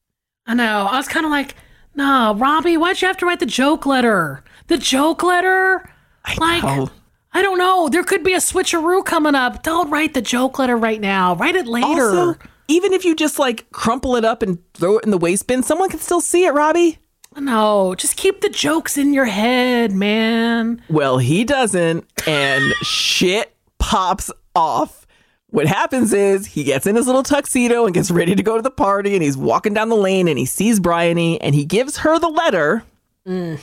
I 0.47 0.55
know. 0.55 0.89
I 0.91 0.97
was 0.97 1.09
kind 1.09 1.27
of 1.27 1.33
like, 1.33 1.55
nah, 1.95 2.35
Robbie, 2.37 2.77
why'd 2.77 3.01
you 3.01 3.09
have 3.09 3.16
to 3.19 3.27
write 3.27 3.41
the 3.41 3.47
joke 3.47 3.87
letter? 3.87 4.43
The 4.69 4.79
joke 4.79 5.23
letter? 5.23 5.91
like, 6.39 6.62
know. 6.62 6.91
I 7.33 7.43
don't 7.43 7.59
know. 7.59 7.89
There 7.89 8.05
could 8.05 8.23
be 8.23 8.35
a 8.35 8.39
switcheroo 8.39 9.05
coming 9.05 9.35
up. 9.35 9.62
Don't 9.62 9.91
write 9.91 10.15
the 10.15 10.23
joke 10.23 10.59
letter 10.59 10.77
right 10.77 11.01
now. 11.01 11.35
Write 11.35 11.57
it 11.57 11.66
later. 11.66 11.87
Also, 11.87 12.37
even 12.69 12.93
if 12.93 13.05
you 13.05 13.15
just 13.15 13.39
like 13.39 13.70
crumple 13.73 14.16
it 14.16 14.24
up 14.24 14.43
and 14.43 14.59
throw 14.74 14.99
it 14.99 15.05
in 15.05 15.11
the 15.11 15.19
waste 15.19 15.47
bin, 15.47 15.62
someone 15.62 15.89
can 15.89 16.01
still 16.01 16.20
see 16.20 16.45
it, 16.45 16.53
Robbie. 16.53 16.99
no, 17.36 17.95
just 17.97 18.16
keep 18.16 18.41
the 18.41 18.49
jokes 18.49 18.97
in 18.97 19.12
your 19.12 19.24
head, 19.24 19.93
man. 19.93 20.82
Well, 20.89 21.19
he 21.19 21.45
doesn't, 21.45 22.07
and 22.27 22.73
shit 22.82 23.55
pops 23.78 24.31
off. 24.55 25.07
What 25.49 25.66
happens 25.66 26.12
is 26.12 26.47
he 26.47 26.65
gets 26.65 26.86
in 26.86 26.97
his 26.97 27.07
little 27.07 27.23
tuxedo 27.23 27.85
and 27.85 27.95
gets 27.95 28.11
ready 28.11 28.35
to 28.35 28.43
go 28.43 28.57
to 28.57 28.62
the 28.62 28.70
party, 28.70 29.15
and 29.15 29.23
he's 29.23 29.36
walking 29.36 29.74
down 29.74 29.89
the 29.89 29.97
lane 29.97 30.27
and 30.27 30.39
he 30.39 30.47
sees 30.47 30.81
Bryony 30.81 31.41
and 31.41 31.55
he 31.55 31.65
gives 31.65 31.99
her 31.99 32.19
the 32.19 32.28
letter 32.28 32.82
mm. 33.27 33.61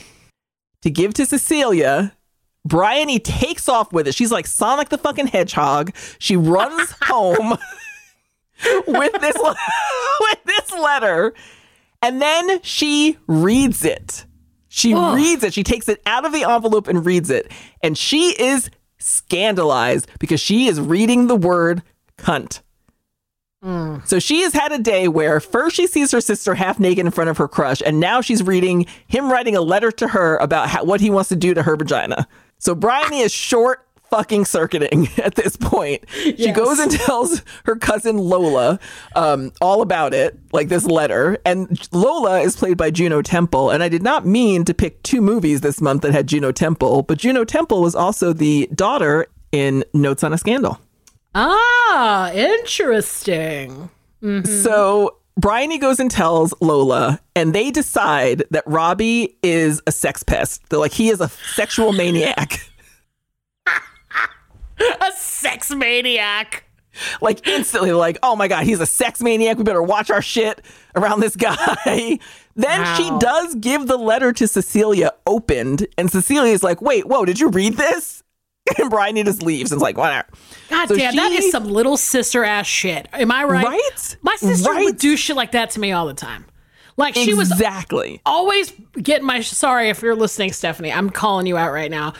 to 0.80 0.90
give 0.90 1.12
to 1.14 1.26
Cecilia. 1.26 2.14
Bryony 2.64 3.18
takes 3.18 3.68
off 3.68 3.92
with 3.92 4.06
it. 4.06 4.14
She's 4.14 4.32
like 4.32 4.46
Sonic 4.46 4.88
the 4.88 4.96
fucking 4.96 5.26
Hedgehog. 5.26 5.94
She 6.18 6.36
runs 6.36 6.94
home 7.02 7.58
with 8.86 9.12
this 9.20 9.36
with 10.20 10.44
this 10.44 10.72
letter, 10.72 11.34
and 12.00 12.20
then 12.20 12.60
she 12.62 13.18
reads 13.26 13.84
it. 13.84 14.26
She 14.68 14.94
Ugh. 14.94 15.14
reads 15.14 15.44
it. 15.44 15.52
She 15.52 15.62
takes 15.62 15.88
it 15.88 16.00
out 16.06 16.24
of 16.24 16.32
the 16.32 16.44
envelope 16.44 16.88
and 16.88 17.04
reads 17.04 17.28
it. 17.28 17.52
And 17.82 17.96
she 17.96 18.30
is 18.40 18.70
scandalized 18.98 20.08
because 20.18 20.40
she 20.40 20.66
is 20.66 20.80
reading 20.80 21.26
the 21.26 21.36
word 21.36 21.82
cunt. 22.16 22.62
Mm. 23.62 24.06
So 24.06 24.18
she 24.18 24.40
has 24.42 24.54
had 24.54 24.72
a 24.72 24.78
day 24.78 25.08
where 25.08 25.40
first 25.40 25.76
she 25.76 25.86
sees 25.86 26.10
her 26.10 26.20
sister 26.20 26.54
half 26.54 26.80
naked 26.80 27.04
in 27.04 27.12
front 27.12 27.30
of 27.30 27.36
her 27.36 27.46
crush, 27.46 27.82
and 27.84 28.00
now 28.00 28.20
she's 28.20 28.42
reading 28.42 28.86
him 29.06 29.30
writing 29.30 29.54
a 29.54 29.60
letter 29.60 29.92
to 29.92 30.08
her 30.08 30.36
about 30.38 30.68
how, 30.68 30.84
what 30.84 31.00
he 31.00 31.10
wants 31.10 31.28
to 31.28 31.36
do 31.36 31.54
to 31.54 31.62
her 31.62 31.76
vagina. 31.76 32.26
So 32.58 32.74
Bryony 32.74 33.20
is 33.20 33.32
short 33.32 33.86
fucking 34.12 34.44
circuiting 34.44 35.08
at 35.24 35.34
this 35.36 35.56
point. 35.56 36.04
She 36.10 36.52
goes 36.52 36.78
and 36.78 36.90
tells 36.90 37.42
her 37.64 37.76
cousin 37.76 38.18
Lola 38.18 38.78
um, 39.16 39.52
all 39.62 39.80
about 39.80 40.12
it, 40.12 40.38
like 40.52 40.68
this 40.68 40.84
letter. 40.84 41.38
And 41.46 41.80
Lola 41.92 42.40
is 42.40 42.54
played 42.54 42.76
by 42.76 42.90
Juno 42.90 43.22
Temple. 43.22 43.70
And 43.70 43.82
I 43.82 43.88
did 43.88 44.02
not 44.02 44.26
mean 44.26 44.64
to 44.66 44.74
pick 44.74 45.02
two 45.02 45.22
movies 45.22 45.62
this 45.62 45.80
month 45.80 46.02
that 46.02 46.12
had 46.12 46.26
Juno 46.26 46.52
Temple, 46.52 47.02
but 47.02 47.16
Juno 47.18 47.44
Temple 47.44 47.80
was 47.80 47.94
also 47.94 48.34
the 48.34 48.68
daughter 48.74 49.26
in 49.50 49.82
Notes 49.94 50.22
on 50.22 50.34
a 50.34 50.38
Scandal. 50.38 50.78
Ah, 51.34 52.30
interesting. 52.32 53.88
So 54.44 55.16
Bryony 55.36 55.78
goes 55.78 55.98
and 55.98 56.10
tells 56.10 56.52
Lola, 56.60 57.18
and 57.34 57.54
they 57.54 57.70
decide 57.70 58.44
that 58.50 58.62
Robbie 58.66 59.36
is 59.42 59.80
a 59.86 59.92
sex 59.92 60.22
pest. 60.22 60.62
They're 60.68 60.78
like, 60.78 60.92
he 60.92 61.08
is 61.08 61.20
a 61.20 61.28
sexual 61.54 61.92
maniac. 61.94 62.60
A 65.00 65.12
sex 65.16 65.70
maniac. 65.70 66.64
like 67.22 67.46
instantly, 67.46 67.92
like, 67.92 68.18
oh 68.22 68.36
my 68.36 68.48
God, 68.48 68.64
he's 68.64 68.80
a 68.80 68.86
sex 68.86 69.20
maniac. 69.22 69.56
We 69.56 69.64
better 69.64 69.82
watch 69.82 70.10
our 70.10 70.20
shit 70.22 70.60
around 70.94 71.20
this 71.20 71.36
guy. 71.36 72.18
then 72.54 72.96
she 72.96 73.10
does 73.18 73.54
give 73.54 73.86
the 73.86 73.96
letter 73.96 74.32
to 74.34 74.46
Cecilia 74.46 75.12
opened, 75.26 75.86
and 75.96 76.10
Cecilia 76.10 76.52
is 76.52 76.62
like, 76.62 76.82
wait, 76.82 77.06
whoa, 77.06 77.24
did 77.24 77.40
you 77.40 77.48
read 77.48 77.74
this? 77.78 78.22
And 78.78 78.90
Bryony 78.90 79.24
just 79.24 79.42
leaves 79.42 79.72
and 79.72 79.78
is 79.80 79.82
like, 79.82 79.98
whatever. 79.98 80.28
God 80.70 80.86
So 80.88 80.96
damn, 80.96 81.16
that 81.16 81.32
she- 81.32 81.38
is 81.38 81.50
some 81.50 81.64
little 81.64 81.96
sister 81.96 82.44
ass 82.44 82.66
shit. 82.66 83.08
Am 83.12 83.30
I 83.32 83.42
right? 83.44 83.66
Right? 83.66 84.16
My 84.22 84.36
sister 84.36 84.70
Right. 84.70 84.84
would 84.84 84.98
do 84.98 85.16
shit 85.16 85.34
like 85.34 85.50
that 85.52 85.70
to 85.70 85.80
me 85.80 85.90
all 85.92 86.06
the 86.06 86.14
time. 86.14 86.46
Like 86.96 87.14
she 87.16 87.34
was 87.34 87.50
exactly. 87.50 88.20
always 88.24 88.72
getting 89.02 89.26
my 89.26 89.40
sorry 89.40 89.88
if 89.88 90.00
you're 90.00 90.14
listening, 90.14 90.52
Stephanie. 90.52 90.92
I'm 90.92 91.10
calling 91.10 91.46
you 91.46 91.56
out 91.56 91.72
right 91.72 91.90
now. 91.90 92.12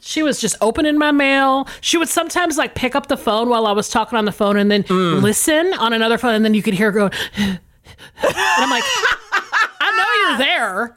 She 0.00 0.22
was 0.22 0.40
just 0.40 0.56
opening 0.60 0.98
my 0.98 1.10
mail. 1.10 1.66
She 1.80 1.96
would 1.98 2.08
sometimes 2.08 2.56
like 2.58 2.74
pick 2.74 2.94
up 2.94 3.06
the 3.08 3.16
phone 3.16 3.48
while 3.48 3.66
I 3.66 3.72
was 3.72 3.88
talking 3.88 4.16
on 4.18 4.24
the 4.24 4.32
phone 4.32 4.56
and 4.56 4.70
then 4.70 4.82
Mm. 4.84 5.22
listen 5.22 5.72
on 5.74 5.92
another 5.92 6.18
phone, 6.18 6.34
and 6.34 6.44
then 6.44 6.54
you 6.54 6.62
could 6.62 6.74
hear 6.74 6.92
her 6.92 6.98
going. 6.98 7.12
and 7.36 7.58
I'm 8.22 8.70
like, 8.70 8.84
I 9.80 9.96
know 9.96 10.28
you're 10.30 10.38
there. 10.38 10.96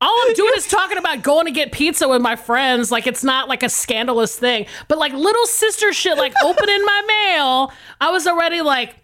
All 0.00 0.16
I'm 0.26 0.34
doing 0.34 0.52
is 0.56 0.68
talking 0.68 0.96
about 0.96 1.22
going 1.22 1.46
to 1.46 1.50
get 1.50 1.72
pizza 1.72 2.08
with 2.08 2.22
my 2.22 2.36
friends. 2.36 2.92
Like 2.92 3.06
it's 3.08 3.24
not 3.24 3.48
like 3.48 3.62
a 3.64 3.68
scandalous 3.68 4.36
thing, 4.38 4.66
but 4.86 4.96
like 4.98 5.12
little 5.12 5.46
sister 5.46 5.92
shit, 5.92 6.16
like 6.16 6.32
opening 6.44 6.84
my 6.84 7.02
mail. 7.06 7.72
I 8.00 8.10
was 8.10 8.26
already 8.26 8.60
like, 8.62 8.94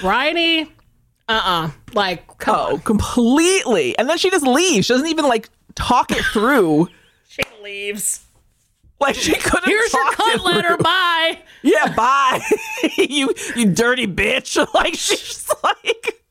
Bryony, 0.00 0.62
uh 1.28 1.40
uh 1.44 1.70
Like, 1.92 2.38
come 2.38 2.56
on. 2.56 2.72
Oh, 2.72 2.78
completely. 2.78 3.96
And 3.98 4.08
then 4.10 4.18
she 4.18 4.28
just 4.30 4.44
leaves. 4.46 4.86
She 4.86 4.92
doesn't 4.92 5.06
even 5.08 5.26
like 5.26 5.48
talk 5.74 6.10
it 6.10 6.24
through. 6.32 6.88
She 7.28 7.42
leaves. 7.62 8.26
Like 9.00 9.14
she 9.16 9.34
couldn't. 9.34 9.66
Here's 9.68 9.92
your 9.92 10.02
it 10.34 10.42
letter. 10.42 10.68
through. 10.68 10.76
Bye. 10.78 11.38
Yeah, 11.62 11.94
bye. 11.94 12.40
you 12.98 13.32
you 13.56 13.66
dirty 13.72 14.06
bitch. 14.06 14.56
Like 14.74 14.94
she's 14.94 15.48
like 15.64 16.22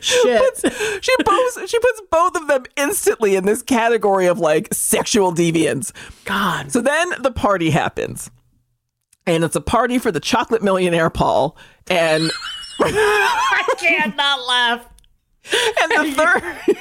Shit. 0.00 0.56
she 1.04 1.16
puts 1.24 1.70
she 1.70 1.78
puts 1.78 2.02
both 2.10 2.34
of 2.34 2.48
them 2.48 2.64
instantly 2.76 3.36
in 3.36 3.44
this 3.44 3.62
category 3.62 4.26
of 4.26 4.38
like 4.38 4.72
sexual 4.74 5.32
deviance. 5.32 5.92
God. 6.24 6.72
So 6.72 6.80
then 6.80 7.12
the 7.22 7.30
party 7.30 7.70
happens. 7.70 8.30
And 9.26 9.44
it's 9.44 9.54
a 9.56 9.60
party 9.60 9.98
for 9.98 10.10
the 10.10 10.20
chocolate 10.20 10.62
millionaire 10.62 11.10
Paul. 11.10 11.56
And 11.88 12.30
I 12.80 13.74
can't 13.78 14.16
not 14.16 14.46
laugh. 14.46 14.88
and 15.82 16.08
the 16.08 16.14
third 16.16 16.76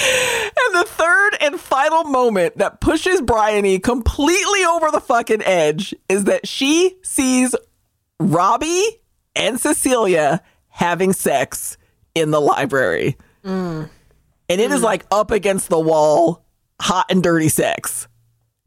And 0.00 0.74
the 0.74 0.84
third 0.86 1.36
and 1.40 1.60
final 1.60 2.04
moment 2.04 2.58
that 2.58 2.80
pushes 2.80 3.20
Bryony 3.20 3.78
completely 3.78 4.64
over 4.64 4.90
the 4.90 5.00
fucking 5.00 5.42
edge 5.42 5.94
is 6.08 6.24
that 6.24 6.46
she 6.46 6.96
sees 7.02 7.54
Robbie 8.20 9.00
and 9.34 9.58
Cecilia 9.58 10.42
having 10.68 11.12
sex 11.12 11.76
in 12.14 12.30
the 12.30 12.40
library. 12.40 13.16
Mm. 13.44 13.88
And 14.48 14.60
it 14.60 14.70
is 14.70 14.80
mm. 14.80 14.84
like 14.84 15.06
up 15.10 15.30
against 15.30 15.68
the 15.68 15.80
wall, 15.80 16.44
hot 16.80 17.06
and 17.10 17.22
dirty 17.22 17.48
sex. 17.48 18.06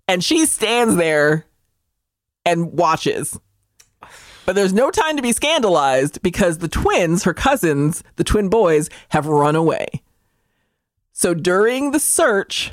And 0.07 0.23
she 0.23 0.45
stands 0.45 0.95
there 0.95 1.45
and 2.45 2.73
watches. 2.73 3.39
But 4.45 4.55
there's 4.55 4.73
no 4.73 4.91
time 4.91 5.15
to 5.15 5.21
be 5.21 5.31
scandalized 5.31 6.21
because 6.21 6.57
the 6.57 6.67
twins, 6.67 7.23
her 7.23 7.33
cousins, 7.33 8.03
the 8.15 8.23
twin 8.23 8.49
boys, 8.49 8.89
have 9.09 9.27
run 9.27 9.55
away. 9.55 10.01
So 11.13 11.33
during 11.33 11.91
the 11.91 11.99
search, 11.99 12.71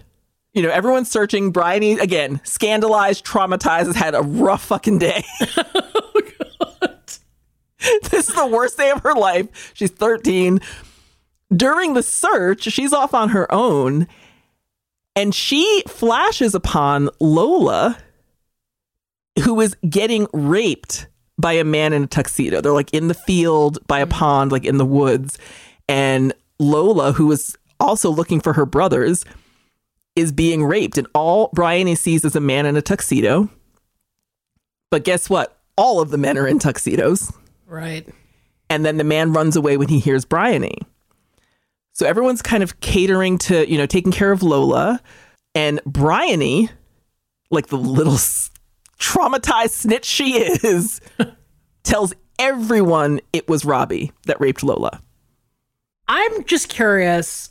you 0.52 0.62
know, 0.62 0.70
everyone's 0.70 1.10
searching. 1.10 1.50
Bryony, 1.50 1.98
again, 1.98 2.40
scandalized, 2.44 3.24
traumatized, 3.24 3.86
has 3.86 3.96
had 3.96 4.14
a 4.14 4.22
rough 4.22 4.64
fucking 4.64 4.98
day. 4.98 5.24
this 8.10 8.28
is 8.28 8.34
the 8.34 8.46
worst 8.46 8.76
day 8.76 8.90
of 8.90 9.02
her 9.02 9.14
life. 9.14 9.72
She's 9.74 9.90
13. 9.90 10.60
During 11.54 11.94
the 11.94 12.02
search, 12.02 12.64
she's 12.64 12.92
off 12.92 13.14
on 13.14 13.30
her 13.30 13.50
own 13.52 14.06
and 15.18 15.34
she 15.34 15.82
flashes 15.88 16.54
upon 16.54 17.10
Lola, 17.18 17.98
who 19.44 19.60
is 19.60 19.76
getting 19.88 20.28
raped 20.32 21.08
by 21.36 21.54
a 21.54 21.64
man 21.64 21.92
in 21.92 22.04
a 22.04 22.06
tuxedo. 22.06 22.60
They're 22.60 22.72
like 22.72 22.94
in 22.94 23.08
the 23.08 23.14
field 23.14 23.78
by 23.88 23.98
a 23.98 24.06
mm-hmm. 24.06 24.12
pond, 24.18 24.52
like 24.52 24.64
in 24.64 24.78
the 24.78 24.86
woods. 24.86 25.36
And 25.88 26.32
Lola, 26.60 27.12
who 27.12 27.32
is 27.32 27.56
also 27.80 28.10
looking 28.10 28.40
for 28.40 28.52
her 28.54 28.66
brothers, 28.66 29.24
is 30.16 30.32
being 30.32 30.64
raped. 30.64 30.98
And 30.98 31.06
all 31.14 31.50
Bryony 31.52 31.94
sees 31.94 32.24
is 32.24 32.36
a 32.36 32.40
man 32.40 32.66
in 32.66 32.76
a 32.76 32.82
tuxedo. 32.82 33.48
But 34.90 35.04
guess 35.04 35.30
what? 35.30 35.58
All 35.76 36.00
of 36.00 36.10
the 36.10 36.18
men 36.18 36.36
are 36.38 36.46
in 36.46 36.58
tuxedos. 36.58 37.32
Right. 37.66 38.08
And 38.70 38.84
then 38.84 38.96
the 38.96 39.04
man 39.04 39.32
runs 39.32 39.56
away 39.56 39.76
when 39.76 39.88
he 39.88 39.98
hears 39.98 40.24
Bryony. 40.24 40.78
So 41.92 42.06
everyone's 42.06 42.42
kind 42.42 42.62
of 42.62 42.80
catering 42.80 43.38
to, 43.38 43.68
you 43.70 43.78
know, 43.78 43.86
taking 43.86 44.12
care 44.12 44.32
of 44.32 44.42
Lola. 44.42 45.00
And 45.54 45.80
Bryony, 45.84 46.70
like 47.50 47.68
the 47.68 47.76
little 47.76 48.14
s- 48.14 48.50
traumatized 48.98 49.70
snitch 49.70 50.04
she 50.04 50.38
is, 50.38 51.00
tells 51.82 52.12
everyone 52.38 53.20
it 53.32 53.48
was 53.48 53.64
Robbie 53.64 54.12
that 54.26 54.40
raped 54.40 54.62
Lola. 54.62 55.00
I'm 56.06 56.44
just 56.44 56.68
curious 56.68 57.50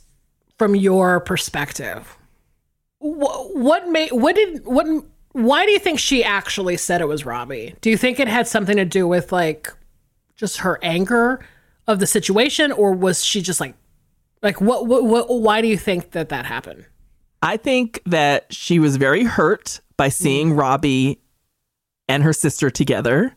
from 0.58 0.74
your 0.74 1.20
perspective. 1.20 2.16
What, 2.98 3.56
what 3.56 3.88
made 3.88 4.10
what 4.12 4.34
did 4.34 4.64
what 4.64 4.86
why 5.32 5.64
do 5.64 5.70
you 5.70 5.78
think 5.78 6.00
she 6.00 6.24
actually 6.24 6.76
said 6.76 7.00
it 7.00 7.06
was 7.06 7.24
Robbie? 7.24 7.76
Do 7.80 7.90
you 7.90 7.96
think 7.96 8.18
it 8.18 8.28
had 8.28 8.48
something 8.48 8.76
to 8.76 8.84
do 8.84 9.06
with 9.06 9.30
like 9.30 9.72
just 10.34 10.58
her 10.58 10.78
anger 10.82 11.44
of 11.86 12.00
the 12.00 12.06
situation 12.06 12.72
or 12.72 12.92
was 12.92 13.24
she 13.24 13.40
just 13.40 13.60
like 13.60 13.74
like 14.42 14.60
what 14.60 14.86
what, 14.86 15.04
what 15.04 15.28
why 15.28 15.60
do 15.60 15.68
you 15.68 15.78
think 15.78 16.10
that 16.10 16.28
that 16.30 16.44
happened? 16.44 16.86
I 17.40 17.56
think 17.56 18.00
that 18.06 18.52
she 18.52 18.80
was 18.80 18.96
very 18.96 19.22
hurt 19.22 19.80
by 19.96 20.08
seeing 20.08 20.54
Robbie 20.54 21.20
and 22.08 22.24
her 22.24 22.32
sister 22.32 22.68
together 22.68 23.34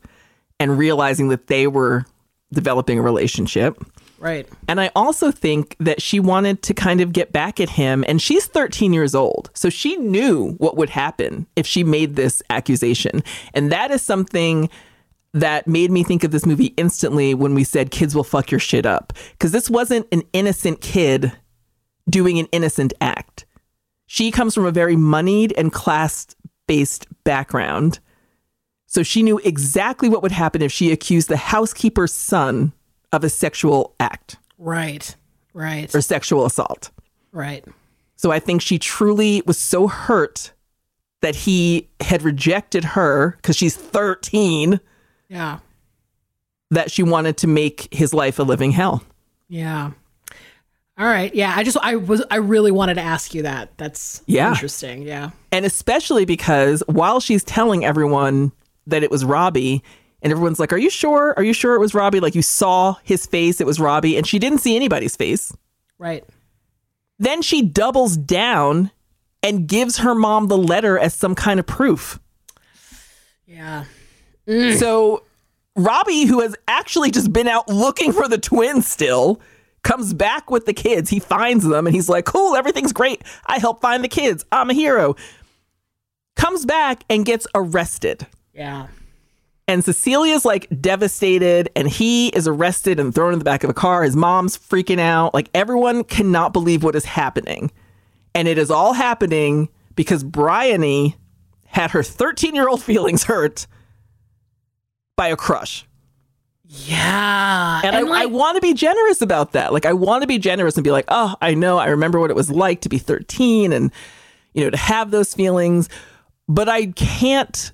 and 0.59 0.77
realizing 0.77 1.29
that 1.29 1.47
they 1.47 1.67
were 1.67 2.05
developing 2.51 2.97
a 2.97 3.01
relationship. 3.01 3.77
Right. 4.21 4.47
And 4.67 4.79
I 4.79 4.91
also 4.95 5.31
think 5.31 5.75
that 5.79 5.99
she 5.99 6.19
wanted 6.19 6.61
to 6.61 6.75
kind 6.75 7.01
of 7.01 7.11
get 7.11 7.31
back 7.31 7.59
at 7.59 7.71
him. 7.71 8.05
And 8.07 8.21
she's 8.21 8.45
13 8.45 8.93
years 8.93 9.15
old. 9.15 9.49
So 9.55 9.71
she 9.71 9.95
knew 9.95 10.51
what 10.59 10.77
would 10.77 10.91
happen 10.91 11.47
if 11.55 11.65
she 11.65 11.83
made 11.83 12.15
this 12.15 12.43
accusation. 12.51 13.23
And 13.55 13.71
that 13.71 13.89
is 13.89 14.03
something 14.03 14.69
that 15.33 15.67
made 15.67 15.89
me 15.89 16.03
think 16.03 16.23
of 16.23 16.29
this 16.29 16.45
movie 16.45 16.73
instantly 16.77 17.33
when 17.33 17.55
we 17.55 17.63
said 17.63 17.89
kids 17.89 18.13
will 18.13 18.23
fuck 18.23 18.51
your 18.51 18.59
shit 18.59 18.85
up. 18.85 19.11
Because 19.31 19.53
this 19.53 19.71
wasn't 19.71 20.07
an 20.11 20.21
innocent 20.33 20.81
kid 20.81 21.31
doing 22.07 22.37
an 22.37 22.47
innocent 22.51 22.93
act. 23.01 23.47
She 24.05 24.29
comes 24.29 24.53
from 24.53 24.65
a 24.65 24.71
very 24.71 24.95
moneyed 24.95 25.51
and 25.57 25.73
class 25.73 26.27
based 26.67 27.07
background. 27.23 27.99
So 28.85 29.01
she 29.01 29.23
knew 29.23 29.39
exactly 29.39 30.09
what 30.09 30.21
would 30.21 30.31
happen 30.31 30.61
if 30.61 30.71
she 30.71 30.91
accused 30.91 31.27
the 31.27 31.37
housekeeper's 31.37 32.13
son 32.13 32.73
of 33.11 33.23
a 33.23 33.29
sexual 33.29 33.93
act 33.99 34.37
Right. 34.57 35.15
Right. 35.53 35.93
or 35.93 36.01
sexual 36.01 36.45
assault. 36.45 36.91
Right. 37.31 37.65
So 38.15 38.31
I 38.31 38.39
think 38.39 38.61
she 38.61 38.77
truly 38.79 39.41
was 39.45 39.57
so 39.57 39.87
hurt 39.87 40.51
that 41.21 41.35
he 41.35 41.89
had 41.99 42.23
rejected 42.23 42.83
her 42.83 43.31
because 43.37 43.55
she's 43.57 43.75
13 43.75 44.79
Yeah. 45.29 45.59
that 46.71 46.91
she 46.91 47.03
wanted 47.03 47.37
to 47.37 47.47
make 47.47 47.87
his 47.93 48.13
life 48.13 48.39
a 48.39 48.43
living 48.43 48.71
hell. 48.71 49.03
Yeah. 49.49 49.91
All 50.97 51.05
right. 51.07 51.33
Yeah. 51.33 51.53
I 51.55 51.63
just 51.63 51.77
I 51.81 51.95
was 51.95 52.23
I 52.29 52.35
really 52.37 52.71
wanted 52.71 52.95
to 52.95 53.01
ask 53.01 53.33
you 53.33 53.41
that. 53.43 53.75
That's 53.77 54.21
Yeah. 54.27 54.49
interesting. 54.51 55.01
Yeah. 55.03 55.31
And 55.51 55.65
especially 55.65 56.25
because 56.25 56.83
while 56.87 57.19
she's 57.19 57.43
telling 57.43 57.83
everyone 57.83 58.51
that 58.87 59.03
it 59.03 59.09
was 59.11 59.25
Robbie, 59.25 59.83
and 60.21 60.31
everyone's 60.31 60.59
like, 60.59 60.73
Are 60.73 60.77
you 60.77 60.89
sure? 60.89 61.33
Are 61.37 61.43
you 61.43 61.53
sure 61.53 61.75
it 61.75 61.79
was 61.79 61.93
Robbie? 61.93 62.19
Like 62.19 62.35
you 62.35 62.41
saw 62.41 62.95
his 63.03 63.25
face, 63.25 63.59
it 63.61 63.67
was 63.67 63.79
Robbie, 63.79 64.17
and 64.17 64.25
she 64.25 64.39
didn't 64.39 64.59
see 64.59 64.75
anybody's 64.75 65.15
face. 65.15 65.53
Right. 65.97 66.23
Then 67.19 67.41
she 67.41 67.61
doubles 67.61 68.17
down 68.17 68.91
and 69.43 69.67
gives 69.67 69.99
her 69.99 70.15
mom 70.15 70.47
the 70.47 70.57
letter 70.57 70.97
as 70.97 71.13
some 71.13 71.35
kind 71.35 71.59
of 71.59 71.67
proof. 71.67 72.19
Yeah. 73.45 73.85
So 74.47 75.23
Robbie, 75.75 76.25
who 76.25 76.41
has 76.41 76.55
actually 76.67 77.11
just 77.11 77.31
been 77.31 77.47
out 77.47 77.69
looking 77.69 78.11
for 78.11 78.27
the 78.27 78.37
twins 78.37 78.87
still, 78.87 79.39
comes 79.83 80.13
back 80.13 80.49
with 80.49 80.65
the 80.65 80.73
kids. 80.73 81.09
He 81.09 81.19
finds 81.19 81.65
them 81.67 81.87
and 81.87 81.95
he's 81.95 82.09
like, 82.09 82.25
cool, 82.25 82.55
everything's 82.55 82.93
great. 82.93 83.23
I 83.45 83.59
helped 83.59 83.81
find 83.81 84.03
the 84.03 84.09
kids. 84.09 84.45
I'm 84.51 84.69
a 84.69 84.73
hero. 84.73 85.15
Comes 86.35 86.65
back 86.65 87.03
and 87.09 87.25
gets 87.25 87.47
arrested. 87.53 88.25
Yeah. 88.53 88.87
And 89.67 89.83
Cecilia's 89.83 90.43
like 90.43 90.67
devastated, 90.81 91.69
and 91.75 91.87
he 91.87 92.29
is 92.29 92.47
arrested 92.47 92.99
and 92.99 93.13
thrown 93.13 93.33
in 93.33 93.39
the 93.39 93.45
back 93.45 93.63
of 93.63 93.69
a 93.69 93.73
car. 93.73 94.03
His 94.03 94.15
mom's 94.15 94.57
freaking 94.57 94.99
out. 94.99 95.33
Like 95.33 95.49
everyone 95.53 96.03
cannot 96.03 96.53
believe 96.53 96.83
what 96.83 96.95
is 96.95 97.05
happening. 97.05 97.71
And 98.33 98.47
it 98.47 98.57
is 98.57 98.71
all 98.71 98.93
happening 98.93 99.69
because 99.95 100.23
Bryony 100.23 101.15
had 101.65 101.91
her 101.91 102.03
13 102.03 102.55
year 102.55 102.67
old 102.67 102.81
feelings 102.83 103.23
hurt 103.23 103.67
by 105.15 105.27
a 105.27 105.35
crush. 105.35 105.85
Yeah. 106.73 107.81
And, 107.83 107.95
I, 107.95 107.99
I 107.99 108.03
like, 108.03 108.29
want 108.29 108.55
to 108.55 108.61
be 108.61 108.73
generous 108.73 109.21
about 109.21 109.51
that. 109.51 109.73
Like, 109.73 109.85
I 109.85 109.91
want 109.91 110.21
to 110.21 110.27
be 110.27 110.39
generous 110.39 110.77
and 110.77 110.85
be 110.85 110.91
like, 110.91 111.03
oh, 111.09 111.35
I 111.41 111.53
know, 111.53 111.77
I 111.77 111.87
remember 111.87 112.17
what 112.17 112.29
it 112.29 112.35
was 112.35 112.49
like 112.49 112.81
to 112.81 112.89
be 112.89 112.97
13 112.97 113.73
and, 113.73 113.91
you 114.53 114.63
know, 114.63 114.69
to 114.69 114.77
have 114.77 115.11
those 115.11 115.33
feelings. 115.33 115.89
But 116.47 116.69
I 116.69 116.87
can't, 116.87 117.73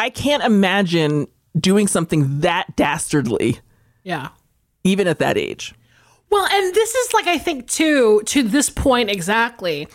I 0.00 0.10
can't 0.10 0.42
imagine 0.42 1.28
doing 1.58 1.86
something 1.86 2.40
that 2.40 2.74
dastardly, 2.74 3.58
yeah. 4.02 4.30
even 4.82 5.06
at 5.06 5.18
that 5.18 5.36
age. 5.36 5.74
Well, 6.30 6.46
and 6.50 6.74
this 6.74 6.94
is 6.94 7.12
like 7.12 7.26
I 7.26 7.38
think 7.38 7.68
too 7.68 8.22
to 8.26 8.42
this 8.42 8.70
point 8.70 9.10
exactly. 9.10 9.88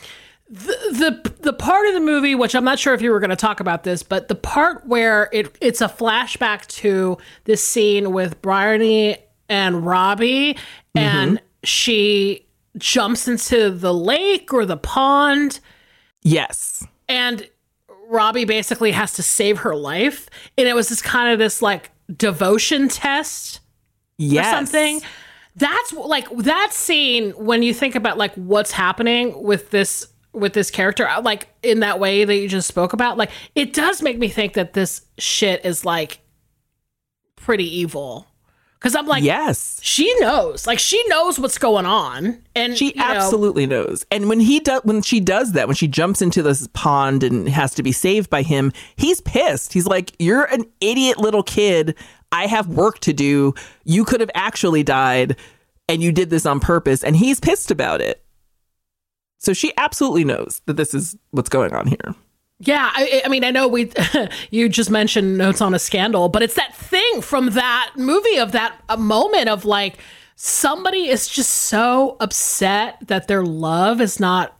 The, 0.47 1.21
the 1.25 1.33
the 1.41 1.53
part 1.53 1.87
of 1.87 1.95
the 1.95 1.99
movie 1.99 2.35
which 2.35 2.53
I'm 2.53 2.63
not 2.63 2.77
sure 2.77 2.93
if 2.93 3.01
you 3.01 3.09
were 3.11 3.19
going 3.19 3.31
to 3.31 3.35
talk 3.35 3.59
about 3.59 3.83
this, 3.83 4.03
but 4.03 4.27
the 4.27 4.35
part 4.35 4.85
where 4.85 5.27
it 5.33 5.57
it's 5.59 5.81
a 5.81 5.87
flashback 5.87 6.67
to 6.67 7.17
this 7.45 7.63
scene 7.63 8.11
with 8.11 8.41
Bryony 8.43 9.17
and 9.49 9.85
Robbie 9.85 10.55
and 10.93 11.37
mm-hmm. 11.37 11.45
she 11.63 12.45
jumps 12.77 13.27
into 13.27 13.71
the 13.71 13.93
lake 13.93 14.53
or 14.53 14.65
the 14.65 14.77
pond 14.77 15.59
Yes. 16.21 16.85
and 17.07 17.49
Robbie 18.09 18.45
basically 18.45 18.91
has 18.91 19.13
to 19.13 19.23
save 19.23 19.59
her 19.59 19.75
life 19.75 20.29
and 20.57 20.67
it 20.67 20.73
was 20.75 20.89
this 20.89 21.01
kind 21.01 21.31
of 21.33 21.39
this 21.39 21.61
like 21.61 21.91
devotion 22.15 22.87
test 22.87 23.59
Yes. 24.17 24.47
or 24.47 24.57
something. 24.57 25.01
That's 25.57 25.93
like 25.93 26.29
that 26.37 26.71
scene 26.73 27.31
when 27.31 27.63
you 27.63 27.73
think 27.73 27.95
about 27.95 28.17
like 28.17 28.33
what's 28.35 28.71
happening 28.71 29.41
with 29.43 29.69
this 29.71 30.07
with 30.33 30.51
this 30.53 30.69
character, 30.69 31.07
uh, 31.07 31.21
like 31.21 31.47
in 31.63 31.79
that 31.79 31.97
way 31.99 32.25
that 32.25 32.35
you 32.35 32.49
just 32.49 32.67
spoke 32.67 32.91
about, 32.91 33.17
like 33.17 33.31
it 33.55 33.71
does 33.73 34.01
make 34.01 34.17
me 34.19 34.27
think 34.27 34.53
that 34.53 34.73
this 34.73 35.01
shit 35.17 35.63
is 35.65 35.85
like 35.85 36.19
pretty 37.37 37.63
evil. 37.79 38.27
Cause 38.85 38.93
I'm 38.93 39.07
like, 39.07 39.23
Yes. 39.23 39.79
she 39.81 40.13
knows, 40.19 40.67
like 40.67 40.77
she 40.77 41.03
knows 41.07 41.39
what's 41.39 41.57
going 41.57 41.87
on, 41.87 42.39
and 42.55 42.77
She 42.77 42.89
you 42.89 42.93
know, 42.97 43.03
absolutely 43.03 43.65
knows. 43.65 44.05
And 44.11 44.29
when 44.29 44.39
he 44.39 44.59
does 44.59 44.81
when 44.83 45.01
she 45.01 45.19
does 45.19 45.53
that, 45.53 45.67
when 45.67 45.75
she 45.75 45.87
jumps 45.87 46.21
into 46.21 46.43
this 46.43 46.67
pond 46.73 47.23
and 47.23 47.49
has 47.49 47.73
to 47.73 47.81
be 47.81 47.91
saved 47.91 48.29
by 48.29 48.43
him, 48.43 48.71
he's 48.95 49.21
pissed. 49.21 49.73
He's 49.73 49.87
like, 49.87 50.11
"You're 50.19 50.43
an 50.53 50.65
idiot 50.81 51.17
little 51.17 51.41
kid. 51.41 51.95
I 52.31 52.45
have 52.45 52.67
work 52.67 52.99
to 52.99 53.11
do. 53.11 53.55
You 53.85 54.05
could 54.05 54.19
have 54.19 54.29
actually 54.35 54.83
died 54.83 55.35
and 55.89 56.03
you 56.03 56.11
did 56.11 56.29
this 56.29 56.45
on 56.45 56.59
purpose." 56.59 57.03
And 57.03 57.15
he's 57.15 57.39
pissed 57.39 57.71
about 57.71 58.01
it. 58.01 58.23
So 59.39 59.51
she 59.51 59.73
absolutely 59.77 60.25
knows 60.25 60.61
that 60.67 60.77
this 60.77 60.93
is 60.93 61.17
what's 61.31 61.49
going 61.49 61.73
on 61.73 61.87
here. 61.87 62.13
Yeah, 62.65 62.91
I, 62.93 63.21
I 63.25 63.29
mean, 63.29 63.43
I 63.43 63.51
know 63.51 63.67
we 63.67 63.91
you 64.51 64.69
just 64.69 64.89
mentioned 64.89 65.37
notes 65.37 65.61
on 65.61 65.73
a 65.73 65.79
scandal, 65.79 66.29
but 66.29 66.41
it's 66.43 66.55
that 66.55 66.75
thing 66.75 67.21
from 67.21 67.51
that 67.51 67.91
movie 67.95 68.37
of 68.37 68.51
that 68.51 68.79
moment 68.97 69.49
of 69.49 69.65
like 69.65 69.99
somebody 70.35 71.07
is 71.07 71.27
just 71.27 71.49
so 71.49 72.17
upset 72.19 72.97
that 73.07 73.27
their 73.27 73.43
love 73.43 74.01
is 74.01 74.19
not 74.19 74.57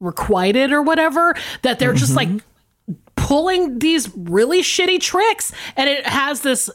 requited 0.00 0.72
or 0.72 0.82
whatever 0.82 1.34
that 1.62 1.78
they're 1.78 1.94
just 1.94 2.14
like 2.14 2.28
mm-hmm. 2.28 2.94
pulling 3.16 3.78
these 3.78 4.14
really 4.16 4.60
shitty 4.60 5.00
tricks 5.00 5.50
and 5.76 5.88
it 5.88 6.06
has 6.06 6.40
this 6.42 6.68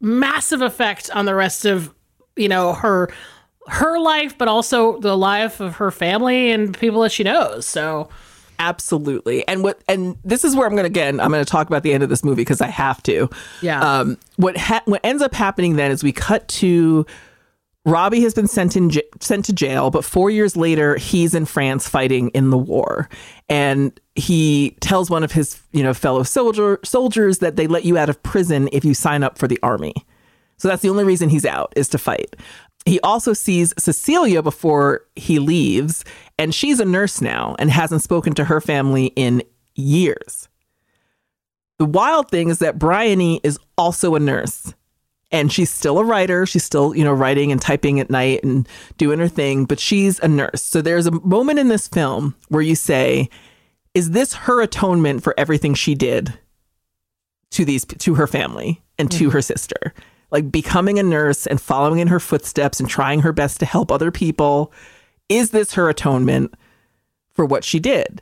massive 0.00 0.62
effect 0.62 1.10
on 1.10 1.26
the 1.26 1.34
rest 1.34 1.66
of 1.66 1.94
you 2.36 2.48
know 2.48 2.72
her 2.72 3.10
her 3.66 3.98
life 3.98 4.38
but 4.38 4.48
also 4.48 4.98
the 5.00 5.16
life 5.16 5.60
of 5.60 5.76
her 5.76 5.90
family 5.90 6.50
and 6.50 6.78
people 6.78 7.02
that 7.02 7.12
she 7.12 7.22
knows 7.22 7.66
so 7.66 8.08
Absolutely. 8.60 9.48
And 9.48 9.62
what 9.62 9.80
and 9.88 10.16
this 10.22 10.44
is 10.44 10.54
where 10.54 10.66
I'm 10.66 10.74
going 10.74 10.84
to 10.84 10.88
again 10.90 11.18
I'm 11.18 11.30
going 11.30 11.42
to 11.42 11.50
talk 11.50 11.66
about 11.66 11.82
the 11.82 11.94
end 11.94 12.02
of 12.02 12.10
this 12.10 12.22
movie 12.22 12.42
because 12.42 12.60
I 12.60 12.68
have 12.68 13.02
to. 13.04 13.28
Yeah. 13.62 13.80
Um 13.80 14.18
what 14.36 14.56
ha- 14.58 14.82
what 14.84 15.00
ends 15.02 15.22
up 15.22 15.34
happening 15.34 15.76
then 15.76 15.90
is 15.90 16.04
we 16.04 16.12
cut 16.12 16.46
to 16.48 17.06
Robbie 17.86 18.20
has 18.20 18.34
been 18.34 18.46
sent 18.46 18.76
in 18.76 18.90
j- 18.90 19.08
sent 19.20 19.46
to 19.46 19.54
jail, 19.54 19.90
but 19.90 20.04
4 20.04 20.30
years 20.30 20.58
later 20.58 20.96
he's 20.96 21.34
in 21.34 21.46
France 21.46 21.88
fighting 21.88 22.28
in 22.30 22.50
the 22.50 22.58
war. 22.58 23.08
And 23.48 23.98
he 24.14 24.76
tells 24.80 25.08
one 25.08 25.24
of 25.24 25.32
his, 25.32 25.58
you 25.72 25.82
know, 25.82 25.94
fellow 25.94 26.22
soldier 26.22 26.78
soldiers 26.84 27.38
that 27.38 27.56
they 27.56 27.66
let 27.66 27.86
you 27.86 27.96
out 27.96 28.10
of 28.10 28.22
prison 28.22 28.68
if 28.72 28.84
you 28.84 28.92
sign 28.92 29.22
up 29.22 29.38
for 29.38 29.48
the 29.48 29.58
army. 29.62 29.94
So 30.58 30.68
that's 30.68 30.82
the 30.82 30.90
only 30.90 31.04
reason 31.04 31.30
he's 31.30 31.46
out 31.46 31.72
is 31.74 31.88
to 31.88 31.98
fight. 31.98 32.36
He 32.86 33.00
also 33.00 33.32
sees 33.32 33.74
Cecilia 33.78 34.42
before 34.42 35.02
he 35.14 35.38
leaves, 35.38 36.04
and 36.38 36.54
she's 36.54 36.80
a 36.80 36.84
nurse 36.84 37.20
now 37.20 37.54
and 37.58 37.70
hasn't 37.70 38.02
spoken 38.02 38.32
to 38.34 38.44
her 38.44 38.60
family 38.60 39.06
in 39.16 39.42
years. 39.74 40.48
The 41.78 41.84
wild 41.86 42.30
thing 42.30 42.48
is 42.48 42.58
that 42.58 42.78
Bryony 42.78 43.40
is 43.42 43.58
also 43.78 44.14
a 44.14 44.20
nurse 44.20 44.74
and 45.32 45.52
she's 45.52 45.70
still 45.70 45.98
a 45.98 46.04
writer. 46.04 46.44
She's 46.44 46.64
still, 46.64 46.94
you 46.94 47.04
know, 47.04 47.12
writing 47.12 47.52
and 47.52 47.60
typing 47.60 48.00
at 48.00 48.10
night 48.10 48.42
and 48.42 48.68
doing 48.98 49.18
her 49.18 49.28
thing, 49.28 49.64
but 49.64 49.78
she's 49.78 50.18
a 50.20 50.28
nurse. 50.28 50.62
So 50.62 50.82
there's 50.82 51.06
a 51.06 51.12
moment 51.12 51.58
in 51.58 51.68
this 51.68 51.88
film 51.88 52.34
where 52.48 52.62
you 52.62 52.74
say, 52.74 53.30
is 53.94 54.10
this 54.10 54.34
her 54.34 54.60
atonement 54.60 55.22
for 55.22 55.34
everything 55.38 55.74
she 55.74 55.94
did 55.94 56.38
to 57.52 57.64
these 57.64 57.84
to 57.84 58.14
her 58.14 58.26
family 58.26 58.82
and 58.98 59.10
to 59.12 59.24
mm-hmm. 59.24 59.32
her 59.32 59.42
sister? 59.42 59.94
Like 60.30 60.50
becoming 60.50 60.98
a 60.98 61.02
nurse 61.02 61.46
and 61.46 61.60
following 61.60 61.98
in 61.98 62.08
her 62.08 62.20
footsteps 62.20 62.80
and 62.80 62.88
trying 62.88 63.20
her 63.20 63.32
best 63.32 63.60
to 63.60 63.66
help 63.66 63.90
other 63.90 64.10
people. 64.10 64.72
Is 65.28 65.50
this 65.50 65.74
her 65.74 65.88
atonement 65.88 66.54
for 67.32 67.44
what 67.44 67.64
she 67.64 67.80
did? 67.80 68.20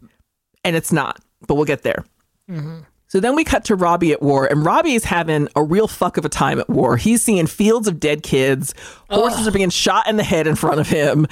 And 0.64 0.76
it's 0.76 0.93
not, 0.93 1.20
but 1.47 1.55
we'll 1.55 1.64
get 1.64 1.82
there. 1.82 2.05
Mm-hmm. 2.51 2.80
So 3.10 3.20
then 3.20 3.35
we 3.35 3.43
cut 3.43 3.64
to 3.64 3.74
Robbie 3.74 4.12
at 4.12 4.20
war, 4.20 4.44
and 4.47 4.66
Robbie 4.66 4.93
is 4.93 5.05
having 5.05 5.48
a 5.56 5.62
real 5.62 5.89
fuck 5.89 6.18
of 6.18 6.26
a 6.26 6.28
time 6.28 6.60
at 6.60 6.68
war. 6.68 6.98
He's 6.98 7.24
seeing 7.24 7.47
fields 7.47 7.89
of 7.89 7.98
dead 7.98 8.22
kids, 8.22 8.74
horses 9.09 9.48
are 9.48 9.51
being 9.51 9.70
shot 9.70 10.06
in 10.06 10.18
the 10.18 10.22
head 10.22 10.47
in 10.47 10.56
front 10.56 10.78
of 10.78 10.90
him, 10.90 11.26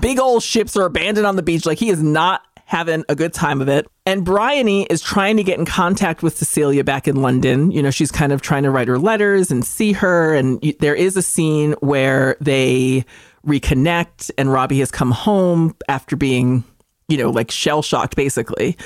big 0.00 0.18
old 0.18 0.42
ships 0.42 0.78
are 0.78 0.86
abandoned 0.86 1.26
on 1.26 1.36
the 1.36 1.42
beach. 1.42 1.66
Like 1.66 1.76
he 1.78 1.90
is 1.90 2.02
not 2.02 2.40
having 2.70 3.04
a 3.08 3.16
good 3.16 3.32
time 3.32 3.60
of 3.60 3.68
it. 3.68 3.84
And 4.06 4.24
Bryony 4.24 4.84
is 4.84 5.02
trying 5.02 5.36
to 5.38 5.42
get 5.42 5.58
in 5.58 5.66
contact 5.66 6.22
with 6.22 6.38
Cecilia 6.38 6.84
back 6.84 7.08
in 7.08 7.20
London. 7.20 7.72
You 7.72 7.82
know, 7.82 7.90
she's 7.90 8.12
kind 8.12 8.32
of 8.32 8.42
trying 8.42 8.62
to 8.62 8.70
write 8.70 8.86
her 8.86 8.98
letters 8.98 9.50
and 9.50 9.66
see 9.66 9.92
her. 9.92 10.36
And 10.36 10.62
there 10.78 10.94
is 10.94 11.16
a 11.16 11.22
scene 11.22 11.72
where 11.80 12.36
they 12.40 13.04
reconnect, 13.44 14.30
and 14.38 14.52
Robbie 14.52 14.78
has 14.78 14.92
come 14.92 15.10
home 15.10 15.74
after 15.88 16.14
being, 16.14 16.62
you 17.08 17.16
know, 17.16 17.30
like 17.30 17.50
shell 17.50 17.82
shocked 17.82 18.14
basically 18.14 18.76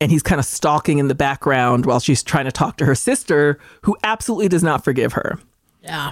and 0.00 0.10
he's 0.10 0.22
kind 0.22 0.38
of 0.38 0.44
stalking 0.44 0.98
in 0.98 1.08
the 1.08 1.14
background 1.14 1.86
while 1.86 2.00
she's 2.00 2.22
trying 2.22 2.44
to 2.44 2.52
talk 2.52 2.76
to 2.76 2.84
her 2.84 2.96
sister, 2.96 3.58
who 3.82 3.96
absolutely 4.02 4.48
does 4.48 4.62
not 4.62 4.84
forgive 4.84 5.12
her. 5.12 5.38
yeah 5.82 6.10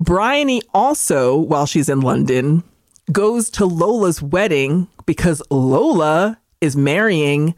Bryony 0.00 0.60
also, 0.74 1.36
while 1.36 1.64
she's 1.64 1.88
in 1.88 2.00
London, 2.00 2.62
goes 3.12 3.50
to 3.50 3.66
Lola's 3.66 4.20
wedding 4.20 4.88
because 5.06 5.42
Lola 5.50 6.38
is 6.60 6.76
marrying 6.76 7.54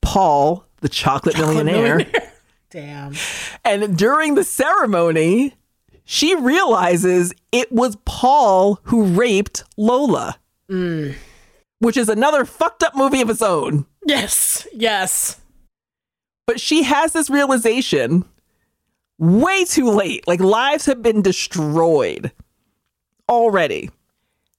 Paul, 0.00 0.64
the 0.80 0.88
chocolate, 0.88 1.36
millionaire. 1.36 2.06
damn 2.70 3.14
And 3.64 3.96
during 3.96 4.34
the 4.34 4.44
ceremony, 4.44 5.54
she 6.04 6.34
realizes 6.34 7.32
it 7.52 7.70
was 7.72 7.96
Paul 8.04 8.80
who 8.84 9.04
raped 9.04 9.64
Lola, 9.76 10.38
mm. 10.68 11.14
which 11.78 11.96
is 11.96 12.08
another 12.08 12.44
fucked 12.44 12.82
up 12.82 12.94
movie 12.94 13.20
of 13.20 13.30
its 13.30 13.42
own. 13.42 13.86
yes 14.06 14.66
yes 14.72 15.40
But 16.46 16.60
she 16.60 16.82
has 16.82 17.12
this 17.12 17.30
realization 17.30 18.24
way 19.18 19.64
too 19.64 19.90
late. 19.90 20.26
Like 20.26 20.40
lives 20.40 20.86
have 20.86 21.02
been 21.02 21.22
destroyed 21.22 22.32
already. 23.28 23.90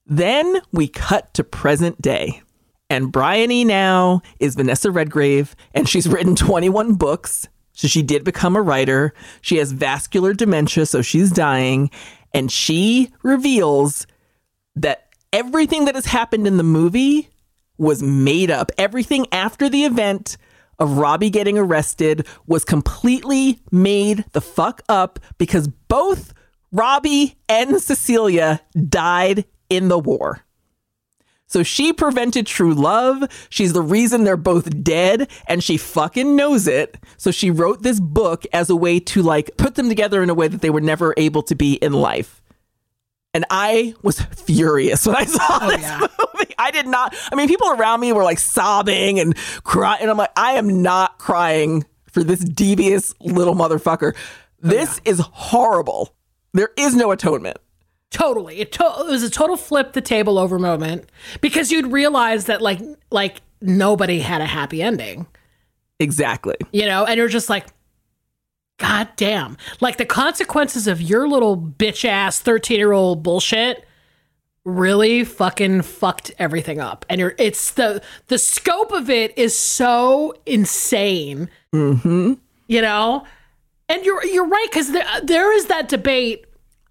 Then 0.06 0.60
we 0.72 0.88
cut 0.88 1.34
to 1.34 1.44
present 1.44 2.00
day. 2.00 2.42
And 2.88 3.10
Bryony 3.10 3.64
now 3.64 4.22
is 4.38 4.54
Vanessa 4.54 4.90
Redgrave, 4.90 5.56
and 5.74 5.88
she's 5.88 6.08
written 6.08 6.36
21 6.36 6.94
books. 6.94 7.48
So 7.72 7.88
she 7.88 8.02
did 8.02 8.24
become 8.24 8.56
a 8.56 8.62
writer. 8.62 9.12
She 9.42 9.56
has 9.58 9.72
vascular 9.72 10.32
dementia, 10.32 10.86
so 10.86 11.02
she's 11.02 11.30
dying. 11.30 11.90
And 12.32 12.50
she 12.50 13.12
reveals 13.22 14.06
that 14.76 15.08
everything 15.32 15.84
that 15.84 15.94
has 15.94 16.06
happened 16.06 16.46
in 16.46 16.56
the 16.56 16.62
movie 16.62 17.28
was 17.76 18.02
made 18.02 18.50
up. 18.50 18.72
Everything 18.78 19.26
after 19.32 19.68
the 19.68 19.84
event 19.84 20.38
of 20.78 20.98
Robbie 20.98 21.30
getting 21.30 21.58
arrested 21.58 22.26
was 22.46 22.64
completely 22.64 23.60
made 23.70 24.24
the 24.32 24.40
fuck 24.40 24.82
up 24.88 25.18
because 25.38 25.68
both 25.68 26.32
Robbie 26.72 27.36
and 27.48 27.80
Cecilia 27.80 28.60
died 28.88 29.44
in 29.68 29.88
the 29.88 29.98
war. 29.98 30.42
So 31.48 31.62
she 31.62 31.92
prevented 31.92 32.46
true 32.46 32.74
love. 32.74 33.22
She's 33.50 33.72
the 33.72 33.82
reason 33.82 34.24
they're 34.24 34.36
both 34.36 34.82
dead 34.82 35.30
and 35.46 35.62
she 35.62 35.76
fucking 35.76 36.34
knows 36.34 36.66
it. 36.66 36.96
So 37.16 37.30
she 37.30 37.50
wrote 37.50 37.82
this 37.82 38.00
book 38.00 38.44
as 38.52 38.68
a 38.68 38.76
way 38.76 38.98
to 39.00 39.22
like 39.22 39.56
put 39.56 39.76
them 39.76 39.88
together 39.88 40.22
in 40.22 40.30
a 40.30 40.34
way 40.34 40.48
that 40.48 40.60
they 40.60 40.70
were 40.70 40.80
never 40.80 41.14
able 41.16 41.42
to 41.44 41.54
be 41.54 41.74
in 41.74 41.92
life. 41.92 42.42
And 43.32 43.44
I 43.50 43.94
was 44.02 44.20
furious 44.20 45.06
when 45.06 45.14
I 45.14 45.24
saw 45.24 45.58
oh, 45.62 45.68
this 45.68 45.90
movie. 46.00 46.54
I 46.58 46.70
did 46.70 46.86
not. 46.86 47.14
I 47.30 47.34
mean, 47.36 47.48
people 47.48 47.70
around 47.70 48.00
me 48.00 48.12
were 48.12 48.24
like 48.24 48.38
sobbing 48.38 49.20
and 49.20 49.36
crying. 49.62 50.00
And 50.00 50.10
I'm 50.10 50.16
like, 50.16 50.32
I 50.36 50.52
am 50.52 50.82
not 50.82 51.18
crying 51.18 51.84
for 52.10 52.24
this 52.24 52.40
devious 52.40 53.14
little 53.20 53.54
motherfucker. 53.54 54.14
Oh, 54.16 54.68
this 54.68 55.00
is 55.04 55.20
horrible. 55.20 56.14
There 56.54 56.70
is 56.78 56.96
no 56.96 57.10
atonement. 57.10 57.58
Totally. 58.10 58.60
It, 58.60 58.72
to- 58.72 58.94
it 59.00 59.06
was 59.10 59.22
a 59.22 59.30
total 59.30 59.56
flip 59.56 59.92
the 59.92 60.00
table 60.00 60.38
over 60.38 60.58
moment 60.58 61.10
because 61.40 61.70
you'd 61.72 61.92
realize 61.92 62.46
that 62.46 62.62
like 62.62 62.80
like 63.10 63.42
nobody 63.60 64.20
had 64.20 64.40
a 64.40 64.46
happy 64.46 64.82
ending, 64.82 65.26
Exactly. 65.98 66.56
you 66.72 66.86
know, 66.86 67.04
and 67.04 67.18
you're 67.18 67.28
just 67.28 67.48
like, 67.48 67.66
God 68.78 69.08
damn. 69.16 69.56
Like 69.80 69.96
the 69.96 70.04
consequences 70.04 70.86
of 70.86 71.00
your 71.00 71.26
little 71.28 71.56
bitch 71.56 72.04
ass 72.04 72.38
13 72.40 72.78
year 72.78 72.92
old 72.92 73.22
bullshit 73.22 73.84
really 74.64 75.22
fucking 75.24 75.80
fucked 75.82 76.32
everything 76.38 76.80
up. 76.80 77.04
And 77.08 77.20
you're 77.20 77.34
it's 77.38 77.72
the 77.72 78.02
the 78.28 78.38
scope 78.38 78.92
of 78.92 79.08
it 79.10 79.36
is 79.38 79.58
so 79.58 80.34
insane. 80.46 81.48
Mm-hmm. 81.74 82.34
you 82.68 82.80
know 82.82 83.24
and 83.88 84.04
you're 84.04 84.24
you're 84.24 84.46
right 84.48 84.66
because 84.70 84.90
there, 84.92 85.06
there 85.22 85.52
is 85.56 85.66
that 85.66 85.88
debate 85.88 86.45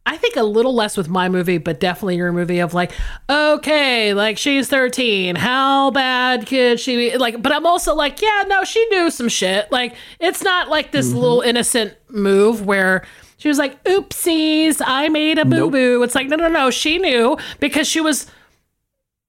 i 0.06 0.18
think 0.18 0.36
a 0.36 0.44
little 0.44 0.73
less 0.73 0.98
with 0.98 1.10
my 1.10 1.30
movie 1.30 1.57
but 1.57 1.80
definitely 1.80 2.15
your 2.15 2.32
movie 2.32 2.60
of 2.60 2.73
like 2.73 2.91
okay 3.30 4.14
like 4.14 4.38
she's 4.38 4.68
13 4.69 5.36
how 5.36 5.91
bad 5.91 6.45
could 6.48 6.80
she 6.80 6.95
be 6.95 7.18
like 7.18 7.41
but 7.41 7.52
i'm 7.52 7.65
also 7.65 7.95
like 7.95 8.22
yeah 8.22 8.44
no 8.48 8.64
she 8.64 8.86
knew 8.88 9.10
some 9.10 9.30
shit 9.30 9.72
like 9.72 9.95
it's 10.19 10.44
not 10.44 10.69
like 10.69 10.91
this 10.91 11.07
mm-hmm. 11.07 11.18
little 11.18 11.41
innocent 11.41 11.94
move 12.10 12.65
where 12.65 13.06
she 13.38 13.48
was 13.48 13.57
like 13.57 13.84
oopsies 13.84 14.82
i 14.86 15.10
made 15.10 15.38
a 15.38 15.45
boo-boo 15.45 16.02
it's 16.03 16.15
like 16.15 16.27
no 16.27 16.36
no 16.36 16.48
no 16.48 16.69
she 16.69 16.98
knew 16.98 17.38
because 17.60 17.88
she 17.88 18.02
was 18.02 18.27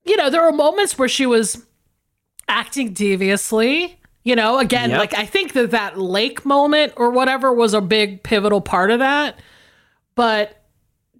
you 0.04 0.16
know 0.16 0.30
there 0.30 0.42
were 0.42 0.52
moments 0.52 0.98
where 0.98 1.08
she 1.08 1.26
was 1.26 1.66
acting 2.48 2.92
deviously. 2.92 3.98
You 4.24 4.34
know, 4.34 4.58
again, 4.58 4.90
Yep. 4.90 4.98
like 4.98 5.14
I 5.14 5.24
think 5.24 5.52
that 5.52 5.70
that 5.70 5.98
lake 5.98 6.44
moment 6.44 6.94
or 6.96 7.10
whatever 7.10 7.52
was 7.52 7.74
a 7.74 7.80
big 7.80 8.24
pivotal 8.24 8.60
part 8.60 8.90
of 8.90 8.98
that. 8.98 9.38
But 10.16 10.55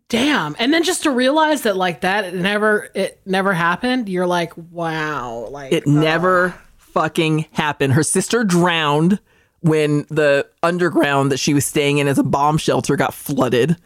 damn, 0.09 0.57
and 0.59 0.73
then 0.73 0.83
just 0.83 1.03
to 1.05 1.11
realize 1.11 1.62
that 1.62 1.77
like 1.77 2.03
that 2.03 2.24
it 2.24 2.35
never 2.35 2.89
it 2.95 3.20
never 3.27 3.53
happened. 3.53 4.09
You're 4.09 4.27
like, 4.27 4.53
wow, 4.57 5.49
like 5.51 5.73
It 5.73 5.87
never 5.87 6.55
fucking 6.78 7.47
happened. 7.53 7.93
Her 7.95 8.03
sister 8.03 8.45
drowned 8.45 9.19
when 9.61 10.07
the 10.11 10.47
underground 10.62 11.33
that 11.33 11.39
she 11.39 11.53
was 11.55 11.65
staying 11.66 11.99
in 11.99 12.09
as 12.09 12.19
a 12.19 12.23
bomb 12.23 12.59
shelter 12.59 12.97
got 12.97 13.12
flooded. 13.15 13.77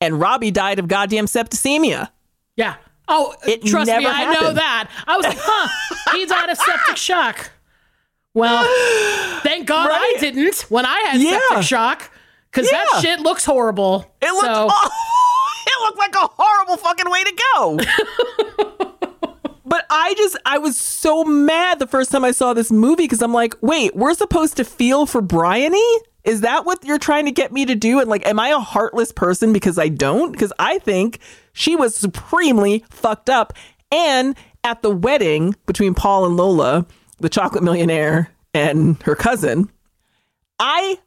And 0.00 0.18
Robbie 0.20 0.50
died 0.50 0.78
of 0.80 0.88
goddamn 0.88 1.26
septicemia. 1.26 2.08
yeah. 2.56 2.74
Oh, 3.08 3.34
It 3.46 3.64
trust 3.64 3.88
me, 3.90 3.98
never 3.98 4.08
I 4.08 4.32
know 4.32 4.52
that. 4.52 4.88
I 5.06 5.16
was 5.16 5.26
like, 5.26 5.36
huh, 5.38 6.16
he 6.16 6.24
died 6.24 6.48
of 6.48 6.56
septic 6.56 6.96
shock. 7.08 7.50
Well, 8.32 8.64
thank 9.42 9.66
God 9.66 9.90
I 9.92 10.16
didn't 10.18 10.62
when 10.70 10.86
I 10.86 10.98
had 11.10 11.20
Yeah. 11.20 11.38
septic 11.48 11.66
shock 11.66 12.10
because 12.50 12.70
Yeah. 12.72 12.84
that 12.92 13.00
shit 13.02 13.20
looks 13.20 13.44
horrible. 13.44 14.10
It 14.22 14.32
looked 14.32 14.44
So- 14.46 14.68
awful. 14.68 14.90
Looked 15.82 15.98
like 15.98 16.14
a 16.14 16.28
horrible 16.38 16.76
fucking 16.76 17.10
way 17.10 17.24
to 17.24 17.42
go. 17.54 17.78
but 19.64 19.84
I 19.90 20.14
just, 20.16 20.36
I 20.46 20.58
was 20.58 20.78
so 20.78 21.24
mad 21.24 21.78
the 21.78 21.86
first 21.86 22.10
time 22.10 22.24
I 22.24 22.30
saw 22.30 22.54
this 22.54 22.70
movie 22.70 23.04
because 23.04 23.20
I'm 23.22 23.34
like, 23.34 23.54
wait, 23.60 23.96
we're 23.96 24.14
supposed 24.14 24.56
to 24.58 24.64
feel 24.64 25.06
for 25.06 25.20
Bryony? 25.20 25.82
Is 26.24 26.42
that 26.42 26.64
what 26.64 26.84
you're 26.84 26.98
trying 26.98 27.24
to 27.24 27.32
get 27.32 27.52
me 27.52 27.66
to 27.66 27.74
do? 27.74 27.98
And 27.98 28.08
like, 28.08 28.24
am 28.26 28.38
I 28.38 28.50
a 28.50 28.60
heartless 28.60 29.10
person 29.10 29.52
because 29.52 29.78
I 29.78 29.88
don't? 29.88 30.30
Because 30.30 30.52
I 30.58 30.78
think 30.78 31.18
she 31.52 31.74
was 31.74 31.96
supremely 31.96 32.84
fucked 32.90 33.28
up. 33.28 33.52
And 33.90 34.36
at 34.62 34.82
the 34.82 34.90
wedding 34.90 35.56
between 35.66 35.94
Paul 35.94 36.26
and 36.26 36.36
Lola, 36.36 36.86
the 37.18 37.28
chocolate 37.28 37.64
millionaire 37.64 38.30
and 38.54 39.02
her 39.02 39.16
cousin, 39.16 39.68
I 40.58 40.98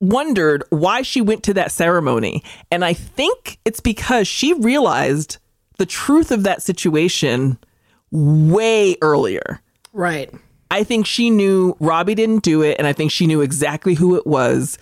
wondered 0.00 0.64
why 0.70 1.02
she 1.02 1.20
went 1.20 1.42
to 1.44 1.54
that 1.54 1.70
ceremony. 1.70 2.42
And 2.70 2.84
I 2.84 2.94
think 2.94 3.58
it's 3.64 3.80
because 3.80 4.26
she 4.26 4.54
realized 4.54 5.38
the 5.78 5.86
truth 5.86 6.30
of 6.30 6.42
that 6.42 6.62
situation 6.62 7.58
way 8.10 8.96
earlier. 9.02 9.60
Right. 9.92 10.32
I 10.70 10.84
think 10.84 11.06
she 11.06 11.30
knew 11.30 11.76
Robbie 11.80 12.14
didn't 12.14 12.42
do 12.42 12.62
it. 12.62 12.76
And 12.78 12.86
I 12.86 12.92
think 12.92 13.10
she 13.10 13.26
knew 13.26 13.40
exactly 13.40 13.94
who 13.94 14.16
it 14.16 14.26
was 14.26 14.78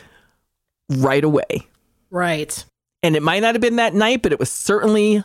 right 0.89 1.24
away. 1.24 1.66
Right. 2.11 2.65
And 3.03 3.16
it 3.16 3.23
might 3.23 3.40
not 3.40 3.55
have 3.55 3.62
been 3.62 3.77
that 3.77 3.95
night, 3.95 4.23
but 4.23 4.32
it 4.32 4.39
was 4.39 4.51
certainly 4.51 5.24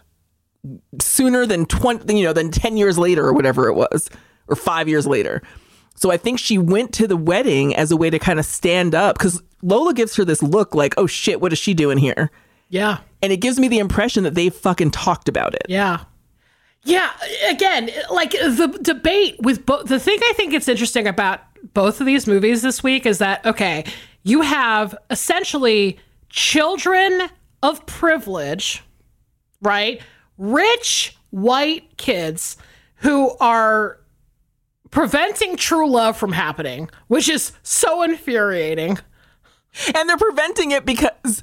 sooner 0.99 1.45
than 1.45 1.65
20, 1.65 2.18
you 2.18 2.24
know, 2.24 2.34
than 2.34 2.52
10 2.52 2.78
years 2.78 2.98
later 2.98 3.26
or 3.26 3.34
whatever 3.34 3.68
it 3.68 3.74
was, 3.74 4.10
or 4.48 4.56
five 4.56 4.88
years 4.88 5.06
later. 5.06 5.41
So 5.95 6.11
I 6.11 6.18
think 6.18 6.40
she 6.40 6.57
went 6.57 6.94
to 6.94 7.07
the 7.07 7.18
wedding 7.18 7.76
as 7.76 7.91
a 7.91 7.98
way 7.98 8.10
to 8.10 8.20
kind 8.20 8.40
of 8.40 8.45
stand 8.45 8.95
up 8.95 9.18
because 9.18 9.41
Lola 9.64 9.94
gives 9.94 10.15
her 10.18 10.26
this 10.26 10.44
look 10.44 10.76
like, 10.76 10.94
oh 10.98 11.07
shit, 11.07 11.41
what 11.41 11.52
is 11.53 11.57
she 11.57 11.73
doing 11.73 11.98
here? 11.98 12.30
Yeah. 12.69 12.99
And 13.22 13.31
it 13.31 13.38
gives 13.38 13.60
me 13.60 13.68
the 13.68 13.80
impression 13.80 14.23
that 14.26 14.35
they 14.35 14.49
fucking 14.49 14.91
talked 14.91 15.30
about 15.30 15.56
it. 15.56 15.65
Yeah. 15.69 16.02
Yeah. 16.84 17.10
Again, 17.49 17.90
like 18.11 18.31
the 18.31 18.77
debate 18.81 19.38
with 19.40 19.65
both, 19.65 19.88
the 19.88 19.99
thing 19.99 20.19
I 20.22 20.34
think 20.34 20.53
it's 20.53 20.68
interesting 20.68 21.07
about 21.07 21.40
both 21.73 22.02
of 22.02 22.06
these 22.06 22.27
movies 22.27 22.61
this 22.61 22.84
week 22.84 23.06
is 23.06 23.19
that, 23.19 23.45
okay, 23.45 23.85
you 24.23 24.41
have 24.41 24.95
essentially 25.10 25.98
children 26.30 27.30
of 27.61 27.85
privilege, 27.85 28.84
right? 29.61 30.02
Rich 30.38 31.15
white 31.30 31.95
kids 31.98 32.57
who 32.95 33.31
are 33.40 33.99
preventing 34.91 35.56
true 35.56 35.90
love 35.90 36.18
from 36.18 36.34
happening, 36.34 36.90
which 37.07 37.30
is 37.30 37.53
so 37.64 38.03
infuriating. 38.03 38.98
And 39.95 40.08
they're 40.08 40.18
preventing 40.18 40.72
it 40.72 40.86
because 40.86 41.41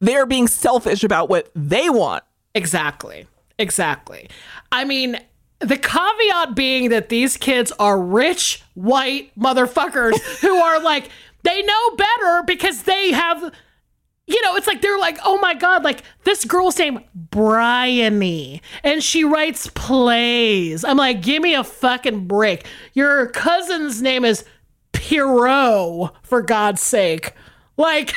they're 0.00 0.26
being 0.26 0.48
selfish 0.48 1.04
about 1.04 1.28
what 1.28 1.50
they 1.54 1.90
want. 1.90 2.24
Exactly. 2.54 3.26
Exactly. 3.58 4.28
I 4.70 4.84
mean, 4.84 5.18
the 5.60 5.76
caveat 5.76 6.54
being 6.54 6.90
that 6.90 7.08
these 7.08 7.36
kids 7.36 7.72
are 7.78 8.00
rich 8.00 8.62
white 8.74 9.32
motherfuckers 9.38 10.18
who 10.40 10.54
are 10.56 10.80
like, 10.80 11.08
they 11.42 11.62
know 11.62 11.90
better 11.96 12.42
because 12.46 12.82
they 12.82 13.10
have, 13.12 13.42
you 14.26 14.42
know, 14.44 14.56
it's 14.56 14.66
like 14.66 14.80
they're 14.82 14.98
like, 14.98 15.18
oh 15.24 15.38
my 15.38 15.54
God, 15.54 15.82
like 15.82 16.02
this 16.24 16.44
girl's 16.44 16.78
name, 16.78 17.00
Bryony, 17.14 18.62
and 18.84 19.02
she 19.02 19.24
writes 19.24 19.68
plays. 19.68 20.84
I'm 20.84 20.96
like, 20.96 21.22
give 21.22 21.42
me 21.42 21.54
a 21.54 21.64
fucking 21.64 22.26
break. 22.28 22.66
Your 22.94 23.26
cousin's 23.28 24.00
name 24.00 24.24
is 24.24 24.44
Pierrot, 24.92 26.12
for 26.22 26.42
God's 26.42 26.82
sake. 26.82 27.32
Like, 27.78 28.12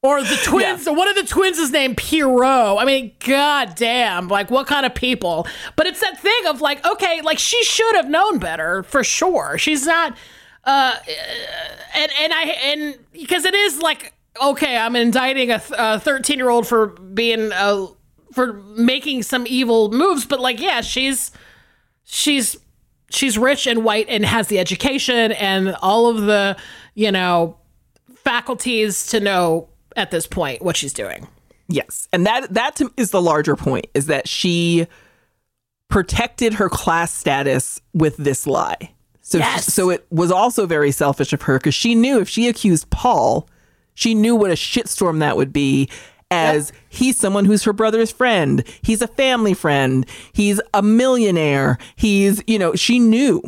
or 0.00 0.22
the 0.22 0.38
twins, 0.44 0.86
or 0.86 0.94
one 0.94 1.08
of 1.08 1.16
the 1.16 1.24
twins 1.24 1.58
is 1.58 1.72
named 1.72 1.96
Pierrot. 1.96 2.78
I 2.78 2.84
mean, 2.84 3.12
god 3.18 3.74
damn, 3.74 4.28
like 4.28 4.48
what 4.48 4.68
kind 4.68 4.86
of 4.86 4.94
people? 4.94 5.46
But 5.74 5.88
it's 5.88 6.00
that 6.00 6.20
thing 6.20 6.46
of 6.46 6.60
like, 6.60 6.86
okay, 6.86 7.20
like 7.22 7.38
she 7.40 7.62
should 7.64 7.96
have 7.96 8.08
known 8.08 8.38
better 8.38 8.84
for 8.84 9.02
sure. 9.02 9.58
She's 9.58 9.86
not, 9.86 10.16
uh, 10.62 10.94
and 11.96 12.12
and 12.20 12.32
I 12.32 12.42
and 12.42 12.98
because 13.12 13.44
it 13.44 13.54
is 13.54 13.80
like, 13.82 14.14
okay, 14.40 14.76
I'm 14.76 14.94
indicting 14.94 15.50
a 15.50 15.58
13 15.98 16.38
year 16.38 16.48
old 16.48 16.68
for 16.68 16.86
being 16.86 17.50
uh 17.52 17.86
for 18.32 18.52
making 18.52 19.24
some 19.24 19.46
evil 19.48 19.90
moves, 19.90 20.26
but 20.26 20.38
like, 20.38 20.60
yeah, 20.60 20.80
she's 20.80 21.32
she's 22.04 22.56
she's 23.10 23.38
rich 23.38 23.66
and 23.66 23.84
white 23.84 24.06
and 24.08 24.24
has 24.24 24.48
the 24.48 24.58
education 24.58 25.32
and 25.32 25.74
all 25.82 26.06
of 26.08 26.22
the 26.22 26.56
you 26.94 27.10
know 27.12 27.56
faculties 28.16 29.06
to 29.06 29.20
know 29.20 29.68
at 29.96 30.10
this 30.10 30.26
point 30.26 30.62
what 30.62 30.76
she's 30.76 30.92
doing. 30.92 31.26
Yes. 31.68 32.08
And 32.12 32.26
that 32.26 32.52
that 32.54 32.80
is 32.96 33.10
the 33.10 33.22
larger 33.22 33.56
point 33.56 33.86
is 33.94 34.06
that 34.06 34.28
she 34.28 34.86
protected 35.88 36.54
her 36.54 36.68
class 36.68 37.12
status 37.12 37.80
with 37.94 38.16
this 38.18 38.46
lie. 38.46 38.92
So 39.22 39.38
Yes. 39.38 39.72
so 39.72 39.90
it 39.90 40.06
was 40.10 40.30
also 40.30 40.66
very 40.66 40.90
selfish 40.90 41.32
of 41.32 41.42
her 41.42 41.58
cuz 41.58 41.74
she 41.74 41.94
knew 41.94 42.20
if 42.20 42.28
she 42.28 42.48
accused 42.48 42.88
Paul, 42.90 43.48
she 43.94 44.14
knew 44.14 44.34
what 44.34 44.50
a 44.50 44.54
shitstorm 44.54 45.18
that 45.20 45.36
would 45.36 45.52
be 45.52 45.88
as 46.30 46.72
he's 46.88 47.16
someone 47.18 47.44
who's 47.46 47.64
her 47.64 47.72
brother's 47.72 48.10
friend. 48.12 48.62
He's 48.82 49.00
a 49.02 49.06
family 49.08 49.54
friend. 49.54 50.04
He's 50.32 50.60
a 50.74 50.82
millionaire. 50.82 51.78
He's, 51.96 52.42
you 52.46 52.58
know, 52.58 52.74
she 52.74 52.98
knew 52.98 53.42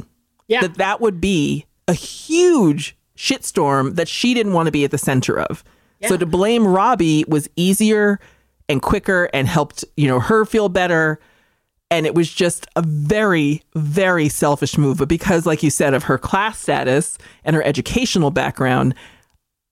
Yeah. 0.49 0.63
that 0.63 0.75
that 0.77 1.01
would 1.01 1.21
be 1.21 1.67
a 1.87 1.93
huge 1.93 2.97
shitstorm 3.17 3.97
that 3.97 4.09
she 4.09 4.33
didn't 4.33 4.55
want 4.55 4.67
to 4.67 4.73
be 4.73 4.85
at 4.85 4.91
the 4.91 4.99
center 4.99 5.39
of. 5.39 5.63
So 6.09 6.17
to 6.17 6.25
blame 6.25 6.67
Robbie 6.67 7.27
was 7.29 7.47
easier 7.57 8.19
and 8.71 8.81
quicker 8.81 9.29
and 9.35 9.47
helped, 9.47 9.85
you 9.99 10.09
know, 10.09 10.19
her 10.19 10.47
feel 10.47 10.71
better. 10.71 11.21
And 11.91 12.07
it 12.07 12.15
was 12.15 12.33
just 12.33 12.67
a 12.77 12.81
very, 12.83 13.63
very 13.75 14.31
selfish 14.31 14.79
move. 14.79 14.97
But 14.97 15.09
because, 15.09 15.45
like 15.45 15.63
you 15.63 15.69
said, 15.69 15.93
of 15.93 16.05
her 16.05 16.17
class 16.17 16.59
status 16.59 17.19
and 17.45 17.55
her 17.55 17.63
educational 17.63 18.31
background, 18.31 18.95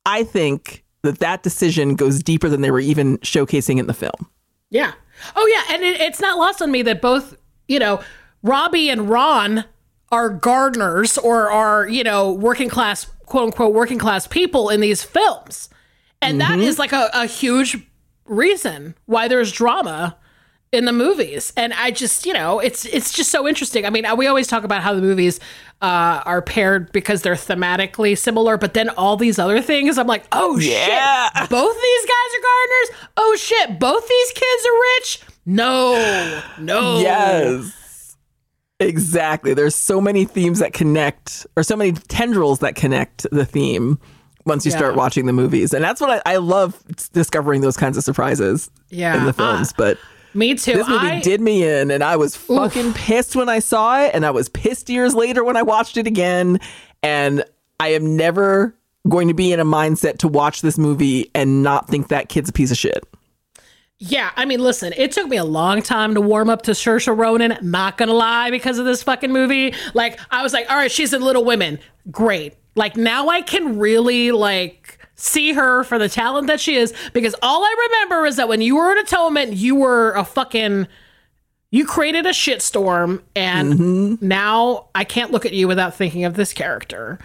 I 0.05 0.25
think 0.25 0.85
that 1.03 1.19
that 1.19 1.43
decision 1.43 1.95
goes 1.95 2.23
deeper 2.23 2.49
than 2.49 2.61
they 2.61 2.71
were 2.71 2.81
even 2.81 3.19
showcasing 3.19 3.79
in 3.79 3.87
the 3.87 3.95
film. 3.95 4.29
Yeah. 4.71 4.93
Oh, 5.37 5.47
yeah. 5.47 5.75
And 5.75 5.83
it, 5.83 6.01
it's 6.01 6.21
not 6.21 6.39
lost 6.39 6.61
on 6.63 6.71
me 6.71 6.83
that 6.83 7.01
both, 7.01 7.37
you 7.67 7.79
know, 7.79 8.01
Robbie 8.43 8.91
and 8.91 9.09
Ron 9.09 9.65
are 10.11 10.31
gardeners 10.31 11.19
or 11.19 11.51
are, 11.51 11.89
you 11.89 12.05
know, 12.05 12.33
working 12.33 12.69
class, 12.69 13.05
quote 13.27 13.45
unquote, 13.45 13.75
working 13.75 13.99
class 13.99 14.27
people 14.27 14.69
in 14.71 14.81
these 14.81 15.03
films. 15.03 15.69
And 16.21 16.41
that 16.41 16.53
mm-hmm. 16.53 16.63
is 16.63 16.79
like 16.79 16.93
a, 16.93 17.11
a 17.13 17.27
huge 17.27 17.77
reason 18.27 18.95
why 19.07 19.29
there's 19.29 19.53
drama 19.53 20.17
in 20.73 20.85
the 20.85 20.93
movies 20.93 21.53
and 21.57 21.73
i 21.75 21.91
just 21.91 22.27
you 22.27 22.33
know 22.33 22.59
it's 22.59 22.85
it's 22.87 23.13
just 23.13 23.31
so 23.31 23.49
interesting 23.49 23.87
i 23.87 23.91
mean 23.91 24.05
we 24.17 24.27
always 24.27 24.47
talk 24.47 24.65
about 24.65 24.83
how 24.83 24.93
the 24.93 25.01
movies 25.01 25.41
uh, 25.81 26.21
are 26.27 26.43
paired 26.43 26.91
because 26.93 27.23
they're 27.23 27.35
thematically 27.35 28.19
similar 28.19 28.59
but 28.59 28.75
then 28.75 28.89
all 28.91 29.17
these 29.17 29.39
other 29.39 29.63
things 29.63 29.97
i'm 29.97 30.07
like 30.07 30.25
oh 30.33 30.59
Yeah. 30.59 31.31
shit 31.31 31.49
both 31.51 31.75
these 31.81 32.05
guys 32.07 32.35
are 32.35 32.43
gardeners 32.43 33.09
oh 33.17 33.37
shit 33.39 33.79
both 33.81 34.07
these 34.09 34.33
kids 34.33 34.67
are 34.67 34.79
rich 34.97 35.21
no 35.47 36.43
no 36.59 37.01
Yes. 37.01 37.75
Exactly. 38.81 39.55
There's 39.55 39.75
so 39.75 40.01
many 40.01 40.25
themes 40.25 40.61
that 40.61 40.73
connect, 40.73 41.47
or 41.57 41.65
so 41.65 41.75
many 41.77 41.93
tendrils 41.93 42.61
that 42.61 42.77
connect 42.77 43.27
the 43.33 43.45
theme 43.45 43.99
once 44.47 44.65
you 44.65 44.71
start 44.71 44.95
watching 44.95 45.27
the 45.27 45.33
movies. 45.33 45.75
And 45.75 45.83
that's 45.83 46.01
what 46.01 46.23
I, 46.25 46.35
I 46.35 46.37
love 46.37 46.81
discovering 47.13 47.61
those 47.61 47.77
kinds 47.77 47.97
of 47.97 48.05
surprises 48.05 48.71
Yeah. 48.91 49.17
in 49.19 49.25
the 49.25 49.33
films. 49.33 49.71
Ah, 49.73 49.75
but 49.77 49.99
me 50.39 50.55
too 50.55 50.73
this 50.75 50.89
movie 50.89 51.07
I- 51.07 51.21
did 51.21 51.41
me 51.41 51.65
in, 51.65 51.91
and 51.91 52.03
I 52.03 52.17
was 52.17 52.37
fucking 52.37 52.95
pissed 52.95 53.37
when 53.37 53.49
I 53.49 53.59
saw 53.59 54.03
it, 54.03 54.13
and 54.15 54.25
I 54.25 54.31
was 54.31 54.49
pissed 54.49 54.89
years 54.89 55.15
later 55.15 55.45
when 55.45 55.57
I 55.57 55.63
watched 55.63 55.97
it 55.97 56.07
again. 56.07 56.61
And 57.03 57.45
I 57.79 57.89
am 57.89 58.17
never 58.17 58.75
going 59.09 59.29
to 59.29 59.35
be 59.35 59.53
in 59.53 59.61
a 59.61 59.65
mindset 59.65 60.19
to 60.19 60.29
watch 60.29 60.63
this 60.63 60.77
movie 60.79 61.31
and 61.35 61.63
not 61.63 61.89
think 61.89 62.09
that 62.09 62.29
kid's 62.29 62.49
a 62.49 62.53
piece 62.53 62.71
of 62.71 62.77
shit. 62.77 63.05
Yeah, 64.01 64.31
I 64.37 64.45
mean, 64.45 64.61
listen, 64.61 64.93
it 64.97 65.11
took 65.13 65.27
me 65.27 65.37
a 65.37 65.45
long 65.45 65.83
time 65.83 66.15
to 66.15 66.21
warm 66.21 66.51
up 66.51 66.63
to 66.63 66.71
Saoirse 66.71 67.17
Ronan. 67.17 67.59
Not 67.63 67.99
gonna 67.99 68.13
lie, 68.13 68.51
because 68.51 68.79
of 68.79 68.85
this 68.85 69.03
fucking 69.03 69.33
movie. 69.33 69.75
Like, 69.93 70.21
I 70.31 70.43
was 70.43 70.53
like, 70.53 70.71
all 70.71 70.77
right, 70.77 70.91
she's 70.91 71.13
in 71.13 71.21
Little 71.21 71.45
Women, 71.45 71.81
great. 72.11 72.55
Like 72.77 72.97
now, 72.97 73.29
I 73.29 73.43
can 73.43 73.79
really 73.81 74.31
like 74.31 74.88
see 75.19 75.53
her 75.53 75.85
for 75.85 75.99
the 75.99 76.09
talent 76.09 76.47
that 76.47 76.61
she 76.61 76.77
is. 76.77 76.95
Because 77.13 77.35
all 77.43 77.63
I 77.63 77.89
remember 77.91 78.25
is 78.25 78.37
that 78.37 78.49
when 78.49 78.63
you 78.63 78.77
were 78.77 78.91
in 78.93 78.99
Atonement, 78.99 79.53
you 79.53 79.75
were 79.75 80.13
a 80.13 80.25
fucking. 80.25 80.89
You 81.71 81.85
created 81.85 82.25
a 82.25 82.31
shitstorm, 82.31 83.21
and 83.37 84.23
now 84.23 84.89
I 84.95 85.05
can't 85.05 85.31
look 85.33 85.45
at 85.45 85.53
you 85.53 85.69
without 85.69 85.95
thinking 85.95 86.25
of 86.25 86.33
this 86.33 86.55
character. 86.55 87.19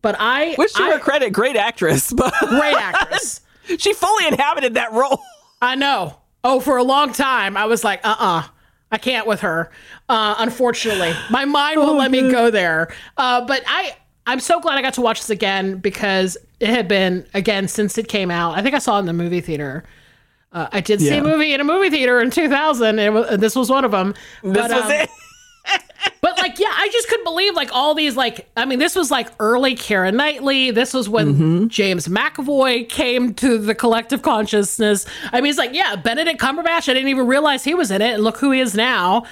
But 0.00 0.16
I, 0.18 0.54
Which 0.54 0.72
to 0.74 0.82
I 0.82 0.92
her 0.92 0.98
credit, 0.98 1.34
great 1.34 1.56
actress, 1.56 2.10
but 2.10 2.32
great 2.48 2.74
actress. 2.78 3.42
she 3.76 3.92
fully 3.92 4.26
inhabited 4.28 4.74
that 4.74 4.92
role. 4.92 5.20
I 5.60 5.74
know. 5.74 6.16
Oh, 6.42 6.58
for 6.58 6.78
a 6.78 6.82
long 6.82 7.12
time, 7.12 7.54
I 7.54 7.66
was 7.66 7.84
like, 7.84 8.00
uh 8.02 8.16
uh 8.18 8.42
I 8.90 8.96
can't 8.98 9.26
with 9.26 9.40
her. 9.40 9.70
Uh, 10.08 10.34
unfortunately, 10.38 11.14
my 11.30 11.44
mind 11.46 11.80
won't 11.80 11.98
let 11.98 12.10
me 12.10 12.30
go 12.30 12.50
there. 12.50 12.92
Uh, 13.16 13.42
but 13.46 13.62
I, 13.66 13.96
I'm 14.26 14.38
so 14.38 14.60
glad 14.60 14.76
I 14.76 14.82
got 14.82 14.94
to 14.94 15.00
watch 15.00 15.18
this 15.20 15.30
again 15.30 15.78
because 15.78 16.36
it 16.62 16.68
had 16.70 16.86
been 16.88 17.26
again 17.34 17.68
since 17.68 17.98
it 17.98 18.08
came 18.08 18.30
out. 18.30 18.56
I 18.56 18.62
think 18.62 18.74
I 18.74 18.78
saw 18.78 18.96
it 18.96 19.00
in 19.00 19.06
the 19.06 19.12
movie 19.12 19.40
theater. 19.40 19.84
Uh, 20.52 20.68
I 20.70 20.80
did 20.80 21.00
see 21.00 21.08
Yeah. 21.08 21.16
a 21.16 21.22
movie 21.22 21.52
in 21.54 21.60
a 21.60 21.64
movie 21.64 21.90
theater 21.90 22.20
in 22.20 22.30
2000. 22.30 22.86
And 22.86 23.00
it 23.00 23.10
was, 23.10 23.26
and 23.28 23.42
this 23.42 23.56
was 23.56 23.68
one 23.70 23.84
of 23.84 23.90
them. 23.90 24.14
This 24.42 24.52
but, 24.68 24.70
was 24.70 24.84
um, 24.84 24.90
it. 24.92 25.10
but 26.20 26.36
like, 26.38 26.58
yeah, 26.58 26.70
I 26.70 26.88
just 26.92 27.08
couldn't 27.08 27.24
believe 27.24 27.54
like 27.54 27.70
all 27.72 27.94
these 27.94 28.16
like. 28.16 28.48
I 28.56 28.64
mean, 28.64 28.78
this 28.78 28.94
was 28.94 29.10
like 29.10 29.28
early 29.40 29.74
Karen 29.74 30.16
Knightley. 30.16 30.70
This 30.70 30.92
was 30.94 31.08
when 31.08 31.34
Mm-hmm. 31.34 31.66
James 31.68 32.06
McAvoy 32.06 32.88
came 32.88 33.34
to 33.34 33.58
the 33.58 33.74
collective 33.74 34.22
consciousness. 34.22 35.06
I 35.32 35.40
mean, 35.40 35.50
it's 35.50 35.58
like, 35.58 35.72
yeah, 35.74 35.96
Benedict 35.96 36.40
Cumberbatch. 36.40 36.88
I 36.88 36.94
didn't 36.94 37.08
even 37.08 37.26
realize 37.26 37.64
he 37.64 37.74
was 37.74 37.90
in 37.90 38.02
it, 38.02 38.14
and 38.14 38.22
look 38.24 38.36
who 38.38 38.50
he 38.50 38.60
is 38.60 38.74
now. 38.74 39.24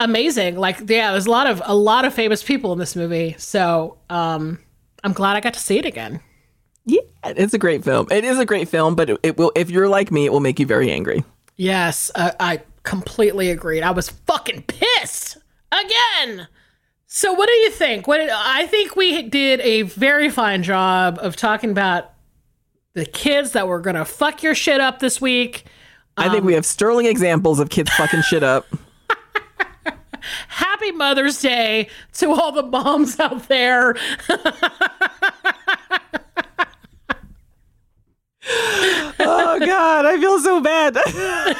Amazing. 0.00 0.56
Like, 0.56 0.78
yeah, 0.88 1.12
there's 1.12 1.26
a 1.26 1.30
lot 1.30 1.46
of 1.46 1.60
a 1.64 1.74
lot 1.74 2.04
of 2.04 2.12
famous 2.14 2.42
people 2.42 2.72
in 2.72 2.78
this 2.78 2.96
movie. 2.96 3.34
So, 3.38 3.98
um, 4.10 4.58
I'm 5.04 5.12
glad 5.12 5.36
I 5.36 5.40
got 5.40 5.54
to 5.54 5.60
see 5.60 5.78
it 5.78 5.84
again. 5.86 6.20
Yeah, 6.86 7.00
it's 7.24 7.52
a 7.52 7.58
great 7.58 7.84
film. 7.84 8.06
It 8.12 8.24
is 8.24 8.38
a 8.38 8.46
great 8.46 8.68
film, 8.68 8.94
but 8.94 9.10
it, 9.10 9.18
it 9.24 9.36
will. 9.36 9.50
If 9.56 9.70
you're 9.70 9.88
like 9.88 10.12
me, 10.12 10.24
it 10.24 10.32
will 10.32 10.40
make 10.40 10.60
you 10.60 10.66
very 10.66 10.90
angry. 10.90 11.24
Yes, 11.56 12.12
uh, 12.14 12.30
I 12.38 12.62
completely 12.84 13.50
agreed. 13.50 13.82
I 13.82 13.90
was 13.90 14.08
fucking 14.08 14.62
pissed 14.62 15.36
again. 15.72 16.46
So, 17.08 17.32
what 17.32 17.48
do 17.48 17.52
you 17.54 17.70
think? 17.70 18.06
What 18.06 18.20
I 18.20 18.66
think 18.66 18.94
we 18.94 19.22
did 19.22 19.60
a 19.60 19.82
very 19.82 20.30
fine 20.30 20.62
job 20.62 21.18
of 21.20 21.34
talking 21.34 21.70
about 21.70 22.12
the 22.94 23.04
kids 23.04 23.50
that 23.52 23.66
were 23.66 23.80
gonna 23.80 24.04
fuck 24.04 24.44
your 24.44 24.54
shit 24.54 24.80
up 24.80 25.00
this 25.00 25.20
week. 25.20 25.64
I 26.16 26.28
think 26.30 26.44
we 26.44 26.54
have 26.54 26.64
sterling 26.64 27.06
examples 27.06 27.58
of 27.58 27.68
kids 27.68 27.90
fucking 27.90 28.22
shit 28.22 28.42
up. 28.42 28.64
Happy 30.48 30.92
Mother's 30.92 31.40
Day 31.40 31.88
to 32.14 32.30
all 32.30 32.52
the 32.52 32.62
moms 32.62 33.18
out 33.20 33.48
there. 33.48 33.96
Oh 38.48 39.58
God, 39.60 40.06
I 40.06 40.18
feel 40.20 40.38
so 40.40 40.60
bad. 40.60 40.96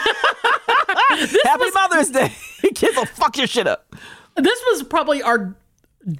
Happy 1.44 1.70
Mother's 1.74 2.10
Day. 2.10 2.32
Kids 2.74 2.96
will 2.96 3.06
fuck 3.06 3.36
your 3.36 3.46
shit 3.46 3.66
up. 3.66 3.94
This 4.36 4.60
was 4.70 4.82
probably 4.82 5.22
our 5.22 5.56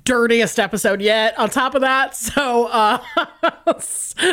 dirtiest 0.04 0.58
episode 0.58 1.00
yet. 1.00 1.38
On 1.38 1.50
top 1.50 1.74
of 1.74 1.82
that, 1.82 2.16
so 2.16 2.66
uh, 2.66 2.98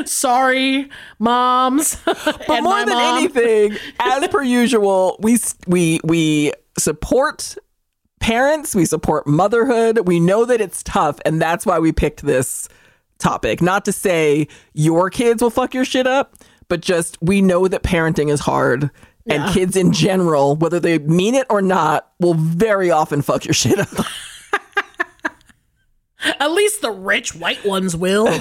sorry, 0.06 0.90
moms. 1.20 2.02
But 2.06 2.62
more 2.62 2.86
than 2.86 2.96
mom. 2.96 3.18
anything, 3.18 3.78
as 4.00 4.28
per 4.30 4.42
usual, 4.42 5.18
we 5.20 5.38
we 5.68 6.00
we 6.04 6.54
support 6.78 7.58
parents. 8.20 8.74
We 8.74 8.86
support 8.86 9.28
motherhood. 9.28 10.08
We 10.08 10.20
know 10.20 10.46
that 10.46 10.62
it's 10.62 10.82
tough, 10.84 11.20
and 11.26 11.42
that's 11.42 11.66
why 11.66 11.80
we 11.80 11.92
picked 11.92 12.22
this 12.22 12.70
topic. 13.18 13.62
Not 13.62 13.86
to 13.86 13.92
say 13.92 14.48
your 14.74 15.10
kids 15.10 15.42
will 15.42 15.50
fuck 15.50 15.74
your 15.74 15.86
shit 15.86 16.08
up, 16.08 16.36
but 16.68 16.82
just 16.82 17.18
we 17.22 17.42
know 17.42 17.68
that 17.68 17.84
parenting 17.84 18.30
is 18.30 18.42
hard. 18.42 18.90
And 19.26 19.54
kids 19.54 19.78
in 19.78 19.94
general, 19.94 20.58
whether 20.58 20.82
they 20.82 21.00
mean 21.00 21.34
it 21.34 21.48
or 21.50 21.62
not, 21.62 22.12
will 22.20 22.34
very 22.34 22.92
often 22.92 23.22
fuck 23.22 23.46
your 23.46 23.54
shit 23.54 23.80
up. 23.80 24.06
At 26.40 26.52
least 26.52 26.82
the 26.82 26.92
rich 26.92 27.36
white 27.36 27.64
ones 27.66 27.96
will. 27.96 28.26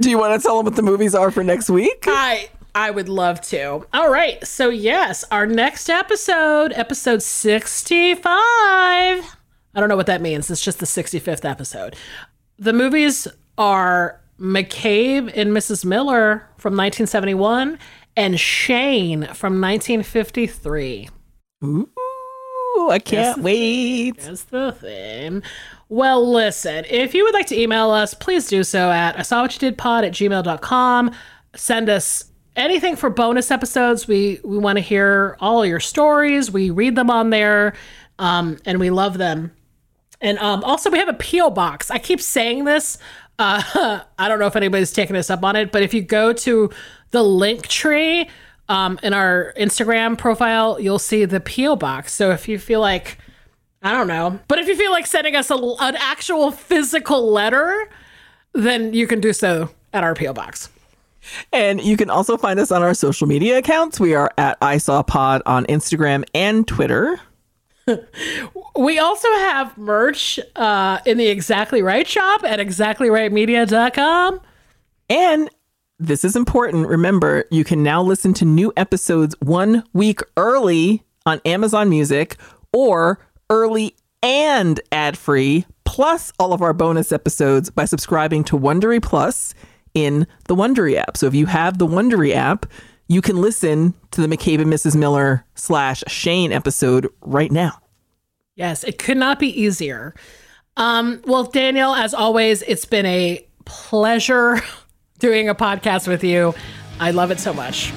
Do 0.00 0.10
you 0.10 0.18
want 0.18 0.40
to 0.40 0.44
tell 0.44 0.56
them 0.56 0.64
what 0.66 0.74
the 0.76 0.82
movies 0.82 1.14
are 1.14 1.30
for 1.30 1.44
next 1.44 1.70
week? 1.70 2.04
I 2.08 2.50
I 2.74 2.90
would 2.90 3.08
love 3.08 3.40
to. 3.42 3.86
All 3.92 4.10
right. 4.10 4.44
So 4.44 4.70
yes, 4.70 5.24
our 5.30 5.46
next 5.46 5.88
episode, 5.88 6.72
episode 6.72 7.22
65. 7.22 9.36
I 9.74 9.80
don't 9.80 9.88
know 9.88 9.96
what 9.96 10.06
that 10.06 10.22
means. 10.22 10.50
It's 10.50 10.62
just 10.64 10.78
the 10.78 10.86
65th 10.86 11.48
episode. 11.48 11.96
The 12.58 12.72
movies 12.72 13.26
are 13.58 14.20
McCabe 14.38 15.32
and 15.34 15.50
Mrs. 15.50 15.84
Miller 15.84 16.48
from 16.58 16.72
1971 16.72 17.78
and 18.16 18.38
Shane 18.38 19.22
from 19.22 19.60
1953. 19.60 21.08
Ooh, 21.64 22.90
I 22.90 22.98
can't 22.98 23.38
wait. 23.42 24.18
That's 24.18 24.44
the 24.44 24.72
thing. 24.72 25.42
Well, 25.88 26.28
listen, 26.30 26.84
if 26.88 27.14
you 27.14 27.24
would 27.24 27.34
like 27.34 27.46
to 27.46 27.60
email 27.60 27.90
us, 27.90 28.14
please 28.14 28.48
do 28.48 28.64
so 28.64 28.90
at 28.90 29.18
I 29.18 29.22
saw 29.22 29.42
what 29.42 29.54
you 29.54 29.60
did 29.60 29.78
pod 29.78 30.04
at 30.04 30.12
gmail.com. 30.12 31.10
Send 31.54 31.88
us 31.88 32.24
anything 32.56 32.96
for 32.96 33.10
bonus 33.10 33.50
episodes. 33.50 34.08
We 34.08 34.40
we 34.44 34.58
want 34.58 34.76
to 34.76 34.82
hear 34.82 35.36
all 35.40 35.64
your 35.64 35.80
stories. 35.80 36.50
We 36.50 36.70
read 36.70 36.96
them 36.96 37.10
on 37.10 37.30
there. 37.30 37.74
Um, 38.18 38.58
and 38.64 38.78
we 38.78 38.90
love 38.90 39.18
them. 39.18 39.52
And 40.20 40.38
um, 40.38 40.64
also, 40.64 40.90
we 40.90 40.98
have 40.98 41.08
a 41.08 41.14
P.O. 41.14 41.50
box. 41.50 41.90
I 41.90 41.98
keep 41.98 42.20
saying 42.20 42.64
this. 42.64 42.98
Uh, 43.38 44.00
I 44.18 44.28
don't 44.28 44.38
know 44.38 44.46
if 44.46 44.56
anybody's 44.56 44.92
taking 44.92 45.16
us 45.16 45.30
up 45.30 45.44
on 45.44 45.56
it, 45.56 45.72
but 45.72 45.82
if 45.82 45.92
you 45.92 46.02
go 46.02 46.32
to 46.32 46.70
the 47.10 47.22
link 47.22 47.66
tree 47.66 48.28
um, 48.68 48.98
in 49.02 49.12
our 49.12 49.52
Instagram 49.58 50.16
profile, 50.16 50.80
you'll 50.80 50.98
see 50.98 51.24
the 51.24 51.40
P.O. 51.40 51.76
box. 51.76 52.12
So 52.12 52.30
if 52.30 52.48
you 52.48 52.58
feel 52.58 52.80
like, 52.80 53.18
I 53.82 53.92
don't 53.92 54.08
know, 54.08 54.38
but 54.48 54.58
if 54.58 54.68
you 54.68 54.76
feel 54.76 54.90
like 54.90 55.06
sending 55.06 55.36
us 55.36 55.50
a, 55.50 55.54
an 55.54 55.96
actual 55.96 56.50
physical 56.50 57.30
letter, 57.30 57.88
then 58.52 58.94
you 58.94 59.06
can 59.06 59.20
do 59.20 59.32
so 59.32 59.70
at 59.92 60.04
our 60.04 60.14
P.O. 60.14 60.32
box. 60.32 60.70
And 61.52 61.82
you 61.82 61.96
can 61.96 62.10
also 62.10 62.36
find 62.36 62.58
us 62.60 62.70
on 62.70 62.82
our 62.82 62.94
social 62.94 63.26
media 63.26 63.58
accounts. 63.58 63.98
We 63.98 64.14
are 64.14 64.30
at 64.36 64.60
ISawPod 64.60 65.42
on 65.46 65.64
Instagram 65.66 66.24
and 66.34 66.66
Twitter. 66.66 67.20
We 68.76 68.98
also 68.98 69.28
have 69.34 69.76
merch 69.78 70.40
uh, 70.56 70.98
in 71.06 71.18
the 71.18 71.28
Exactly 71.28 71.82
Right 71.82 72.06
shop 72.06 72.42
at 72.44 72.58
exactlyrightmedia.com. 72.58 74.40
And 75.08 75.50
this 75.98 76.24
is 76.24 76.34
important. 76.34 76.88
Remember, 76.88 77.44
you 77.50 77.62
can 77.64 77.82
now 77.82 78.02
listen 78.02 78.34
to 78.34 78.44
new 78.44 78.72
episodes 78.76 79.34
one 79.40 79.84
week 79.92 80.20
early 80.36 81.04
on 81.24 81.40
Amazon 81.44 81.88
Music 81.88 82.36
or 82.72 83.18
early 83.48 83.94
and 84.22 84.80
ad 84.90 85.16
free, 85.16 85.66
plus 85.84 86.32
all 86.38 86.52
of 86.52 86.62
our 86.62 86.72
bonus 86.72 87.12
episodes 87.12 87.70
by 87.70 87.84
subscribing 87.84 88.42
to 88.44 88.58
Wondery 88.58 89.02
Plus 89.02 89.54
in 89.94 90.26
the 90.48 90.56
Wondery 90.56 90.96
app. 90.96 91.16
So 91.16 91.26
if 91.26 91.34
you 91.34 91.46
have 91.46 91.78
the 91.78 91.86
Wondery 91.86 92.34
app, 92.34 92.66
you 93.06 93.20
can 93.20 93.40
listen 93.40 93.94
to 94.12 94.20
the 94.20 94.26
McCabe 94.26 94.60
and 94.60 94.72
Mrs. 94.72 94.96
Miller 94.96 95.44
slash 95.54 96.02
Shane 96.06 96.52
episode 96.52 97.08
right 97.20 97.52
now. 97.52 97.80
Yes, 98.56 98.84
it 98.84 98.98
could 98.98 99.16
not 99.16 99.38
be 99.38 99.48
easier. 99.48 100.14
Um, 100.76 101.20
well, 101.26 101.44
Danielle, 101.44 101.94
as 101.94 102.14
always, 102.14 102.62
it's 102.62 102.84
been 102.84 103.06
a 103.06 103.46
pleasure 103.64 104.60
doing 105.18 105.48
a 105.48 105.54
podcast 105.54 106.08
with 106.08 106.24
you. 106.24 106.54
I 107.00 107.10
love 107.10 107.30
it 107.30 107.40
so 107.40 107.52
much. 107.52 107.92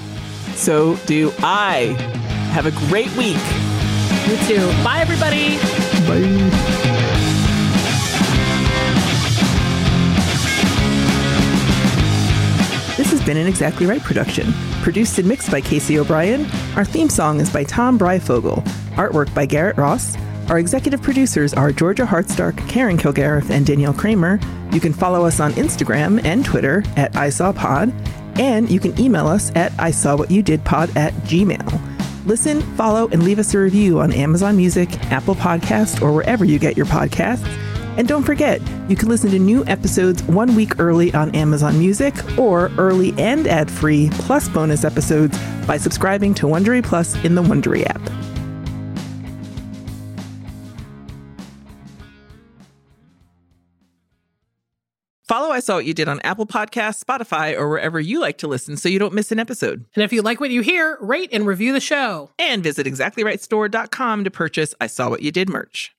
So 0.56 0.96
do 1.06 1.32
I. 1.40 1.96
Have 2.52 2.66
a 2.66 2.72
great 2.88 3.12
week. 3.16 3.38
You 4.28 4.38
too. 4.48 4.84
Bye, 4.84 5.00
everybody. 5.00 5.58
This 13.08 13.20
has 13.20 13.26
been 13.26 13.38
an 13.38 13.48
Exactly 13.48 13.86
Right 13.86 14.02
production. 14.02 14.52
Produced 14.82 15.18
and 15.18 15.30
mixed 15.30 15.50
by 15.50 15.62
Casey 15.62 15.98
O'Brien. 15.98 16.46
Our 16.76 16.84
theme 16.84 17.08
song 17.08 17.40
is 17.40 17.50
by 17.50 17.64
Tom 17.64 17.98
Bryfogle. 17.98 18.62
Artwork 18.98 19.34
by 19.34 19.46
Garrett 19.46 19.78
Ross. 19.78 20.18
Our 20.50 20.60
executive 20.60 21.02
producers 21.02 21.54
are 21.54 21.72
Georgia 21.72 22.04
Hardstark, 22.04 22.58
Karen 22.68 22.98
Kilgariff, 22.98 23.50
and 23.50 23.66
Danielle 23.66 23.94
Kramer. 23.94 24.42
You 24.74 24.82
can 24.82 24.92
follow 24.92 25.24
us 25.24 25.40
on 25.40 25.54
Instagram 25.54 26.22
and 26.26 26.44
Twitter 26.44 26.84
at 26.98 27.14
ISawPod. 27.14 27.94
And 28.40 28.70
you 28.70 28.82
can 28.82 29.00
email 29.00 29.28
us 29.28 29.56
at 29.56 29.72
ISawWhatYouDidPod 29.78 30.98
at 30.98 31.14
gmail. 31.14 32.26
Listen, 32.26 32.62
follow, 32.76 33.08
and 33.08 33.24
leave 33.24 33.40
us 33.40 33.54
a 33.54 33.60
review 33.60 34.02
on 34.02 34.12
Amazon 34.12 34.58
Music, 34.58 34.94
Apple 35.14 35.36
Podcast, 35.36 36.02
or 36.02 36.12
wherever 36.12 36.44
you 36.44 36.60
get 36.60 36.76
your 36.76 36.86
podcasts. 36.88 37.67
And 37.98 38.08
don't 38.08 38.24
forget, 38.24 38.62
you 38.88 38.96
can 38.96 39.10
listen 39.10 39.32
to 39.32 39.40
new 39.40 39.66
episodes 39.66 40.24
one 40.24 40.56
week 40.56 40.80
early 40.80 41.14
on 41.14 41.36
Amazon 41.36 41.78
Music 41.80 42.14
or 42.38 42.72
early 42.78 43.14
and 43.18 43.48
ad 43.48 43.70
free 43.70 44.10
plus 44.14 44.48
bonus 44.48 44.84
episodes 44.84 45.38
by 45.66 45.78
subscribing 45.78 46.34
to 46.36 46.46
Wondery 46.46 46.84
Plus 46.84 47.16
in 47.26 47.36
the 47.36 47.44
Wondery 47.44 47.86
app. 47.88 48.02
Follow 55.28 55.50
I 55.50 55.60
Saw 55.60 55.76
What 55.76 55.86
You 55.86 55.94
Did 55.94 56.08
on 56.08 56.22
Apple 56.22 56.46
Podcasts, 56.46 57.04
Spotify, 57.04 57.54
or 57.58 57.68
wherever 57.68 58.00
you 58.00 58.22
like 58.22 58.38
to 58.38 58.48
listen 58.48 58.78
so 58.78 58.88
you 58.88 58.98
don't 58.98 59.14
miss 59.14 59.30
an 59.30 59.40
episode. 59.40 59.84
And 59.94 60.04
if 60.04 60.14
you 60.14 60.22
like 60.22 60.40
what 60.40 60.52
you 60.52 60.62
hear, 60.62 60.98
rate 61.02 61.30
and 61.34 61.46
review 61.46 61.74
the 61.74 61.82
show. 61.82 62.30
And 62.40 62.64
visit 62.64 62.88
exactlyrightstore.com 62.88 64.24
to 64.24 64.32
purchase 64.32 64.74
I 64.80 64.88
Saw 64.88 65.10
What 65.10 65.24
You 65.24 65.34
Did 65.34 65.50
merch. 65.50 65.97